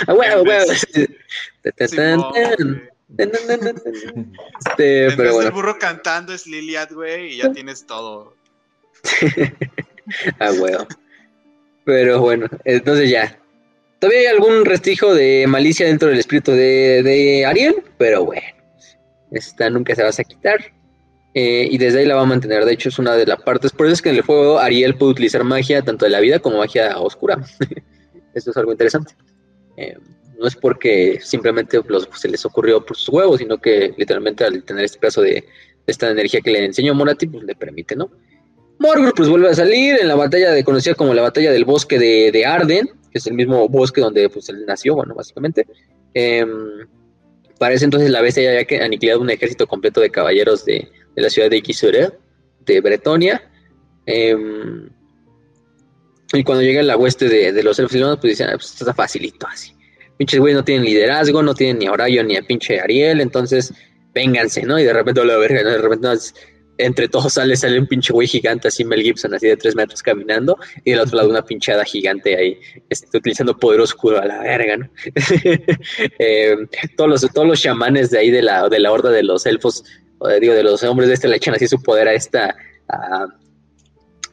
[0.07, 0.73] ah, bueno, bueno.
[3.17, 5.51] Este, en pero bueno.
[5.51, 8.35] burro cantando es Liliad, güey, y ya tienes todo.
[10.39, 10.87] ah, bueno.
[11.85, 13.39] Pero bueno, entonces ya.
[13.99, 18.47] Todavía hay algún restigio de malicia dentro del espíritu de, Ariel, pero bueno,
[19.31, 20.59] esta nunca se va a quitar.
[21.33, 22.65] Eh, y desde ahí la va a mantener.
[22.65, 23.71] De hecho, es una de las partes.
[23.71, 26.39] Por eso es que en el juego Ariel puede utilizar magia tanto de la vida
[26.39, 27.39] como magia oscura.
[28.33, 29.13] Esto es algo interesante.
[29.77, 29.97] Eh,
[30.39, 31.79] no es porque simplemente
[32.15, 35.43] se les ocurrió por sus huevos, sino que literalmente al tener este pedazo de,
[35.89, 38.09] esta energía que le enseñó Morati, pues le permite, ¿no?
[38.79, 41.99] Morgoth pues vuelve a salir en la batalla de, conocida como la batalla del bosque
[41.99, 45.67] de, Arden, que es el mismo bosque donde pues él nació, bueno, básicamente.
[46.13, 46.45] Eh,
[47.57, 51.49] parece entonces la bestia ya que aniquilado un ejército completo de caballeros de, la ciudad
[51.49, 52.11] de Kisure,
[52.65, 53.43] de Bretonia.
[54.05, 54.89] Em,
[56.31, 59.73] y cuando llega la hueste de, los elfos pues dicen, ah, pues está facilito así.
[60.19, 63.73] Pinches güey no tienen liderazgo, no tienen ni a Horayo ni a pinche Ariel, entonces
[64.13, 64.77] vénganse, ¿no?
[64.77, 65.69] Y de repente la verga, ¿no?
[65.69, 66.09] De repente
[66.77, 70.03] entre todos sale, sale un pinche güey gigante así, Mel Gibson, así de tres metros
[70.03, 72.59] caminando, y del otro lado una pinchada gigante ahí,
[72.89, 74.89] este, utilizando poder oscuro a la verga, ¿no?
[76.19, 76.57] Eh,
[76.97, 79.85] todos, los, todos los chamanes de ahí de la, de la horda de los elfos,
[80.41, 82.57] digo, de los hombres de este le echan así su poder a esta,
[82.89, 83.25] a,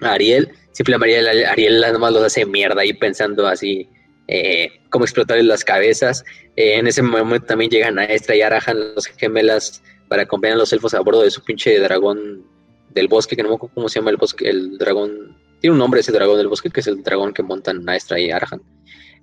[0.00, 3.88] Ariel, simplemente Ariel, Ariel nada más los hace mierda ahí pensando así,
[4.28, 6.24] eh, cómo explotarles las cabezas.
[6.56, 10.58] Eh, en ese momento también llegan a Estra y Arajan, los gemelas, para acompañar a
[10.58, 12.44] los elfos a bordo de su pinche dragón
[12.90, 15.36] del bosque, que no me acuerdo cómo se llama el bosque, el dragón.
[15.60, 18.30] Tiene un nombre ese dragón del bosque, que es el dragón que montan Naestra y
[18.30, 18.62] Arahan.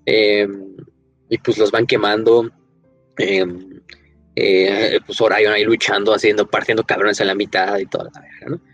[0.05, 0.75] Em,
[1.29, 2.51] y pues los van quemando.
[3.17, 3.81] Em,
[4.35, 8.47] eh, pues Orion ahí luchando, haciendo, partiendo cabrones en la mitad y toda la verga,
[8.49, 8.72] ¿no?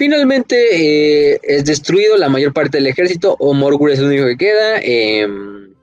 [0.00, 4.38] Finalmente eh, es destruido la mayor parte del ejército, o Morgur es el único que
[4.38, 4.80] queda.
[4.80, 5.74] Em,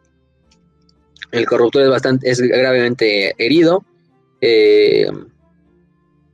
[1.31, 3.85] el corruptor es bastante, es gravemente herido.
[4.41, 5.05] Eh,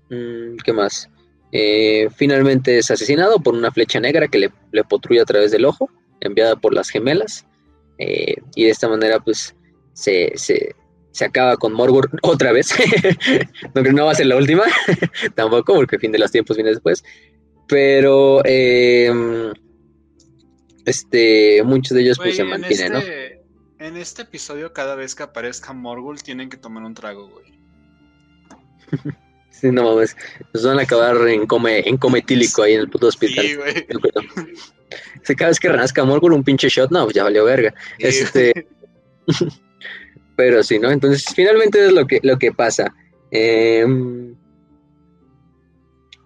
[0.10, 1.10] mm, ¿Qué más?
[1.52, 5.66] Eh, finalmente es asesinado por una flecha negra que le, le potrulla a través del
[5.66, 5.90] ojo,
[6.22, 7.46] enviada por las gemelas.
[7.98, 9.54] Eh, y de esta manera, pues,
[9.92, 10.34] se,
[11.20, 12.74] acaba con Morgur otra vez.
[13.76, 14.64] no no va a ser la última,
[15.36, 17.04] tampoco, porque fin de los tiempos viene después.
[17.68, 19.54] Pero em,
[20.86, 23.00] este, muchos de ellos pues, se mantienen, ¿no?
[23.00, 23.42] Este,
[23.80, 27.54] en este episodio, cada vez que aparezca Morgul, tienen que tomar un trago, güey.
[29.50, 30.16] sí, no mames.
[30.54, 33.46] Nos van a acabar en come, en cometílico ahí en el puto hospital.
[33.46, 33.86] Sí, güey.
[35.38, 37.74] cada vez que renazca Morgul un pinche shot, no, pues ya valió verga.
[37.98, 38.68] este.
[40.36, 40.90] Pero sí, ¿no?
[40.90, 42.94] Entonces, finalmente es lo que, lo que pasa.
[43.32, 44.36] Em,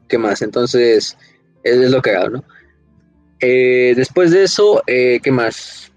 [0.07, 0.41] ¿Qué más?
[0.41, 1.17] Entonces,
[1.63, 2.43] es, lo que hago, ¿no?
[3.39, 5.91] Eh, después de eso, eh, ¿qué más?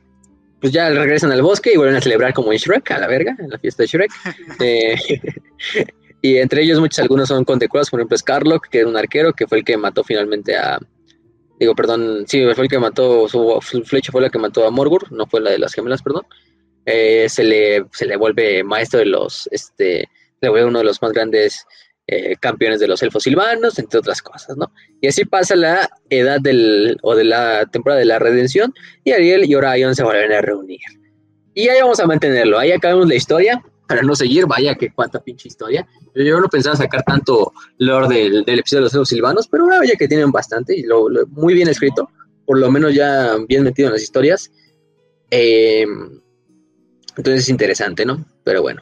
[0.61, 3.35] Pues ya regresan al bosque y vuelven a celebrar como en Shrek, a la verga,
[3.39, 4.11] en la fiesta de Shrek.
[4.61, 4.97] eh,
[6.23, 9.47] y entre ellos muchos, algunos son condecorados, por ejemplo Scarlock, que era un arquero, que
[9.47, 10.79] fue el que mató finalmente a...
[11.59, 15.13] Digo, perdón, sí, fue el que mató, su, flecha fue la que mató a Morgur,
[15.13, 16.23] no fue la de las gemelas, perdón.
[16.87, 20.09] Eh, se, le, se le vuelve maestro de los, este,
[20.41, 21.67] le vuelve uno de los más grandes
[22.07, 24.73] eh, campeones de los elfos silvanos, entre otras cosas, ¿no?
[25.01, 29.45] Y así pasa la edad del, o de la temporada de la redención, y Ariel
[29.45, 30.81] y Orion se vuelven a reunir.
[31.55, 35.21] Y ahí vamos a mantenerlo, ahí acabamos la historia, para no seguir, vaya que cuánta
[35.21, 35.85] pinche historia.
[36.15, 39.97] Yo, no pensaba sacar tanto lore del, del episodio de los Elfos silvanos, pero vaya
[39.99, 42.09] que tienen bastante y lo, muy bien escrito,
[42.47, 44.53] por lo menos ya bien metido en las historias.
[45.31, 46.21] Em,
[47.17, 48.25] entonces es interesante, ¿no?
[48.45, 48.81] Pero bueno,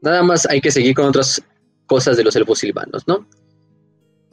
[0.00, 1.42] nada más hay que seguir con otras
[1.86, 3.26] cosas de los elfos silvanos, ¿no?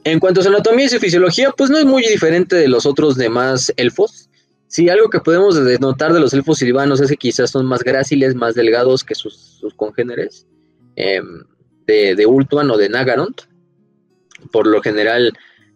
[0.04, 2.86] En cuanto a su anatomía y su fisiología, pues no es muy diferente de los
[2.86, 4.28] otros demás elfos.
[4.66, 8.34] Sí, algo que podemos notar de los elfos silvanos es que quizás son más gráciles,
[8.34, 10.46] más delgados que sus, congéneres
[10.96, 11.44] em,
[11.86, 13.42] de, de, Ultuan o de Nagaront.
[14.50, 15.32] Por lo general,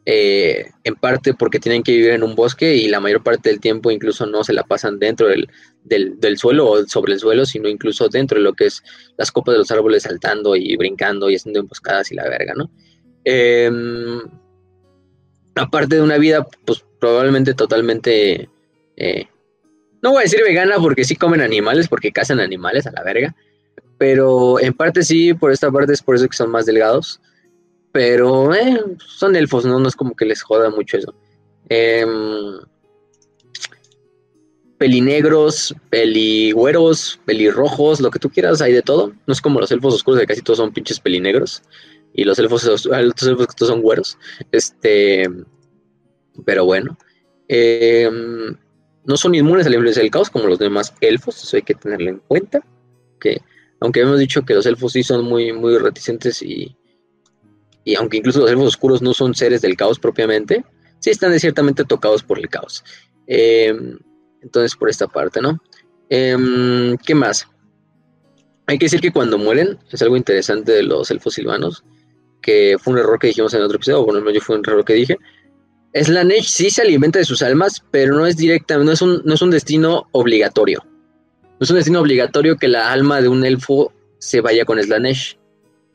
[0.09, 3.59] eh, en parte porque tienen que vivir en un bosque y la mayor parte del
[3.59, 5.49] tiempo incluso no se la pasan dentro del,
[5.83, 8.83] del, suelo o sobre el suelo, sino incluso dentro de lo que es
[9.17, 12.70] las copas de los árboles saltando y brincando y haciendo emboscadas y la verga, ¿no?
[13.25, 14.20] Em,
[15.57, 18.49] aparte de una vida, pues probablemente totalmente
[18.97, 19.26] eh,
[20.02, 23.35] no voy a decir vegana porque sí comen animales, porque cazan animales a la verga.
[23.99, 27.20] Pero en parte sí, por esta parte es por eso que son más delgados.
[27.97, 29.81] Pero eh, son elfos, ¿no?
[29.81, 31.15] No es como que les joda mucho eso.
[31.70, 32.58] Em,
[34.76, 39.15] pelinegros, peligüeros, pelirrojos, lo que tú quieras, hay de todo.
[39.26, 41.62] No es como los elfos oscuros, que casi todos son pinches pelinegros.
[42.12, 44.18] Y los elfos, los elfos que todos son güeros.
[44.52, 45.31] Este.
[46.44, 46.99] Pero bueno.
[47.49, 48.10] Eh,
[49.07, 51.75] no son inmunes a la influencia del caos como los demás elfos, eso hay que
[51.75, 52.60] tenerlo en cuenta.
[53.18, 53.41] Que
[53.81, 56.76] aunque hemos dicho que los elfos sí son muy, muy reticentes y,
[57.86, 60.65] y aunque incluso los elfos oscuros no son seres del caos propiamente,
[60.98, 62.84] sí están ciertamente tocados por el caos.
[63.28, 63.97] Em,
[64.42, 65.62] entonces, por esta parte, ¿no?
[66.10, 67.48] Em, ¿Qué más?
[68.66, 71.84] Hay que decir que cuando mueren, es algo interesante de los elfos silvanos,
[72.42, 74.84] que fue un error que dijimos en otro episodio, o bueno, yo fue un error
[74.84, 75.16] que dije,
[75.94, 79.34] Slanesh sí se alimenta de sus almas, pero no es directa, no es un, no
[79.34, 80.84] es un destino obligatorio.
[80.84, 85.39] No es un destino obligatorio que la alma de un elfo se vaya con Slanesh.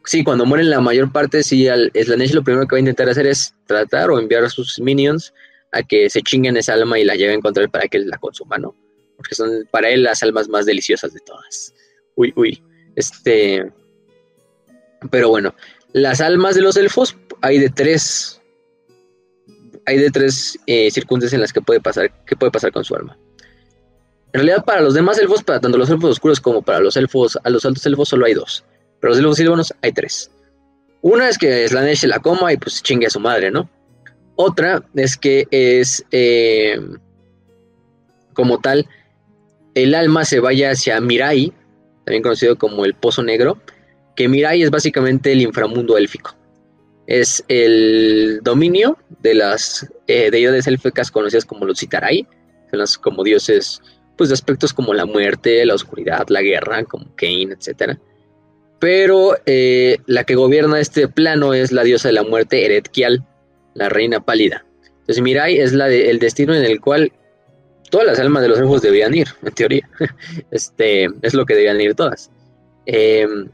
[0.06, 3.10] Sí, cuando mueren la mayor parte, sí, al Slanesh lo primero que va a intentar
[3.10, 5.34] hacer es tratar o enviar a sus minions
[5.72, 8.18] a que se chinguen esa alma y la lleven contra él para que él la
[8.18, 8.76] consuma, ¿no?
[9.16, 11.74] Porque son para él las almas más deliciosas de todas.
[12.16, 12.62] Uy, uy.
[12.96, 13.72] Este.
[15.10, 15.56] Pero bueno,
[15.94, 18.42] las almas de los elfos hay de tres.
[19.86, 22.96] Hay de tres eh, circunstancias en las que puede pasar, que puede pasar con su
[22.96, 23.18] alma.
[24.34, 27.38] En realidad, para los demás elfos, para tanto los elfos oscuros como para los elfos,
[27.44, 28.64] a los altos elfos, solo hay dos.
[29.02, 30.32] Pero los elfos silvanos hay tres.
[31.02, 33.68] Una es que Slanesh la coma y pues chingue a su madre, ¿no?
[34.36, 36.80] Otra es que es eh,
[38.34, 38.88] como tal,
[39.74, 41.52] el alma se vaya hacia Mirai,
[42.06, 43.58] también conocido como el Pozo Negro,
[44.16, 46.36] que Mirai es básicamente el inframundo élfico.
[47.08, 52.28] Es el dominio de las eh, deidades élficas conocidas como los Citarai,
[52.70, 53.82] son las como dioses
[54.18, 58.00] pues de aspectos como la muerte, la oscuridad, la guerra, como Cain, etcétera
[58.82, 63.24] pero eh, la que gobierna este plano es la diosa de la muerte, Eretkial,
[63.76, 64.66] la reina pálida.
[65.02, 67.14] Entonces Mirai es el destino en el cual
[67.92, 69.88] todas las almas de los elfos debían ir, en teoría.
[70.50, 72.32] Este, es lo que debían ir todas.
[72.88, 73.50] Em,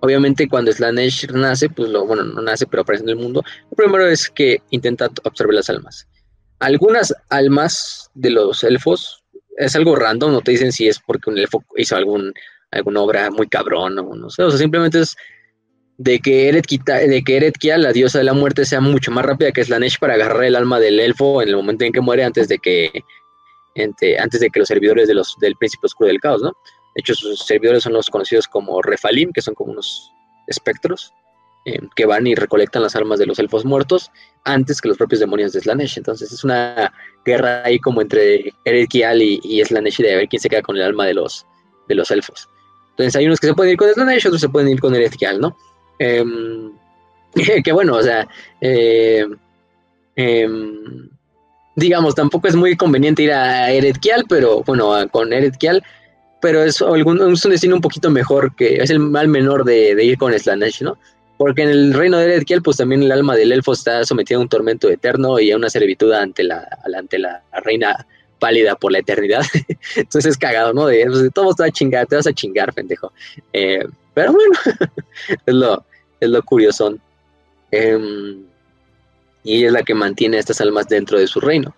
[0.00, 3.76] obviamente cuando Slanesh nace, pues lo, bueno, no nace, pero aparece en el mundo, lo
[3.76, 6.08] primero es que intenta observar las almas.
[6.58, 9.22] Algunas almas de los elfos,
[9.58, 12.32] es algo random, no te dicen si es porque un elfo hizo algún
[12.70, 15.16] alguna obra muy cabrón o no sé, o sea, simplemente es
[15.98, 19.62] de que Eretkia, de que la diosa de la muerte, sea mucho más rápida que
[19.62, 22.58] Slanesh para agarrar el alma del elfo en el momento en que muere antes de
[22.58, 23.04] que
[24.18, 26.52] antes de que los servidores de los, del príncipe oscuro del caos, ¿no?
[26.94, 30.10] De hecho, sus servidores son los conocidos como Refalim, que son como unos
[30.46, 31.12] espectros
[31.66, 34.10] eh, que van y recolectan las almas de los elfos muertos
[34.44, 35.98] antes que los propios demonios de Slanesh.
[35.98, 36.92] Entonces es una
[37.26, 40.82] guerra ahí como entre Eretkial y, y Slanesh de ver quién se queda con el
[40.82, 41.46] alma de los,
[41.88, 42.48] de los elfos.
[43.00, 45.40] Entonces hay unos que se pueden ir con Slanesh, otros se pueden ir con Eretkial,
[45.40, 45.56] ¿no?
[45.98, 46.70] Em,
[47.64, 48.28] que bueno, o sea,
[48.60, 49.26] eh,
[50.16, 51.08] em,
[51.76, 55.82] digamos, tampoco es muy conveniente ir a Eretkial, pero bueno, con Eretkial,
[56.42, 60.18] pero es, algún, un destino un poquito mejor, que es el mal menor de, ir
[60.18, 60.98] con Slanesh, ¿no?
[61.38, 64.42] Porque en el reino de Eretkial, pues también el alma del elfo está sometida a
[64.42, 68.06] un tormento eterno y a una servitud ante la, ante la reina
[68.40, 69.42] pálida por la eternidad.
[69.96, 70.86] Entonces es cagado, ¿no?
[70.86, 73.12] De, pues, todo te a chingar, te vas a chingar, pendejo.
[73.52, 74.52] Eh, pero bueno,
[75.46, 75.84] es lo,
[76.18, 76.96] es lo curioso.
[77.70, 78.42] Em,
[79.44, 81.76] y ella es la que mantiene a estas almas dentro de su reino.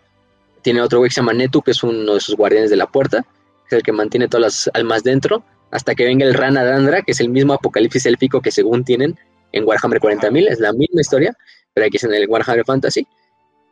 [0.63, 2.87] Tiene otro güey que se llama Netu, que es uno de sus guardianes de la
[2.87, 3.27] puerta,
[3.67, 7.13] es el que mantiene todas las almas dentro, hasta que venga el Rana Dandra, que
[7.13, 9.19] es el mismo apocalipsis élfico que según tienen
[9.53, 11.37] en Warhammer 40.000, es la misma historia,
[11.75, 13.07] pero aquí es en el Warhammer Fantasy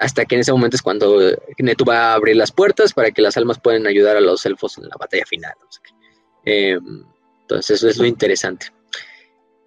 [0.00, 1.20] hasta que en ese momento es cuando
[1.58, 4.78] Netu va a abrir las puertas para que las almas puedan ayudar a los elfos
[4.78, 5.52] en la batalla final.
[6.46, 7.04] Em,
[7.42, 8.68] entonces eso es lo interesante.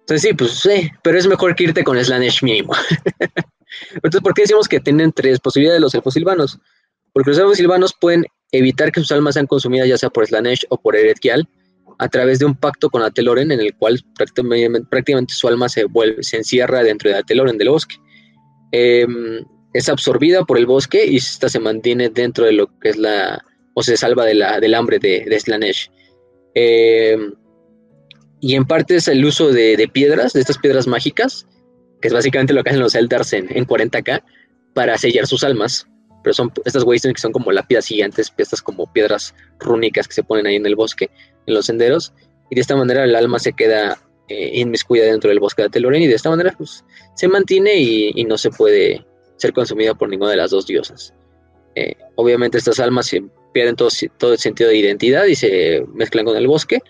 [0.00, 2.72] Entonces sí, pues sí, pero es mejor que irte con Slanesh mínimo.
[3.94, 6.58] entonces, ¿por qué decimos que tienen tres posibilidades los elfos silvanos?
[7.12, 10.66] Porque los elfos silvanos pueden evitar que sus almas sean consumidas ya sea por Slanesh
[10.68, 11.48] o por Eretkial
[12.00, 15.84] a través de un pacto con Ateloren en el cual prácticamente, prácticamente su alma se
[15.84, 17.94] vuelve, se encierra dentro de Ateloren del bosque.
[18.72, 19.06] Eh,
[19.74, 23.44] es absorbida por el bosque y esta se mantiene dentro de lo que es la,
[23.74, 25.90] o se salva de la, del hambre de, de Slanesh.
[26.54, 27.18] Eh,
[28.40, 31.46] y en parte es el uso de, piedras, de estas piedras mágicas,
[32.00, 34.22] que es básicamente lo que hacen los Eldars en, 40k,
[34.74, 35.88] para sellar sus almas.
[36.22, 40.22] Pero son estas güeyes que son como lápidas gigantes, estas como piedras rúnicas que se
[40.22, 41.10] ponen ahí en el bosque,
[41.46, 42.12] en los senderos.
[42.48, 46.02] Y de esta manera el alma se queda eh, inmiscuida dentro del bosque de Teloren
[46.02, 46.84] y de esta manera pues,
[47.16, 49.04] se mantiene y no se puede
[49.36, 51.12] ser consumida por ninguna de las dos diosas.
[51.74, 53.10] Eh, obviamente estas almas
[53.52, 53.88] pierden todo,
[54.32, 56.80] el sentido de identidad y se mezclan con el bosque.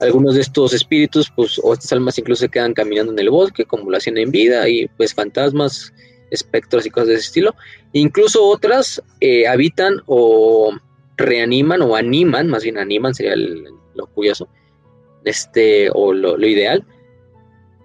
[0.00, 3.64] Algunos de estos espíritus, pues, o estas almas incluso se quedan caminando en el bosque,
[3.64, 5.92] como lo hacen en vida, y pues fantasmas,
[6.30, 7.54] espectros y cosas de ese estilo.
[7.92, 10.72] Incluso otras eh, habitan o
[11.16, 14.48] reaniman o animan, más bien animan sería lo curioso,
[15.24, 16.84] este, o lo, lo ideal,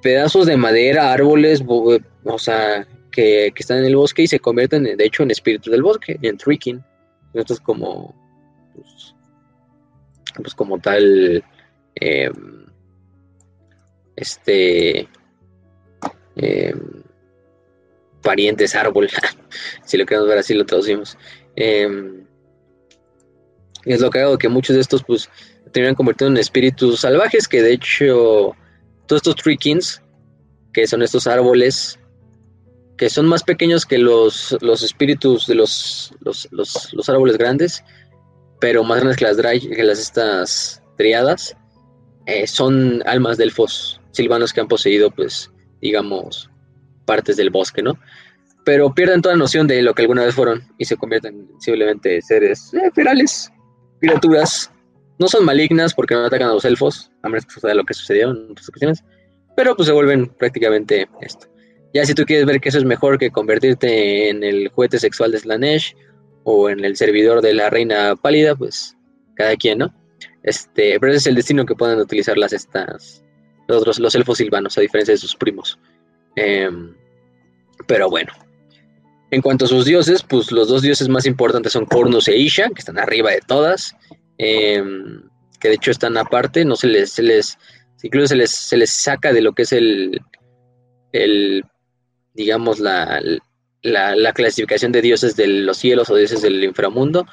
[0.02, 5.06] pedazos de madera, árboles, o sea, que, están en el bosque y se convierten, de
[5.06, 6.84] hecho, en espíritus del bosque, en Tricking.
[7.34, 8.16] Es como,
[8.74, 9.16] pues,
[10.36, 11.44] pues como tal,
[11.96, 12.66] em,
[14.16, 15.08] este,
[16.36, 17.04] em,
[18.22, 19.10] parientes árbol,
[19.86, 21.18] si lo queremos ver así, lo traducimos.
[21.56, 22.26] Em,
[23.86, 25.30] es lo que hago que muchos de estos, pues,
[25.72, 28.56] terminan convirtiendo en espíritus salvajes, que de hecho,
[29.08, 30.02] todos estos Trickings,
[30.74, 31.98] que son estos árboles
[33.02, 37.84] que son más pequeños que los, los espíritus de los, los, árboles grandes,
[38.60, 41.58] pero más grandes que las, que las estas triadas,
[42.28, 46.52] eh, son almas de elfos silvanos que han poseído, pues, digamos,
[47.06, 47.98] partes del bosque, ¿no?
[48.66, 52.22] Pero pierden toda noción de lo que alguna vez fueron y se convierten simplemente en
[52.22, 53.52] seres eh, ferales,
[54.00, 54.72] criaturas.
[55.18, 57.96] No son malignas porque no atacan a los elfos, a menos que suceda lo que
[57.96, 59.04] sucedió en otras ocasiones,
[59.58, 61.51] pero pues se vuelven prácticamente esto.
[61.94, 65.32] Ya si tú quieres ver que eso es mejor que convertirte en el juguete sexual
[65.32, 65.96] de Slanesh
[66.44, 68.96] o en el servidor de la reina pálida, pues
[69.36, 69.94] cada quien, ¿no?
[70.44, 73.24] Este, pero ese es el destino que pueden utilizar las estas
[73.68, 75.80] los, los elfos silvanos, a diferencia de sus primos.
[76.36, 76.94] Em,
[77.88, 78.34] pero bueno.
[79.32, 82.68] En cuanto a sus dioses, pues los dos dioses más importantes son Cornus e Isha,
[82.70, 83.96] que están arriba de todas.
[84.38, 85.24] Em,
[85.60, 87.58] que de hecho están aparte, no se les, se les,
[88.02, 90.20] incluso se les, se les saca de lo que es el,
[91.14, 91.64] el
[92.34, 93.22] digamos, la,
[93.82, 97.26] la, clasificación de dioses de los cielos o dioses del inframundo,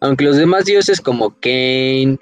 [0.00, 2.18] aunque los demás dioses como Cain,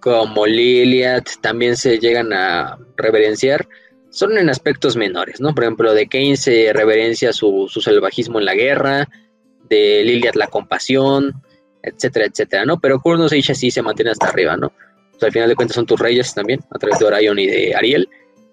[0.00, 3.68] como Liliad, también se llegan a reverenciar,
[4.10, 5.54] son en aspectos menores, ¿no?
[5.54, 9.08] Por ejemplo, de Cain se reverencia su, su salvajismo en la guerra,
[9.68, 11.42] de Liliad la compasión,
[11.82, 12.80] etcétera, etcétera, ¿no?
[12.80, 14.72] Pero Kurnos Isha sí se mantiene hasta arriba, ¿no?
[15.18, 17.74] Sea, al final de cuentas son tus reyes también, a través de Orion y de
[17.74, 18.08] Ariel.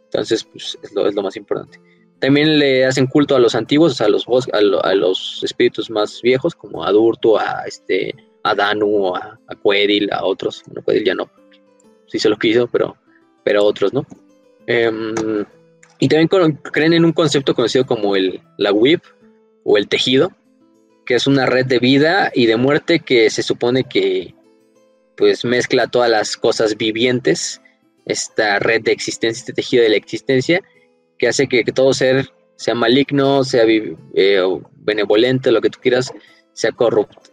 [0.06, 1.80] Entonces, pues es lo, es lo más importante.
[2.24, 6.56] También le hacen culto a los antiguos, a los, a, a los espíritus más viejos,
[6.56, 10.64] como a Durto, a, este, a Danu, a, a Quedil, a otros.
[10.68, 11.30] Bueno, Quedil ya no,
[12.08, 12.96] sí se lo quiso, pero,
[13.44, 14.08] pero otros, ¿no?
[14.68, 15.14] Em,
[16.00, 16.30] y también
[16.62, 19.04] creen en un concepto conocido como el, la WIP
[19.66, 20.32] o el tejido,
[21.06, 24.34] que es una red de vida y de muerte que se supone que
[25.18, 27.60] pues mezcla todas las cosas vivientes,
[28.06, 30.62] esta red de existencia, este tejido de la existencia,
[31.24, 34.42] que hace que, todo ser sea maligno, sea eh,
[34.76, 36.12] benevolente, lo que tú quieras,
[36.52, 36.72] sea,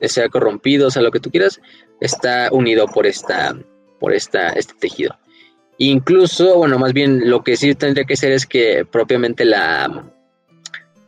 [0.03, 1.61] sea corrompido, o sea, lo que tú quieras,
[2.01, 3.59] está unido por, esta,
[3.99, 5.19] por esta, este tejido.
[5.79, 10.09] Incluso, bueno, más bien lo que sí tendría que ser es que propiamente la,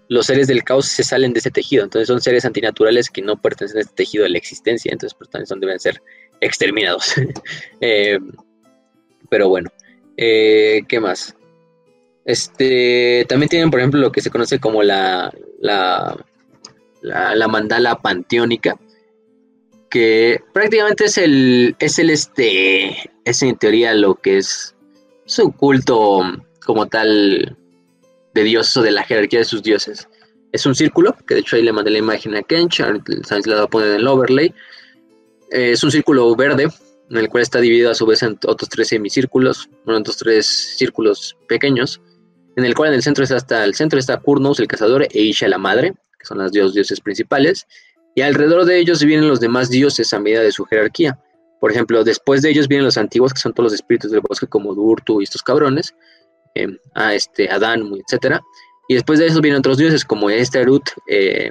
[0.09, 3.41] los seres del caos se salen de ese tejido, entonces son seres antinaturales que no
[3.41, 6.03] pertenecen a este tejido de la existencia, entonces por tanto deben ser
[6.41, 7.15] exterminados.
[7.81, 8.19] Eh,
[9.31, 9.71] pero bueno,
[10.17, 11.37] eh, ¿qué más?
[12.25, 16.17] Este, también tienen, por ejemplo, lo que se conoce como la, la,
[17.01, 18.79] la, mandala panteónica,
[19.91, 24.77] que prácticamente es el, es el, este, es en teoría lo que es
[25.25, 26.23] su culto
[26.65, 27.57] como tal
[28.35, 30.09] de dios o de la jerarquía de sus dioses.
[30.53, 33.57] Es un círculo, que de hecho ahí le mandé la imagen a Kench, se la
[33.57, 34.55] va a poner en el overlay.
[35.51, 36.69] Eh, es un círculo verde,
[37.11, 40.47] en el cual está dividido a su vez en otros tres semicírculos, bueno, otros tres
[40.47, 42.01] círculos pequeños
[42.57, 45.49] en el cual en el centro está el centro está Kurnos, el cazador, e Isha,
[45.49, 47.67] la madre, que son las dos dioses principales,
[48.15, 51.19] y alrededor de ellos vienen los demás dioses a medida de su jerarquía.
[51.61, 54.47] Por ejemplo, después de ellos vienen los antiguos, que son todos los espíritus del bosque,
[54.47, 55.95] como Durtu y estos cabrones,
[56.55, 58.41] eh, a este, Adán, etc.
[58.89, 61.51] Y después de eso vienen otros dioses, como Esterut, eh,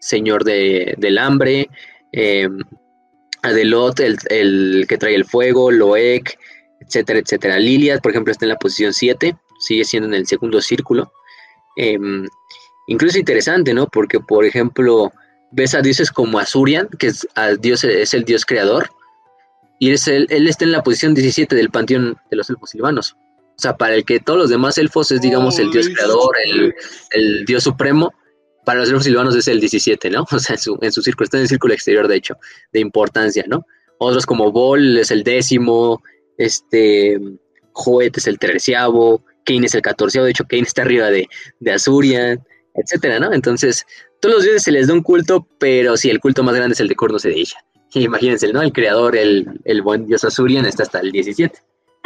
[0.00, 1.68] señor del hambre,
[2.12, 2.48] eh,
[3.42, 6.36] Adelot, el, el, que trae el fuego, Loek,
[6.80, 7.58] etcétera, etcétera.
[7.58, 11.12] Liliad, por ejemplo, está en la posición 7, sigue siendo en el segundo círculo.
[11.76, 12.26] Em,
[12.86, 13.86] incluso interesante, ¿no?
[13.88, 15.12] Porque, por ejemplo,
[15.52, 17.26] ves a dioses como Azurian, que es,
[17.60, 18.90] dios, es el dios creador,
[19.78, 23.16] y es él está en la posición 17 del panteón de los elfos silvanos.
[23.56, 26.34] O sea, para el que todos los demás elfos es, digamos, el dios creador,
[27.12, 28.12] el, dios supremo,
[28.64, 30.26] para los elfos silvanos es el 17, ¿no?
[30.32, 32.36] O sea, en su, en su círculo, está en el círculo exterior, de hecho,
[32.72, 33.66] de importancia, ¿no?
[33.98, 36.02] Otros como Vol es el décimo,
[36.36, 37.20] este,
[37.72, 41.28] Joet es el treceavo, Kane es el catorceavo, de hecho Kane está arriba de,
[41.60, 42.42] de Azurian,
[42.74, 43.32] etcétera, ¿no?
[43.32, 43.86] Entonces,
[44.20, 46.80] todos los dioses se les da un culto, pero sí, el culto más grande es
[46.80, 47.56] el de Cornos de ella.
[47.94, 48.62] Imagínense, ¿no?
[48.62, 51.58] El creador, el, el buen dios Azurian, está hasta el 17.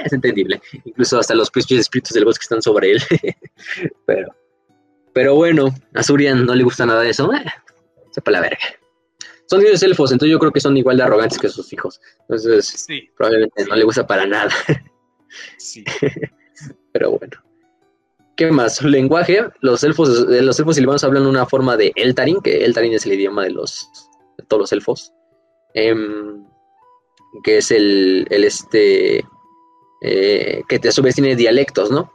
[0.04, 0.60] Es entendible.
[0.84, 3.02] Incluso hasta los propios espíritus del bosque están sobre él.
[4.06, 4.34] pero,
[5.12, 7.32] pero bueno, a Azurian no le gusta nada de eso.
[7.32, 7.44] Eh,
[8.10, 8.58] sepa la verga.
[9.46, 12.00] Son dioses elfos, entonces yo creo que son igual de arrogantes que sus hijos.
[12.22, 12.86] Entonces,
[13.16, 14.50] probablemente no le gusta para nada.
[15.56, 15.84] sí.
[16.92, 17.36] Pero bueno.
[18.38, 18.82] ¿Qué más?
[18.82, 19.44] Lenguaje.
[19.60, 23.14] Los elfos, eh, los elfos silvanos hablan una forma de Eltarin, que Eltarin es el
[23.14, 23.90] idioma de los
[24.38, 25.12] de todos los elfos.
[25.74, 26.44] Em,
[27.42, 29.24] que es el, el este.
[30.00, 32.12] Eh, que a su vez tiene dialectos, ¿no?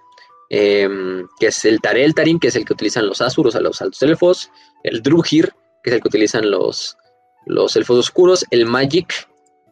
[0.50, 4.02] Em, que es el Tareltarin, que es el que utilizan los Asuros a los altos
[4.02, 4.50] elfos.
[4.84, 5.54] El Drugir,
[5.84, 6.98] que es el que utilizan los,
[7.46, 8.46] los elfos oscuros.
[8.50, 9.28] El Magic,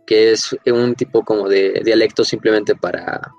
[0.06, 3.32] que es un tipo como de dialecto simplemente para,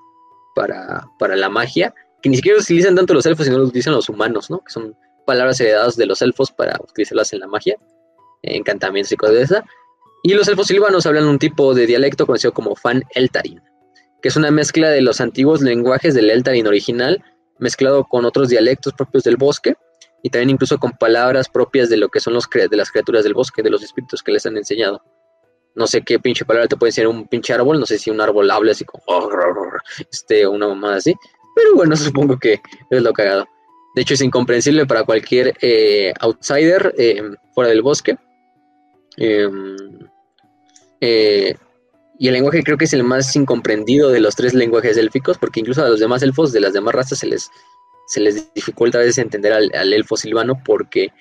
[0.55, 4.09] para, para la magia, que ni siquiera utilizan tanto los elfos, sino lo utilizan los
[4.09, 4.61] humanos, ¿no?
[4.61, 7.77] Que son palabras heredadas de los elfos para utilizarlas en la magia,
[8.43, 9.65] encantamientos y cosas de esa.
[10.23, 13.61] Y los elfos silvanos hablan un tipo de dialecto conocido como Fan Eltarin,
[14.21, 17.23] que es una mezcla de los antiguos lenguajes del Eltarin original,
[17.59, 19.75] mezclado con otros dialectos propios del bosque,
[20.23, 23.35] y también incluso con palabras propias de lo que son los de las criaturas del
[23.35, 25.03] bosque, de los espíritus que les han enseñado
[25.75, 28.20] no sé qué pinche palabra te puede decir un pinche árbol, no sé si un
[28.20, 29.02] árbol habla así como,
[30.10, 31.15] este, una mamada así,
[31.55, 32.60] pero bueno, supongo que
[32.91, 33.47] es lo cagado.
[33.94, 37.23] De hecho, es incomprensible para cualquier eh, outsider eh,
[37.55, 38.17] fuera del bosque.
[39.18, 39.76] Em,
[41.01, 41.55] eh,
[42.18, 45.60] y el lenguaje creo que es el más incomprendido de los tres lenguajes élficos, porque
[45.60, 47.51] incluso a los demás elfos de las demás razas se les,
[48.07, 51.12] se les dificulta a veces entender al, al elfo silvano, porque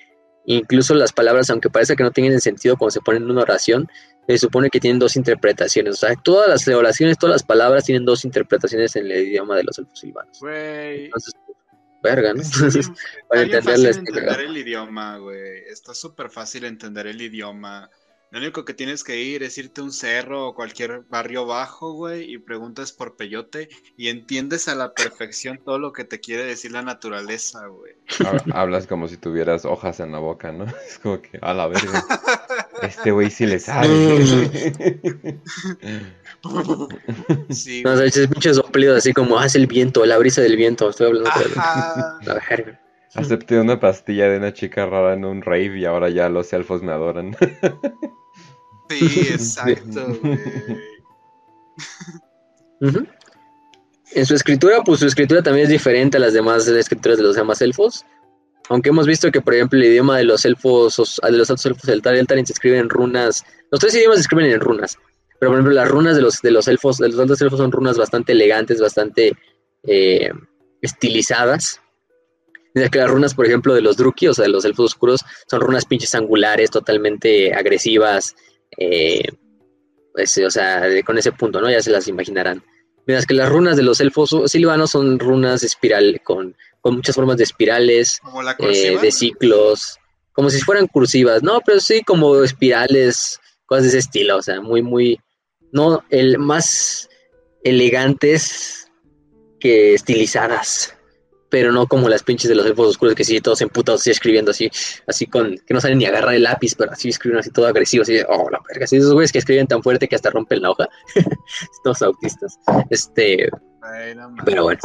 [0.45, 3.89] incluso las palabras, aunque parece que no tienen sentido cuando se ponen en una oración,
[4.33, 5.93] se supone que tienen dos interpretaciones.
[5.95, 9.63] O sea, todas las oraciones, todas las palabras tienen dos interpretaciones en el idioma de
[9.63, 10.39] los elfos silvanos.
[10.39, 11.05] Güey.
[11.05, 11.33] Entonces,
[12.03, 12.41] verga, ¿no?
[12.41, 12.89] Entonces,
[13.29, 15.63] para entenderles, fácil entender el idioma, güey.
[15.69, 17.89] Está súper fácil entender el idioma.
[18.31, 21.91] Lo único que tienes que ir es irte a un cerro o cualquier barrio bajo,
[21.91, 26.45] güey, y preguntas por peyote y entiendes a la perfección todo lo que te quiere
[26.45, 27.91] decir la naturaleza, güey.
[28.25, 30.63] Ha- Hablas como si tuvieras hojas en la boca, ¿no?
[30.87, 32.05] Es como que, a la verga.
[32.81, 33.87] Este güey sí le sabe.
[37.49, 40.41] Sí, no, o sea, ese pinche soplido así como, ah, es el viento, la brisa
[40.41, 40.89] del viento.
[40.89, 42.17] Estoy hablando de Ajá.
[42.23, 42.81] la verga.
[43.13, 46.81] Acepté una pastilla de una chica rara en un rave y ahora ya los elfos
[46.81, 47.37] me adoran.
[48.89, 50.39] Sí, exacto, güey.
[54.13, 57.35] En su escritura, pues su escritura también es diferente a las demás escrituras de los
[57.35, 58.05] demás elfos.
[58.71, 61.65] Aunque hemos visto que, por ejemplo, el idioma de los elfos, os- de los altos
[61.65, 63.43] elfos del Eltarin se escribe en runas.
[63.69, 64.97] Los tres idiomas se escriben en runas.
[65.39, 67.71] Pero, por ejemplo, las runas de los, de los elfos, de los altos elfos son
[67.71, 69.33] runas bastante elegantes, bastante
[69.83, 70.31] eh,
[70.81, 71.81] estilizadas.
[72.73, 75.19] Mientras que las runas, por ejemplo, de los Druki, o sea, de los elfos oscuros,
[75.49, 78.35] son runas pinches angulares, totalmente agresivas.
[78.77, 79.23] eh,
[80.13, 81.69] pues, o sea, con ese punto, ¿no?
[81.69, 82.63] Ya se las imaginarán.
[83.05, 87.37] Mientras que las runas de los elfos silvanos son runas espiral, con, con muchas formas
[87.37, 89.99] de espirales, Como la eh, de ciclos,
[90.33, 94.61] como si fueran cursivas, no, pero sí como espirales, cosas de ese estilo, o sea,
[94.61, 95.19] muy, muy,
[95.71, 97.09] no, el más
[97.63, 98.89] elegantes
[99.59, 100.95] que estilizadas,
[101.49, 104.51] pero no como las pinches de los elfos oscuros que sí, todos emputados así escribiendo
[104.51, 104.71] así,
[105.05, 108.03] así con, que no saben ni agarrar el lápiz, pero así escriben así todo agresivo,
[108.03, 110.61] así de, oh, la verga, así esos güeyes que escriben tan fuerte que hasta rompen
[110.61, 110.89] la hoja,
[111.83, 112.57] todos autistas,
[112.89, 113.49] este,
[114.45, 114.79] pero bueno.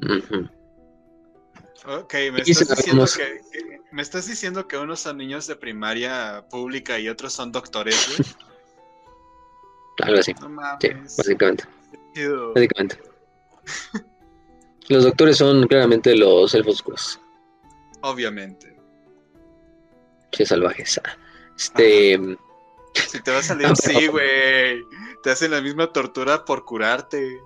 [0.00, 0.61] ujú.
[1.86, 6.44] Ok, me estás, diciendo que, que- me estás diciendo que unos son niños de primaria
[6.50, 8.28] pública y otros son doctores, güey.
[10.02, 10.48] algo así, No
[10.80, 10.88] sí,
[11.18, 11.64] básicamente.
[12.54, 13.00] Básicamente.
[14.88, 17.20] Los doctores son claramente los elfos oscuros.
[18.02, 18.76] Obviamente.
[20.30, 21.00] Che salvajes.
[21.04, 21.16] ah.
[21.56, 22.18] Este.
[22.94, 24.82] Si te va a salir así, güey.
[25.22, 27.40] Te hacen la misma tortura por curarte.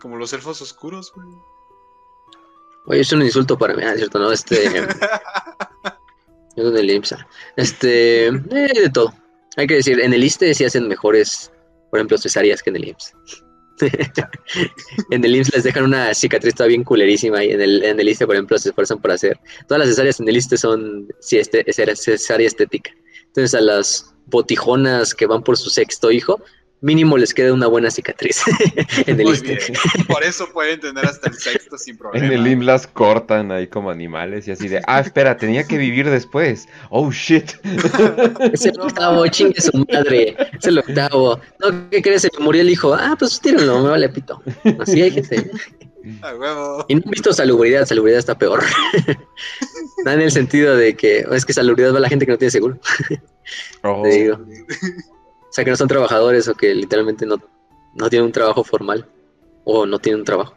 [0.00, 1.28] Como los elfos oscuros, güey.
[2.86, 4.18] Oye, es un insulto para mí, ah, ¿cierto?
[4.18, 4.66] No, este.
[6.56, 7.26] es en el IMSA.
[7.56, 8.26] Este.
[8.26, 9.14] eh, de todo.
[9.56, 11.52] Hay que decir, en el ISTE sí hacen mejores,
[11.90, 13.14] por ejemplo, cesáreas que en el IMSS.
[15.10, 18.08] en el IMSS les dejan una cicatriz todavía bien culerísima y en el, en el
[18.08, 19.38] ISTE, por ejemplo, se esfuerzan por hacer.
[19.68, 22.92] Todas las cesáreas en el ISTE son sí, este, cesárea estética.
[23.26, 26.40] Entonces a las botijonas que van por su sexto hijo,
[26.82, 28.42] mínimo les queda una buena cicatriz
[29.06, 29.58] en el Muy bien.
[30.08, 32.26] Por eso pueden tener hasta el sexto sin problema.
[32.32, 35.78] En el IM las cortan ahí como animales y así de, ah, espera, tenía que
[35.78, 36.68] vivir después.
[36.90, 37.52] Oh, shit.
[38.52, 40.36] Es el octavo, chingue su madre.
[40.58, 41.40] Es el octavo.
[41.60, 42.22] No, ¿qué crees?
[42.22, 42.92] Se me murió el hijo.
[42.94, 44.42] Ah, pues tírenlo, me vale pito.
[44.80, 45.50] Así hay gente.
[46.22, 46.84] A huevo.
[46.88, 48.62] Y no he visto salubridad, salubridad está peor.
[50.04, 52.38] Nada en el sentido de que es que salubridad va a la gente que no
[52.38, 52.78] tiene seguro.
[53.82, 54.38] Oh, Te digo.
[55.52, 57.36] O sea, que no son trabajadores o que literalmente no,
[57.92, 59.06] no tienen un trabajo formal
[59.64, 60.54] o no tienen un trabajo.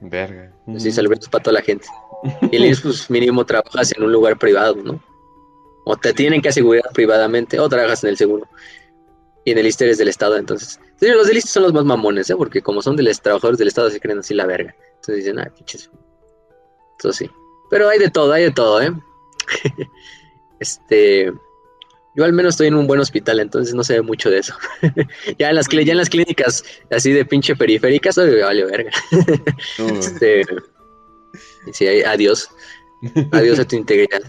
[0.00, 0.50] verga.
[0.78, 1.86] Sí, salubridad es para toda la gente.
[2.50, 4.98] Y el pues mínimo trabajas en un lugar privado, ¿no?
[5.84, 8.48] O te tienen que asegurar privadamente o trabajas en el seguro.
[9.44, 10.80] Y en el ISTE eres del Estado, entonces.
[10.98, 12.34] Sí, los del ISTE son los más mamones, ¿eh?
[12.34, 14.74] Porque como son de los trabajadores del Estado, se creen así la verga.
[14.94, 15.90] Entonces dicen, ah, pinches.
[16.98, 17.30] Eso sí.
[17.68, 18.92] Pero hay de todo, hay de todo, ¿eh?
[20.58, 21.30] este.
[22.14, 24.54] Yo al menos estoy en un buen hospital, entonces no sé mucho de eso.
[25.38, 28.90] ya, en las, ya en las clínicas así de pinche periféricas, ay, vale verga.
[29.98, 30.44] Este,
[31.72, 32.48] sí, adiós.
[33.32, 34.20] Adiós a tu integridad.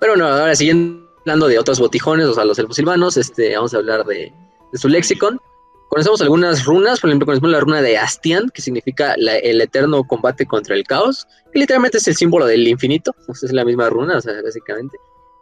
[0.00, 3.74] Pero bueno, ahora siguiendo hablando de otros botijones, o sea, los elfos silvanos, este, vamos
[3.74, 4.32] a hablar de,
[4.72, 5.40] de su lexicon.
[5.88, 10.02] Conocemos algunas runas, por ejemplo, conocemos la runa de Astian, que significa la- el eterno
[10.04, 13.64] combate contra el caos, que literalmente es el símbolo del infinito, o sea, es la
[13.64, 14.96] misma runa, o sea, básicamente.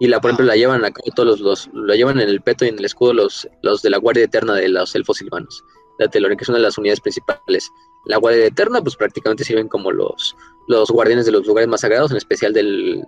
[0.04, 2.42] Y la, por ejemplo, la llevan a cabo todos los, los- lo llevan en el
[2.42, 5.64] peto y en el escudo los, los de la Guardia Eterna de los elfos silvanos,
[5.98, 7.70] la que es una de las unidades principales.
[8.04, 10.36] La Guardia Eterna, pues prácticamente sirven como los,
[10.68, 13.02] los guardianes de los lugares más sagrados, en especial del,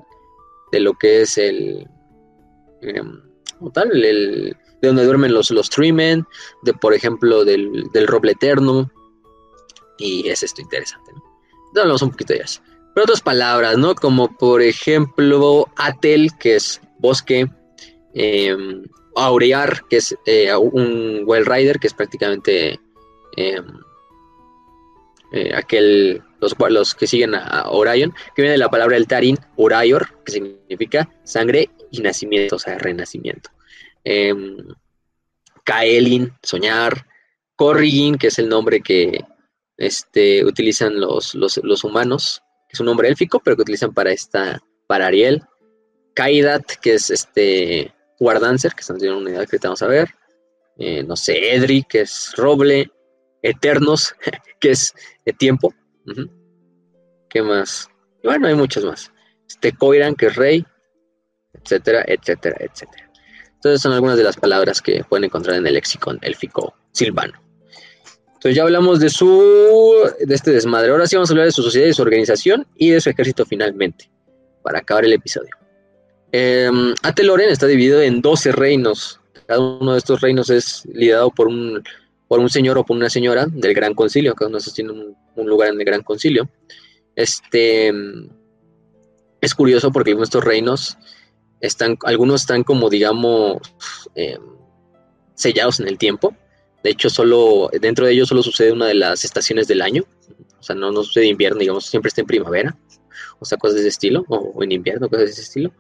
[0.73, 1.86] de lo que es el,
[3.58, 6.26] como tal, el, de donde duermen los, los Treemen,
[6.62, 8.91] de por ejemplo del, del roble eterno,
[9.99, 11.23] y es esto interesante, ¿no?
[11.52, 12.62] Entonces hablamos un poquito de eso.
[12.94, 13.94] pero otras palabras, ¿no?
[13.94, 17.47] Como por ejemplo Atel, que es bosque,
[18.15, 18.83] em,
[19.16, 22.78] Aurear, que es eh, un Well Rider, que es prácticamente
[23.36, 23.65] em,
[25.33, 29.39] eh, aquel, los, los, que siguen a, Orion, que viene de la palabra el Tarin,
[29.57, 33.50] Urayor, que significa sangre y nacimiento, o sea, renacimiento.
[34.05, 34.57] Em,
[35.65, 37.07] Kaelin, soñar,
[37.57, 39.25] Corrigin, que es el nombre que
[39.76, 44.60] este, utilizan los, los, humanos, que es un nombre élfico, pero que utilizan para esta,
[44.86, 45.42] para Ariel.
[46.17, 50.09] Kaidat, que es este Guardancer, que están teniendo una unidad que vamos a ver.
[50.78, 52.91] Eh, no sé, Edri, que es roble.
[53.43, 54.15] Eternos,
[54.61, 54.95] que es
[55.39, 55.73] tiempo.
[57.28, 57.89] ¿Qué más?
[58.25, 59.12] bueno, hay muchos más.
[59.47, 60.65] Este Coiran, que es rey,
[61.53, 63.11] etcétera, etcétera, etcétera.
[63.55, 67.41] Entonces son algunas de las palabras que pueden encontrar en el lexicon élfico silvano.
[68.27, 70.91] Entonces ya hablamos de su de este desmadre.
[70.91, 73.45] Ahora sí vamos a hablar de su sociedad y su organización y de su ejército
[73.45, 74.11] finalmente,
[74.62, 75.51] para acabar el episodio.
[76.39, 76.70] Eh,
[77.02, 79.20] Ateloren está dividido en 12 reinos.
[79.47, 81.82] Cada uno de estos reinos es liderado por un,
[82.28, 84.34] por un señor o por una señora del Gran Concilio.
[84.34, 86.47] Cada uno de tiene un, lugar en el Gran Concilio.
[87.15, 87.90] Este
[89.40, 90.98] es curioso porque estos reinos
[91.60, 93.56] están, algunos están como digamos
[94.15, 94.42] em,
[95.36, 96.36] sellados en el tiempo.
[96.84, 100.05] De hecho, solo dentro de ellos solo sucede una de las estaciones del año.
[100.60, 102.76] O sea, no, no sucede invierno, digamos, siempre está en primavera.
[103.39, 105.73] O sea, cosas de ese estilo, o en invierno, cosas de ese estilo.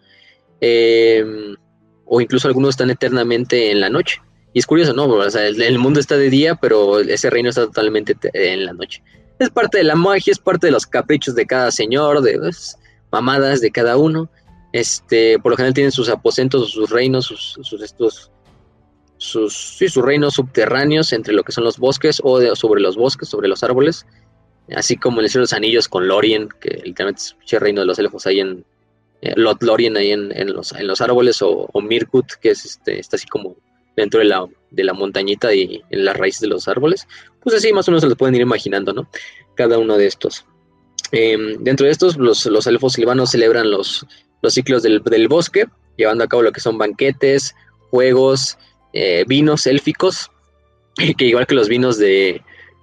[0.60, 1.56] Em,
[2.04, 4.20] o incluso algunos están eternamente en la noche.
[4.52, 5.06] Y es curioso, ¿no?
[5.06, 9.02] O sea, el, mundo está de día, pero ese reino está totalmente en la noche.
[9.38, 12.78] Es parte de la magia, es parte de los caprichos de cada señor, de pues,
[13.12, 14.30] mamadas de cada uno.
[14.72, 18.30] Este, por lo general tienen sus aposentos, sus reinos, sus, sus estos,
[19.18, 23.28] sus, sí, sus reinos subterráneos entre lo que son los bosques o sobre los bosques,
[23.28, 24.06] sobre los árboles,
[24.74, 27.86] así como el Cielo de los Anillos con Lorien, que literalmente es el reino de
[27.86, 28.64] los elfos ahí en,
[29.22, 33.16] eh, Lot Lorien ahí en, los, en los árboles, o, Mirkut, que es este, está
[33.16, 33.56] así como
[33.96, 37.06] dentro de la, de la montañita y en las raíces de los árboles.
[37.42, 39.08] Pues así más o menos se los pueden ir imaginando, ¿no?
[39.54, 40.44] Cada uno de estos.
[41.12, 44.06] Em, dentro de estos, los, los, elfos silvanos celebran los,
[44.42, 47.54] los ciclos del, bosque, llevando a cabo lo que son banquetes,
[47.90, 48.58] juegos,
[48.92, 50.30] eh, vinos élficos,
[51.16, 52.42] que igual que los vinos de,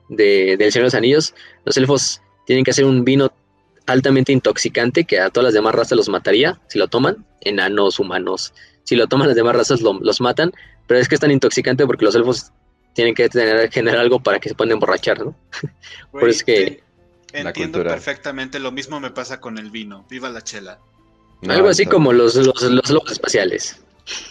[0.09, 3.31] de, del Señor de los Anillos, los elfos tienen que hacer un vino
[3.85, 8.53] altamente intoxicante que a todas las demás razas los mataría si lo toman, enanos, humanos.
[8.83, 10.51] Si lo toman las demás razas los matan,
[10.87, 12.51] pero es que es tan intoxicante porque los elfos
[12.93, 15.35] tienen que tener, generar algo para que se puedan emborrachar, ¿no?
[16.11, 16.83] Por eso que...
[17.31, 20.05] Entiendo perfectamente, lo mismo me pasa con el vino.
[20.07, 20.77] Viva la chela.
[21.47, 23.81] algo así como los, los, los lobos espaciales.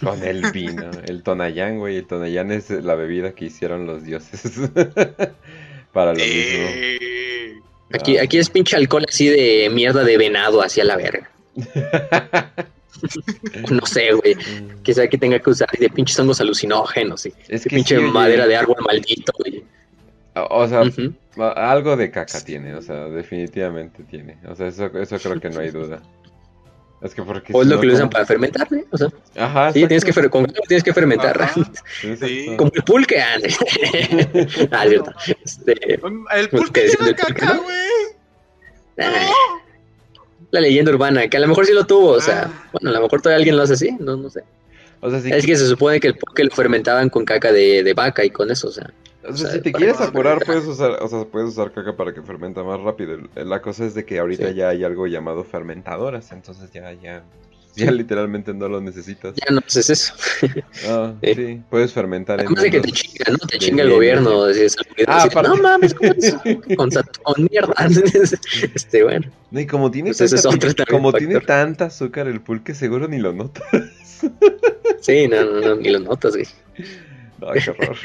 [0.05, 1.97] Con el vino, el Tonayán, güey.
[1.97, 4.43] El Tonayán es la bebida que hicieron los dioses.
[5.93, 6.69] Para lo mismo.
[6.71, 7.61] Eh,
[7.93, 11.31] Aquí, aquí es pinche alcohol así de mierda de venado hacia la verga.
[13.71, 14.35] no sé, güey.
[14.35, 14.83] Mm.
[14.83, 17.23] Quizá que tenga que usar de pinches hongos alucinógenos.
[17.23, 17.33] ¿sí?
[17.49, 19.63] Es que pinche madera de árbol maldito, güey.
[20.35, 20.83] O sea,
[21.57, 24.39] algo de caca tiene, o sea, definitivamente tiene.
[24.49, 26.01] O sea, eso, eso creo que no hay duda.
[27.03, 28.85] Es que porque o es lo que lo usan para fermentar, ¿eh?
[28.91, 31.51] O sea, Ajá, sí, tienes que, con tienes que fermentar.
[32.01, 33.21] Sí, Como el pulque.
[33.21, 33.39] Ah,
[34.71, 35.13] ah cierto.
[35.45, 36.01] Este,
[36.35, 37.77] el pulque lleva caca, güey.
[40.53, 42.69] La leyenda urbana, que a lo mejor sí lo tuvo, o sea, ah.
[42.73, 44.45] bueno, a lo mejor todavía alguien lo hace así, no, no sé.
[45.01, 45.57] O sea, sí es que...
[45.57, 48.69] se supone que el pulque lo fermentaban con caca de, de vaca y con eso,
[48.69, 48.93] o sea.
[49.29, 52.23] O sea, si te quieres apurar, puedes usar, o sea, puedes usar caca para que
[52.23, 53.19] fermenta más rápido.
[53.37, 57.23] La cosa es de que ahorita ya hay algo llamado fermentadoras, entonces ya, ya,
[57.77, 59.35] ya literalmente no lo necesitas.
[59.37, 60.15] Ya no haces eso.
[60.89, 61.63] Ah, sí.
[61.71, 62.41] puedes fermentar.
[62.41, 63.39] Además de que te chinga, ¿no?
[63.39, 64.45] Te chinga el gobierno.
[65.07, 66.35] ah, no mames, ¿cómo es
[66.77, 67.75] Con, con mierda.
[68.75, 69.31] este, bueno.
[69.51, 73.33] No, y como tiene, pues tanta, como tiene tanta azúcar el pulque, seguro ni lo
[73.33, 73.65] notas.
[75.01, 76.47] sí, no, no, no, ni lo notas, güey.
[77.41, 77.97] Ay, qué horror.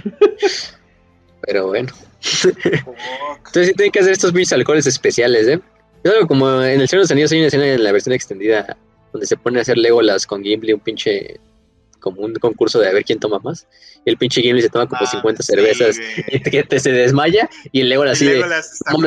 [1.47, 1.89] Pero bueno.
[2.53, 5.59] Entonces sí tienen que hacer estos mis alcoholes especiales, ¿eh?
[6.03, 8.77] Yo como en el Señor de los Anillos hay una escena en la versión extendida
[9.13, 11.39] donde se pone a hacer Legolas con Gimli, un pinche
[11.99, 13.65] como un concurso de a ver quién toma más.
[14.05, 17.81] Y el pinche Gimli se toma como 50 ah, cervezas y te, se desmaya y
[17.81, 18.43] el Legolas así de,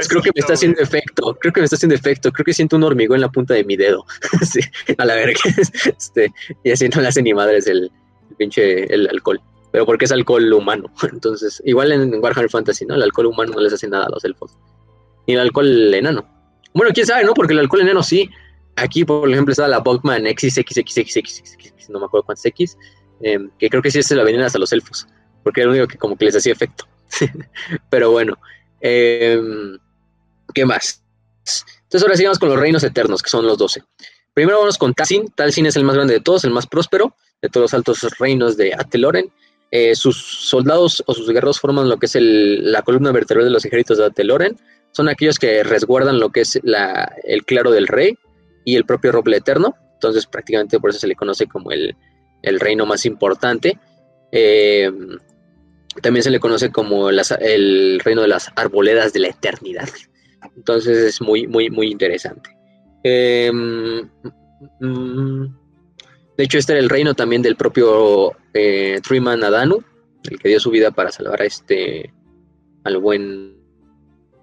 [0.09, 2.77] creo que me está haciendo efecto, creo que me está haciendo efecto, creo que siento
[2.77, 4.05] un hormigón en la punta de mi dedo.
[4.99, 5.41] a la verga.
[5.85, 6.33] Este,
[6.65, 7.91] y así no le hace ni madres el,
[8.31, 9.41] el pinche el alcohol
[9.73, 10.93] pero porque es alcohol humano.
[11.13, 12.95] Entonces, igual en Warhammer Fantasy, ¿no?
[12.95, 14.57] El alcohol humano no les hace nada a los elfos.
[15.27, 16.27] Ni el alcohol enano.
[16.73, 17.35] Bueno, quién sabe, ¿no?
[17.35, 18.29] Porque el alcohol enano sí.
[18.77, 22.79] Aquí, por ejemplo, está la Bogman XXXXX, no me acuerdo cuántos X,
[23.21, 25.07] em, que creo que sí se la venían hasta los elfos,
[25.43, 26.87] porque era lo único que como que les hacía efecto.
[27.91, 28.39] pero bueno,
[28.81, 29.79] em,
[30.55, 31.03] ¿qué más?
[31.83, 33.83] Entonces ahora sigamos con los reinos eternos, que son los 12.
[34.33, 35.29] Primero vamos con Talsin.
[35.35, 38.57] Talsin es el más grande de todos, el más próspero de todos los altos reinos
[38.57, 39.33] de Ateloren.
[39.73, 43.65] Eh, sus soldados o sus guerreros forman lo que es la columna vertebral de los
[43.65, 44.57] ejércitos de Ateloren.
[44.93, 48.19] Son aquellos que resguardan lo que es el claro del rey
[48.65, 49.77] y el propio roble eterno.
[49.95, 51.95] Entonces prácticamente por eso se le conoce como el,
[52.43, 53.79] reino más importante.
[54.33, 54.91] Eh,
[56.03, 59.89] también se le conoce como el reino de las arboledas de la eternidad.
[60.57, 62.51] Entonces es muy, muy, muy interesante.
[63.05, 64.01] Eh, mm,
[64.81, 65.60] mm,
[66.41, 69.85] de hecho, este era el reino también del propio eh, Triman Adanu,
[70.25, 72.15] el que dio su vida para salvar a este
[72.83, 73.59] al buen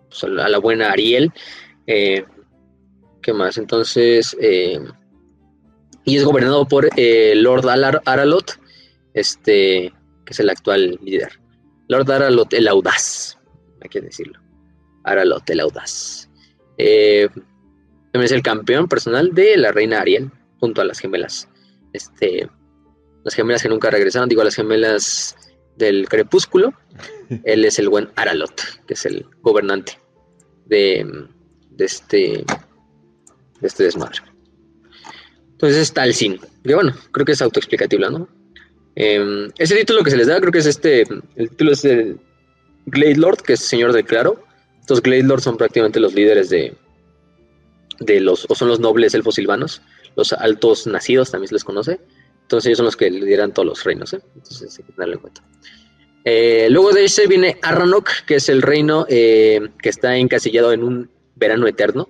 [0.08, 1.34] pues, a la buena Ariel.
[1.88, 2.24] Eh,
[3.20, 3.58] ¿Qué más?
[3.58, 4.80] Entonces, eh,
[6.04, 8.60] y es gobernado por eh, Lord Aralot,
[9.16, 9.92] este,
[10.24, 11.40] que es el actual líder.
[11.88, 13.40] Lord Aralot el Audaz,
[13.82, 14.40] hay que decirlo.
[15.04, 16.30] Aralot el Audaz.
[16.78, 17.32] también
[18.14, 21.50] es el campeón personal de la reina Ariel, junto a las gemelas
[21.98, 22.50] este,
[23.24, 25.36] las gemelas que nunca regresaron, digo, las gemelas
[25.76, 26.74] del crepúsculo.
[27.44, 30.00] Él es el buen Aralot, que es el gobernante
[30.66, 31.06] de,
[31.78, 32.46] este,
[33.60, 34.20] de este desmadre.
[35.52, 36.40] Entonces está el sin.
[36.64, 38.28] Que bueno, creo que es autoexplicativo, ¿no?
[38.96, 41.02] Eh, ese título que se les da, creo que es este.
[41.36, 42.20] El título es el
[42.86, 44.44] Glade Lord, que es Señor del Claro.
[44.80, 46.74] Estos Glade Lords son prácticamente los líderes de,
[48.00, 49.82] de los, o son los nobles elfos silvanos
[50.18, 52.02] los altos nacidos también se les conoce.
[52.42, 54.22] Entonces ellos son los que lideran todos los reinos, ¿eh?
[54.36, 55.44] Entonces hay que tenerlo en cuenta.
[56.26, 60.84] Eh, luego de ese viene Arranok, que es el reino eh, que está encasillado en
[60.84, 62.10] un verano eterno.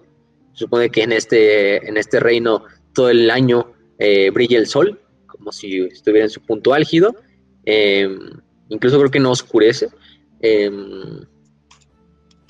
[0.53, 2.63] Se supone que en este, en este reino
[2.93, 3.73] todo el año
[4.33, 7.15] brilla el sol, como si estuviera en su punto álgido.
[8.69, 9.89] incluso creo que no oscurece.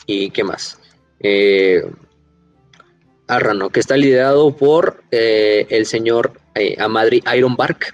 [0.05, 0.79] ¿Y qué más?
[3.27, 7.93] Arrano, que está liderado por eh, el señor eh, Amadri Ironbark.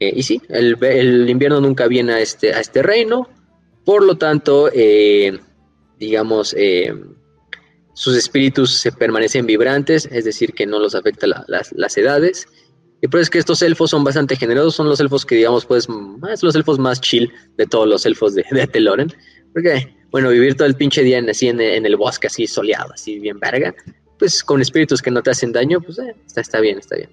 [0.00, 3.28] Eh, y sí, el, invierno nunca viene a este, a este reino,
[3.84, 4.70] por lo tanto,
[5.98, 6.54] digamos,
[7.94, 12.46] sus espíritus se permanecen vibrantes, es decir, que no los afecta las, edades.
[13.00, 15.88] Y por es que estos elfos son bastante generosos, son los elfos que, digamos, pues,
[15.88, 19.12] más los elfos más chill de todos los elfos de, de Teloren.
[19.52, 23.18] Porque, bueno, vivir todo el pinche día así en, en, el bosque, así soleado, así
[23.18, 23.74] bien verga,
[24.18, 27.10] pues con espíritus que no te hacen daño, pues eh, está, bien, está bien.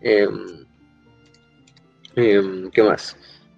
[0.00, 0.66] Em,
[2.16, 3.16] em, ¿Qué más?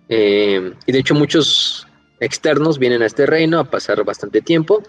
[0.09, 1.87] Em, y de hecho muchos
[2.21, 4.83] externos vienen a este reino a pasar bastante tiempo,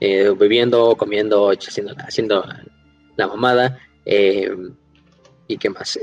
[0.00, 2.44] eh, bebiendo, comiendo, haciendo, haciendo
[3.16, 3.78] la mamada.
[5.46, 5.98] ¿Y qué más?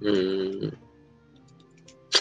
[0.00, 0.68] Mm,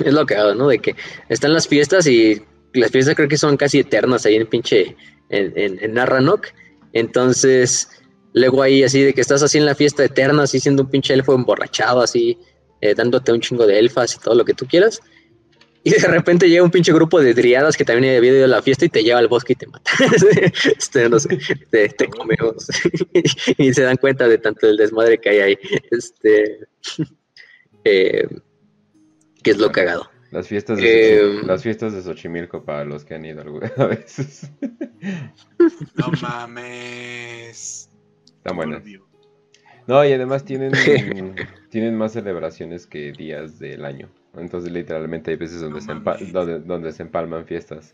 [0.06, 0.68] es lo que hago, ¿no?
[0.68, 0.96] De que
[1.30, 2.42] están las fiestas y
[2.74, 4.96] las fiestas creo que son casi eternas ahí en pinche
[5.30, 5.94] en, en, en
[6.94, 7.90] entonces,
[8.34, 11.14] luego ahí así de que estás así en la fiesta eterna, así siendo un pinche
[11.14, 12.38] elfo emborrachado, así,
[12.82, 15.02] eh, dándote un chingo de elfas y todo lo que tú quieras.
[15.84, 18.62] Y de repente llega un pinche grupo de driadas que también había ido a la
[18.62, 19.92] fiesta y te lleva al bosque y te mata.
[20.78, 21.40] este, no sé,
[21.72, 22.68] te, comemos.
[23.58, 25.58] y se dan cuenta de tanto el desmadre que hay ahí.
[25.90, 26.68] Este,
[27.84, 28.28] eh,
[29.42, 30.12] que es lo cagado.
[30.32, 33.42] Las fiestas, de eh, las fiestas de Xochimilco para los que han ido
[33.78, 34.50] a veces.
[35.96, 37.90] No mames.
[38.38, 38.84] Están buenas.
[39.88, 40.72] No, y además tienen,
[41.70, 44.10] tienen más celebraciones que días del año.
[44.38, 45.94] Entonces literalmente hay veces donde, se,
[46.32, 47.94] donde, donde se empalman fiestas.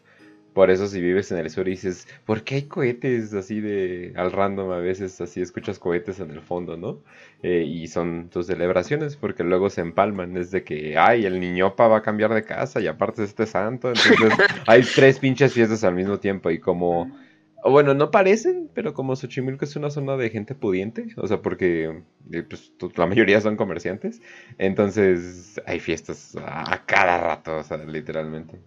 [0.57, 4.11] Por eso si vives en el sur y dices, ¿por qué hay cohetes así de
[4.15, 5.21] al random a veces?
[5.21, 7.03] Así escuchas cohetes en el fondo, ¿no?
[7.43, 10.35] Eh, y son tus celebraciones porque luego se empalman.
[10.35, 13.45] Es de que, ay, el niñopa va a cambiar de casa y aparte es este
[13.45, 13.89] santo.
[13.89, 14.33] Entonces
[14.65, 17.15] hay tres pinches fiestas al mismo tiempo y como...
[17.63, 22.01] Bueno, no parecen, pero como Xochimilco es una zona de gente pudiente, o sea, porque
[22.31, 24.23] eh, pues, la mayoría son comerciantes,
[24.57, 28.57] entonces hay fiestas a cada rato, o sea, literalmente.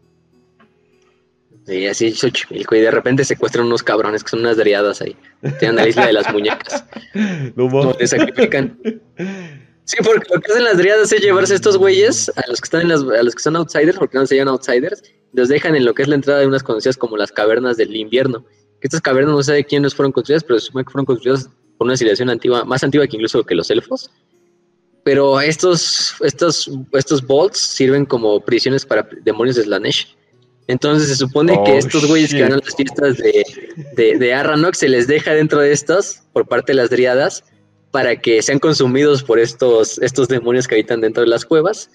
[1.70, 5.16] Y así Xochimilco, y de repente secuestran unos cabrones que son unas deriadas ahí.
[5.58, 6.84] Tienen la isla de las muñecas.
[7.57, 8.78] No, te sacrifican.
[9.84, 12.66] Sí, porque lo que hacen las deriadas es llevarse a estos güeyes, a los que
[12.66, 15.74] están en las, a los que son outsiders, porque no se llaman outsiders, los dejan
[15.74, 18.44] en lo que es la entrada de unas conocidas como las cavernas del invierno.
[18.81, 21.50] Que estas cavernas no sé de quiénes fueron construidas, pero se supone que fueron construidas
[21.76, 24.10] por una civilización antigua, más antigua que incluso que los elfos.
[25.02, 30.16] Pero estos, estos, estos bolts sirven como prisiones para demonios de Slanesh.
[30.70, 33.44] Entonces se supone que oh, estos güeyes que van a las fiestas de,
[33.97, 37.44] de, de Arranok se les deja dentro de estas por parte de las driadas
[37.90, 41.90] para que sean consumidos por estos, estos demonios que habitan dentro de las cuevas.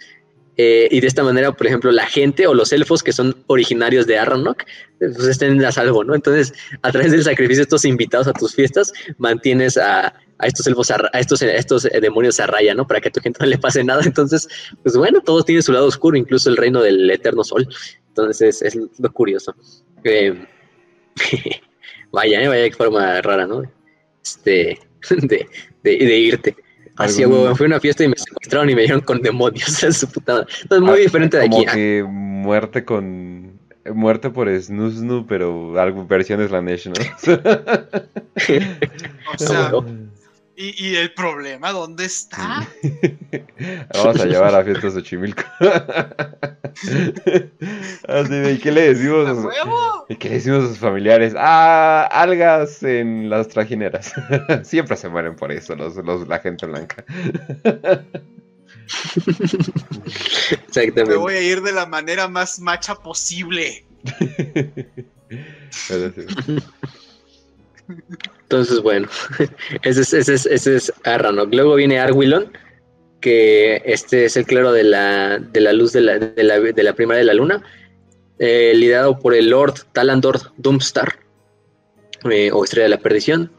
[0.57, 4.07] eh, y de esta manera, por ejemplo, la gente o los elfos que son originarios
[4.07, 4.63] de Arranok,
[4.99, 6.15] pues estén a salvo, ¿no?
[6.15, 10.91] Entonces, a través del sacrificio de estos invitados a tus fiestas, mantienes a, estos elfos,
[10.91, 12.87] a, estos, estos demonios a raya, ¿no?
[12.87, 14.01] Para que a tu gente no le pase nada.
[14.05, 14.47] Entonces,
[14.81, 17.67] pues bueno, todo tiene su lado oscuro, incluso el reino del eterno sol.
[18.17, 19.53] Entonces, es, lo curioso.
[20.03, 20.33] Eh,
[22.11, 22.47] vaya, ¿eh?
[22.47, 23.63] vaya qué forma rara, ¿no?
[24.23, 24.79] Este,
[25.09, 25.47] de,
[25.83, 26.55] de irte.
[26.97, 29.93] Así, huevón, fui a una fiesta y me secuestraron y me dieron con demonios en
[29.93, 30.47] su putada.
[30.61, 31.65] Entonces, muy ah, diferente de aquí.
[31.65, 33.59] Como que muerte con.
[33.93, 36.93] Muerte por Snoo pero algo, versiones Slanesh, ¿no?
[39.31, 39.71] o sea,
[40.57, 42.65] ¿Y, ¿Y, el problema dónde está?
[43.93, 45.43] Vamos a llevar a la fiesta de Xochimilco.
[48.51, 49.53] ¿Y qué le decimos?
[50.07, 51.33] ¿Y qué le decimos a sus familiares?
[51.37, 54.13] Ah, algas en las trajineras.
[54.63, 57.03] Siempre se mueren por eso los, los, la gente blanca.
[60.67, 61.05] Exactamente.
[61.05, 63.85] Me voy a ir de la manera más macha posible.
[68.43, 69.07] Entonces, bueno,
[69.83, 71.53] ese es, ese es, ese es Arranok.
[71.53, 72.51] Luego viene Arwilon,
[73.21, 76.83] que este es el claro de la, de la luz de la, de, la, de
[76.83, 77.63] la primera de la luna,
[78.39, 81.19] eh, liderado por el Lord Talandor Doomstar,
[82.29, 83.51] eh, o Estrella de la Perdición.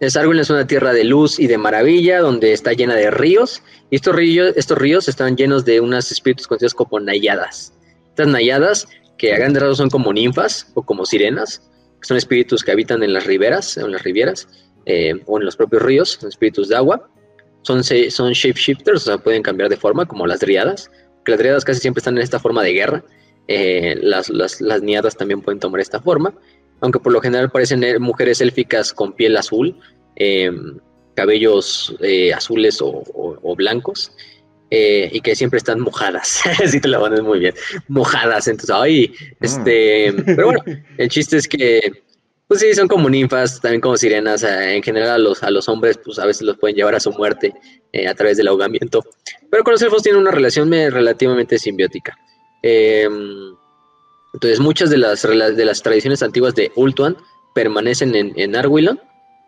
[0.00, 3.62] Es Arwilon es una tierra de luz y de maravilla, donde está llena de ríos,
[3.90, 7.72] y estos ríos, estos ríos están llenos de unos espíritus conocidos como nayadas.
[8.08, 11.70] Estas nayadas, que a grandes rasgos son como ninfas o como sirenas,
[12.04, 14.48] son espíritus que habitan en las riberas, en las rivieras,
[14.86, 17.08] eh, o en los propios ríos, son espíritus de agua.
[17.62, 20.90] Son, son shapeshifters, o sea, pueden cambiar de forma, como las driadas,
[21.24, 23.04] que las driadas casi siempre están en esta forma de guerra.
[23.48, 26.34] Eh, las, las, niadas también pueden tomar esta forma,
[26.80, 29.78] aunque por lo general parecen mujeres élficas con piel azul,
[30.16, 30.52] eh,
[31.14, 31.96] cabellos
[32.34, 34.12] azules o blancos.
[34.76, 36.42] Eh, y que siempre están mojadas.
[36.66, 37.54] si te la pones muy bien.
[37.86, 38.48] Mojadas.
[38.48, 40.12] Entonces, ay, este.
[40.26, 40.62] Pero bueno,
[40.98, 42.02] el chiste es que,
[42.48, 44.42] pues sí, son como ninfas, también como sirenas.
[44.42, 47.12] en general, a los, a los hombres, pues a veces los pueden llevar a su
[47.12, 47.54] muerte
[47.92, 49.04] eh, a través del ahogamiento.
[49.48, 52.18] Pero con los elfos tienen una relación relativamente simbiótica.
[52.60, 53.54] Em,
[54.32, 57.16] entonces, muchas de las, de las tradiciones antiguas de Ultuan
[57.54, 59.00] permanecen en, en Arwilon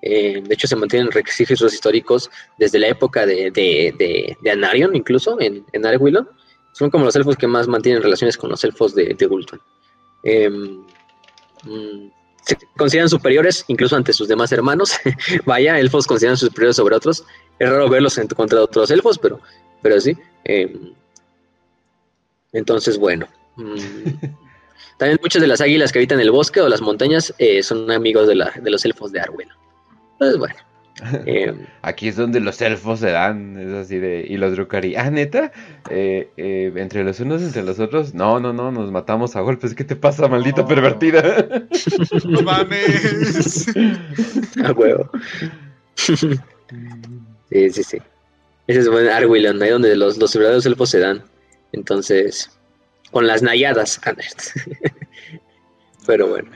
[0.07, 5.41] eh, de hecho, se mantienen registros históricos desde la época de, de, de, Anarion, incluso
[5.41, 5.83] en, en
[6.73, 9.29] Son como los elfos que más mantienen relaciones con los elfos de, de
[10.23, 10.85] em,
[11.65, 12.11] mm,
[12.43, 14.93] se consideran superiores incluso ante sus demás hermanos.
[15.45, 17.25] Vaya, elfos consideran superiores sobre otros.
[17.59, 19.41] Es raro verlos contra otros elfos, pero,
[19.83, 20.17] pero sí.
[20.45, 20.93] Em,
[22.53, 23.27] entonces, bueno.
[23.57, 23.75] Mm,
[24.99, 28.29] también muchas de las águilas que habitan el bosque o las montañas eh, son amigos
[28.29, 29.49] de, la, de los elfos de Arwen.
[30.19, 30.55] Pues bueno.
[31.27, 34.25] Eh, Aquí es donde los elfos se dan, es así de.
[34.27, 35.53] Y los Drukari, ah, neta,
[35.91, 39.75] eh, eh, entre los unos, entre los otros, no, no, no, nos matamos a golpes.
[39.75, 41.23] ¿Qué te pasa, maldita pervertida?
[42.25, 43.67] No mames.
[44.65, 45.11] A huevo.
[45.95, 46.17] Sí,
[47.71, 47.99] sí, sí.
[48.67, 51.23] Ese es buen Arwilon, ahí donde los, los verdaderos elfos se dan.
[51.73, 52.59] Entonces,
[53.13, 54.01] con las nayadas.
[56.07, 56.51] Pero bueno.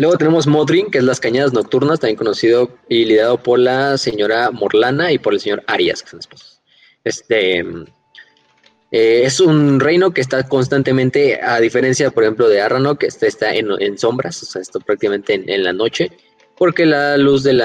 [0.00, 4.50] Luego tenemos Modrin, que es las cañadas nocturnas, también conocido y liderado por la señora
[4.50, 6.62] Morlana y por el señor Arias, que son esposos.
[7.04, 13.08] Este eh, es un reino que está constantemente, a diferencia, por ejemplo, de Arrano, que
[13.08, 16.10] está, está en, sombras, o sea, está prácticamente en, la noche,
[16.56, 17.60] porque la luz del,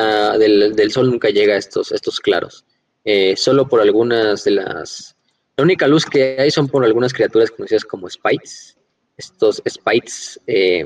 [0.92, 2.66] sol nunca llega a estos, estos claros.
[3.06, 5.16] Eh, solo por algunas de las.
[5.56, 8.78] La única luz que hay son por algunas criaturas conocidas como Spites.
[9.16, 10.38] Estos Spites.
[10.48, 10.86] Eh,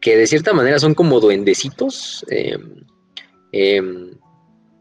[0.00, 2.24] que de cierta manera son como duendecitos.
[2.28, 2.84] Em,
[3.52, 4.10] em,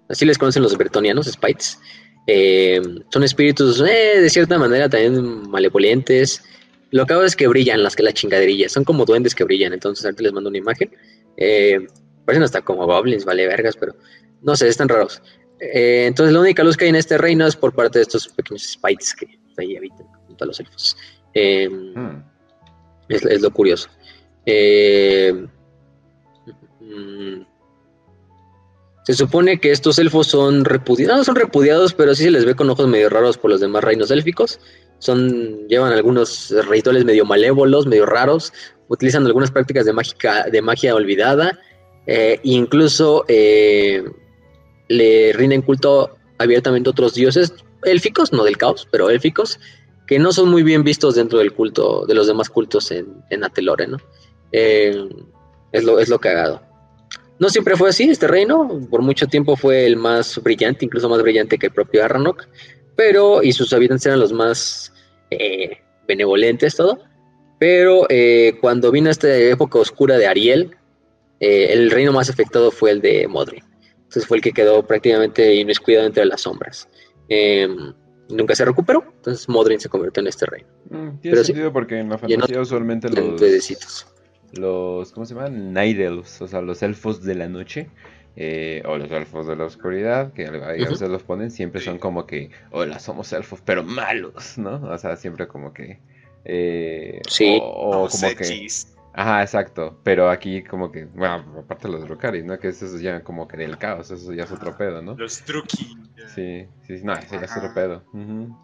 [0.07, 1.79] así les conocen los bertonianos, Spites.
[2.27, 6.43] Em, son espíritus eh, de cierta manera también malevolentes.
[6.91, 8.71] Lo que hago es que brillan las que la chingaderillas.
[8.71, 9.73] Son como duendes que brillan.
[9.73, 10.91] Entonces ahorita les mando una imagen.
[12.25, 13.95] parecen hasta como goblins, vale vergas, pero
[14.41, 15.21] no sé, están raros.
[15.59, 18.27] Eh, entonces la única luz que hay en este reino es por parte de estos
[18.29, 20.95] pequeños Spites que ahí habitan junto a los elfos.
[21.35, 22.21] Hmm.
[23.09, 23.89] es, lo curioso.
[24.45, 25.47] Eh,
[26.79, 27.41] mm,
[29.03, 32.55] se supone que estos elfos son repudiados, no son repudiados, pero sí se les ve
[32.55, 34.59] con ojos medio raros por los demás reinos élficos.
[34.99, 38.53] Son, llevan algunos rituales medio malévolos, medio raros,
[38.87, 39.93] utilizan algunas prácticas de,
[40.51, 41.57] de magia olvidada,
[42.05, 44.03] e incluso eh,
[44.89, 47.53] le rinden culto abiertamente a otros dioses
[47.83, 49.59] élficos, no del caos, pero élficos,
[50.07, 53.43] que no son muy bien vistos dentro del culto, de los demás cultos en, en
[53.43, 53.97] Atelore, ¿no?
[54.51, 55.09] Eh,
[55.71, 56.61] es, lo, es lo cagado.
[57.39, 61.21] No siempre fue así, este reino, por mucho tiempo fue el más brillante, incluso más
[61.21, 62.45] brillante que el propio Arranok,
[62.95, 64.93] pero, y sus habitantes eran los más
[65.31, 66.99] eh, benevolentes, todo.
[67.57, 70.75] Pero eh, cuando vino esta época oscura de Ariel,
[71.39, 73.63] el reino más afectado fue el de Modrin.
[74.09, 76.89] Entonces fue el que quedó prácticamente inmiscuido entre las sombras.
[77.27, 77.93] Em,
[78.29, 80.67] nunca se recuperó, entonces Modrin se convirtió en este reino.
[80.89, 84.07] Mm, tiene Pero sí, sentido porque en la fantasía usualmente En los.
[84.53, 85.73] Los, ¿cómo se llaman?
[85.73, 87.87] Night Elves, o sea, los elfos de la noche.
[88.41, 92.25] eh, o los elfos de la oscuridad, que a veces los ponen, siempre son como
[92.25, 94.75] que, hola, somos elfos, pero malos, ¿no?
[94.89, 95.99] O sea, siempre como que...
[96.45, 97.59] eh, Sí.
[97.61, 98.67] O, como que...
[99.13, 99.99] Ajá, exacto.
[100.03, 102.57] Pero aquí como que, bueno, aparte los Drukhari, ¿no?
[102.59, 105.15] Que eso es ya como que del caos, eso ya es otro pedo, ¿no?
[105.15, 105.97] Los Druki.
[106.33, 108.03] Sí, sí, sí, no, ese ya es otro pedo.
[108.13, 108.55] Ujú.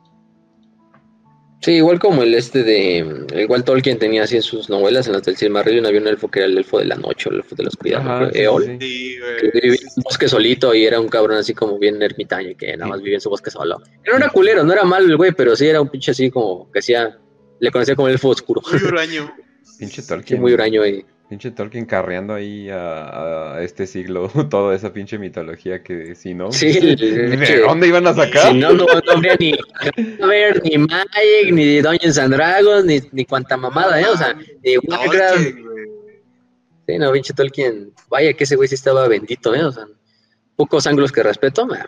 [1.65, 3.25] Sí, igual como el este de.
[3.41, 6.39] Igual Tolkien tenía así en sus novelas, en las del Silmarillion había un elfo que
[6.39, 8.31] era el elfo de la noche, o el elfo de la oscuridad, Ajá, ¿no?
[8.31, 11.79] sí, Eol, sí, que vivía en un bosque solito y era un cabrón así como
[11.79, 13.81] bien ermitaño, y que nada más vivía en su bosque solo.
[14.03, 16.71] Era una culero, no era malo el güey, pero sí era un pinche así como
[16.71, 17.17] que hacía.
[17.59, 18.61] Le conocía como el elfo oscuro.
[18.71, 19.33] Muy huraño.
[19.79, 20.41] Pinche Sí, Tolkien.
[20.41, 21.03] muy huraño y.
[21.27, 26.51] Pinche Tolkien carreando ahí a, a este siglo toda esa pinche mitología que si no.
[26.51, 28.51] Sí, ¿De dónde iban a sacar?
[28.51, 29.53] Si no, no, no habría ni.
[30.21, 34.05] A ver, ni Magic, ni Dungeons and Dragons, ni, ni cuanta mamada, ¿eh?
[34.07, 35.57] O sea, ni Warcraft.
[36.87, 37.91] Sí, no, pinche Tolkien.
[38.09, 39.63] Vaya que ese güey sí estaba bendito, ¿eh?
[39.63, 39.85] O sea,
[40.55, 41.79] pocos ángulos que respeto, meh,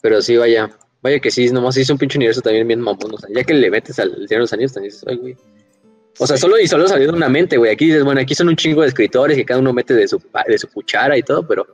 [0.00, 0.70] pero sí, vaya.
[1.02, 3.14] Vaya que sí, nomás hizo un pinche universo también bien mamón.
[3.14, 5.36] O sea, ya que le metes al Señor de los Anillos, también dices, ay, güey.
[6.18, 7.72] O sea, solo y solo salió de una mente, güey.
[7.72, 10.22] Aquí dices, bueno, aquí son un chingo de escritores y cada uno mete de su,
[10.46, 11.66] de su cuchara y todo, pero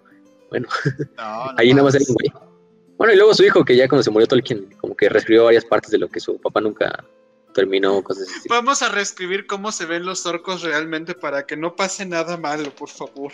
[0.52, 0.58] No,
[1.16, 2.08] no ahí nada más mames.
[2.08, 2.32] un güey.
[2.96, 5.64] Bueno, y luego su hijo, que ya cuando se murió Tolkien, como que reescribió varias
[5.64, 7.04] partes de lo que su papá nunca
[7.54, 8.48] terminó, cosas así.
[8.48, 12.70] Vamos a reescribir cómo se ven los orcos realmente para que no pase nada malo,
[12.74, 13.32] por favor.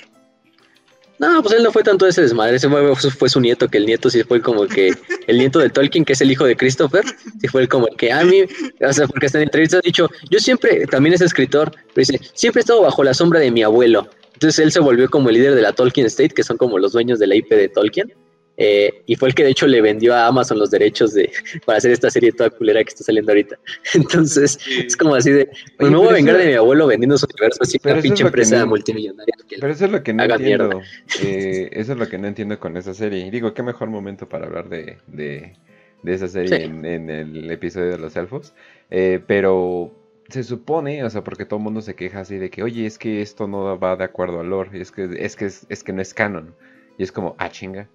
[1.18, 4.10] No, pues él no fue tanto ese desmadre, ese fue, su nieto, que el nieto
[4.10, 4.92] sí fue como que,
[5.26, 7.04] el nieto de Tolkien, que es el hijo de Christopher,
[7.40, 8.42] sí fue el como que a mí,
[8.80, 12.20] o sea, porque hasta en entrevistas ha dicho, yo siempre, también es escritor, pero dice,
[12.34, 14.08] siempre he estado bajo la sombra de mi abuelo.
[14.32, 16.92] Entonces él se volvió como el líder de la Tolkien State, que son como los
[16.92, 18.12] dueños de la IP de Tolkien,
[18.56, 21.30] eh, y fue el que de hecho le vendió a Amazon los derechos de,
[21.66, 23.58] para hacer esta serie toda culera que está saliendo ahorita.
[23.94, 24.84] Entonces, Sí.
[24.86, 27.26] es como así de, pues me voy a vengar eso- de mi abuelo vendiendo su
[27.26, 29.34] universo así una pinche empresa no- multimillonaria.
[29.48, 30.80] que- Pero eso es lo que no entiendo.
[31.24, 33.30] eh, eso es lo que no entiendo con esa serie.
[33.30, 35.56] Digo, qué mejor momento para hablar de, de,
[36.02, 36.62] de esa serie Sí.
[36.64, 38.54] en, en el episodio de los elfos.
[38.90, 39.92] Eh, pero
[40.28, 42.98] se supone, o sea, porque todo el mundo se queja así de que, oye, es
[42.98, 45.92] que esto no va de acuerdo al lore, es que, es que, es, es que
[45.92, 46.54] no es canon.
[46.96, 47.88] Y es como, ah, chinga.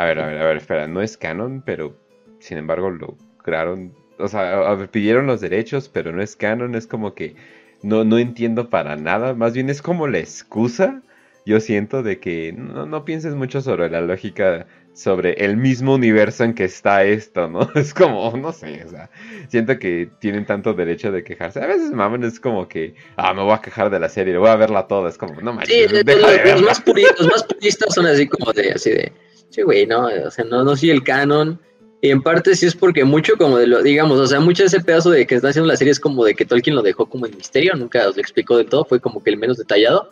[0.00, 1.94] A ver, a ver, a ver, espera, no es canon, pero
[2.38, 7.36] sin embargo lograron, o sea, pidieron los derechos, pero no es canon, es como que
[7.82, 11.02] no, no entiendo para nada, más bien es como la excusa,
[11.44, 16.44] yo siento, de que no, no pienses mucho sobre la lógica, sobre el mismo universo
[16.44, 17.70] en que está esto, ¿no?
[17.74, 19.10] Es como, no sé, o sea,
[19.48, 21.60] siento que tienen tanto derecho de quejarse.
[21.62, 24.48] A veces mamen es como que, ah, me voy a quejar de la serie, voy
[24.48, 27.94] a verla toda, es como, no Sí, manches, de los más puristas, los más puristas
[27.94, 29.12] son así como de, así de,
[29.50, 31.60] sí, güey, no, o sea, no, no sigue el canon.
[32.02, 34.68] Y en parte sí es porque mucho como de lo, digamos, o sea, mucho de
[34.68, 37.06] ese pedazo de que está haciendo la serie es como de que Tolkien lo dejó
[37.06, 40.10] como en misterio, nunca os lo explicó del todo, fue como que el menos detallado.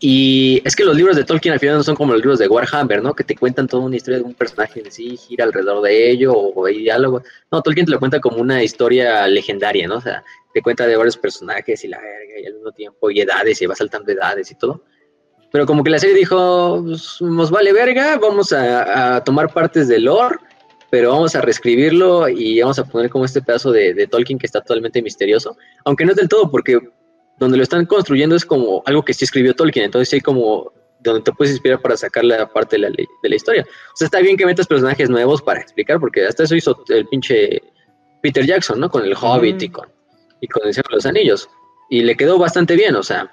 [0.00, 2.48] Y es que los libros de Tolkien al final no son como los libros de
[2.48, 3.14] Warhammer, ¿no?
[3.14, 6.32] Que te cuentan toda una historia de un personaje en sí, gira alrededor de ello,
[6.32, 7.22] o hay diálogo.
[7.52, 9.96] No, Tolkien te lo cuenta como una historia legendaria, ¿no?
[9.96, 13.20] O sea, te cuenta de varios personajes y la verga, y al mismo tiempo, y
[13.20, 14.82] edades, y va saltando edades y todo.
[15.54, 19.86] Pero como que la serie dijo, pues, nos vale verga, vamos a, a tomar partes
[19.86, 20.36] del lore,
[20.90, 24.46] pero vamos a reescribirlo y vamos a poner como este pedazo de, de Tolkien que
[24.46, 25.56] está totalmente misterioso.
[25.84, 26.80] Aunque no es del todo, porque
[27.38, 30.72] donde lo están construyendo es como algo que sí escribió Tolkien, entonces sí hay como
[30.98, 33.64] donde te puedes inspirar para sacar la parte de la, de la historia.
[33.64, 37.06] O sea, está bien que metas personajes nuevos para explicar, porque hasta eso hizo el
[37.06, 37.62] pinche
[38.24, 38.90] Peter Jackson, ¿no?
[38.90, 39.86] Con el Hobbit y con,
[40.40, 41.48] y con el Señor de los Anillos.
[41.90, 43.32] Y le quedó bastante bien, o sea.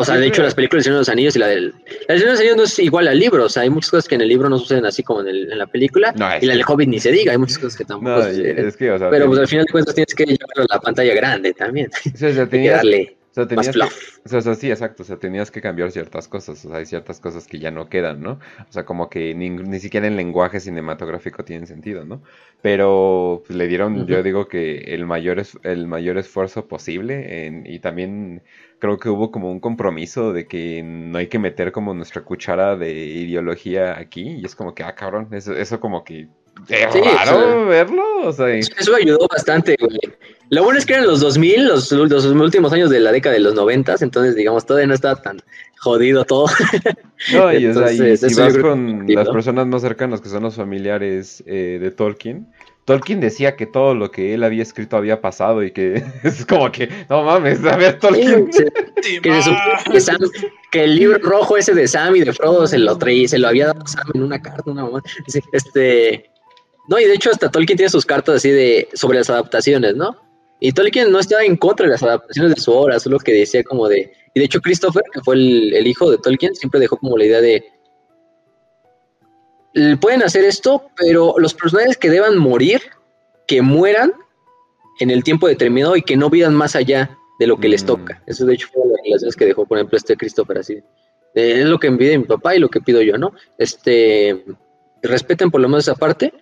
[0.00, 1.74] O sea, de hecho, las películas de los Anillos y la del.
[2.08, 4.14] La de los Anillos no es igual al libro, o sea, hay muchas cosas que
[4.14, 6.12] en el libro no suceden así como en, el- en la película.
[6.16, 8.66] No, y la del Hobbit ni se diga, hay muchas cosas que tampoco No, suceden.
[8.66, 10.80] es que, o sea, Pero pues al final de cuentas tienes que llevarlo a la
[10.80, 11.90] pantalla grande también.
[12.14, 13.78] o sea, Hay que tenías, darle o sea, más que,
[14.36, 17.20] o sea, sí, exacto, o sea, tenías que cambiar ciertas cosas, o sea, hay ciertas
[17.20, 18.32] cosas que ya no quedan, ¿no?
[18.68, 22.22] O sea, como que ni, ni siquiera en lenguaje cinematográfico tienen sentido, ¿no?
[22.62, 27.64] Pero pues, le dieron, yo digo que el mayor, es, el mayor esfuerzo posible en-
[27.66, 28.42] y también
[28.78, 32.76] creo que hubo como un compromiso de que no hay que meter como nuestra cuchara
[32.76, 36.28] de ideología aquí y es como que, ah, cabrón, eso, eso como que
[36.68, 39.98] es Sí, o raro sea, verlo, o sea, y- Eso ayudó bastante, güey.
[40.50, 43.40] Lo bueno es que eran los 2000, los, los últimos años de la década de
[43.40, 45.40] los 90, entonces, digamos, todavía no estaba tan
[45.80, 46.46] jodido todo.
[47.32, 50.20] No, y, o sea, y Entonces, si eso yo vas con las personas más cercanas,
[50.20, 52.46] que son los familiares eh, de Tolkien,
[52.88, 56.72] Tolkien decía que todo lo que él había escrito había pasado y que es como
[56.72, 58.48] que, no mames, a ver, Tolkien.
[60.72, 63.48] que, el libro rojo ese de Sam y de Frodo se lo traía, se lo
[63.48, 65.02] había dado Sam en una carta, una mamá.
[65.52, 66.30] Este,
[66.88, 70.16] no, y de hecho hasta Tolkien tiene sus cartas así de sobre las adaptaciones, ¿no?
[70.58, 73.62] Y Tolkien no estaba en contra de las adaptaciones de su obra, solo que decía
[73.64, 74.10] como de...
[74.32, 77.42] Y de hecho Christopher, que fue el, hijo de Tolkien, siempre dejó como la idea
[77.42, 77.62] de...
[80.00, 82.80] Pueden hacer esto, pero los personajes que deban morir,
[83.46, 84.12] que mueran
[85.00, 87.86] en el tiempo determinado y que no vivan más allá de lo que les mm.
[87.86, 88.22] toca.
[88.26, 90.82] Eso de hecho fue una de las cosas que dejó, por ejemplo, este Christopher así.
[91.34, 93.32] es lo que envidia mi papá y lo que pido yo, ¿no?
[93.58, 94.44] Este,
[95.02, 96.32] respeten por lo menos esa parte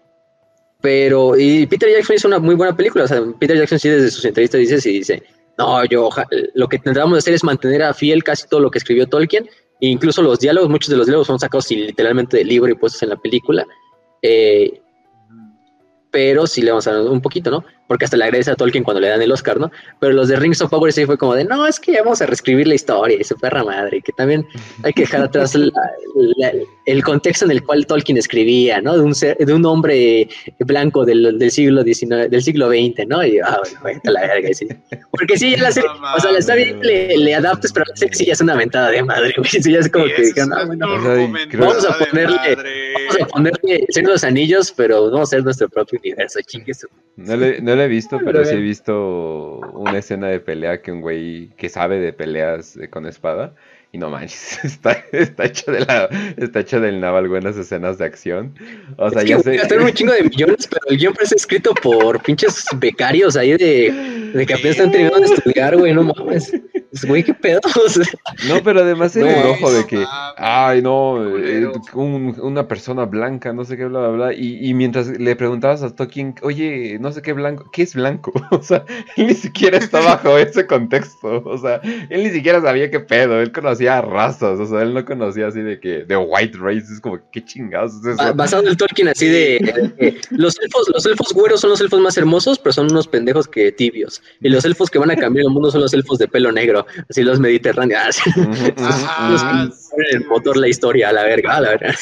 [0.80, 3.04] pero, y Peter Jackson hizo una muy buena película.
[3.04, 5.22] O sea, Peter Jackson sí desde sus entrevistas dice, sí, dice,
[5.58, 6.10] no, yo
[6.54, 9.48] lo que tendríamos de hacer es mantener a fiel casi todo lo que escribió Tolkien.
[9.80, 13.10] Incluso los diálogos, muchos de los diálogos son sacados literalmente del libro y puestos en
[13.10, 13.66] la película.
[14.22, 14.80] Eh,
[16.10, 17.62] pero sí le vamos a dar un poquito, ¿no?
[17.86, 19.70] Porque hasta le agradece a Tolkien cuando le dan el Oscar, ¿no?
[20.00, 22.26] Pero los de Rings of Power sí fue como de, no, es que vamos a
[22.26, 24.46] reescribir la historia y su perra madre, que también
[24.82, 25.54] hay que dejar atrás
[26.86, 28.96] el contexto en el cual Tolkien escribía, ¿no?
[28.96, 30.28] De un, de un hombre
[30.60, 33.24] blanco del, del siglo XIX, del siglo XX, ¿no?
[33.24, 34.68] Y, ah, bueno, la verga, sí.
[35.10, 38.14] Porque sí, ya la serie, o sea, está bien le, le adaptes, pero la serie
[38.14, 39.50] sí ya es una mentada de madre, güey.
[39.50, 40.86] Sí, ya es como que, no, bueno,
[41.58, 42.56] vamos a ponerle,
[43.08, 46.72] vamos a ponerle Señor los Anillos, pero vamos a hacer nuestro propio universo, chingue
[47.16, 50.92] No le, no lo he visto, pero sí he visto una escena de pelea que
[50.92, 53.54] un güey que sabe de peleas con espada.
[53.92, 58.04] Y no manches, está, está hecho de la, está hecho del naval buenas escenas de
[58.04, 58.54] acción.
[58.96, 59.58] O sea, ya sé.
[59.78, 64.46] un chingo de millones, pero el guion parece escrito por pinches becarios ahí de, de
[64.46, 66.52] que apenas están terminando de estudiar, güey, no mames.
[67.04, 67.60] Güey, qué pedo.
[68.48, 70.04] No, pero además el enojo de que,
[70.36, 74.34] ay, no, eh, una persona blanca, no sé qué, bla, bla, bla.
[74.34, 78.32] Y, y, mientras le preguntabas a Tolkien, oye, no sé qué blanco, ¿qué es blanco?
[78.50, 78.84] O sea,
[79.16, 81.42] él ni siquiera está bajo ese contexto.
[81.44, 83.40] O sea, él ni siquiera sabía qué pedo.
[83.40, 86.92] Él conocía razas, o sea, él no conocía así de que, de white race.
[86.92, 88.34] Es como, qué chingados es eso.
[88.34, 92.16] Basado en el Tolkien, así de, los elfos, los elfos güeros son los elfos más
[92.16, 94.22] hermosos, pero son unos pendejos que tibios.
[94.40, 96.85] Y los elfos que van a cambiar el mundo son los elfos de pelo negro
[97.08, 101.94] así los mediterráneos, los que el motor la historia, a la verga, a la verga.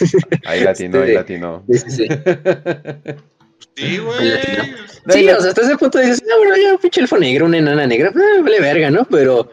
[0.46, 1.64] Ahí latino, ahí este, latino.
[1.70, 1.90] Sí, sí,
[3.76, 3.98] sí.
[3.98, 4.32] güey.
[5.08, 7.86] Sí, o sea, hasta ese punto dices, no, bueno, ya pinche elfo negro, una enana
[7.86, 9.04] negra, eh, vale verga, ¿no?
[9.04, 9.50] Pero.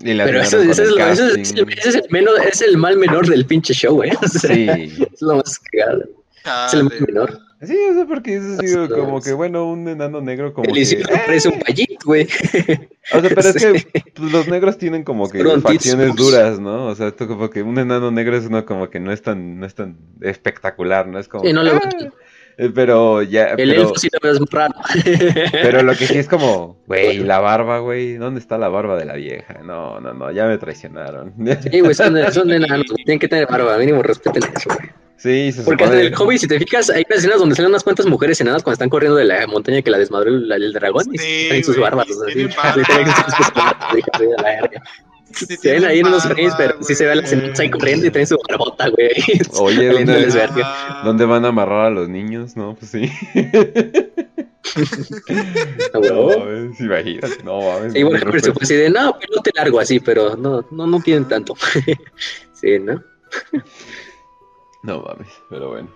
[0.00, 2.96] Pero eso, eso, es, lo, eso es, el, ese es, el menos, es el mal
[2.96, 4.12] menor del pinche show, güey.
[4.22, 4.68] O sea, sí.
[5.12, 6.04] Es lo más cagado.
[6.66, 7.47] Es el mal menor.
[7.60, 10.88] Sí, o sea, porque eso ha sido como que, bueno, un enano negro como El
[10.88, 11.02] que...
[11.02, 12.26] parece un payito, güey.
[13.10, 16.88] O sea, pero es que pues, los negros tienen como que facciones duras, ¿no?
[16.88, 19.58] O sea, esto como que un enano negro es uno como que no es tan,
[19.58, 21.18] no es tan espectacular, ¿no?
[21.18, 21.42] Es como...
[21.42, 21.80] Sí, no le ah,
[22.74, 23.50] pero ya.
[23.50, 24.74] El pero, elfo sí lo ves raro.
[25.52, 28.14] Pero lo que sí es como, güey, la barba, güey.
[28.14, 29.60] ¿Dónde está la barba de la vieja?
[29.62, 31.34] No, no, no, ya me traicionaron.
[31.70, 34.90] Sí, güey, son, son enanos, tienen que tener barba, mínimo respeten eso, güey.
[35.18, 38.06] Sí, se Porque en el hobby, si te fijas, hay escenas donde salen unas cuantas
[38.06, 41.48] mujeres enanas cuando están corriendo de la montaña que la desmadró el, el dragón y
[41.48, 42.06] traen sus barbas.
[45.32, 48.06] Se ven ahí en unos frames, pero sí se ve a las enanas ahí corriendo
[48.06, 49.10] y traen su barbota, güey.
[49.60, 50.26] Oye, ¿dónde,
[51.04, 52.56] ¿dónnde van a amarrar a los niños?
[52.56, 53.10] No, pues sí.
[55.94, 57.92] no, si imaginas, no mames.
[57.92, 60.64] Sí, bueno, pero se fue así de, no, pues no te largo así, pero no,
[60.70, 61.54] no, no piden tanto.
[62.52, 63.02] sí, ¿no?
[64.82, 65.88] No mames, pero bueno.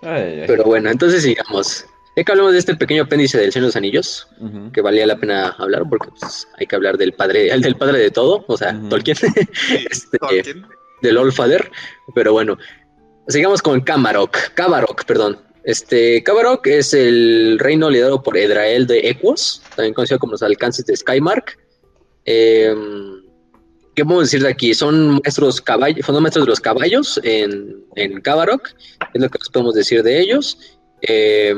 [0.00, 1.86] Pero bueno, entonces sigamos.
[2.16, 4.28] Ya que hablamos de este pequeño apéndice del Señor de los Anillos,
[4.72, 7.98] que valía la pena hablar, porque pues, hay que hablar del padre, el del padre
[7.98, 9.16] de todo, o sea, Tolkien,
[9.90, 10.18] este,
[11.02, 11.70] del Olfader.
[12.14, 12.58] Pero bueno,
[13.28, 15.38] sigamos con Kamarok, Kabarok, perdón.
[15.62, 20.84] Este, Kabarok es el reino liderado por Edrael de Equos, también conocido como los alcances
[20.86, 21.58] de Skymark.
[22.24, 22.74] Eh,
[23.94, 24.72] ¿Qué podemos decir de aquí?
[24.74, 28.68] Son maestros caballos, son maestros de los caballos en, en Kabarok,
[29.14, 30.58] es lo que podemos decir de ellos.
[31.02, 31.54] Eh,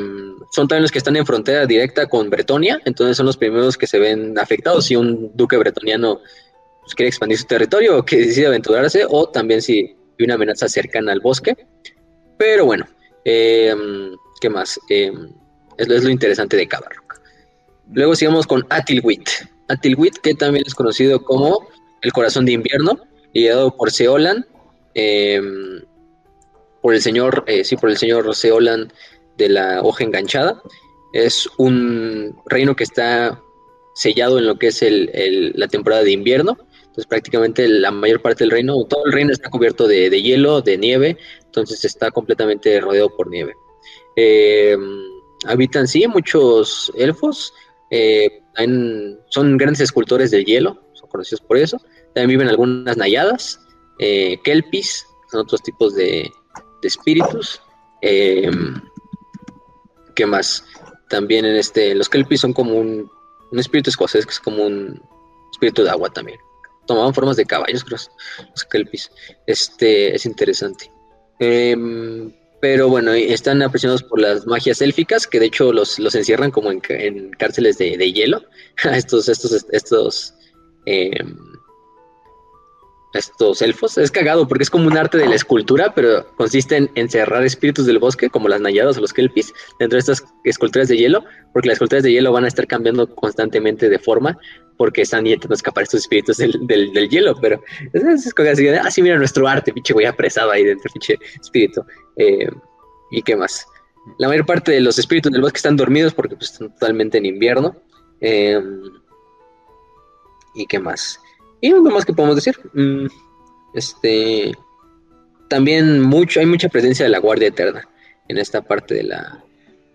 [0.53, 3.87] son también los que están en frontera directa con Bretonia, entonces son los primeros que
[3.87, 6.21] se ven afectados si un duque bretoniano
[6.83, 10.69] pues, quiere expandir su territorio o que decide aventurarse, o también si hay una amenaza
[10.69, 11.57] cercana al bosque.
[12.37, 12.87] Pero bueno,
[13.25, 13.75] eh,
[14.43, 14.79] ¿qué más?
[14.91, 15.11] Eh,
[15.79, 17.21] es, lo interesante de Kabarok.
[17.91, 19.27] Luego sigamos con Atilwit.
[19.69, 21.67] Atilwit, que también es conocido como
[22.03, 23.01] el corazón de invierno,
[23.33, 24.47] liderado por Seolan,
[24.93, 25.81] em,
[26.83, 28.93] por el señor, eh, sí, por el señor Seolan
[29.37, 30.63] de la hoja enganchada.
[31.13, 33.43] Es un reino que está
[33.95, 36.57] sellado en lo que es el, la temporada de invierno.
[36.81, 40.77] Entonces prácticamente la mayor parte del reino, todo el reino está cubierto de, hielo, de
[40.77, 43.55] nieve, entonces está completamente rodeado por nieve.
[44.17, 44.81] Em,
[45.47, 47.55] habitan, sí, muchos elfos.
[47.91, 48.43] Eh,
[49.29, 51.79] son grandes escultores del hielo, son conocidos por eso.
[52.15, 53.59] También viven algunas nayadas,
[53.99, 56.31] eh, kelpis, son otros tipos de,
[56.83, 57.63] espíritus.
[60.15, 60.65] ¿Qué más?
[61.09, 63.11] También en este, los kelpis son como un,
[63.51, 65.01] un espíritu escocés, que es como un
[65.53, 66.39] espíritu de agua también.
[66.87, 67.99] Tomaban formas de caballos, creo,
[68.51, 69.11] los kelpis.
[69.47, 70.91] Este, es interesante.
[71.39, 76.51] Em, pero bueno, están apresionados por las magias élficas, que de hecho los, los encierran
[76.51, 78.43] como en, cárceles de, hielo.
[78.93, 80.35] estos, estos, estos,
[80.87, 81.37] em,
[83.15, 83.99] estos elfos.
[83.99, 87.87] Es cagado porque es como un arte de la escultura, pero consiste en encerrar espíritus
[87.87, 91.69] del bosque, como las nayadas o los kelpis, dentro de estas esculturas de hielo, porque
[91.69, 94.39] las esculturas de hielo van a estar cambiando constantemente de forma,
[94.77, 99.17] porque están intentando escapar estos espíritus del, del, hielo, pero es, es, así, ah, mira
[99.17, 101.85] nuestro arte, pinche güey apresado ahí dentro, pinche espíritu.
[102.17, 102.49] Eh,
[103.11, 103.67] ¿Y qué más?
[104.19, 107.27] La mayor parte de los espíritus del bosque están dormidos porque pues, están totalmente en
[107.27, 107.77] invierno.
[108.21, 108.61] Eh,
[110.55, 111.21] ¿Y qué más?
[111.63, 112.59] Y lo más que podemos decir.
[112.75, 113.07] Mm,
[113.73, 114.53] este.
[115.49, 117.89] También mucho, hay mucha presencia de la Guardia Eterna
[118.29, 119.43] en esta parte de la.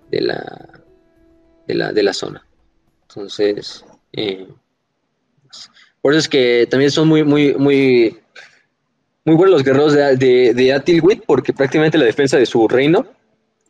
[0.10, 0.70] de la.
[1.68, 2.44] de la, de la zona.
[3.04, 3.86] Entonces.
[4.14, 4.48] Eh,
[6.02, 8.18] por eso es que también son muy, muy, muy,
[9.26, 13.06] muy buenos los guerreros de, de, de Atilwit, porque prácticamente la defensa de su reino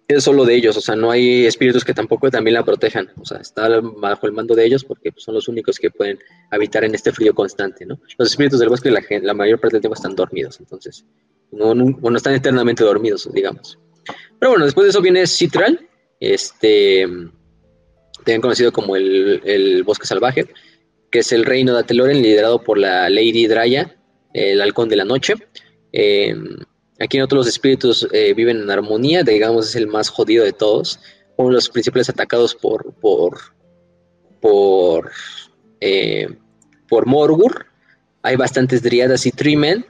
[0.07, 3.25] es solo de ellos, o sea, no hay espíritus que tampoco también la protejan, o
[3.25, 6.17] sea, está bajo el mando de ellos porque pues, son los únicos que pueden
[6.49, 7.99] habitar en este frío constante, ¿no?
[8.17, 11.05] Los espíritus del bosque la, la mayor parte del tiempo están dormidos, entonces,
[11.51, 13.77] no, no, están eternamente dormidos, digamos.
[14.39, 15.89] Pero bueno, después de eso viene Citral,
[16.21, 17.05] este,
[18.19, 20.47] también conocido como el, el bosque salvaje,
[21.11, 23.97] que es el reino de Ateloren liderado por la Lady Draya,
[24.33, 25.33] el halcón de la noche.
[25.91, 26.33] Eh,
[26.99, 30.99] aquí en los espíritus eh, viven en armonía, digamos es el más jodido de todos,
[31.37, 33.37] uno de los principales atacados por por
[34.39, 35.11] por,
[35.81, 36.27] eh,
[36.87, 37.65] por Morgur.
[38.21, 39.85] Hay bastantes driadas y trimen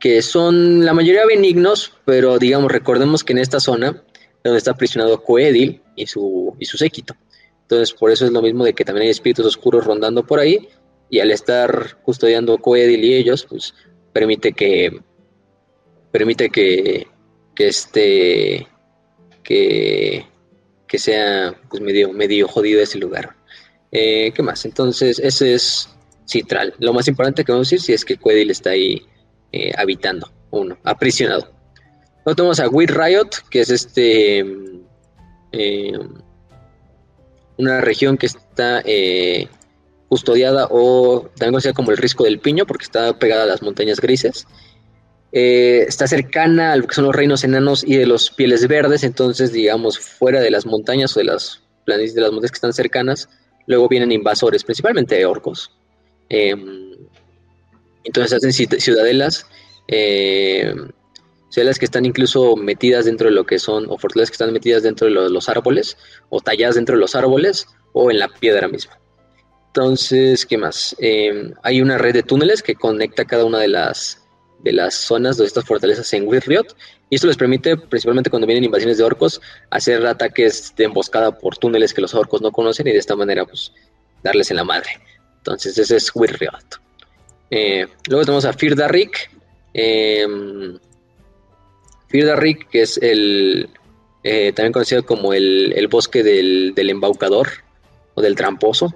[0.00, 4.02] que son la mayoría benignos, pero digamos recordemos que en esta zona
[4.42, 7.14] donde está aprisionado Coedil y su y su séquito.
[7.62, 10.68] Entonces, por eso es lo mismo de que también hay espíritus oscuros rondando por ahí,
[11.08, 13.74] y al estar custodiando Coedil y ellos, pues
[14.12, 15.00] permite que
[16.12, 17.08] permite que,
[17.54, 18.68] que este
[19.42, 20.26] que,
[20.86, 23.34] que sea pues medio, medio jodido ese lugar.
[23.90, 24.64] Eh, ¿Qué más?
[24.64, 25.88] Entonces, ese es
[26.28, 26.74] Citral.
[26.78, 29.02] Lo más importante que vamos a decir si es que Coedil está ahí
[29.52, 31.50] eh, habitando, uno, aprisionado.
[32.24, 34.44] Luego tenemos a Weed Riot, que es este
[35.52, 35.98] eh,
[37.58, 38.82] una región que está
[40.08, 44.00] custodiada o también conocida como el Risco del Piño, porque está pegada a las montañas
[44.00, 44.46] grises.
[45.32, 49.02] Eh, está cercana a lo que son los reinos enanos y de los pieles verdes,
[49.02, 52.72] entonces, digamos, fuera de las montañas o de las planicies de las montañas que están
[52.72, 53.28] cercanas,
[53.66, 55.70] luego vienen invasores, principalmente orcos.
[56.28, 56.92] Em,
[58.04, 59.46] entonces hacen ciudadelas.
[59.88, 60.74] Eh,
[61.56, 64.82] las que están incluso metidas dentro de lo que son, o fortalezas que están metidas
[64.82, 65.98] dentro de los árboles,
[66.30, 68.98] o talladas dentro de los árboles, o en la piedra misma.
[69.66, 70.96] Entonces, ¿qué más?
[70.98, 74.21] Em, hay una red de túneles que conecta cada una de las,
[74.62, 76.76] de las zonas de estas fortalezas en Wirriot,
[77.10, 81.56] y esto les permite, principalmente cuando vienen invasiones de orcos, hacer ataques de emboscada por
[81.58, 83.72] túneles que los orcos no conocen y de esta manera, pues,
[84.22, 84.90] darles en la madre.
[85.38, 86.80] Entonces, ese es Wirriot.
[87.50, 89.30] Eh, luego tenemos a Firdarik.
[89.74, 90.26] Eh,
[92.08, 93.68] Firdarik, que es el
[94.24, 97.48] eh, también conocido como el, bosque del, embaucador
[98.14, 98.94] o del tramposo,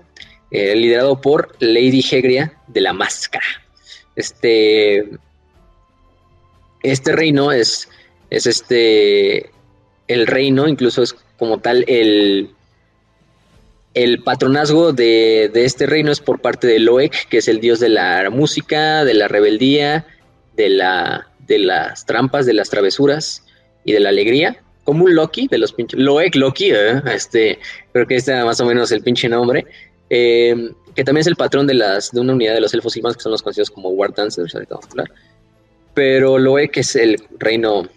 [0.51, 3.45] eh, liderado por Lady Hegria de la Máscara.
[4.15, 5.09] Este,
[6.93, 7.89] este reino es,
[8.31, 9.51] es este,
[10.09, 12.51] el reino, incluso es como tal el,
[13.95, 17.81] el patronazgo de, de, este reino es por parte de Loek, que es el dios
[17.81, 20.07] de la música, de la rebeldía,
[20.57, 23.45] de la, de las trampas, de las travesuras
[23.85, 25.99] y de la alegría, como un Loki de los pinches.
[25.99, 27.03] Loek Loki, ¿eh?
[27.13, 27.59] este,
[27.93, 29.67] creo que este es más o menos el pinche nombre.
[30.09, 33.17] Eh, que también es el patrón de las de una unidad de los elfos más
[33.17, 35.13] que son los conocidos como War Dancers, ahorita vamos a hablar.
[35.97, 37.89] Pero Loek es el reino,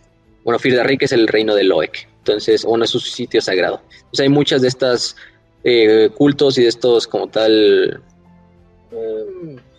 [0.44, 3.84] bueno, Firdarik es el reino de Loek, entonces, bueno, es su sitio sagrado.
[3.92, 5.16] Entonces hay muchas de estas
[5.64, 8.02] eh, cultos y de estos como tal,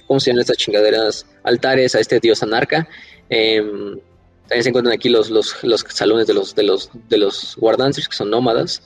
[0.07, 1.27] ¿cómo se llaman estas chingaderas?
[1.43, 2.87] Altares a este dios anarca,
[3.31, 4.01] Em,
[4.49, 5.57] también se encuentran aquí los, los,
[5.89, 8.83] salones de los, de los, de los guardancers, que son nómadas.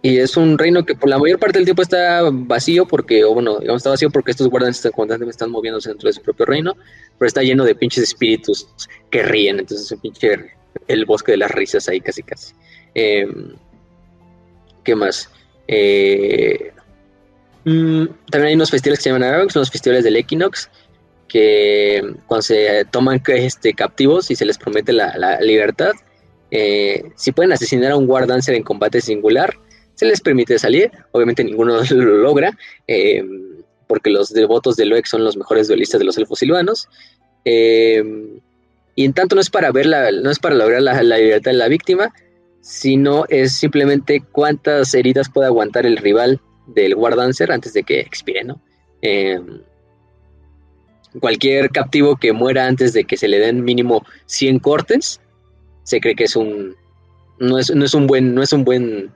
[0.00, 3.34] Y es un reino que por la mayor parte del tiempo está vacío, porque, o
[3.34, 6.46] bueno, digamos, está vacío porque estos guardancers están, constantemente están moviéndose dentro de su propio
[6.46, 6.74] reino,
[7.18, 8.68] pero está lleno de pinches espíritus
[9.10, 12.54] que ríen, entonces es un pinche el bosque de las risas ahí casi casi.
[12.94, 13.54] Em,
[14.84, 15.30] ¿Qué más?
[15.66, 16.72] Eh,
[17.64, 20.70] mm, también hay unos festivales que se llaman Aragox, son los festivales del Equinox,
[21.26, 25.92] que cuando se toman este, captivos y se les promete la, libertad,
[26.50, 29.58] eh, si pueden asesinar a un War Dancer en combate singular,
[29.98, 30.92] se les permite salir.
[31.10, 33.24] Obviamente ninguno lo logra, eh,
[33.88, 36.88] porque los devotos de Loek son los mejores duelistas de los elfos silvanos.
[37.44, 38.02] Eh,
[38.94, 39.86] y en tanto no es para ver
[40.22, 42.12] no es para lograr la, libertad de la víctima,
[42.60, 48.00] sino es simplemente cuántas heridas puede aguantar el rival del War Dancer antes de que
[48.00, 48.60] expire, ¿no?
[51.20, 55.20] cualquier captivo que muera antes de que se le den mínimo 100 cortes,
[55.84, 56.76] se cree que es un
[57.38, 59.10] no es, no es un buen no es un buen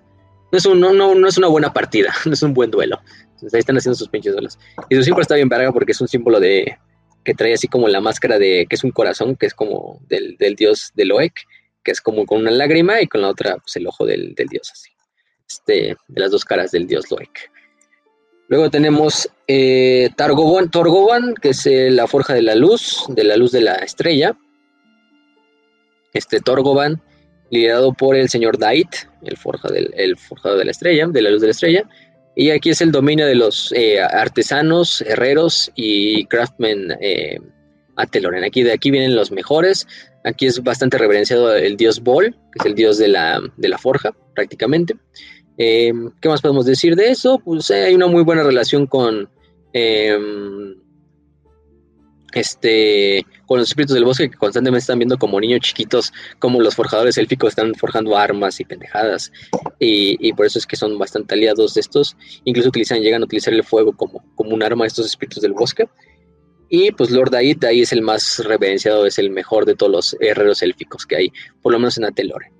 [0.52, 3.00] no es, un, no, no, es una buena partida, no es un buen duelo.
[3.22, 4.58] Entonces ahí están haciendo sus pinches duelos.
[4.90, 6.78] Y su símbolo está bien verga porque es un símbolo de
[7.24, 10.36] que trae así como la máscara de que es un corazón, que es como del,
[10.56, 11.32] dios de Loek,
[11.82, 14.70] que es como con una lágrima y con la otra pues el ojo del, dios
[14.70, 14.90] así.
[15.48, 17.50] Este, de las dos caras del dios Loek.
[18.48, 23.52] Luego tenemos eh, Targoban, que es eh, la forja de la luz, de la luz
[23.52, 24.36] de la estrella.
[26.12, 27.00] Este Torgoban,
[27.52, 28.88] liderado por el señor Dait,
[29.22, 31.88] el, forja del, forjado de la estrella, de la luz de la estrella.
[32.34, 37.38] Y aquí es el dominio de los eh, artesanos, herreros y craftsmen eh,
[37.96, 38.42] Ateloren.
[38.42, 39.86] Aquí de aquí vienen los mejores.
[40.24, 43.76] Aquí es bastante reverenciado el dios Bol, que es el dios de la, de la
[43.76, 44.96] forja, prácticamente.
[45.58, 47.38] Em, ¿Qué más podemos decir de eso?
[47.38, 49.28] Pues eh, hay una muy buena relación con
[52.40, 56.74] este con los espíritus del bosque que constantemente están viendo como niños chiquitos como los
[56.74, 59.32] forjadores élficos están forjando armas y pendejadas.
[59.78, 62.16] Y, por eso es que son bastante aliados de estos.
[62.44, 65.86] Incluso utilizan llegan a utilizar el fuego como, como un arma estos espíritus del bosque.
[66.68, 70.16] Y pues Lord Ait ahí es el más reverenciado es el mejor de todos los
[70.20, 72.50] herreros élficos que hay por lo menos en Atelore.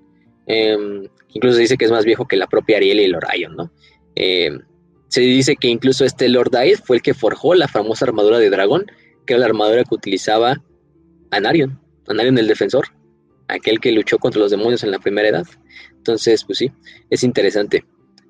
[0.45, 3.55] Em, incluso se dice que es más viejo que la propia Ariel y el Orion,
[3.55, 3.71] ¿no?
[4.15, 4.61] Em,
[5.07, 8.49] se dice que incluso este Lord Aid fue el que forjó la famosa armadura de
[8.49, 8.85] dragón,
[9.25, 10.61] que era la armadura que utilizaba
[11.31, 12.87] Anarion, Anarion el defensor,
[13.47, 15.47] aquel que luchó contra los demonios en la primera edad.
[15.91, 16.71] Entonces, pues sí,
[17.09, 17.85] es interesante.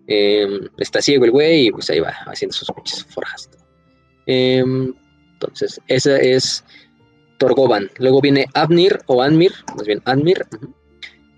[0.07, 3.49] Em, está ciego el güey y pues ahí va haciendo sus pinches forjas.
[4.25, 6.63] entonces, esa es
[7.37, 7.89] Torgoban.
[7.97, 10.45] Luego viene Abnir o Anmir, más bien Anmir,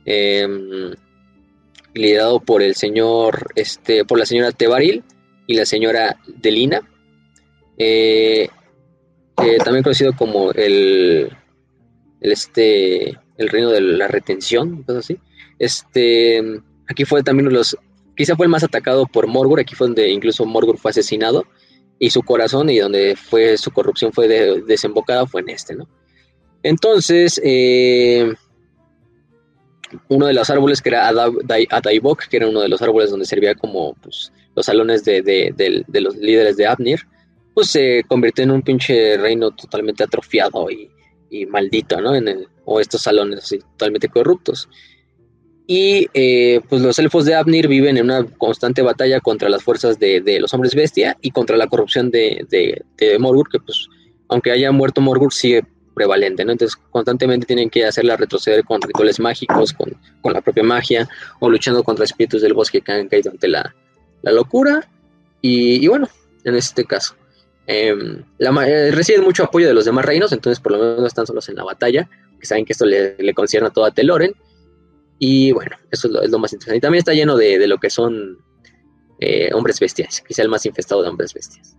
[0.06, 0.94] Em,
[1.96, 5.04] liderado por el señor, este, por la señora Tebaril
[5.48, 6.82] y la señora Delina,
[9.36, 11.30] también conocido como el,
[12.22, 15.18] el, este, el reino de la retención, así.
[15.60, 16.42] Este,
[16.88, 17.78] aquí fue también de los,
[18.16, 21.46] quizá fue el más atacado por Morgur, aquí fue donde incluso Morgur fue asesinado
[22.00, 25.88] y su corazón y donde fue su corrupción fue desembocada fue en este, ¿no?
[26.64, 28.34] Entonces, eh,
[30.10, 33.56] uno de los árboles que era Adaibok, que era uno de los árboles donde servía
[33.56, 37.02] como pues, los salones de, los líderes de Abnir,
[37.56, 40.92] pues se convirtió en un pinche reino totalmente atrofiado y,
[41.48, 42.16] maldito, ¿no?
[42.16, 44.70] En el, o estos salones así, totalmente corruptos.
[45.68, 50.00] Y eh, pues los elfos de Abnir viven en una constante batalla contra las fuerzas
[50.00, 53.88] de, los hombres bestia y contra la corrupción de, de, Morgur, que pues
[54.28, 55.64] aunque haya muerto Morgur, sigue
[55.96, 56.52] prevalente, ¿no?
[56.52, 59.98] Entonces constantemente tienen que hacerla retroceder con rituales mágicos, con,
[60.32, 61.08] la propia magia,
[61.40, 63.74] o luchando contra espíritus del bosque que han caído ante la,
[64.24, 64.88] locura.
[65.42, 66.10] Y, bueno,
[66.44, 67.16] en este caso.
[67.68, 71.26] Em, eh, reciben mucho apoyo de los demás reinos, entonces por lo menos no están
[71.26, 72.08] solos en la batalla,
[72.40, 74.34] que saben que esto le, concierne a toda Teloren.
[75.18, 76.78] Y bueno, eso es lo, más interesante.
[76.78, 78.38] Y también está lleno de, lo que son
[79.20, 81.78] eh, hombres bestias, quizá el más infestado de hombres bestias.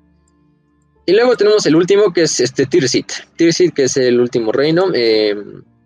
[1.04, 3.12] Y luego tenemos el último que es este Tirsit.
[3.36, 5.36] Tirsit, que es el último reino, eh,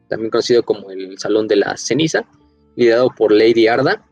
[0.08, 2.24] también conocido como el Salón de la Ceniza,
[2.76, 4.02] liderado por Lady Arda.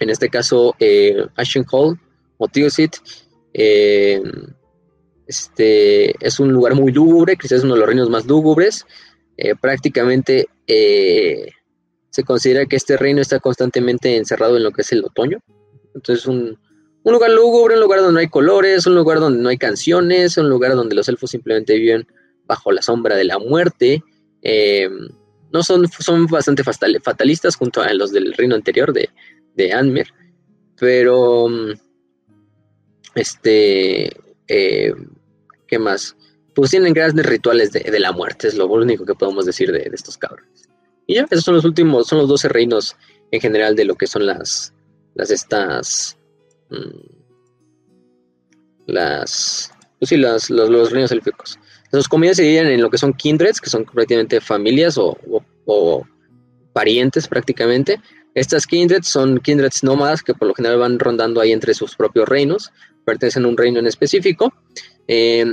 [0.00, 1.98] En este caso, eh, Ashen Hall
[2.36, 2.96] o Tirsit.
[3.54, 4.20] Eh,
[5.32, 8.84] este, es un lugar muy lúgubre, quizás es uno de los reinos más lúgubres.
[9.60, 15.38] prácticamente se considera que este reino está constantemente encerrado en lo que es el otoño.
[15.94, 16.58] Entonces, un,
[17.04, 20.36] un lugar lúgubre, un lugar donde no hay colores, un lugar donde no hay canciones,
[20.36, 22.06] un lugar donde los elfos simplemente viven
[22.44, 24.02] bajo la sombra de la muerte.
[24.42, 24.88] Eh,
[25.52, 29.10] no son, son bastante fatalistas junto a los del reino anterior de,
[29.54, 30.08] de Anmer,
[30.78, 31.48] pero
[33.14, 34.12] este,
[34.48, 34.94] eh,
[35.72, 36.14] ¿qué más?
[36.54, 40.18] Pues tienen grandes rituales de, la muerte, es lo único que podemos decir de, estos
[40.18, 40.68] cabrones.
[41.06, 42.94] Y ya, esos son los últimos, son los 12 reinos
[43.30, 44.74] en general de lo que son las,
[45.14, 46.18] las estas
[46.72, 47.22] Mm,
[48.86, 51.58] las, pues sí, las, los, reinos élficos.
[51.90, 55.16] Las comunidades se dividen en lo que son kindreds, que son prácticamente familias o,
[56.72, 58.00] parientes prácticamente.
[58.34, 62.26] Estas kindreds son kindreds nómadas que por lo general van rondando ahí entre sus propios
[62.26, 62.72] reinos,
[63.04, 64.52] pertenecen a un reino en específico.
[65.08, 65.44] Eh,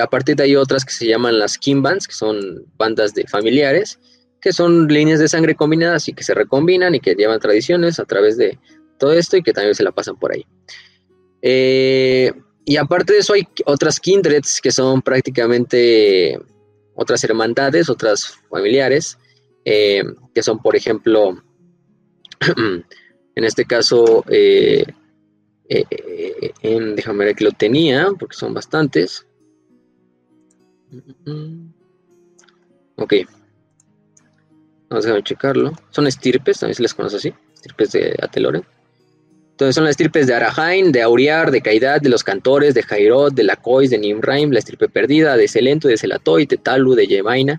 [0.00, 3.98] a partir de ahí otras que se llaman las bands, que son bandas de familiares,
[4.40, 8.04] que son líneas de sangre combinadas y que se recombinan y que llevan tradiciones a
[8.04, 8.58] través de
[8.98, 10.44] todo esto y que también se la pasan por ahí.
[11.42, 12.32] Eh,
[12.64, 16.38] y aparte de eso hay otras kindreds que son prácticamente
[16.94, 19.18] otras hermandades, otras familiares,
[19.64, 20.02] eh,
[20.34, 21.42] que son por ejemplo,
[23.34, 24.84] en este caso, eh,
[25.68, 29.26] déjame ver que lo tenía, porque son bastantes.
[32.96, 33.14] Ok.
[34.88, 35.72] Vamos a checarlo.
[35.90, 37.34] Son estirpes, también se les conoce así.
[37.54, 38.64] Estirpes de Ateloren.
[39.52, 43.32] Entonces son las estirpes de Arahain, de Auriar, de Caidad, de los cantores, de Jairot,
[43.32, 47.58] de Lacois, de Nimraim, la estirpe perdida, de Celento, de Celatoy, de Talu, de Yemaina.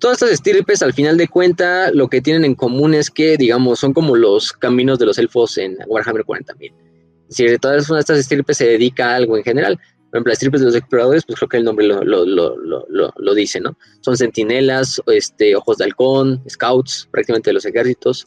[0.00, 3.78] Todas estas estirpes, al final de cuenta, lo que tienen en común es que, digamos,
[3.78, 6.72] son como los caminos de los elfos en Warhammer 40.000.
[7.30, 9.78] Si de todas estas estirpes se dedica a algo en general,
[10.10, 13.76] por ejemplo, las tripes de los exploradores, pues creo que el nombre lo, dice, ¿no?
[14.00, 18.24] Son centinelas, este, ojos de halcón, scouts, prácticamente de los ejércitos.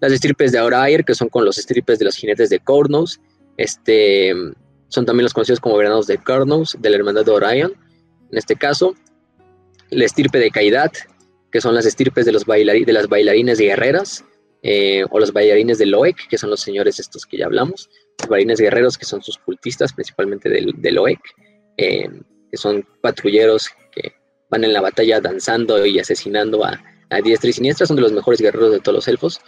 [0.00, 3.20] Las estripes de Aurair, que son con los estripes de los jinetes de Cornos,
[3.56, 4.34] este,
[4.88, 7.72] son también los conocidos como veranos de Cornos, de la hermandad de Orion,
[8.32, 8.96] en este caso.
[9.90, 10.96] La estirpe de Kaidat,
[11.52, 14.24] que son las estirpes de, los de las bailarines guerreras,
[14.64, 17.88] eh, o los bailarines de Loek, que son los señores estos que ya hablamos
[18.28, 21.20] marines guerreros, que son sus cultistas, principalmente del, del OEC,
[21.76, 22.08] eh,
[22.50, 24.14] que son patrulleros que
[24.50, 28.12] van en la batalla danzando y asesinando a, a diestra y siniestra, son de los
[28.12, 29.40] mejores guerreros de todos los elfos.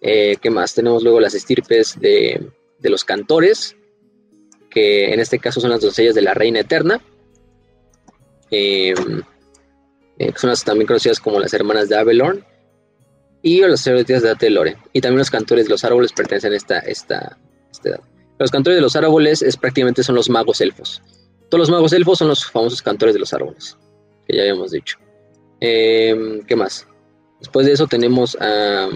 [0.00, 0.74] Eh, ¿Qué más?
[0.74, 3.76] Tenemos luego las estirpes de, de, los cantores,
[4.70, 7.00] que en este caso son las doncellas de la Reina Eterna,
[8.50, 8.94] eh,
[10.18, 12.44] que son las también conocidas como las hermanas de Avelorn,
[13.42, 14.76] y los sacerdotes de Atelore.
[14.92, 17.38] Y también los cantores de los árboles pertenecen a esta, esta,
[17.74, 18.00] esta edad.
[18.38, 21.02] Los cantores de los árboles es prácticamente son los magos elfos.
[21.48, 23.76] Todos los magos elfos son los famosos cantores de los árboles,
[24.26, 24.98] que ya habíamos dicho.
[25.60, 26.86] Em, ¿Qué más?
[27.38, 28.88] Después de eso tenemos a,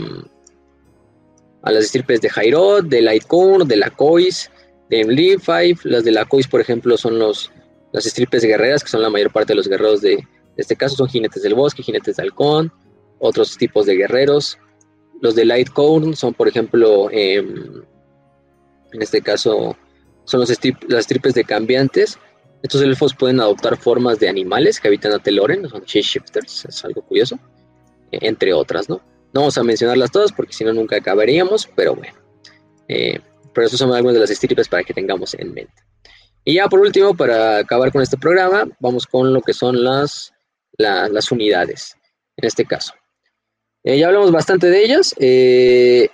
[1.62, 4.50] las estirpes de Jairot, de Lightcorn, de la Cois,
[4.90, 5.78] de Emily Five.
[5.84, 7.52] Las de la Cois, por ejemplo, son los,
[7.92, 10.26] las estirpes guerreras, que son la mayor parte de los guerreros de,
[10.56, 12.72] este caso, son jinetes del bosque, jinetes de halcón,
[13.18, 14.58] otros tipos de guerreros.
[15.20, 17.82] Los de Lightcorn son, por ejemplo, em,
[18.92, 19.76] en este caso
[20.24, 20.52] son los
[20.88, 22.18] las tripes de cambiantes.
[22.62, 27.02] Estos elfos pueden adoptar formas de animales que habitan a Teloren, son shapeshifters, es algo
[27.02, 27.38] curioso,
[28.10, 28.96] e, entre otras, ¿no?
[29.32, 32.14] No vamos a mencionarlas todas porque si no nunca acabaríamos, pero bueno.
[32.88, 33.20] Eh,
[33.54, 35.82] pero esas son algunas de las estirpes para que tengamos en mente.
[36.44, 40.32] Y ya por último, para acabar con este programa, vamos con lo que son las,
[40.78, 41.96] las unidades,
[42.36, 42.94] en este caso.
[43.84, 45.14] Eh, ya hablamos bastante de ellas.
[45.18, 46.08] Eh,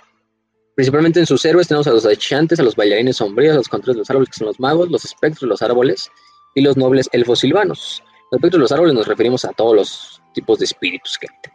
[0.75, 3.95] Principalmente en sus héroes tenemos a los achantes, a los bailarines sombríos, a los cantores
[3.95, 6.11] de los árboles, que son los magos, los espectros los árboles
[6.53, 8.03] y los nobles elfos silvanos.
[8.31, 11.51] Los espectros de los árboles nos referimos a todos los tipos de espíritus que hay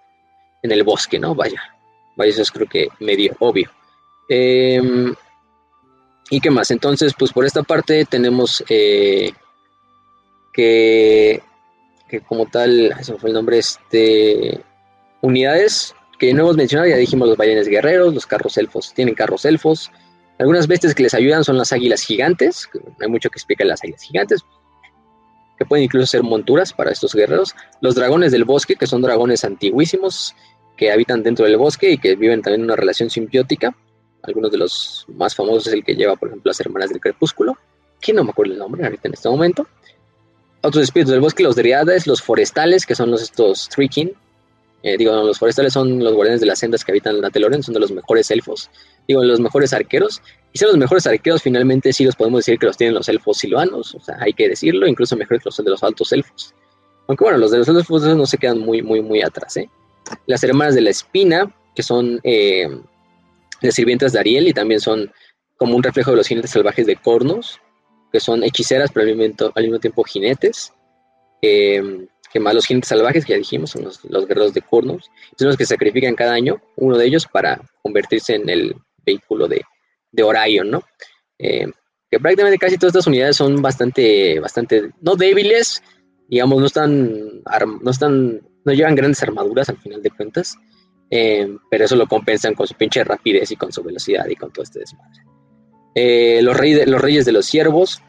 [0.63, 1.35] en el bosque, ¿no?
[1.35, 1.61] Vaya,
[2.17, 3.71] vaya, eso es creo que medio obvio.
[4.29, 5.15] Em,
[6.31, 6.71] ¿Y qué más?
[6.71, 9.33] Entonces, pues por esta parte tenemos eh,
[10.53, 11.43] que,
[12.09, 14.61] que como tal, eso fue el nombre, este,
[15.21, 19.47] unidades que no hemos mencionado, ya dijimos los ballenes guerreros, los carros elfos, tienen carros
[19.47, 19.91] elfos.
[20.39, 22.69] Algunas bestias que les ayudan son las águilas gigantes,
[23.01, 24.45] hay mucho que explicar las águilas gigantes,
[25.59, 27.55] que pueden incluso ser monturas para estos guerreros.
[27.81, 30.35] Los dragones del bosque, que son dragones antiguísimos,
[30.77, 33.75] que habitan dentro del bosque y que viven también en una relación simbiótica.
[34.23, 37.57] Algunos de los más famosos es el que lleva, por ejemplo, las hermanas del crepúsculo,
[37.99, 39.67] que no me acuerdo el nombre ahorita en este momento.
[40.61, 44.13] Otros espíritus del bosque, los driades, los forestales, que son los estos Trikin,
[44.83, 47.75] eh, digo, los forestales son los guardianes de las sendas que habitan la Teloren, son
[47.75, 48.71] de los mejores elfos,
[49.07, 50.23] digo, los mejores arqueros.
[50.53, 53.39] Y son los mejores arqueros, finalmente sí los podemos decir que los tienen los elfos
[53.39, 56.55] silvanos, o sea, hay que decirlo, incluso mejores que los de los altos elfos.
[57.07, 59.69] Aunque bueno, los de los elfos no se quedan muy, muy, muy atrás, ¿eh?
[60.27, 62.69] Las hermanas de la espina, que son eh,
[63.61, 65.13] las sirvientas de Ariel y también son
[65.57, 67.61] como un reflejo de los jinetes salvajes de Cornos,
[68.13, 70.73] que son hechiceras, pero al mismo, al mismo tiempo jinetes.
[71.43, 75.49] Eh, que más los jinetes salvajes, que ya dijimos, son los, guerreros de Kurnos, son
[75.49, 79.63] los que sacrifican cada año, uno de ellos para convertirse en el vehículo de,
[80.13, 80.83] de Orion, ¿no?
[81.39, 81.67] Eh,
[82.11, 85.83] que prácticamente casi todas estas unidades son bastante, bastante, no débiles,
[86.29, 87.43] digamos, no están,
[87.83, 90.57] no están, no llevan grandes armaduras al final de cuentas,
[91.11, 94.53] eh, pero eso lo compensan con su pinche rapidez y con su velocidad y con
[94.53, 95.23] todo este desmadre.
[95.95, 98.03] Eh, los, reyes los reyes de los ciervos,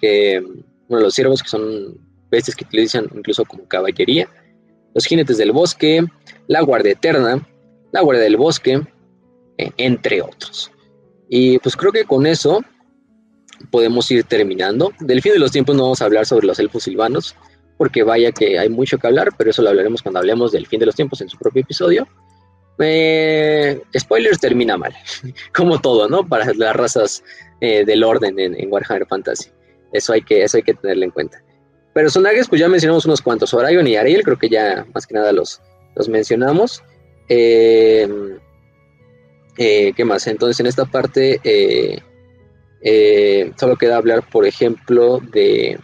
[0.00, 0.40] que,
[0.88, 4.28] bueno, los ciervos que son bestias que utilizan incluso como caballería,
[4.94, 6.04] los jinetes del bosque,
[6.48, 7.46] la guardia eterna,
[7.92, 8.82] la guardia del bosque,
[9.58, 10.72] eh, entre otros.
[11.28, 12.60] Y pues creo que con eso
[13.70, 14.92] podemos ir terminando.
[15.00, 17.36] Del fin de los tiempos no vamos a hablar sobre los elfos silvanos,
[17.78, 20.80] porque vaya que hay mucho que hablar, pero eso lo hablaremos cuando hablemos del fin
[20.80, 22.06] de los tiempos en su propio episodio.
[22.78, 24.94] Eh, spoilers termina mal,
[25.54, 26.26] como todo, ¿no?
[26.26, 27.24] Para las razas
[27.60, 29.50] eh, del orden en, Warhammer Fantasy.
[29.92, 31.42] Eso hay que, eso hay que tenerlo en cuenta.
[31.92, 33.52] Personajes, pues ya mencionamos unos cuantos.
[33.52, 35.60] Orion y Ariel, creo que ya más que nada los,
[35.94, 36.82] los mencionamos.
[37.28, 38.08] Eh,
[39.56, 40.26] ¿Qué más?
[40.26, 41.40] Entonces, en esta parte,
[43.56, 45.78] solo queda hablar, por ejemplo, de.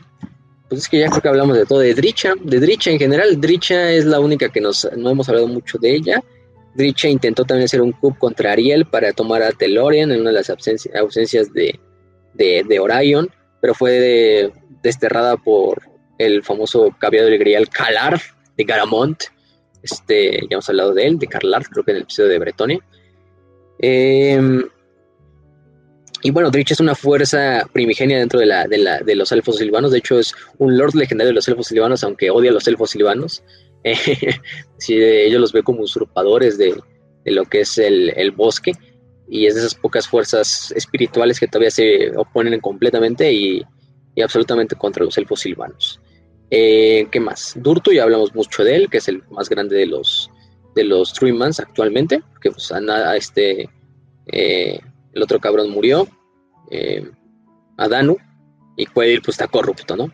[0.68, 1.80] Pues es que ya creo que hablamos de todo.
[1.80, 3.40] De Dricha, de Dricha en general.
[3.40, 6.22] Dricha es la única que nos, no hemos hablado mucho de ella.
[6.78, 10.34] Dricha intentó también hacer un coup contra Ariel para tomar a Telorian en una de
[10.34, 11.78] las ausencias de,
[12.34, 13.28] de, Orion,
[13.60, 15.82] pero fue desterrada por
[16.18, 18.20] el famoso caballero del grial Calar
[18.56, 19.22] de Garamont.
[19.82, 22.80] Este, ya hemos hablado de él, de Carlar, creo que en el episodio de Bretonia.
[23.78, 24.68] Em,
[26.22, 29.92] y bueno, Dricha es una fuerza primigenia dentro de, la, de, de, los elfos silvanos.
[29.92, 32.90] De hecho, es un lord legendario de los elfos silvanos, aunque odia a los elfos
[32.90, 33.44] silvanos.
[34.78, 36.74] sí, ellos los ve como usurpadores de,
[37.24, 38.72] lo que es el, bosque
[39.28, 43.64] y es de esas pocas fuerzas espirituales que todavía se oponen completamente y,
[44.22, 46.00] absolutamente contra los elfos silvanos.
[46.50, 47.54] Eh, ¿Qué más?
[47.56, 50.30] Durto, ya hablamos mucho de él, que es el más grande de los
[50.74, 51.12] de los
[51.58, 53.68] actualmente, que pues a, este
[54.26, 54.80] eh,
[55.12, 56.06] el otro cabrón murió,
[56.70, 57.10] eh,
[57.76, 58.16] Adanu,
[58.76, 60.12] y Quail pues está corrupto, ¿no?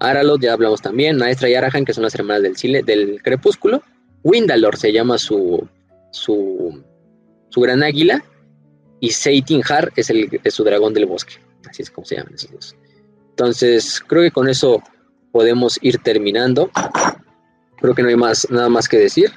[0.00, 3.82] Aralot, ya hablamos también, Maestra y Arahan, que son las hermanas del, del crepúsculo.
[4.24, 5.66] Windalor se llama su,
[6.10, 6.84] su,
[7.48, 8.22] su gran águila.
[9.00, 11.34] Y Seitinhar es, el, es su dragón del bosque.
[11.68, 12.76] Así es como se llaman esos dos.
[13.30, 14.82] Entonces, creo que con eso
[15.32, 16.70] podemos ir terminando.
[17.80, 19.32] Creo que no hay más, nada más que decir.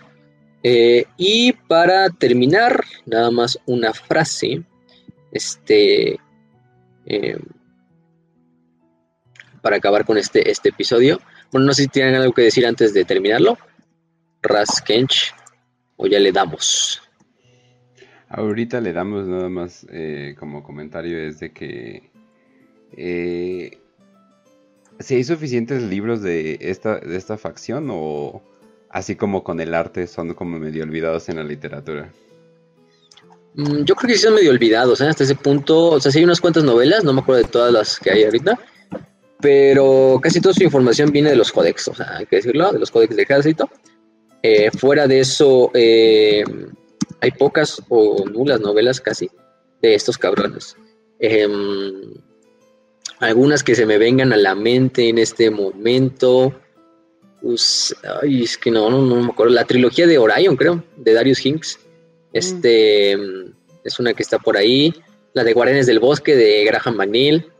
[0.61, 4.63] Eh, y para terminar, nada más una frase.
[5.31, 6.19] Este.
[7.05, 7.37] Eh,
[9.61, 11.19] para acabar con este, este episodio.
[11.51, 13.57] Bueno, no sé si tienen algo que decir antes de terminarlo.
[14.43, 15.33] Ras Kench,
[15.95, 17.01] o ya le damos.
[18.29, 22.11] Ahorita le damos nada más eh, como comentario es de que
[22.97, 23.77] eh,
[24.99, 28.41] si hay suficientes libros de esta, de esta facción o
[28.89, 32.11] así como con el arte son como medio olvidados en la literatura.
[33.55, 35.07] Mm, yo creo que sí son medio olvidados, ¿eh?
[35.07, 35.91] hasta ese punto.
[35.91, 38.23] O sea, sí hay unas cuantas novelas, no me acuerdo de todas las que hay
[38.23, 38.59] ahorita,
[39.41, 42.79] pero casi toda su información viene de los códex, o sea, hay que decirlo, de
[42.79, 43.69] los códex de ejército.
[44.43, 46.43] Eh, fuera de eso, eh,
[47.21, 49.29] hay pocas o nulas novelas casi
[49.81, 50.75] de estos cabrones.
[51.19, 52.13] Em,
[53.19, 56.53] algunas que se me vengan a la mente en este momento.
[57.41, 59.53] Pues, ay, es que no, no, no, me acuerdo.
[59.53, 61.79] La trilogía de Orion, creo, de Darius Hinks.
[62.33, 63.53] Este mm,
[63.83, 64.93] es una que está por ahí.
[65.33, 67.51] La de Guardianes del Bosque de Graham McNeil.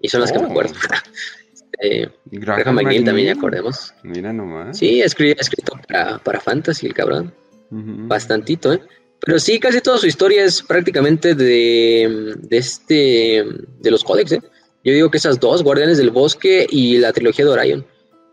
[0.00, 0.74] Y son las que me acuerdo.
[1.52, 3.92] este, Graham, McNeil también, ya acordemos.
[4.02, 4.78] Mira nomás.
[4.78, 7.34] Sí, escrito, escrito para, para Fantasy, el cabrón.
[7.70, 8.80] Bastantito, ¿eh?
[9.20, 13.44] Pero sí, casi toda su historia es prácticamente de, de este,
[13.78, 14.42] de los códex, ¿eh?
[14.84, 17.86] Yo digo que esas dos, Guardianes del Bosque y la trilogía de Orion,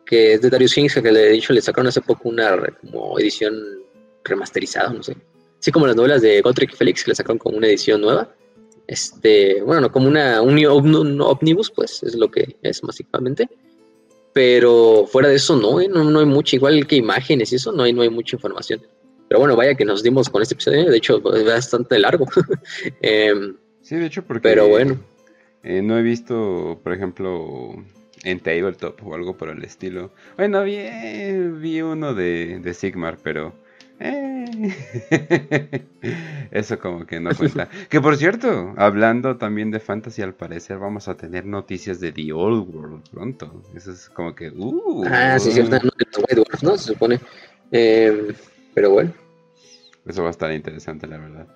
[0.06, 3.20] que es de Darius Hinks, que le he dicho, le sacaron hace poco una como
[3.20, 3.56] edición
[4.24, 5.16] remasterizada, no sé.
[5.60, 8.36] Así como las novelas de Gotrek y Félix, que le sacaron como una edición nueva
[8.88, 13.50] este, bueno, como una, un, ómnibus, pues es lo que es básicamente.
[14.34, 15.88] Pero fuera de eso, no, ¿eh?
[15.88, 18.82] no, no, hay mucho, igual que imágenes y eso, no hay, no hay mucha información.
[19.28, 22.26] Pero bueno, vaya que nos dimos con este episodio, de hecho es bastante largo.
[23.02, 24.42] Em, sí, de hecho, porque...
[24.42, 25.00] Pero bueno.
[25.66, 27.84] Eh, no he visto, por ejemplo,
[28.24, 30.12] en Tabletop o algo por el estilo.
[30.38, 30.78] Bueno, vi,
[31.60, 33.54] vi uno de, de Sigmar, pero
[34.00, 34.46] eh.
[36.52, 37.70] Eso como que no cuenta.
[37.90, 42.34] que por cierto, hablando también de fantasy, al parecer vamos a tener noticias de The
[42.34, 43.64] Old World pronto.
[43.76, 44.50] Eso es como que...
[44.50, 45.78] Uh, ah, sí, cierto,
[46.62, 46.78] ¿no?
[46.78, 47.20] Se supone.
[47.72, 48.34] Eh,
[48.74, 49.14] pero bueno.
[50.06, 51.48] Eso va a estar interesante, la verdad.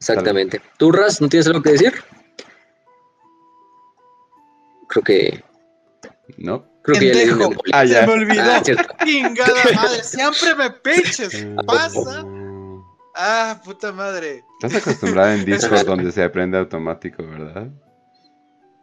[0.00, 0.60] Exactamente.
[0.78, 1.94] ¿Tú, Ras, no tienes algo que decir?
[4.88, 5.44] Creo que...
[6.36, 6.64] No.
[6.82, 8.42] Creo que ya ah, Se me olvidó.
[8.42, 8.62] Ah,
[9.04, 10.04] Chingada madre.
[10.04, 11.46] Siempre me pinches.
[11.66, 12.24] Pasa.
[13.14, 14.44] Ah, puta madre.
[14.62, 17.68] Estás acostumbrada en Discord donde se aprende automático, ¿verdad?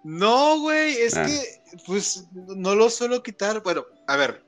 [0.04, 0.98] No, güey.
[0.98, 1.26] Es ah.
[1.26, 3.64] que, pues, no lo suelo quitar.
[3.64, 4.44] Bueno, a ver.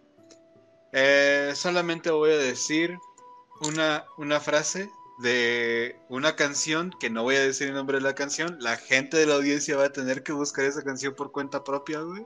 [0.91, 2.97] Eh, solamente voy a decir
[3.61, 4.89] una, una frase
[5.19, 8.57] de una canción que no voy a decir el nombre de la canción.
[8.59, 12.01] La gente de la audiencia va a tener que buscar esa canción por cuenta propia,
[12.01, 12.25] güey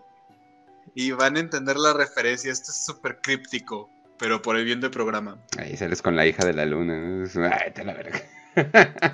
[0.96, 2.52] y van a entender la referencia.
[2.52, 3.90] Esto es súper críptico.
[4.18, 5.42] pero por el bien del programa.
[5.58, 7.26] Ahí sales con la hija de la luna.
[7.52, 8.22] Ay, te la verga.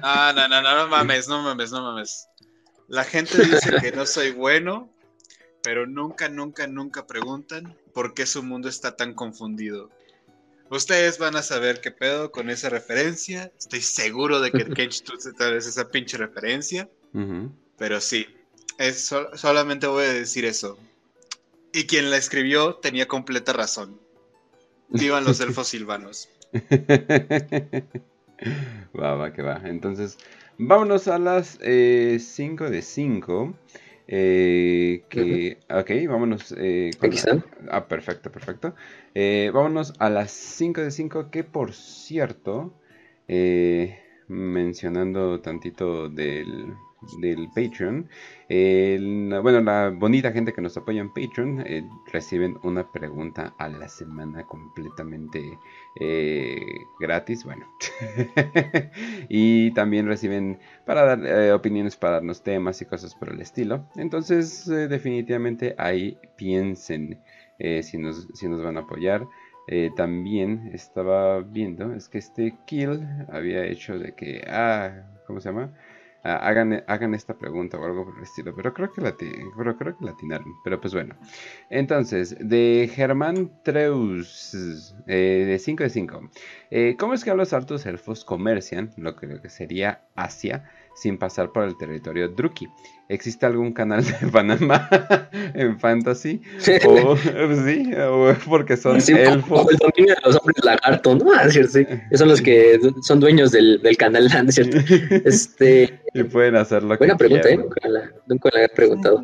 [0.02, 2.28] Ah, no, no, no, no mames, no mames, no mames.
[2.90, 4.90] La gente dice que no soy bueno,
[5.64, 9.90] pero nunca, nunca, nunca preguntan por qué su mundo está tan confundido.
[10.70, 13.52] Ustedes van a saber qué pedo con esa referencia.
[13.58, 15.04] Estoy seguro de que Kench
[15.38, 16.90] tal vez esa pinche referencia.
[17.78, 18.28] Pero sí,
[18.78, 20.78] es, solamente voy a decir eso.
[21.74, 24.00] Y quien la escribió tenía completa razón.
[24.90, 26.30] Vivan los elfos silvanos.
[29.00, 29.62] va, va, que va.
[29.64, 30.18] Entonces,
[30.58, 32.20] vámonos a las 5 eh,
[32.70, 33.56] de 5.
[34.08, 36.54] Eh, que, ok, vámonos.
[36.58, 37.44] Eh, Aquí están.
[37.70, 38.74] ah, perfecto, perfecto.
[39.14, 42.74] Eh, vámonos a las 5 de 5, que por cierto,
[43.28, 46.74] eh, mencionando tantito del,
[47.20, 48.10] del Patreon.
[48.50, 53.88] bueno, la bonita gente que nos apoya en Patreon eh, reciben una pregunta a la
[53.88, 55.60] semana completamente
[56.00, 56.60] eh,
[57.00, 57.44] gratis.
[57.44, 57.68] Bueno,
[59.30, 63.88] y también reciben para dar eh, opiniones, para darnos temas y cosas por el estilo.
[63.96, 67.22] Entonces, definitivamente ahí piensen
[67.82, 69.28] si, nos, si nos van a apoyar.
[69.96, 75.74] también estaba viendo, es que este kill había hecho de que, ah, ¿cómo se llama?
[76.24, 78.54] Ah, hagan, hagan esta pregunta o algo por el estilo.
[78.56, 79.16] Pero creo que la,
[79.58, 80.54] pero creo que la atinaron.
[80.64, 81.16] Pero pues bueno.
[81.70, 86.30] Entonces, de Germán Treus, eh, de 5 de 5.
[86.72, 91.52] Eh, ¿Cómo es que los altos elfos comercian, lo que, que sería Asia, sin pasar
[91.52, 92.68] por el territorio Druki?
[93.10, 94.90] ¿Existe algún canal de Panamá
[95.54, 96.42] en Fantasy?
[96.86, 99.66] O, sí, o porque son elfos.
[99.66, 101.32] O el dominio de los hombres lagarto, ¿no?
[101.34, 101.86] Ah, sí, sí.
[102.14, 104.52] Son los que son dueños del, del canal, ¿no?
[104.52, 104.78] ¿cierto?
[105.24, 106.98] Este, y pueden hacerlo.
[106.98, 107.58] Buena pregunta, ¿eh?
[107.58, 109.24] Nunca la, nunca la he preguntado.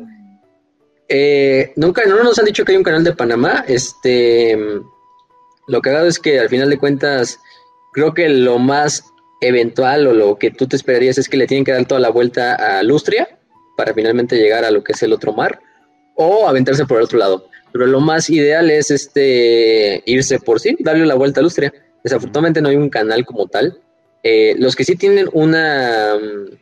[1.08, 3.64] Eh, nunca, no nos han dicho que hay un canal de Panamá.
[3.68, 4.56] Este,
[5.66, 7.38] lo que hago es que al final de cuentas,
[7.92, 9.04] creo que lo más
[9.40, 12.10] eventual o lo que tú te esperarías es que le tienen que dar toda la
[12.10, 13.28] vuelta a Lustria
[13.76, 15.60] para finalmente llegar a lo que es el otro mar
[16.16, 17.48] o aventarse por el otro lado.
[17.72, 21.72] Pero lo más ideal es este irse por sí, darle la vuelta a Lustria.
[22.04, 23.80] Desafortunadamente no hay un canal como tal.
[24.22, 26.54] Eh, los que sí tienen una mm,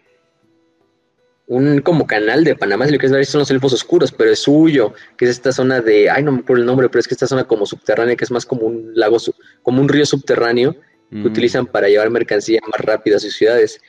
[1.53, 4.31] un como canal de Panamá, si lo que es ver, son los elfos oscuros, pero
[4.31, 7.07] es suyo, que es esta zona de, ay, no me acuerdo el nombre, pero es
[7.07, 9.19] que esta zona como subterránea, que es más como un lago,
[9.63, 10.77] como un río subterráneo,
[11.13, 13.81] que utilizan para llevar mercancía más rápido a sus ciudades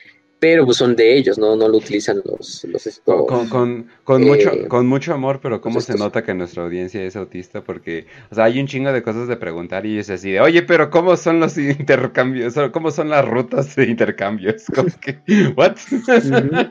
[0.44, 4.26] pero pues son de ellos, no, no lo utilizan los, los con, con, con eh,
[4.26, 8.34] mucho, con mucho amor, pero cómo se nota que nuestra audiencia es autista, porque, o
[8.34, 11.16] sea, hay un chingo de cosas de preguntar y es así de, oye, pero cómo
[11.16, 14.64] son los intercambios, cómo son las rutas de intercambios,
[15.00, 15.18] que,
[15.56, 15.76] what?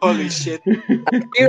[0.00, 0.60] Holy shit.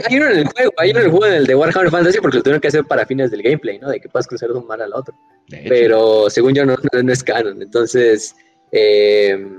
[0.10, 2.20] Hay, uno en el juego, hay uno en el juego en el de Warhammer Fantasy
[2.20, 3.90] porque lo tuvieron que hacer para fines del gameplay, ¿no?
[3.90, 5.14] De que puedas cruzar de un mar al otro.
[5.48, 8.36] Pero según yo no, no, es canon, entonces...
[8.72, 9.59] Eh,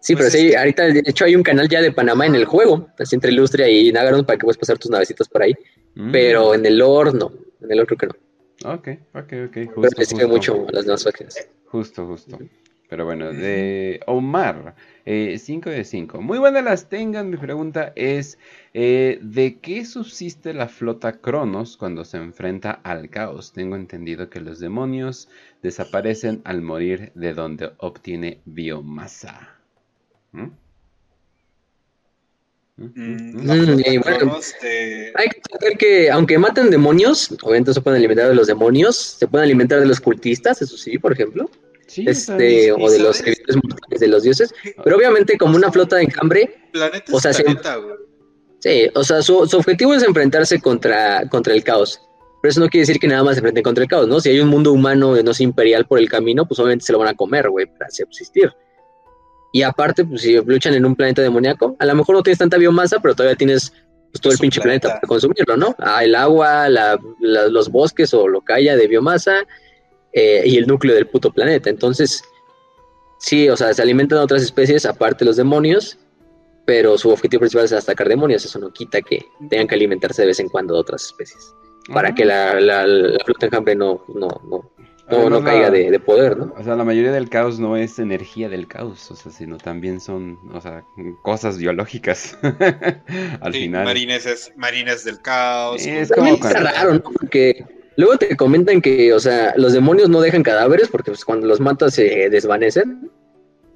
[0.00, 2.44] Sí, pero pues sí, ahorita de hecho hay un canal ya de Panamá en el
[2.44, 5.54] juego, así entre Ilustria y Nagaron para que puedas pasar tus navecitas por ahí.
[5.94, 6.12] Mm.
[6.12, 8.28] Pero en el lore no, en el otro creo que no.
[8.64, 9.74] Ok, ok, ok.
[9.74, 11.48] Justo, pero sigue mucho las nuevas facciones.
[11.66, 12.38] Justo, justo.
[12.88, 16.22] Pero bueno, de Omar, 5 eh, de 5.
[16.22, 17.28] Muy buenas las tengan.
[17.28, 18.38] Mi pregunta es:
[18.72, 23.52] eh, ¿de qué subsiste la flota Cronos cuando se enfrenta al caos?
[23.52, 25.28] Tengo entendido que los demonios
[25.62, 29.57] desaparecen al morir de donde obtiene biomasa.
[30.32, 30.50] ¿Mm?
[32.78, 32.92] ¿Mm?
[32.94, 38.96] Mm, hay que saber que aunque maten demonios, obviamente se pueden alimentar de los demonios,
[39.18, 41.50] se pueden alimentar de los cultistas, eso sí, por ejemplo.
[41.96, 43.20] este, o de los
[43.64, 46.54] mortales de los dioses, pero obviamente como una flota de encambre,
[47.10, 47.42] o sea, sí,
[48.94, 52.00] o sea, su, objetivo es enfrentarse contra, contra el caos.
[52.40, 54.20] Pero eso no quiere decir que nada más se enfrenten contra el caos, ¿no?
[54.20, 57.00] Si hay un mundo humano, no sé, imperial por el camino, pues obviamente se lo
[57.00, 58.52] van a comer, güey, para subsistir.
[59.52, 62.58] Y aparte, pues si luchan en un planeta demoníaco, a lo mejor no tienes tanta
[62.58, 63.72] biomasa, pero todavía tienes
[64.12, 64.88] pues, todo el pinche planeta.
[64.88, 65.74] para consumirlo, ¿no?
[65.78, 66.68] Ah, el agua,
[67.20, 69.44] los bosques o lo que haya de biomasa
[70.12, 71.70] eh, y el núcleo del puto planeta.
[71.70, 72.22] Entonces,
[73.18, 75.98] sí, o sea, se alimentan otras especies, aparte los demonios,
[76.66, 78.44] pero su objetivo principal es atacar demonios.
[78.44, 81.54] Eso no quita que tengan que alimentarse de vez en cuando de otras especies.
[81.92, 84.70] Para que la, la, la flota enjambre no, no, no,
[85.10, 86.54] no, no caiga de, poder, ¿no?
[86.56, 90.00] O sea, la mayoría del caos no es energía del caos, o sea, sino también
[90.00, 90.84] son, o sea,
[91.22, 92.38] cosas biológicas.
[93.40, 93.84] Al final.
[93.84, 95.84] Marines, marines del caos.
[95.86, 97.02] es como raro, ¿no?
[97.02, 97.64] Porque
[97.96, 101.60] luego te comentan que, o sea, los demonios no dejan cadáveres porque pues, cuando los
[101.60, 103.10] matas se desvanecen.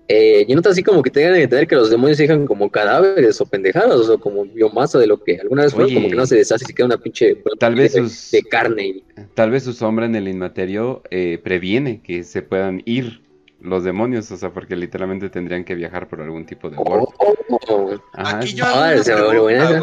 [0.09, 2.71] Eh, y no así como que tengan que entender que los demonios se dejan como
[2.71, 5.95] cadáveres o pendejadas o como biomasa de lo que alguna vez fue, Oye.
[5.95, 8.43] como que no se deshace y se queda una pinche Tal vez de, sus- de
[8.43, 8.87] carne.
[8.87, 13.23] y- Tal vez su sombra en el inmaterio eh, previene que se puedan ir
[13.61, 17.09] los demonios, o sea, porque literalmente tendrían que viajar por algún tipo de warp.
[17.19, 17.35] Oh,
[17.69, 19.83] oh, Ajá, Aquí yo Ah, pregunta.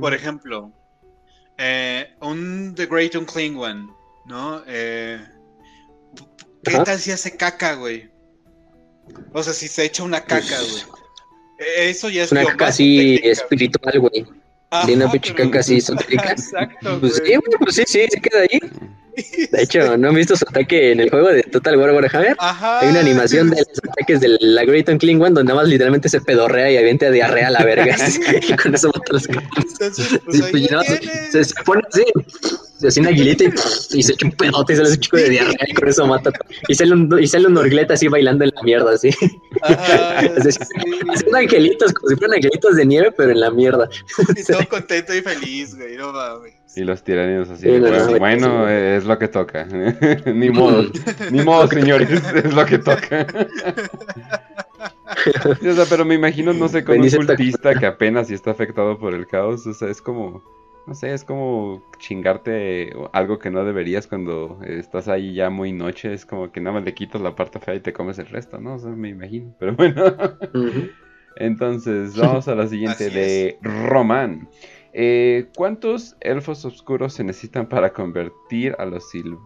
[0.00, 0.72] Por ejemplo,
[1.56, 3.86] eh, un The Great Unclean One,
[4.26, 4.62] ¿no?
[4.66, 5.18] Eh,
[6.64, 6.84] ¿Qué Ajá.
[6.84, 8.10] tal si hace caca, güey?
[9.32, 10.82] O sea, si se echa una caca, güey.
[11.58, 14.24] Eh, Eso ya es una caca así espiritual, güey.
[14.86, 16.30] De una pinche pero- así esotérica.
[16.32, 17.40] Exacto, Pues sí, güey.
[17.60, 18.60] pues sí, sí, se queda ahí.
[19.50, 22.36] De hecho, ¿no han visto su ataque en el juego de Total War Warhammer?
[22.38, 22.80] Ajá.
[22.80, 26.10] Hay una animación de los ataques de la Great Unclean One donde nada más literalmente
[26.10, 27.96] se pedorrea y avienta diarrea a la verga.
[28.48, 29.74] y con eso mata a los cabrones.
[29.78, 32.04] Pues pues, se pone así,
[32.78, 35.30] se hace una aguilita y, y se echa un pedote y sale ese chico de
[35.30, 36.30] diarrea y con eso mata.
[36.68, 39.10] Y sale un, y sale un orgleta así bailando en la mierda, así.
[40.36, 41.00] Es decir, sí.
[41.08, 43.88] Haciendo angelitos, como si fueran angelitos de nieve, pero en la mierda.
[44.36, 45.96] Y todo contento y feliz, güey.
[45.96, 46.54] No mames.
[46.76, 48.72] Y los tiranidos así, Sí, no, bueno, no, bueno, sí.
[48.72, 49.64] eh, es lo que toca.
[50.26, 50.84] ni modo,
[51.30, 53.26] ni modo, señores, es lo que toca.
[55.66, 58.98] O sea, pero me imagino, no sé, con un cultista que apenas y está afectado
[58.98, 60.42] por el caos, o sea, es como,
[60.86, 66.12] no sé, es como chingarte algo que no deberías cuando estás ahí ya muy noche,
[66.12, 68.60] es como que nada más le quitas la parte fea y te comes el resto,
[68.60, 68.74] ¿no?
[68.74, 70.00] O sea, me imagino, pero bueno.
[71.36, 74.48] Entonces, vamos a la siguiente de Román.
[74.92, 79.38] Eh, ¿Cuántos elfos oscuros se necesitan para convertir a los sil-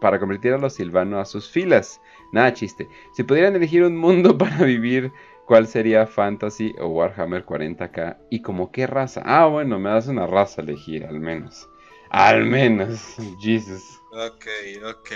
[0.00, 2.00] para convertir a los silvanos a sus filas?
[2.32, 2.88] Nada chiste.
[3.12, 5.12] Si pudieran elegir un mundo para vivir,
[5.48, 8.18] ¿cuál sería Fantasy o Warhammer 40k?
[8.28, 9.22] ¿Y como qué raza?
[9.24, 11.66] Ah, bueno, me das una raza a elegir, al menos.
[12.10, 13.16] Al menos.
[13.40, 13.82] Jesus.
[14.12, 14.46] Ok,
[14.84, 15.10] ok.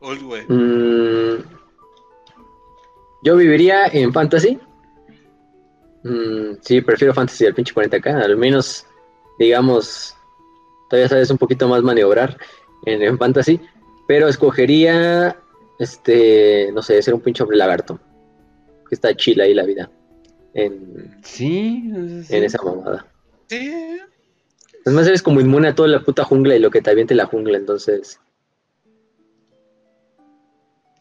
[0.00, 0.22] Old.
[0.48, 1.42] Mm,
[3.24, 4.58] yo viviría en Fantasy.
[6.04, 8.22] Mm, sí, prefiero Fantasy al pinche 40k.
[8.22, 8.86] Al menos,
[9.36, 10.16] digamos,
[10.88, 12.38] todavía sabes un poquito más maniobrar
[12.86, 13.60] en, en Fantasy.
[14.06, 15.36] Pero escogería,
[15.80, 17.98] este, no sé, ser un pinche hombre lagarto.
[18.94, 19.90] Que está chila ahí la vida.
[20.52, 21.90] En, Sí,
[22.22, 22.36] sí.
[22.36, 23.04] en esa mamada.
[23.48, 23.98] Sí.
[24.86, 27.26] Además eres como inmune a toda la puta jungla y lo que te aviente la
[27.26, 28.20] jungla, entonces...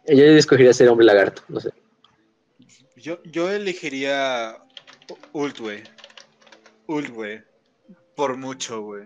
[0.07, 1.69] Yo escogería ser hombre lagarto, no sé.
[2.95, 4.57] Yo, yo elegiría
[5.31, 5.83] Ult, güey.
[6.87, 7.43] Ult, güey.
[8.15, 9.03] Por mucho, güey.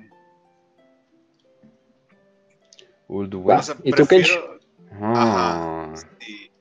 [3.10, 4.60] O sea, ¿Y tú, prefiero...
[4.94, 5.92] Ah.
[5.94, 6.08] Ajá.
[6.22, 6.52] Sí.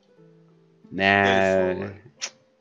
[0.91, 1.71] Nah.
[1.71, 2.06] Elfo.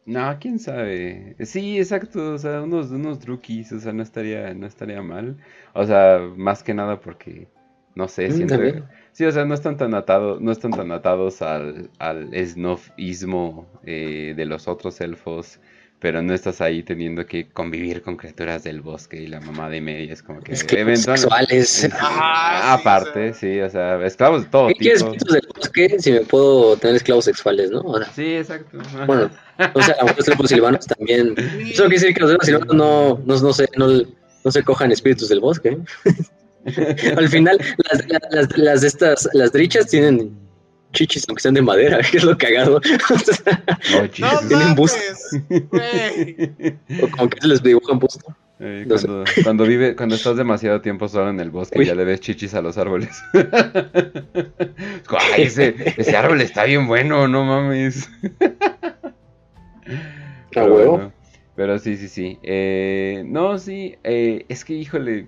[0.06, 1.36] No, quién sabe.
[1.46, 2.34] Sí, exacto.
[2.34, 5.38] O sea, unos, unos drukis, o sea, no estaría, no estaría mal.
[5.74, 7.48] O sea, más que nada porque,
[7.96, 8.58] no sé, Mm, siento.
[9.14, 14.34] Sí, o sea, no están tan atados, no están tan atados al, al snobismo eh,
[14.36, 15.60] de los otros elfos,
[16.06, 19.82] pero no estás ahí teniendo que convivir con criaturas del bosque y la mamá de
[19.82, 21.90] media es como que Es que eventual- sexuales.
[21.92, 25.14] Ajá, sí, Aparte, sí, o sea, esclavos de todo ¿Qué quieres tipo.
[25.16, 27.82] espíritus del bosque si me puedo tener esclavos sexuales, no?
[27.98, 28.78] Sea, Sí, exacto.
[29.08, 29.32] bueno,
[29.74, 31.34] o sea, a lo mejor los elfos silvanos también.
[31.38, 31.72] Sí.
[31.72, 33.88] Eso quiere decir que los elfos silvanos no, no, no, se, no,
[34.44, 35.70] no se cojan espíritus del bosque.
[36.06, 37.14] ¿eh?
[37.18, 37.58] Al final,
[37.92, 40.38] las, las, las, las de estas, las drichas tienen
[40.96, 42.82] chichis, aunque sean de madera, que es lo cagado.
[43.94, 44.48] Oh, No Jesus.
[44.48, 44.94] Tienen bus.
[45.50, 46.52] mames, güey.
[47.04, 48.36] o como que se les dibujan busto.
[48.60, 51.86] Eh, No cuando, cuando vive, cuando estás demasiado tiempo solo en el bosque, Uy.
[51.86, 53.10] ya le ves chichis a los árboles.
[53.34, 53.44] Es
[55.08, 58.10] como, Ay, ese, ese árbol está bien bueno, no mames.
[58.32, 59.02] A
[60.52, 60.92] Pero huevo.
[60.94, 61.14] bueno,
[61.56, 62.40] pero sí, sí, sí.
[62.44, 65.28] Eh, no, sí, eh, es que híjole.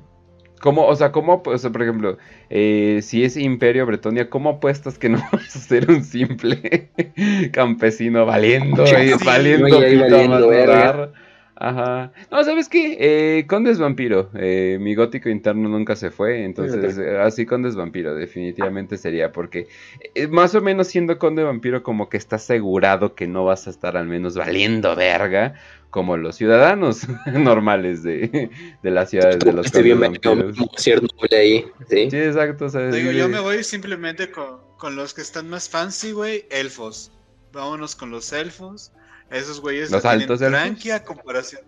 [0.60, 2.18] ¿Cómo, o sea, cómo, o sea, por ejemplo,
[2.50, 6.90] eh, si es Imperio Bretonia, ¿cómo apuestas que no vas a ser un simple
[7.52, 10.76] campesino valiendo y sí, valiendo, a valiendo, no verga.
[10.76, 11.14] dar?
[11.60, 12.12] Ajá.
[12.30, 12.98] No, ¿sabes qué?
[13.00, 14.30] Eh, Condes Vampiro.
[14.36, 16.44] Eh, mi gótico interno nunca se fue.
[16.44, 19.32] Entonces, eh, así Condes Vampiro, definitivamente sería.
[19.32, 19.68] Porque
[20.14, 23.72] eh, más o menos siendo Conde Vampiro, como que estás asegurado que no vas a
[23.72, 25.56] estar al menos valiendo verga.
[25.98, 28.52] Como los ciudadanos normales de,
[28.84, 32.12] de las ciudades de los Este bien ahí, ¿sí?
[32.12, 32.66] Sí, exacto.
[32.66, 36.12] o sea, Digo, sí, yo me voy simplemente con, con los que están más fancy,
[36.12, 37.12] güey, elfos.
[37.52, 38.92] Vámonos con los elfos.
[39.32, 40.52] Esos güeyes ¿Los altos elfos?
[40.56, 41.64] tranqui a comparación.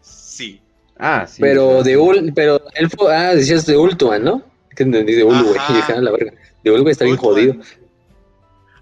[0.00, 0.60] Sí.
[0.98, 1.40] Ah, sí.
[1.40, 1.90] Pero sí.
[1.90, 4.42] de Ul, pero elfo, ah, decías de Ultuan, ¿no?
[4.74, 5.56] Que entendí de Ul, güey.
[6.02, 6.32] La verga.
[6.64, 7.32] De Ul, güey, está bien Ultuan.
[7.32, 7.56] jodido.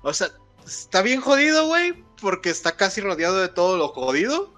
[0.01, 0.29] O sea,
[0.65, 4.56] está bien jodido, güey, porque está casi rodeado de todo lo jodido.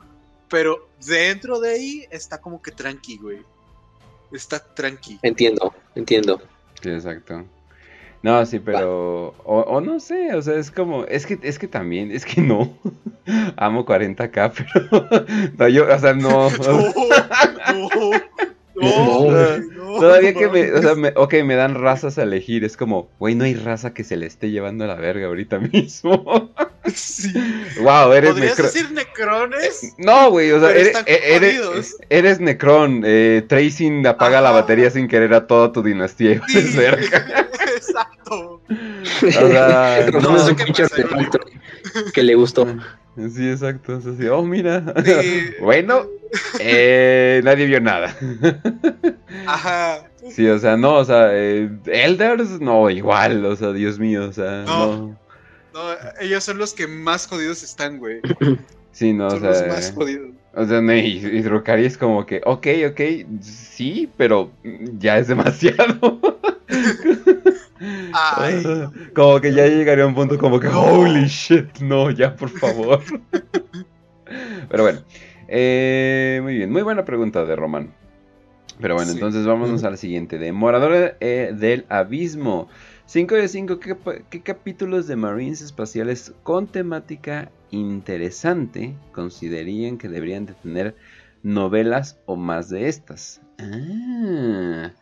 [0.49, 3.43] Pero dentro de ahí está como que tranqui, güey.
[4.33, 5.19] Está tranqui.
[5.23, 6.41] Entiendo, entiendo.
[6.83, 7.45] Sí, exacto.
[8.23, 9.35] No, sí, pero.
[9.45, 11.05] O, o, no sé, o sea, es como.
[11.05, 12.77] Es que, es que también, es que no.
[13.57, 14.53] Amo 40k,
[14.91, 15.09] pero.
[15.57, 16.51] No, yo, o sea, no.
[16.51, 18.11] no, no,
[18.81, 22.65] Todavía que me, o sea, me, ok, me dan razas a elegir.
[22.65, 25.59] Es como, güey, no hay raza que se le esté llevando a la verga ahorita
[25.73, 26.53] mismo.
[26.93, 27.33] Sí.
[27.81, 29.95] Wow, eres ¿Podrías decir necrones?
[29.99, 33.03] No, güey, o sea, eres, eres, eres, necron.
[33.05, 36.41] Eh, Tracing apaga la batería sin querer a toda tu dinastía.
[36.49, 36.59] Sí.
[37.77, 38.63] Exacto.
[38.71, 41.41] O sea, no, es un pinche artefacto
[42.15, 42.67] que le gustó.
[43.31, 43.99] Sí, exacto.
[43.99, 44.95] Es así, oh, mira.
[45.05, 45.51] Sí.
[45.61, 46.07] bueno,
[46.61, 48.15] eh, nadie vio nada.
[49.47, 50.05] Ajá.
[50.31, 54.33] Sí, o sea, no, o sea, eh, Elders, no, igual, o sea, Dios mío, o
[54.33, 54.97] sea, no.
[54.97, 55.19] no.
[55.75, 55.81] No,
[56.21, 58.21] ellos son los que más jodidos están, güey.
[58.91, 59.67] Sí, no, son o sea.
[59.67, 60.31] los más jodidos.
[60.55, 63.01] O sea, no, y, y Drukari es como que, ok, ok,
[63.41, 64.51] sí, pero
[64.99, 66.21] ya es demasiado.
[68.13, 68.63] Ay.
[69.15, 73.01] Como que ya llegaría a un punto como que, holy shit, no, ya por favor.
[74.69, 75.01] Pero bueno,
[75.49, 77.95] eh, muy bien, muy buena pregunta de Román.
[78.81, 79.17] Pero bueno, sí.
[79.17, 82.69] entonces vámonos a la siguiente, de Morador eh, del Abismo.
[83.07, 83.97] 5 de 5, ¿qué,
[84.29, 90.95] ¿qué, capítulos de Marines espaciales con temática interesante considerarían que deberían de tener
[91.43, 93.41] novelas o más de estas?
[93.59, 94.93] Ah,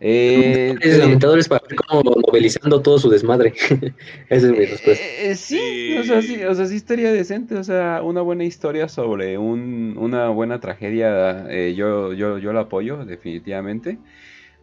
[0.00, 3.54] eh, es lamentadores para ver como novelizando todo su desmadre.
[4.28, 5.04] Esa es mi respuesta.
[5.20, 7.56] Eh, sí, o sea, sí, o sea, sí estaría decente.
[7.56, 11.46] O sea, una buena historia sobre un, una buena tragedia.
[11.50, 13.98] Eh, yo, yo, yo la apoyo, definitivamente.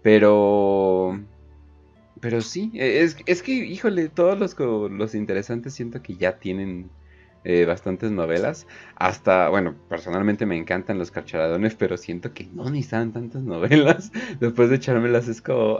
[0.01, 1.19] Pero.
[2.19, 4.55] Pero sí, es, es que, híjole, todos los,
[4.91, 6.91] los interesantes siento que ya tienen
[7.43, 8.67] eh, bastantes novelas.
[8.95, 14.11] Hasta, bueno, personalmente me encantan los carcharadones, pero siento que no necesitan tantas novelas.
[14.39, 15.79] Después de echármelas es como.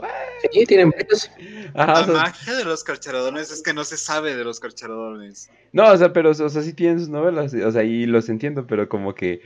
[0.52, 1.30] Sí, tienen varios.
[1.74, 4.58] Ajá, La o sea, magia de los carcharadones es que no se sabe de los
[4.58, 5.50] carcharadones.
[5.72, 7.54] No, o sea, pero, o sea, sí tienen sus novelas.
[7.54, 9.40] O sea, y los entiendo, pero como que.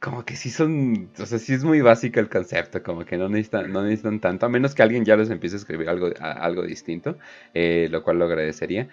[0.00, 3.28] Como que sí son, o sea, sí es muy básico el concepto, como que no
[3.28, 6.30] necesitan, no necesitan tanto, a menos que alguien ya les empiece a escribir algo, a,
[6.34, 7.18] algo distinto,
[7.52, 8.88] eh, lo cual lo agradecería.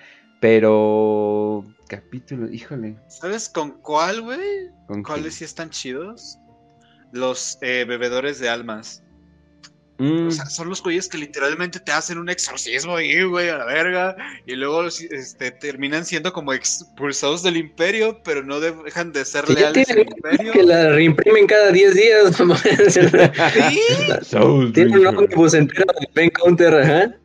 [0.45, 1.65] Pero.
[1.89, 2.99] Capítulo, híjole.
[3.07, 4.69] ¿Sabes con cuál, güey?
[4.85, 6.37] ¿Con ¿Cuáles sí están chidos?
[7.11, 9.01] Los eh, bebedores de almas.
[9.97, 10.27] Mm.
[10.27, 13.65] O sea, son los güeyes que literalmente te hacen un exorcismo ahí, güey, a la
[13.65, 14.15] verga.
[14.45, 19.53] Y luego este, terminan siendo como expulsados del imperio, pero no dejan de ser sí,
[19.53, 20.51] leales al imperio.
[20.51, 22.35] Que la reimprimen cada 10 días.
[23.53, 23.79] ¿Sí?
[24.73, 27.15] Tienen un ómnibus entero de Ben Counter, ajá.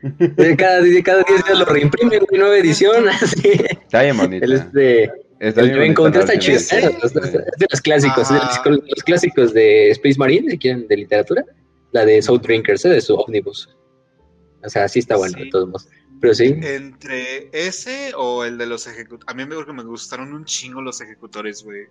[0.56, 3.08] Cada 10 cada días lo reimprimen, una nueva edición.
[3.20, 3.50] Así.
[3.82, 4.44] Está bien bonita.
[4.44, 5.10] El este.
[5.40, 6.58] Está el Ben Counter está chido.
[6.58, 8.62] Es de los clásicos, ah.
[8.62, 11.44] de los clásicos de Space Marine, si quieren, de literatura
[11.92, 12.90] la de Soul Drinkers, ¿eh?
[12.90, 13.68] de su ómnibus.
[14.62, 15.44] O sea, sí está bueno, sí.
[15.44, 15.88] de todos modos.
[16.20, 16.54] Pero sí.
[16.62, 19.24] Entre ese o el de los ejecutores.
[19.26, 21.86] A mí me, me gustaron un chingo los ejecutores, güey.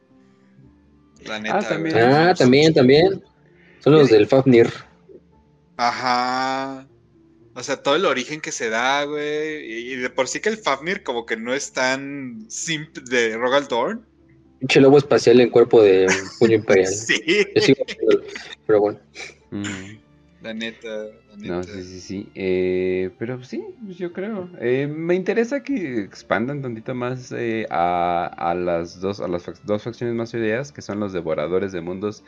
[1.26, 1.58] La neta.
[1.58, 1.98] Ah, también.
[1.98, 3.24] Ah, también, también.
[3.80, 4.72] Son los del Fafnir.
[5.78, 6.88] Ajá.
[7.56, 9.92] O sea, todo el origen que se da, güey.
[9.92, 13.68] Y de por sí que el Fafnir como que no es tan simple de Rogal
[13.68, 14.06] Dorn.
[14.60, 16.94] Pinche lobo espacial en cuerpo de puño imperial.
[16.94, 17.46] sí.
[18.68, 19.00] Pero bueno.
[19.52, 19.64] Mm.
[20.42, 21.54] La neta, la neta.
[21.54, 22.30] No, sí, sí, sí.
[22.34, 24.50] Eh, pero sí, pues yo creo.
[24.62, 29.58] Eh, me interesa que expandan tantito más eh, a, a, las dos a las fac
[29.64, 32.24] dos facciones más ideas, que son los devoradores de mundos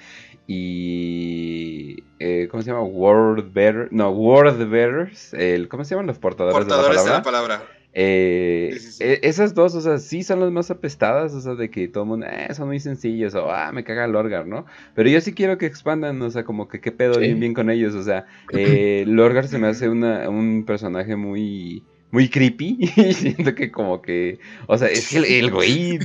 [0.46, 2.84] y eh, ¿cómo se llama?
[2.84, 7.54] World Better, no, World Bearers, el ¿cómo se llaman los portadores, portadores de la palabra?
[7.54, 7.81] De la palabra.
[7.94, 9.04] Eh, sí, sí, sí.
[9.22, 12.10] Esas dos, o sea, sí son las más apestadas, o sea, de que todo el
[12.10, 14.66] mundo, eh, son muy sencillos, o ah, me caga el Lorgar, ¿no?
[14.96, 17.70] Pero yo sí quiero que expandan, o sea, como que qué pedo bien, bien con
[17.70, 23.14] ellos, o sea, eh, Lorgar se me hace una, un personaje muy, muy creepy, y
[23.14, 26.00] siento que como que, o sea, es que el, el güey,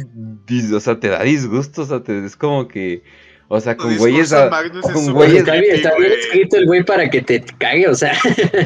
[0.75, 3.03] o sea, te da disgusto, o sea, te, es como que...
[3.49, 4.33] O sea, con güeyes.
[4.33, 4.51] A,
[4.83, 5.39] con güeyes.
[5.39, 8.13] Está bien, está bien escrito el güey para que te cague, o sea.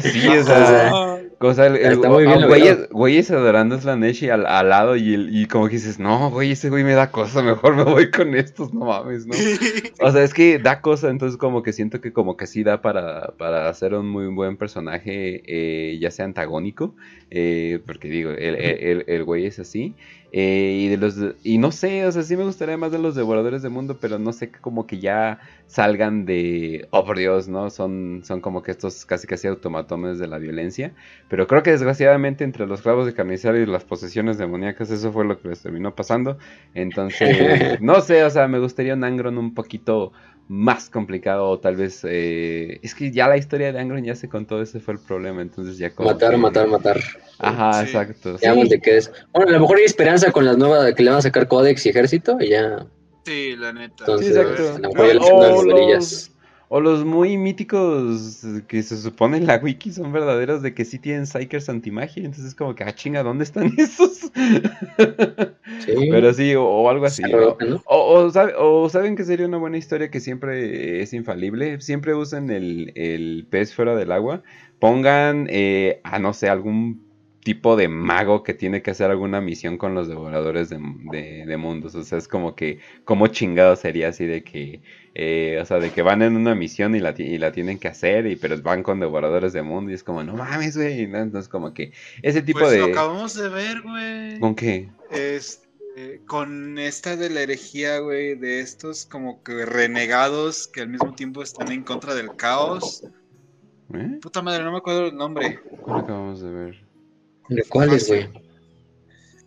[0.01, 0.91] Sí, o sea.
[0.91, 4.69] o sea Cosa, el, el, Está muy bien güeyes, güeyes adorando a Slaneshi al, al,
[4.69, 7.75] lado y, el, y como que dices, no, güey, ese güey me da cosa, mejor
[7.75, 9.33] me voy con estos, no mames, ¿no?
[10.05, 12.83] O sea, es que da cosa, entonces como que siento que como que sí da
[12.83, 16.93] para, para hacer un muy buen personaje, eh, ya sea antagónico,
[17.31, 19.95] eh, porque digo, el, el, el, güey es así.
[20.33, 23.15] Eh, y de los y no sé, o sea, sí me gustaría más de los
[23.15, 27.69] devoradores de mundo, pero no sé como que ya salgan de oh por Dios, ¿no?
[27.69, 30.93] Son, son como que estos casi casi automatones de la violencia.
[31.27, 35.25] Pero creo que desgraciadamente entre los clavos de carnicería y las posesiones demoníacas, eso fue
[35.25, 36.37] lo que les terminó pasando.
[36.73, 37.37] Entonces,
[37.81, 40.13] no sé, o sea, me gustaría un Angron un poquito
[40.53, 44.27] más complicado o tal vez eh, es que ya la historia de Angron ya se
[44.27, 46.99] contó ese fue el problema entonces ya como matar que- matar matar
[47.39, 47.85] ajá Sí.
[47.85, 48.59] exacto ya sí.
[48.59, 51.09] más de qué es bueno a lo mejor hay esperanza con las nuevas que le
[51.09, 52.85] van a sacar Codex y Ejército y ya
[53.23, 53.95] Sí, la neta.
[53.99, 54.75] entonces Sí, exacto.
[54.75, 56.31] a lo mejor ya las los-
[56.73, 60.99] o los muy míticos que se supone en la wiki son verdaderos de que sí
[60.99, 64.31] tienen psychers antimagia entonces es como que ah chinga dónde están esos
[65.77, 67.31] sí pero sí o, o algo así.
[67.85, 71.79] O, o sabe- o saben que sería una buena historia que siempre es infalible.
[71.81, 74.43] Siempre usen el, el pez fuera del agua.
[74.79, 77.05] Pongan eh, a no sé, algún
[77.43, 80.79] tipo de mago que tiene que hacer alguna misión con los devoradores de,
[81.11, 81.95] de- de mundos.
[81.95, 84.81] O sea, es como que, como chingado sería así de que,
[85.13, 87.89] eh, o sea, de que van en una misión y la, y la tienen que
[87.89, 91.07] hacer, y pero van con devoradores de mundo y es como, no mames, güey.
[91.07, 91.19] ¿no?
[91.19, 91.91] Entonces, como que
[92.21, 92.91] ese tipo Pues lo de...
[92.91, 94.39] acabamos de ver, güey.
[94.39, 94.89] ¿Con qué?
[95.09, 101.13] Este, con esta de la herejía, güey, de estos como que renegados que al mismo
[101.13, 103.03] tiempo están en contra del caos.
[103.93, 104.19] ¿Eh?
[104.21, 105.59] Puta madre, no me acuerdo el nombre.
[105.81, 106.85] ¿Cuál acabamos de ver?
[107.49, 108.29] ¿De cuáles güey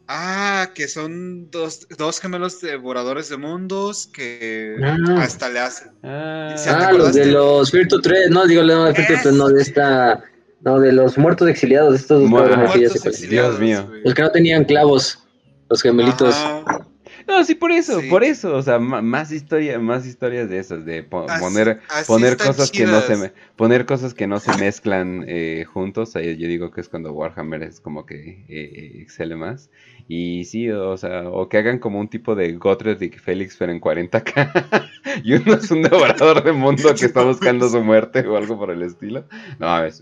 [0.07, 4.97] Ah, que son dos, dos gemelos devoradores de mundos que Ah.
[5.23, 5.93] hasta le hacen.
[6.03, 9.49] Ah, ¿te ah los de los Virtu 3 no digo no de Virtu 3 no
[9.49, 10.23] de esta
[10.61, 13.07] no de los muertos exiliados estos dos Muertos cuáles.
[13.07, 13.87] exiliados, mío.
[13.89, 14.03] güey.
[14.05, 15.19] los que no tenían clavos
[15.71, 16.84] los gemelitos Ajá.
[17.27, 18.09] No, sí, por eso, Sí.
[18.11, 22.07] por eso, o sea, más historia, más historias de esas, de po- Así- poner, así
[22.07, 26.17] poner cosas que no se, poner cosas que no se mezclan eh, juntos.
[26.17, 29.71] Ahí yo digo que es cuando Warhammer es como que eh, excele más.
[30.07, 33.73] Y sí, o sea, o que hagan como un tipo de Gotred y Félix, pero
[33.73, 34.89] en 40k.
[35.25, 38.71] y uno es un devorador de mundo que está buscando su muerte o algo por
[38.71, 39.25] el estilo.
[39.59, 39.93] No, a ver,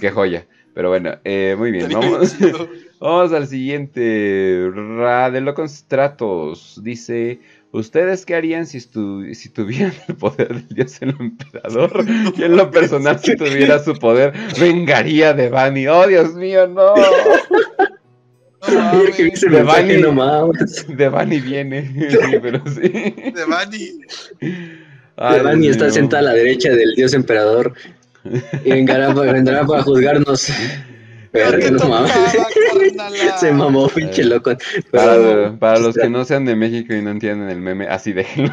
[0.00, 0.46] qué joya.
[0.74, 2.34] Pero bueno, eh, muy bien, vamos.
[3.00, 4.70] Vamos al siguiente.
[4.72, 7.40] Radelo Stratos dice:
[7.72, 12.04] ¿Ustedes qué harían si, si tuvieran el poder del dios el emperador?
[12.36, 15.88] Yo en lo personal, si tuviera su poder, vengaría de Bani.
[15.88, 16.94] ¡Oh, Dios mío, no!
[18.62, 19.96] De Bani.
[19.96, 20.52] no.
[20.86, 22.08] De Bani viene.
[22.08, 22.80] Sí, pero sí.
[22.80, 23.42] de.
[25.16, 27.74] Ay, Devani Dios está sentada a la derecha del dios emperador
[28.64, 30.48] y vendrá, vendrá para juzgarnos.
[31.32, 32.08] Pero no tocaba.
[33.38, 34.52] Se mamó, pinche loco.
[34.90, 38.12] Para, Pero- para los que no sean de México y no entienden el meme, así
[38.12, 38.52] déjenlo.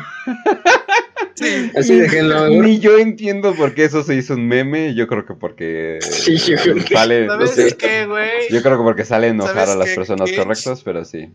[1.35, 1.71] Sí.
[1.77, 2.49] Así déjenlo.
[2.49, 4.93] Ni yo entiendo por qué eso se hizo un meme.
[4.95, 8.29] Yo creo que porque Sí, yo creo que- sale, no ¿Sabes sé, qué, güey?
[8.49, 10.41] Yo creo que porque sale a enojar ¿Sabes a las qué, personas Kench?
[10.43, 11.29] correctas, pero sí.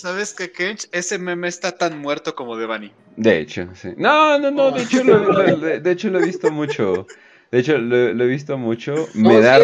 [0.00, 0.88] ¿Sabes qué, Kench?
[0.92, 2.92] Ese meme está tan muerto como de Bunny.
[3.16, 3.88] De hecho, sí.
[3.96, 7.04] No, no, no, de hecho lo, lo- lo- de hecho lo he visto mucho.
[7.50, 9.08] De hecho, lo, lo he visto mucho.
[9.14, 9.58] Me No, da,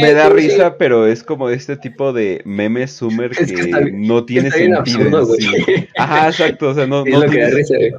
[0.00, 3.78] me da risa, pero es como este tipo de meme Summer Es que que está
[3.80, 4.78] bien- no tiene sentido.
[4.80, 5.62] absurdo, en sí.
[5.66, 5.88] güey.
[5.98, 6.70] Ajá, exacto.
[6.70, 7.94] O sea, no, Es no lo que da tiene,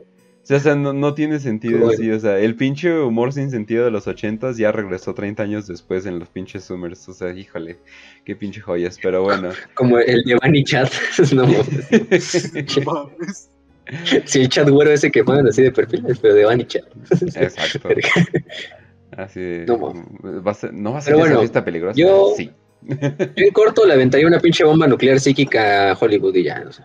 [0.48, 1.98] sea, o sea, no, no tiene sentido en Bueno.
[1.98, 2.11] sí.
[2.11, 6.06] O sea, el pinche humor sin sentido de los ochentas ya regresó 30 años después
[6.06, 7.08] en los pinches Summers.
[7.09, 7.77] O sea, híjole,
[8.26, 8.98] qué pinche joyas.
[9.01, 9.50] Pero bueno.
[9.74, 10.92] Como el de Bunny Chat.
[11.34, 13.50] No, mames.
[14.26, 16.84] Sí, el chat güero ese que ponen así de perfiles, pero de Bunny Chat.
[17.35, 17.90] Exacto.
[19.16, 19.80] Así de, No.
[20.43, 21.98] ¿va a ser- ¿No va a ser Pero esa bueno, fiesta peligrosa?
[21.98, 22.51] yo- Sí.
[22.84, 22.98] Yo
[23.35, 26.84] en corto le aventaría una pinche bomba nuclear psíquica a Hollywood y ya, no sé.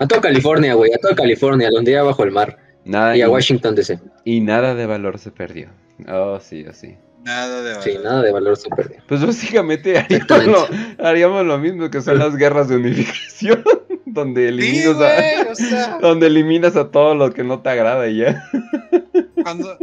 [0.00, 2.58] A toda California, güey, a toda California, donde ya bajo el mar.
[2.84, 3.98] Nada, Y a Washington DC.
[4.24, 5.68] y nada de valor se perdió.
[6.08, 6.96] Oh, sí, oh, sí.
[7.22, 8.04] Nada de Sí, valor.
[8.04, 8.96] nada de valor se perdió.
[9.06, 10.68] Pues básicamente haríamos lo,
[11.04, 13.62] haríamos lo mismo que son las guerras de unificación,
[14.06, 18.08] donde Sí, eliminas, a, o sea, donde eliminas a todo lo que no te agrada
[18.08, 18.42] y ya.
[19.42, 19.76] cuando,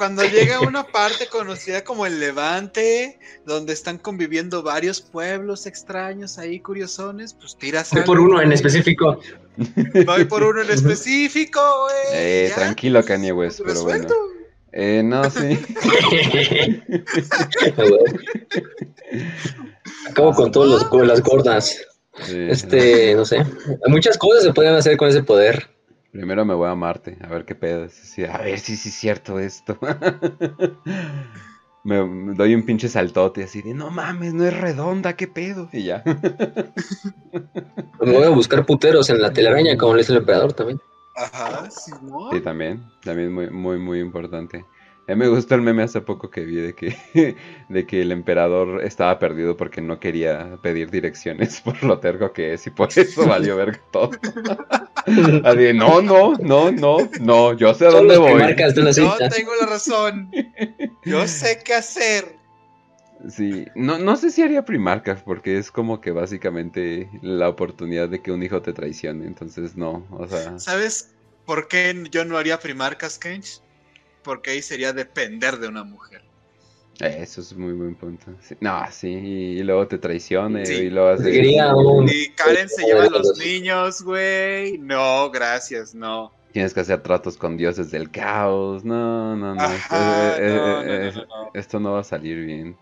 [0.00, 6.58] cuando llega una parte conocida como el Levante, donde están conviviendo varios pueblos extraños ahí,
[6.58, 9.20] curiosones, pues tiras Voy por uno en específico.
[10.06, 12.14] Voy por uno en específico, güey.
[12.14, 14.14] Eh, tranquilo, Kanye West, pero resuelto.
[14.18, 14.40] bueno.
[14.72, 15.58] Eh, no, sí.
[20.08, 21.76] Acabo con todos los con las gordas.
[22.24, 22.46] Sí.
[22.48, 23.44] Este, no sé.
[23.86, 25.68] Muchas cosas se podrían hacer con ese poder.
[26.12, 27.86] Primero me voy a Marte, a ver qué pedo.
[28.32, 29.78] A ver si sí es cierto esto.
[31.84, 35.68] me, me doy un pinche saltote así de, no mames, no es redonda, qué pedo.
[35.72, 36.02] Y ya.
[38.00, 40.80] Me voy a buscar puteros en la telaraña, como le hizo el emperador también.
[41.16, 42.30] Ajá, sí, ¿no?
[42.32, 44.64] Sí, también, también muy, muy, muy importante.
[45.08, 46.96] A mí me gustó el meme hace poco que vi de que,
[47.68, 52.54] de que el emperador estaba perdido porque no quería pedir direcciones por lo terco que
[52.54, 54.10] es y por eso valió verga todo.
[55.44, 58.34] Así no, no, no, no, no, yo sé a dónde voy.
[58.34, 58.84] marcas Yo
[59.28, 60.30] tengo la razón.
[61.04, 62.40] Yo sé qué hacer.
[63.28, 68.22] Sí, no, no sé si haría Primarcas porque es como que básicamente la oportunidad de
[68.22, 71.10] que un hijo te traicione, entonces no, o sea, ¿Sabes
[71.44, 73.60] ¿por qué yo no haría primarcas, Kench?
[74.22, 76.22] Porque ahí sería depender de una mujer.
[77.00, 78.26] Eso es muy buen punto.
[78.60, 80.74] No, sí, y luego te traiciona Sí.
[80.74, 81.30] y luego hace...
[81.34, 84.76] Y Karen se lleva a los niños, güey.
[84.76, 86.30] No, gracias, no.
[86.52, 88.84] Tienes que hacer tratos con dioses del caos.
[88.84, 89.62] No, no, no.
[89.62, 91.50] Ajá, eh, no, eh, no, no, no.
[91.54, 92.76] Esto no va a salir bien.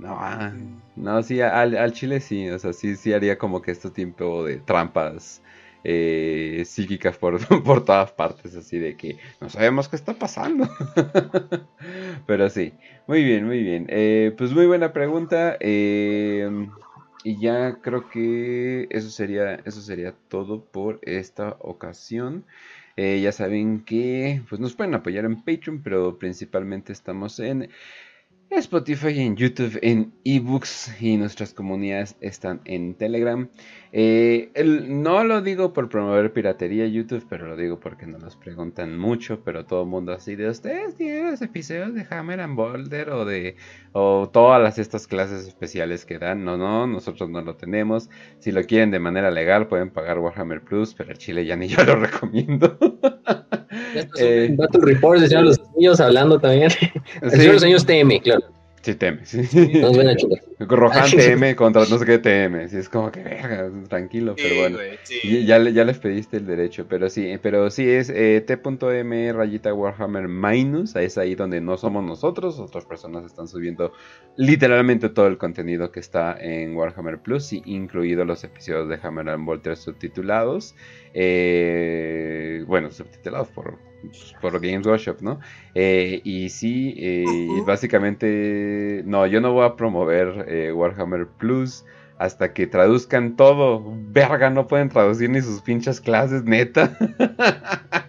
[0.00, 0.52] No, ah,
[0.96, 2.48] no, sí, al, al chile sí.
[2.48, 5.42] O sea, sí, sí haría como que este tipo de trampas
[5.90, 8.54] eh, psíquicas por, por todas partes.
[8.56, 10.68] Así de que no sabemos qué está pasando.
[12.26, 12.74] Pero sí,
[13.06, 13.86] muy bien, muy bien.
[13.88, 15.56] Eh, pues muy buena pregunta.
[15.60, 16.68] eh,
[17.24, 22.46] y ya creo que eso sería, eso sería todo por esta ocasión.
[22.96, 27.70] Eh, ya saben que pues nos pueden apoyar en Patreon, pero principalmente estamos en
[28.50, 33.48] Spotify, en YouTube, en ebooks y nuestras comunidades están en Telegram.
[33.92, 34.50] Eh,
[34.88, 39.42] no lo digo por promover piratería YouTube, pero lo digo porque nos los preguntan mucho,
[39.44, 43.24] pero todo el mundo así de ustedes tienen los episodios de Hammer and Boulder o
[43.24, 43.56] de
[43.92, 46.44] o todas estas clases especiales que dan.
[46.44, 48.08] No, no, nosotros no lo tenemos.
[48.38, 51.68] Si lo quieren de manera legal pueden pagar Warhammer Plus, pero el Chile ya ni
[51.68, 52.78] yo lo recomiendo.
[54.18, 56.70] Eh, Battle Report, el Señor de los Niños hablando también.
[57.22, 58.44] El Señor de los Niños TM, claro.
[58.82, 59.66] Sí, sí.
[59.80, 60.14] Nos ven a.
[60.60, 62.68] Rohan TM contra no sé qué TM.
[62.68, 64.76] Sí, es como que verga, tranquilo, pero bueno.
[64.76, 65.20] güey, sí.
[65.22, 69.72] Y Ya, ya les pediste el derecho, pero sí, pero sí es eh, t.m rayita
[69.72, 73.92] Warhammer minus, es ahí donde no somos nosotros, otras personas están subiendo
[74.36, 79.28] literalmente todo el contenido que está en Warhammer Plus, y incluido los episodios de Hammer
[79.28, 80.74] and Bolter subtitulados,
[81.14, 83.78] eh, bueno, subtitulados por,
[84.40, 85.40] por Games Workshop, ¿no?
[85.74, 91.84] Eh, y sí, eh, básicamente, no, yo no voy a promover eh, Warhammer Plus
[92.18, 93.82] hasta que traduzcan todo.
[94.10, 96.96] Verga, no pueden traducir ni sus pinches clases, neta.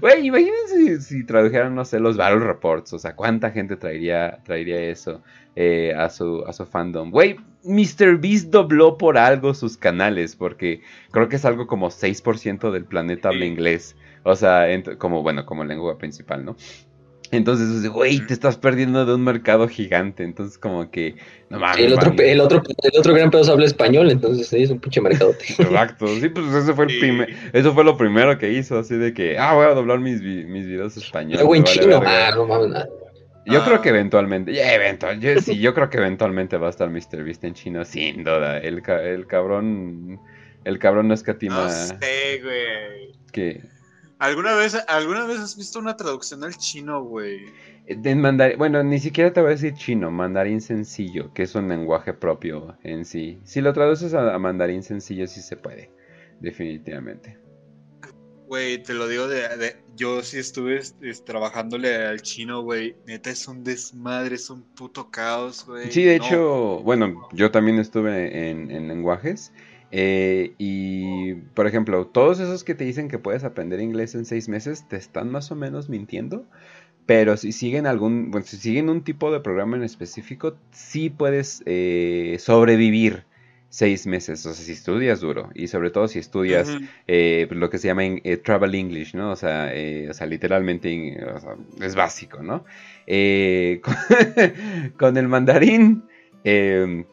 [0.00, 2.92] Güey, imagínense si, si tradujeran, no sé, los Battle Reports.
[2.92, 5.22] O sea, ¿cuánta gente traería, traería eso
[5.56, 7.10] eh, a, su, a su fandom?
[7.10, 8.18] Güey, Mr.
[8.18, 13.28] Beast dobló por algo sus canales, porque creo que es algo como 6% del planeta
[13.30, 13.46] habla Sí.
[13.46, 13.96] inglés.
[14.24, 14.66] O sea,
[14.98, 16.56] como, bueno, como lengua principal, ¿no?
[17.30, 20.22] Entonces, es, güey, te estás perdiendo de un mercado gigante.
[20.22, 21.16] Entonces, como que,
[21.50, 21.78] no mames.
[21.84, 25.00] El otro, el otro, el otro gran pedazo habla español, entonces sí, es un pinche
[25.00, 25.44] mercadote.
[25.58, 29.12] Exacto, sí, pues eso fue el primer, eso fue lo primero que hizo, así de
[29.14, 31.38] que, ah, voy a doblar mis, mis videos españoles.
[31.40, 32.88] Luego en vale chino, ah, no mames, nada.
[33.46, 33.64] Yo Ah.
[33.66, 37.24] creo que eventualmente, ya, eventual, yo, sí, yo creo que eventualmente va a estar Mr.
[37.24, 38.58] Beast en chino, sin duda.
[38.58, 40.20] El, ca- el cabrón,
[40.64, 43.12] el cabrón no escatima No sé, güey.
[43.32, 43.60] que
[44.24, 47.40] ¿Alguna vez, ¿Alguna vez has visto una traducción al chino, güey?
[47.86, 51.68] en mandarín, bueno, ni siquiera te voy a decir chino, mandarín sencillo, que es un
[51.68, 53.40] lenguaje propio en sí.
[53.44, 55.90] Si lo traduces a, a mandarín sencillo, sí se puede,
[56.40, 57.38] definitivamente.
[58.46, 62.96] Güey, te lo digo de, de- yo sí estuve este, trabajándole al chino, güey.
[63.06, 65.90] Neta es un desmadre, es un puto caos, güey.
[65.92, 66.24] Sí, de No.
[66.24, 69.52] hecho, bueno, yo también estuve en, en lenguajes.
[69.96, 74.48] Eh, y, por ejemplo, todos esos que te dicen que puedes aprender inglés en seis
[74.48, 76.46] meses, te están más o menos mintiendo.
[77.06, 81.62] Pero si siguen algún, bueno, si siguen un tipo de programa en específico, sí puedes
[81.66, 83.24] eh, sobrevivir
[83.68, 84.44] seis meses.
[84.46, 85.50] O sea, si estudias duro.
[85.54, 89.32] Y sobre todo si estudias eh, lo que se llama eh, travel English, ¿no?
[89.32, 92.64] O sea, eh, o sea literalmente in- o sea, es básico, ¿no?
[93.06, 93.94] Eh, con,
[94.96, 96.04] con el mandarín,
[96.44, 97.04] eh,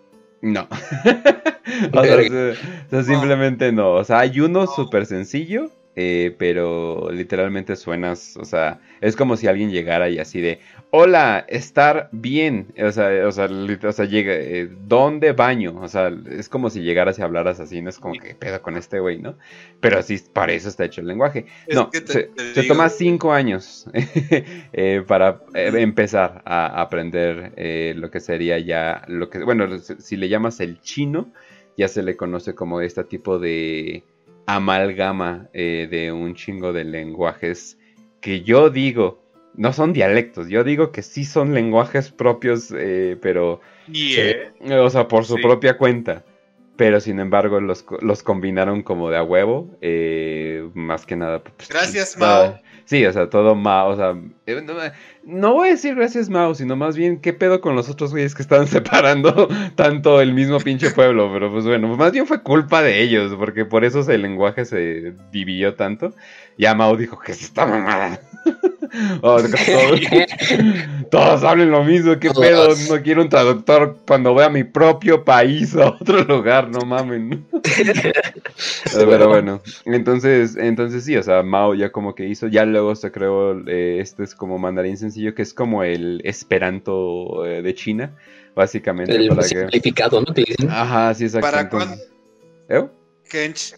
[0.42, 0.68] no.
[1.94, 3.94] o, sea, se- o sea, simplemente no.
[3.94, 5.72] O sea, hay uno súper sencillo.
[5.96, 10.62] eh, pero literalmente suenas, o sea, es como si alguien llegara y así de,
[10.92, 15.80] hola, estar bien, o sea, o sea, lit- o sea llega, eh, ¿dónde baño?
[15.82, 18.76] O sea, es como si llegaras y hablaras así, no es como que pedo con
[18.78, 19.38] este güey, ¿no?
[19.80, 21.46] Pero así, para eso está hecho el lenguaje.
[21.66, 26.82] Es no, te- se, te se digo, toma cinco años eh, para eh, empezar a
[26.82, 27.54] aprender
[27.96, 31.32] lo que sería ya, lo que, bueno, si le llamas el chino,
[31.78, 34.04] ya se le conoce como este tipo de
[34.46, 37.78] amalgama de un chingo de lenguajes
[38.20, 39.21] que yo digo,
[39.56, 44.22] no son dialectos, yo digo que sí son lenguajes propios, eh, pero Y, Sí.
[44.22, 45.42] eh, o sea, por su Sí.
[45.42, 46.24] propia cuenta.
[46.78, 49.78] Pero sin embargo los, los combinaron como de a huevo.
[49.82, 51.44] eh, más que nada.
[51.44, 52.58] pues, Gracias, Mao.
[52.86, 53.90] Sí, o sea, todo Mao.
[53.90, 54.16] O sea,
[54.48, 54.74] eh, no,
[55.24, 58.34] no voy a decir gracias Mao, sino más bien qué pedo con los otros güeyes
[58.34, 58.68] que estaban
[59.06, 61.30] separando tanto el mismo pinche pueblo.
[61.34, 65.14] Pero pues bueno, más bien fue culpa de ellos, porque por eso el lenguaje se
[65.32, 66.16] dividió tanto.
[66.58, 68.20] Ya Mao dijo que es esta mamada.
[69.22, 70.00] Oh, todos,
[71.10, 75.24] todos hablen lo mismo, qué pedo, no quiero un traductor cuando voy a mi propio
[75.24, 77.46] país, a otro lugar, no mamen.
[78.94, 83.12] Pero bueno, entonces, entonces sí, o sea, Mao ya como que hizo, ya luego se
[83.12, 88.12] creó, eh, este es como mandarín sencillo, que es como el esperanto eh, de China,
[88.56, 89.16] básicamente.
[89.16, 90.34] El simplificado, ¿no?
[90.70, 91.50] Ajá, sí, exacto.
[91.50, 91.96] ¿Para cuándo?
[92.68, 92.86] ¿Eh?
[93.30, 93.76] Kench,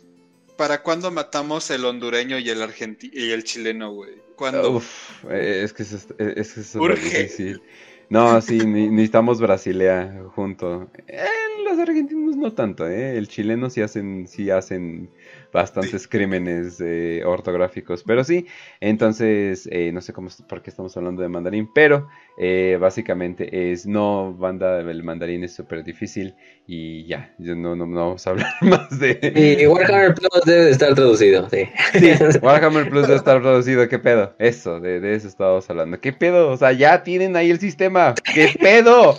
[0.64, 4.14] ¿para cuándo matamos el hondureño y el argentino y el chileno, güey?
[4.38, 4.77] ¿Cuándo?
[4.77, 7.61] Uf, es que es, es, es difícil.
[8.08, 10.90] No, sí, necesitamos Brasilea junto.
[11.06, 11.25] Eh,
[11.66, 13.17] los argentinos no tanto, ¿eh?
[13.17, 15.09] El chileno sí hacen, sí hacen
[15.53, 18.03] bastantes crímenes eh, ortográficos.
[18.03, 18.48] Pero sí,
[18.82, 23.85] entonces, eh, no sé cómo, por qué estamos hablando de mandarín, pero eh, básicamente es,
[23.85, 28.51] no, banda, el mandarín es súper difícil y ya, yo no, no, vamos a hablar
[28.61, 29.59] más de...
[29.61, 31.69] Y Warhammer Plus debe de estar traducido, sí.
[31.93, 34.33] Sí, Warhammer Plus debe estar traducido, ¿qué pedo?
[34.40, 35.99] Eso, de, de eso estábamos hablando.
[36.01, 36.49] ¿Qué pedo?
[36.49, 38.15] O sea, ya tienen ahí el sistema.
[38.33, 39.17] ¿Qué pedo?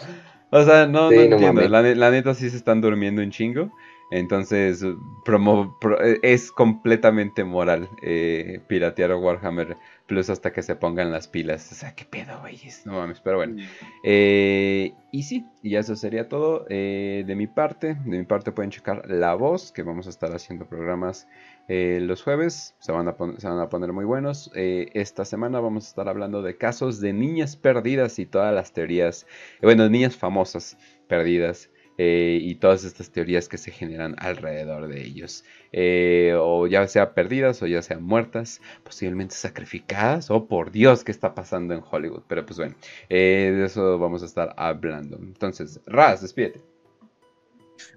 [0.50, 1.68] O sea, no, no, entiendo.
[1.68, 3.72] la, la, neta sí se están durmiendo un chingo.
[4.10, 4.84] Entonces,
[5.24, 5.78] promo,
[6.22, 9.76] es completamente moral eh, piratear Warhammer
[10.06, 11.72] Plus hasta que se pongan las pilas.
[11.72, 12.84] O sea, qué pedo, güeyes.
[12.84, 13.56] No mames, pero bueno.
[14.02, 17.94] Eh, y sí, y eso sería todo eh, de mi parte.
[18.04, 21.26] De mi parte pueden checar La Voz, que vamos a estar haciendo programas
[21.66, 22.76] los jueves.
[22.80, 24.50] Se van, a se van a poner muy buenos.
[24.54, 29.26] esta semana vamos a estar hablando de casos de niñas perdidas y todas las teorías.
[29.62, 30.76] Bueno, niñas famosas
[31.08, 31.70] perdidas.
[31.96, 35.44] Eh, y todas estas teorías que se generan alrededor de ellos.
[35.72, 41.12] Eh, o ya sea perdidas o ya sean muertas, posiblemente sacrificadas, o por Dios, ¿qué
[41.12, 42.22] está pasando en Hollywood?
[42.28, 42.74] Pero pues bueno,
[43.08, 45.18] eh, de eso vamos a estar hablando.
[45.18, 46.60] Entonces, Raz, despídete.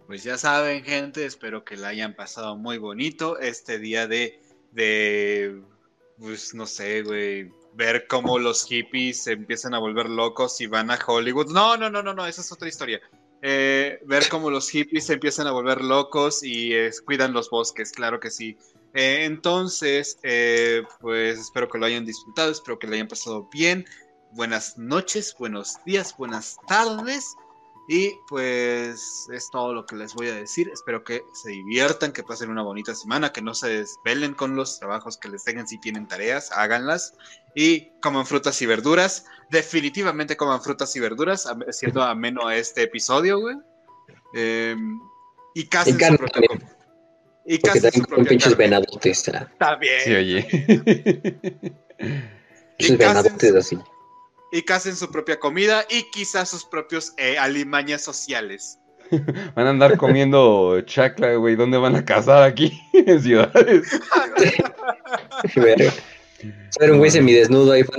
[0.05, 4.39] Pues ya saben, gente, espero que la hayan pasado muy bonito este día de,
[4.71, 5.59] de
[6.19, 10.91] pues no sé, güey, ver cómo los hippies se empiezan a volver locos y van
[10.91, 11.51] a Hollywood.
[11.51, 13.01] No, no, no, no, no, esa es otra historia.
[13.49, 17.93] Eh, ver cómo los hippies se empiezan a volver locos y eh, cuidan los bosques,
[17.93, 18.57] claro que sí.
[18.93, 20.19] Eh, entonces,
[20.99, 23.85] pues espero que lo hayan disfrutado, espero que lo hayan pasado bien.
[24.33, 27.37] Buenas noches, buenos días, buenas tardes.
[27.89, 30.69] Y pues es todo lo que les voy a decir.
[30.73, 34.77] Espero que se diviertan, que pasen una bonita semana, que no se desvelen con los
[34.77, 37.13] trabajos que les tengan si tienen tareas, háganlas.
[37.55, 39.25] Y coman frutas y verduras.
[39.49, 43.55] Definitivamente coman frutas y verduras, siendo ameno a este episodio, güey.
[44.33, 44.99] Em,
[45.55, 46.77] y casen su propia comida.
[47.45, 49.27] Y casen su propia pinches venadotes.
[49.29, 50.01] Está bien.
[50.03, 50.47] Sí, oye.
[52.79, 53.79] y venadotes así
[54.51, 58.79] y casen su propia comida y quizás sus propios eh, alimañas sociales.
[59.55, 61.55] Van a andar comiendo chacla, güey.
[61.55, 62.79] ¿Dónde van a cazar aquí?
[62.93, 63.87] en ciudades.
[66.69, 67.97] Ser un güey semidesnudo ahí, con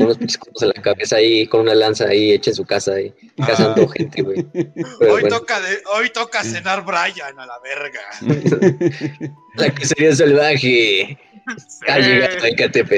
[0.00, 3.12] unos pinches en la cabeza ahí, con una lanza ahí, hecha en su casa ahí,
[3.46, 3.92] cazando ah.
[3.94, 4.46] gente, güey.
[5.00, 5.60] Hoy, toca
[5.96, 8.00] hoy toca cenar Brian a la verga.
[9.56, 11.18] la que sería salvaje.
[11.88, 12.92] Ha llegado el KTP,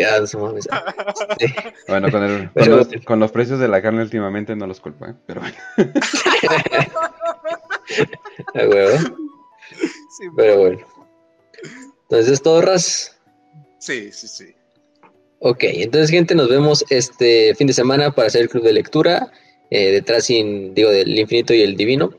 [1.89, 2.49] Bueno, con,
[3.05, 5.15] con, los, precios de la carne últimamente no los culpo, ¿eh?
[5.27, 5.57] pero bueno.
[10.37, 10.81] pero bueno.
[12.03, 13.19] Entonces, ¿todo, Ras?
[13.79, 14.55] Sí, sí, sí.
[15.41, 19.31] Ok, entonces, gente, nos vemos este fin de semana para hacer el club de lectura.
[19.71, 22.11] Eh, detrás, sin, digo, del infinito y el divino.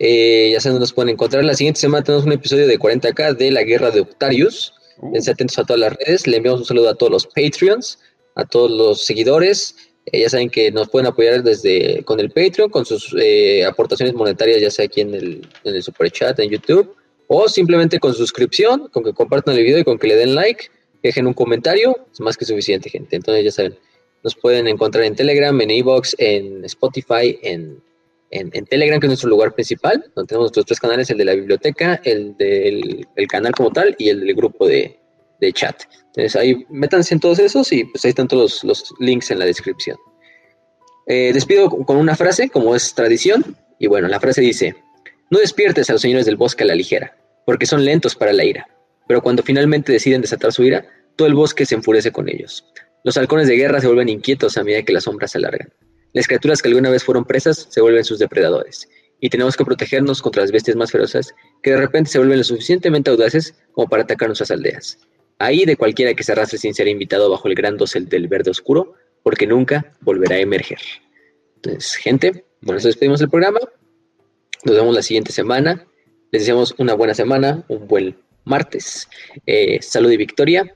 [0.00, 1.44] Eh, ya saben dónde nos pueden encontrar.
[1.44, 4.74] La siguiente semana tenemos un episodio de 40K de la guerra de Octarius.
[5.00, 5.14] Uh.
[5.14, 6.26] Estén atentos a todas las redes.
[6.26, 7.98] Le enviamos un saludo a todos los Patreons,
[8.34, 9.76] a todos los seguidores.
[10.06, 14.14] Eh, ya saben que nos pueden apoyar desde con el Patreon, con sus eh, aportaciones
[14.14, 16.94] monetarias, ya sea aquí en el, en el Super Chat, en YouTube,
[17.26, 20.66] o simplemente con suscripción, con que compartan el video y con que le den like,
[21.02, 21.96] dejen un comentario.
[22.12, 23.16] Es más que suficiente, gente.
[23.16, 23.78] Entonces, ya saben,
[24.24, 27.82] nos pueden encontrar en Telegram, en Evox, en Spotify, en
[28.30, 31.34] en, Telegram, que es nuestro lugar principal, donde tenemos nuestros tres canales, el de la
[31.34, 34.98] biblioteca, el del canal como tal y el del grupo de,
[35.54, 35.82] chat.
[36.06, 39.44] Entonces ahí métanse en todos esos y pues ahí están todos los, links en la
[39.44, 39.96] descripción.
[41.06, 44.74] Eh, despido con una frase, como es tradición, y bueno, la frase dice,
[45.30, 47.16] no despiertes a los señores del bosque a la ligera,
[47.46, 48.68] porque son lentos para la ira,
[49.06, 50.84] pero cuando finalmente deciden desatar su ira,
[51.16, 52.64] todo el bosque se enfurece con ellos.
[53.04, 55.72] Los halcones de guerra se vuelven inquietos a medida que las sombras se alargan.
[56.12, 58.88] Las criaturas que alguna vez fueron presas se vuelven sus depredadores,
[59.20, 62.44] y tenemos que protegernos contra las bestias más feroces que de repente se vuelven lo
[62.44, 64.98] suficientemente audaces como para atacar nuestras aldeas.
[65.38, 68.50] Ahí de cualquiera que se arrastre sin ser invitado bajo el gran dosel del verde
[68.50, 70.78] oscuro, porque nunca volverá a emerger.
[71.56, 73.60] Entonces, gente, bueno, nos despedimos del programa.
[74.64, 75.86] Nos vemos la siguiente semana.
[76.32, 79.08] Les deseamos una buena semana, un buen martes.
[79.46, 80.74] Eh, salud y victoria.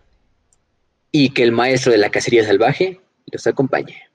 [1.11, 4.12] Y que el maestro de la cacería salvaje los acompañe.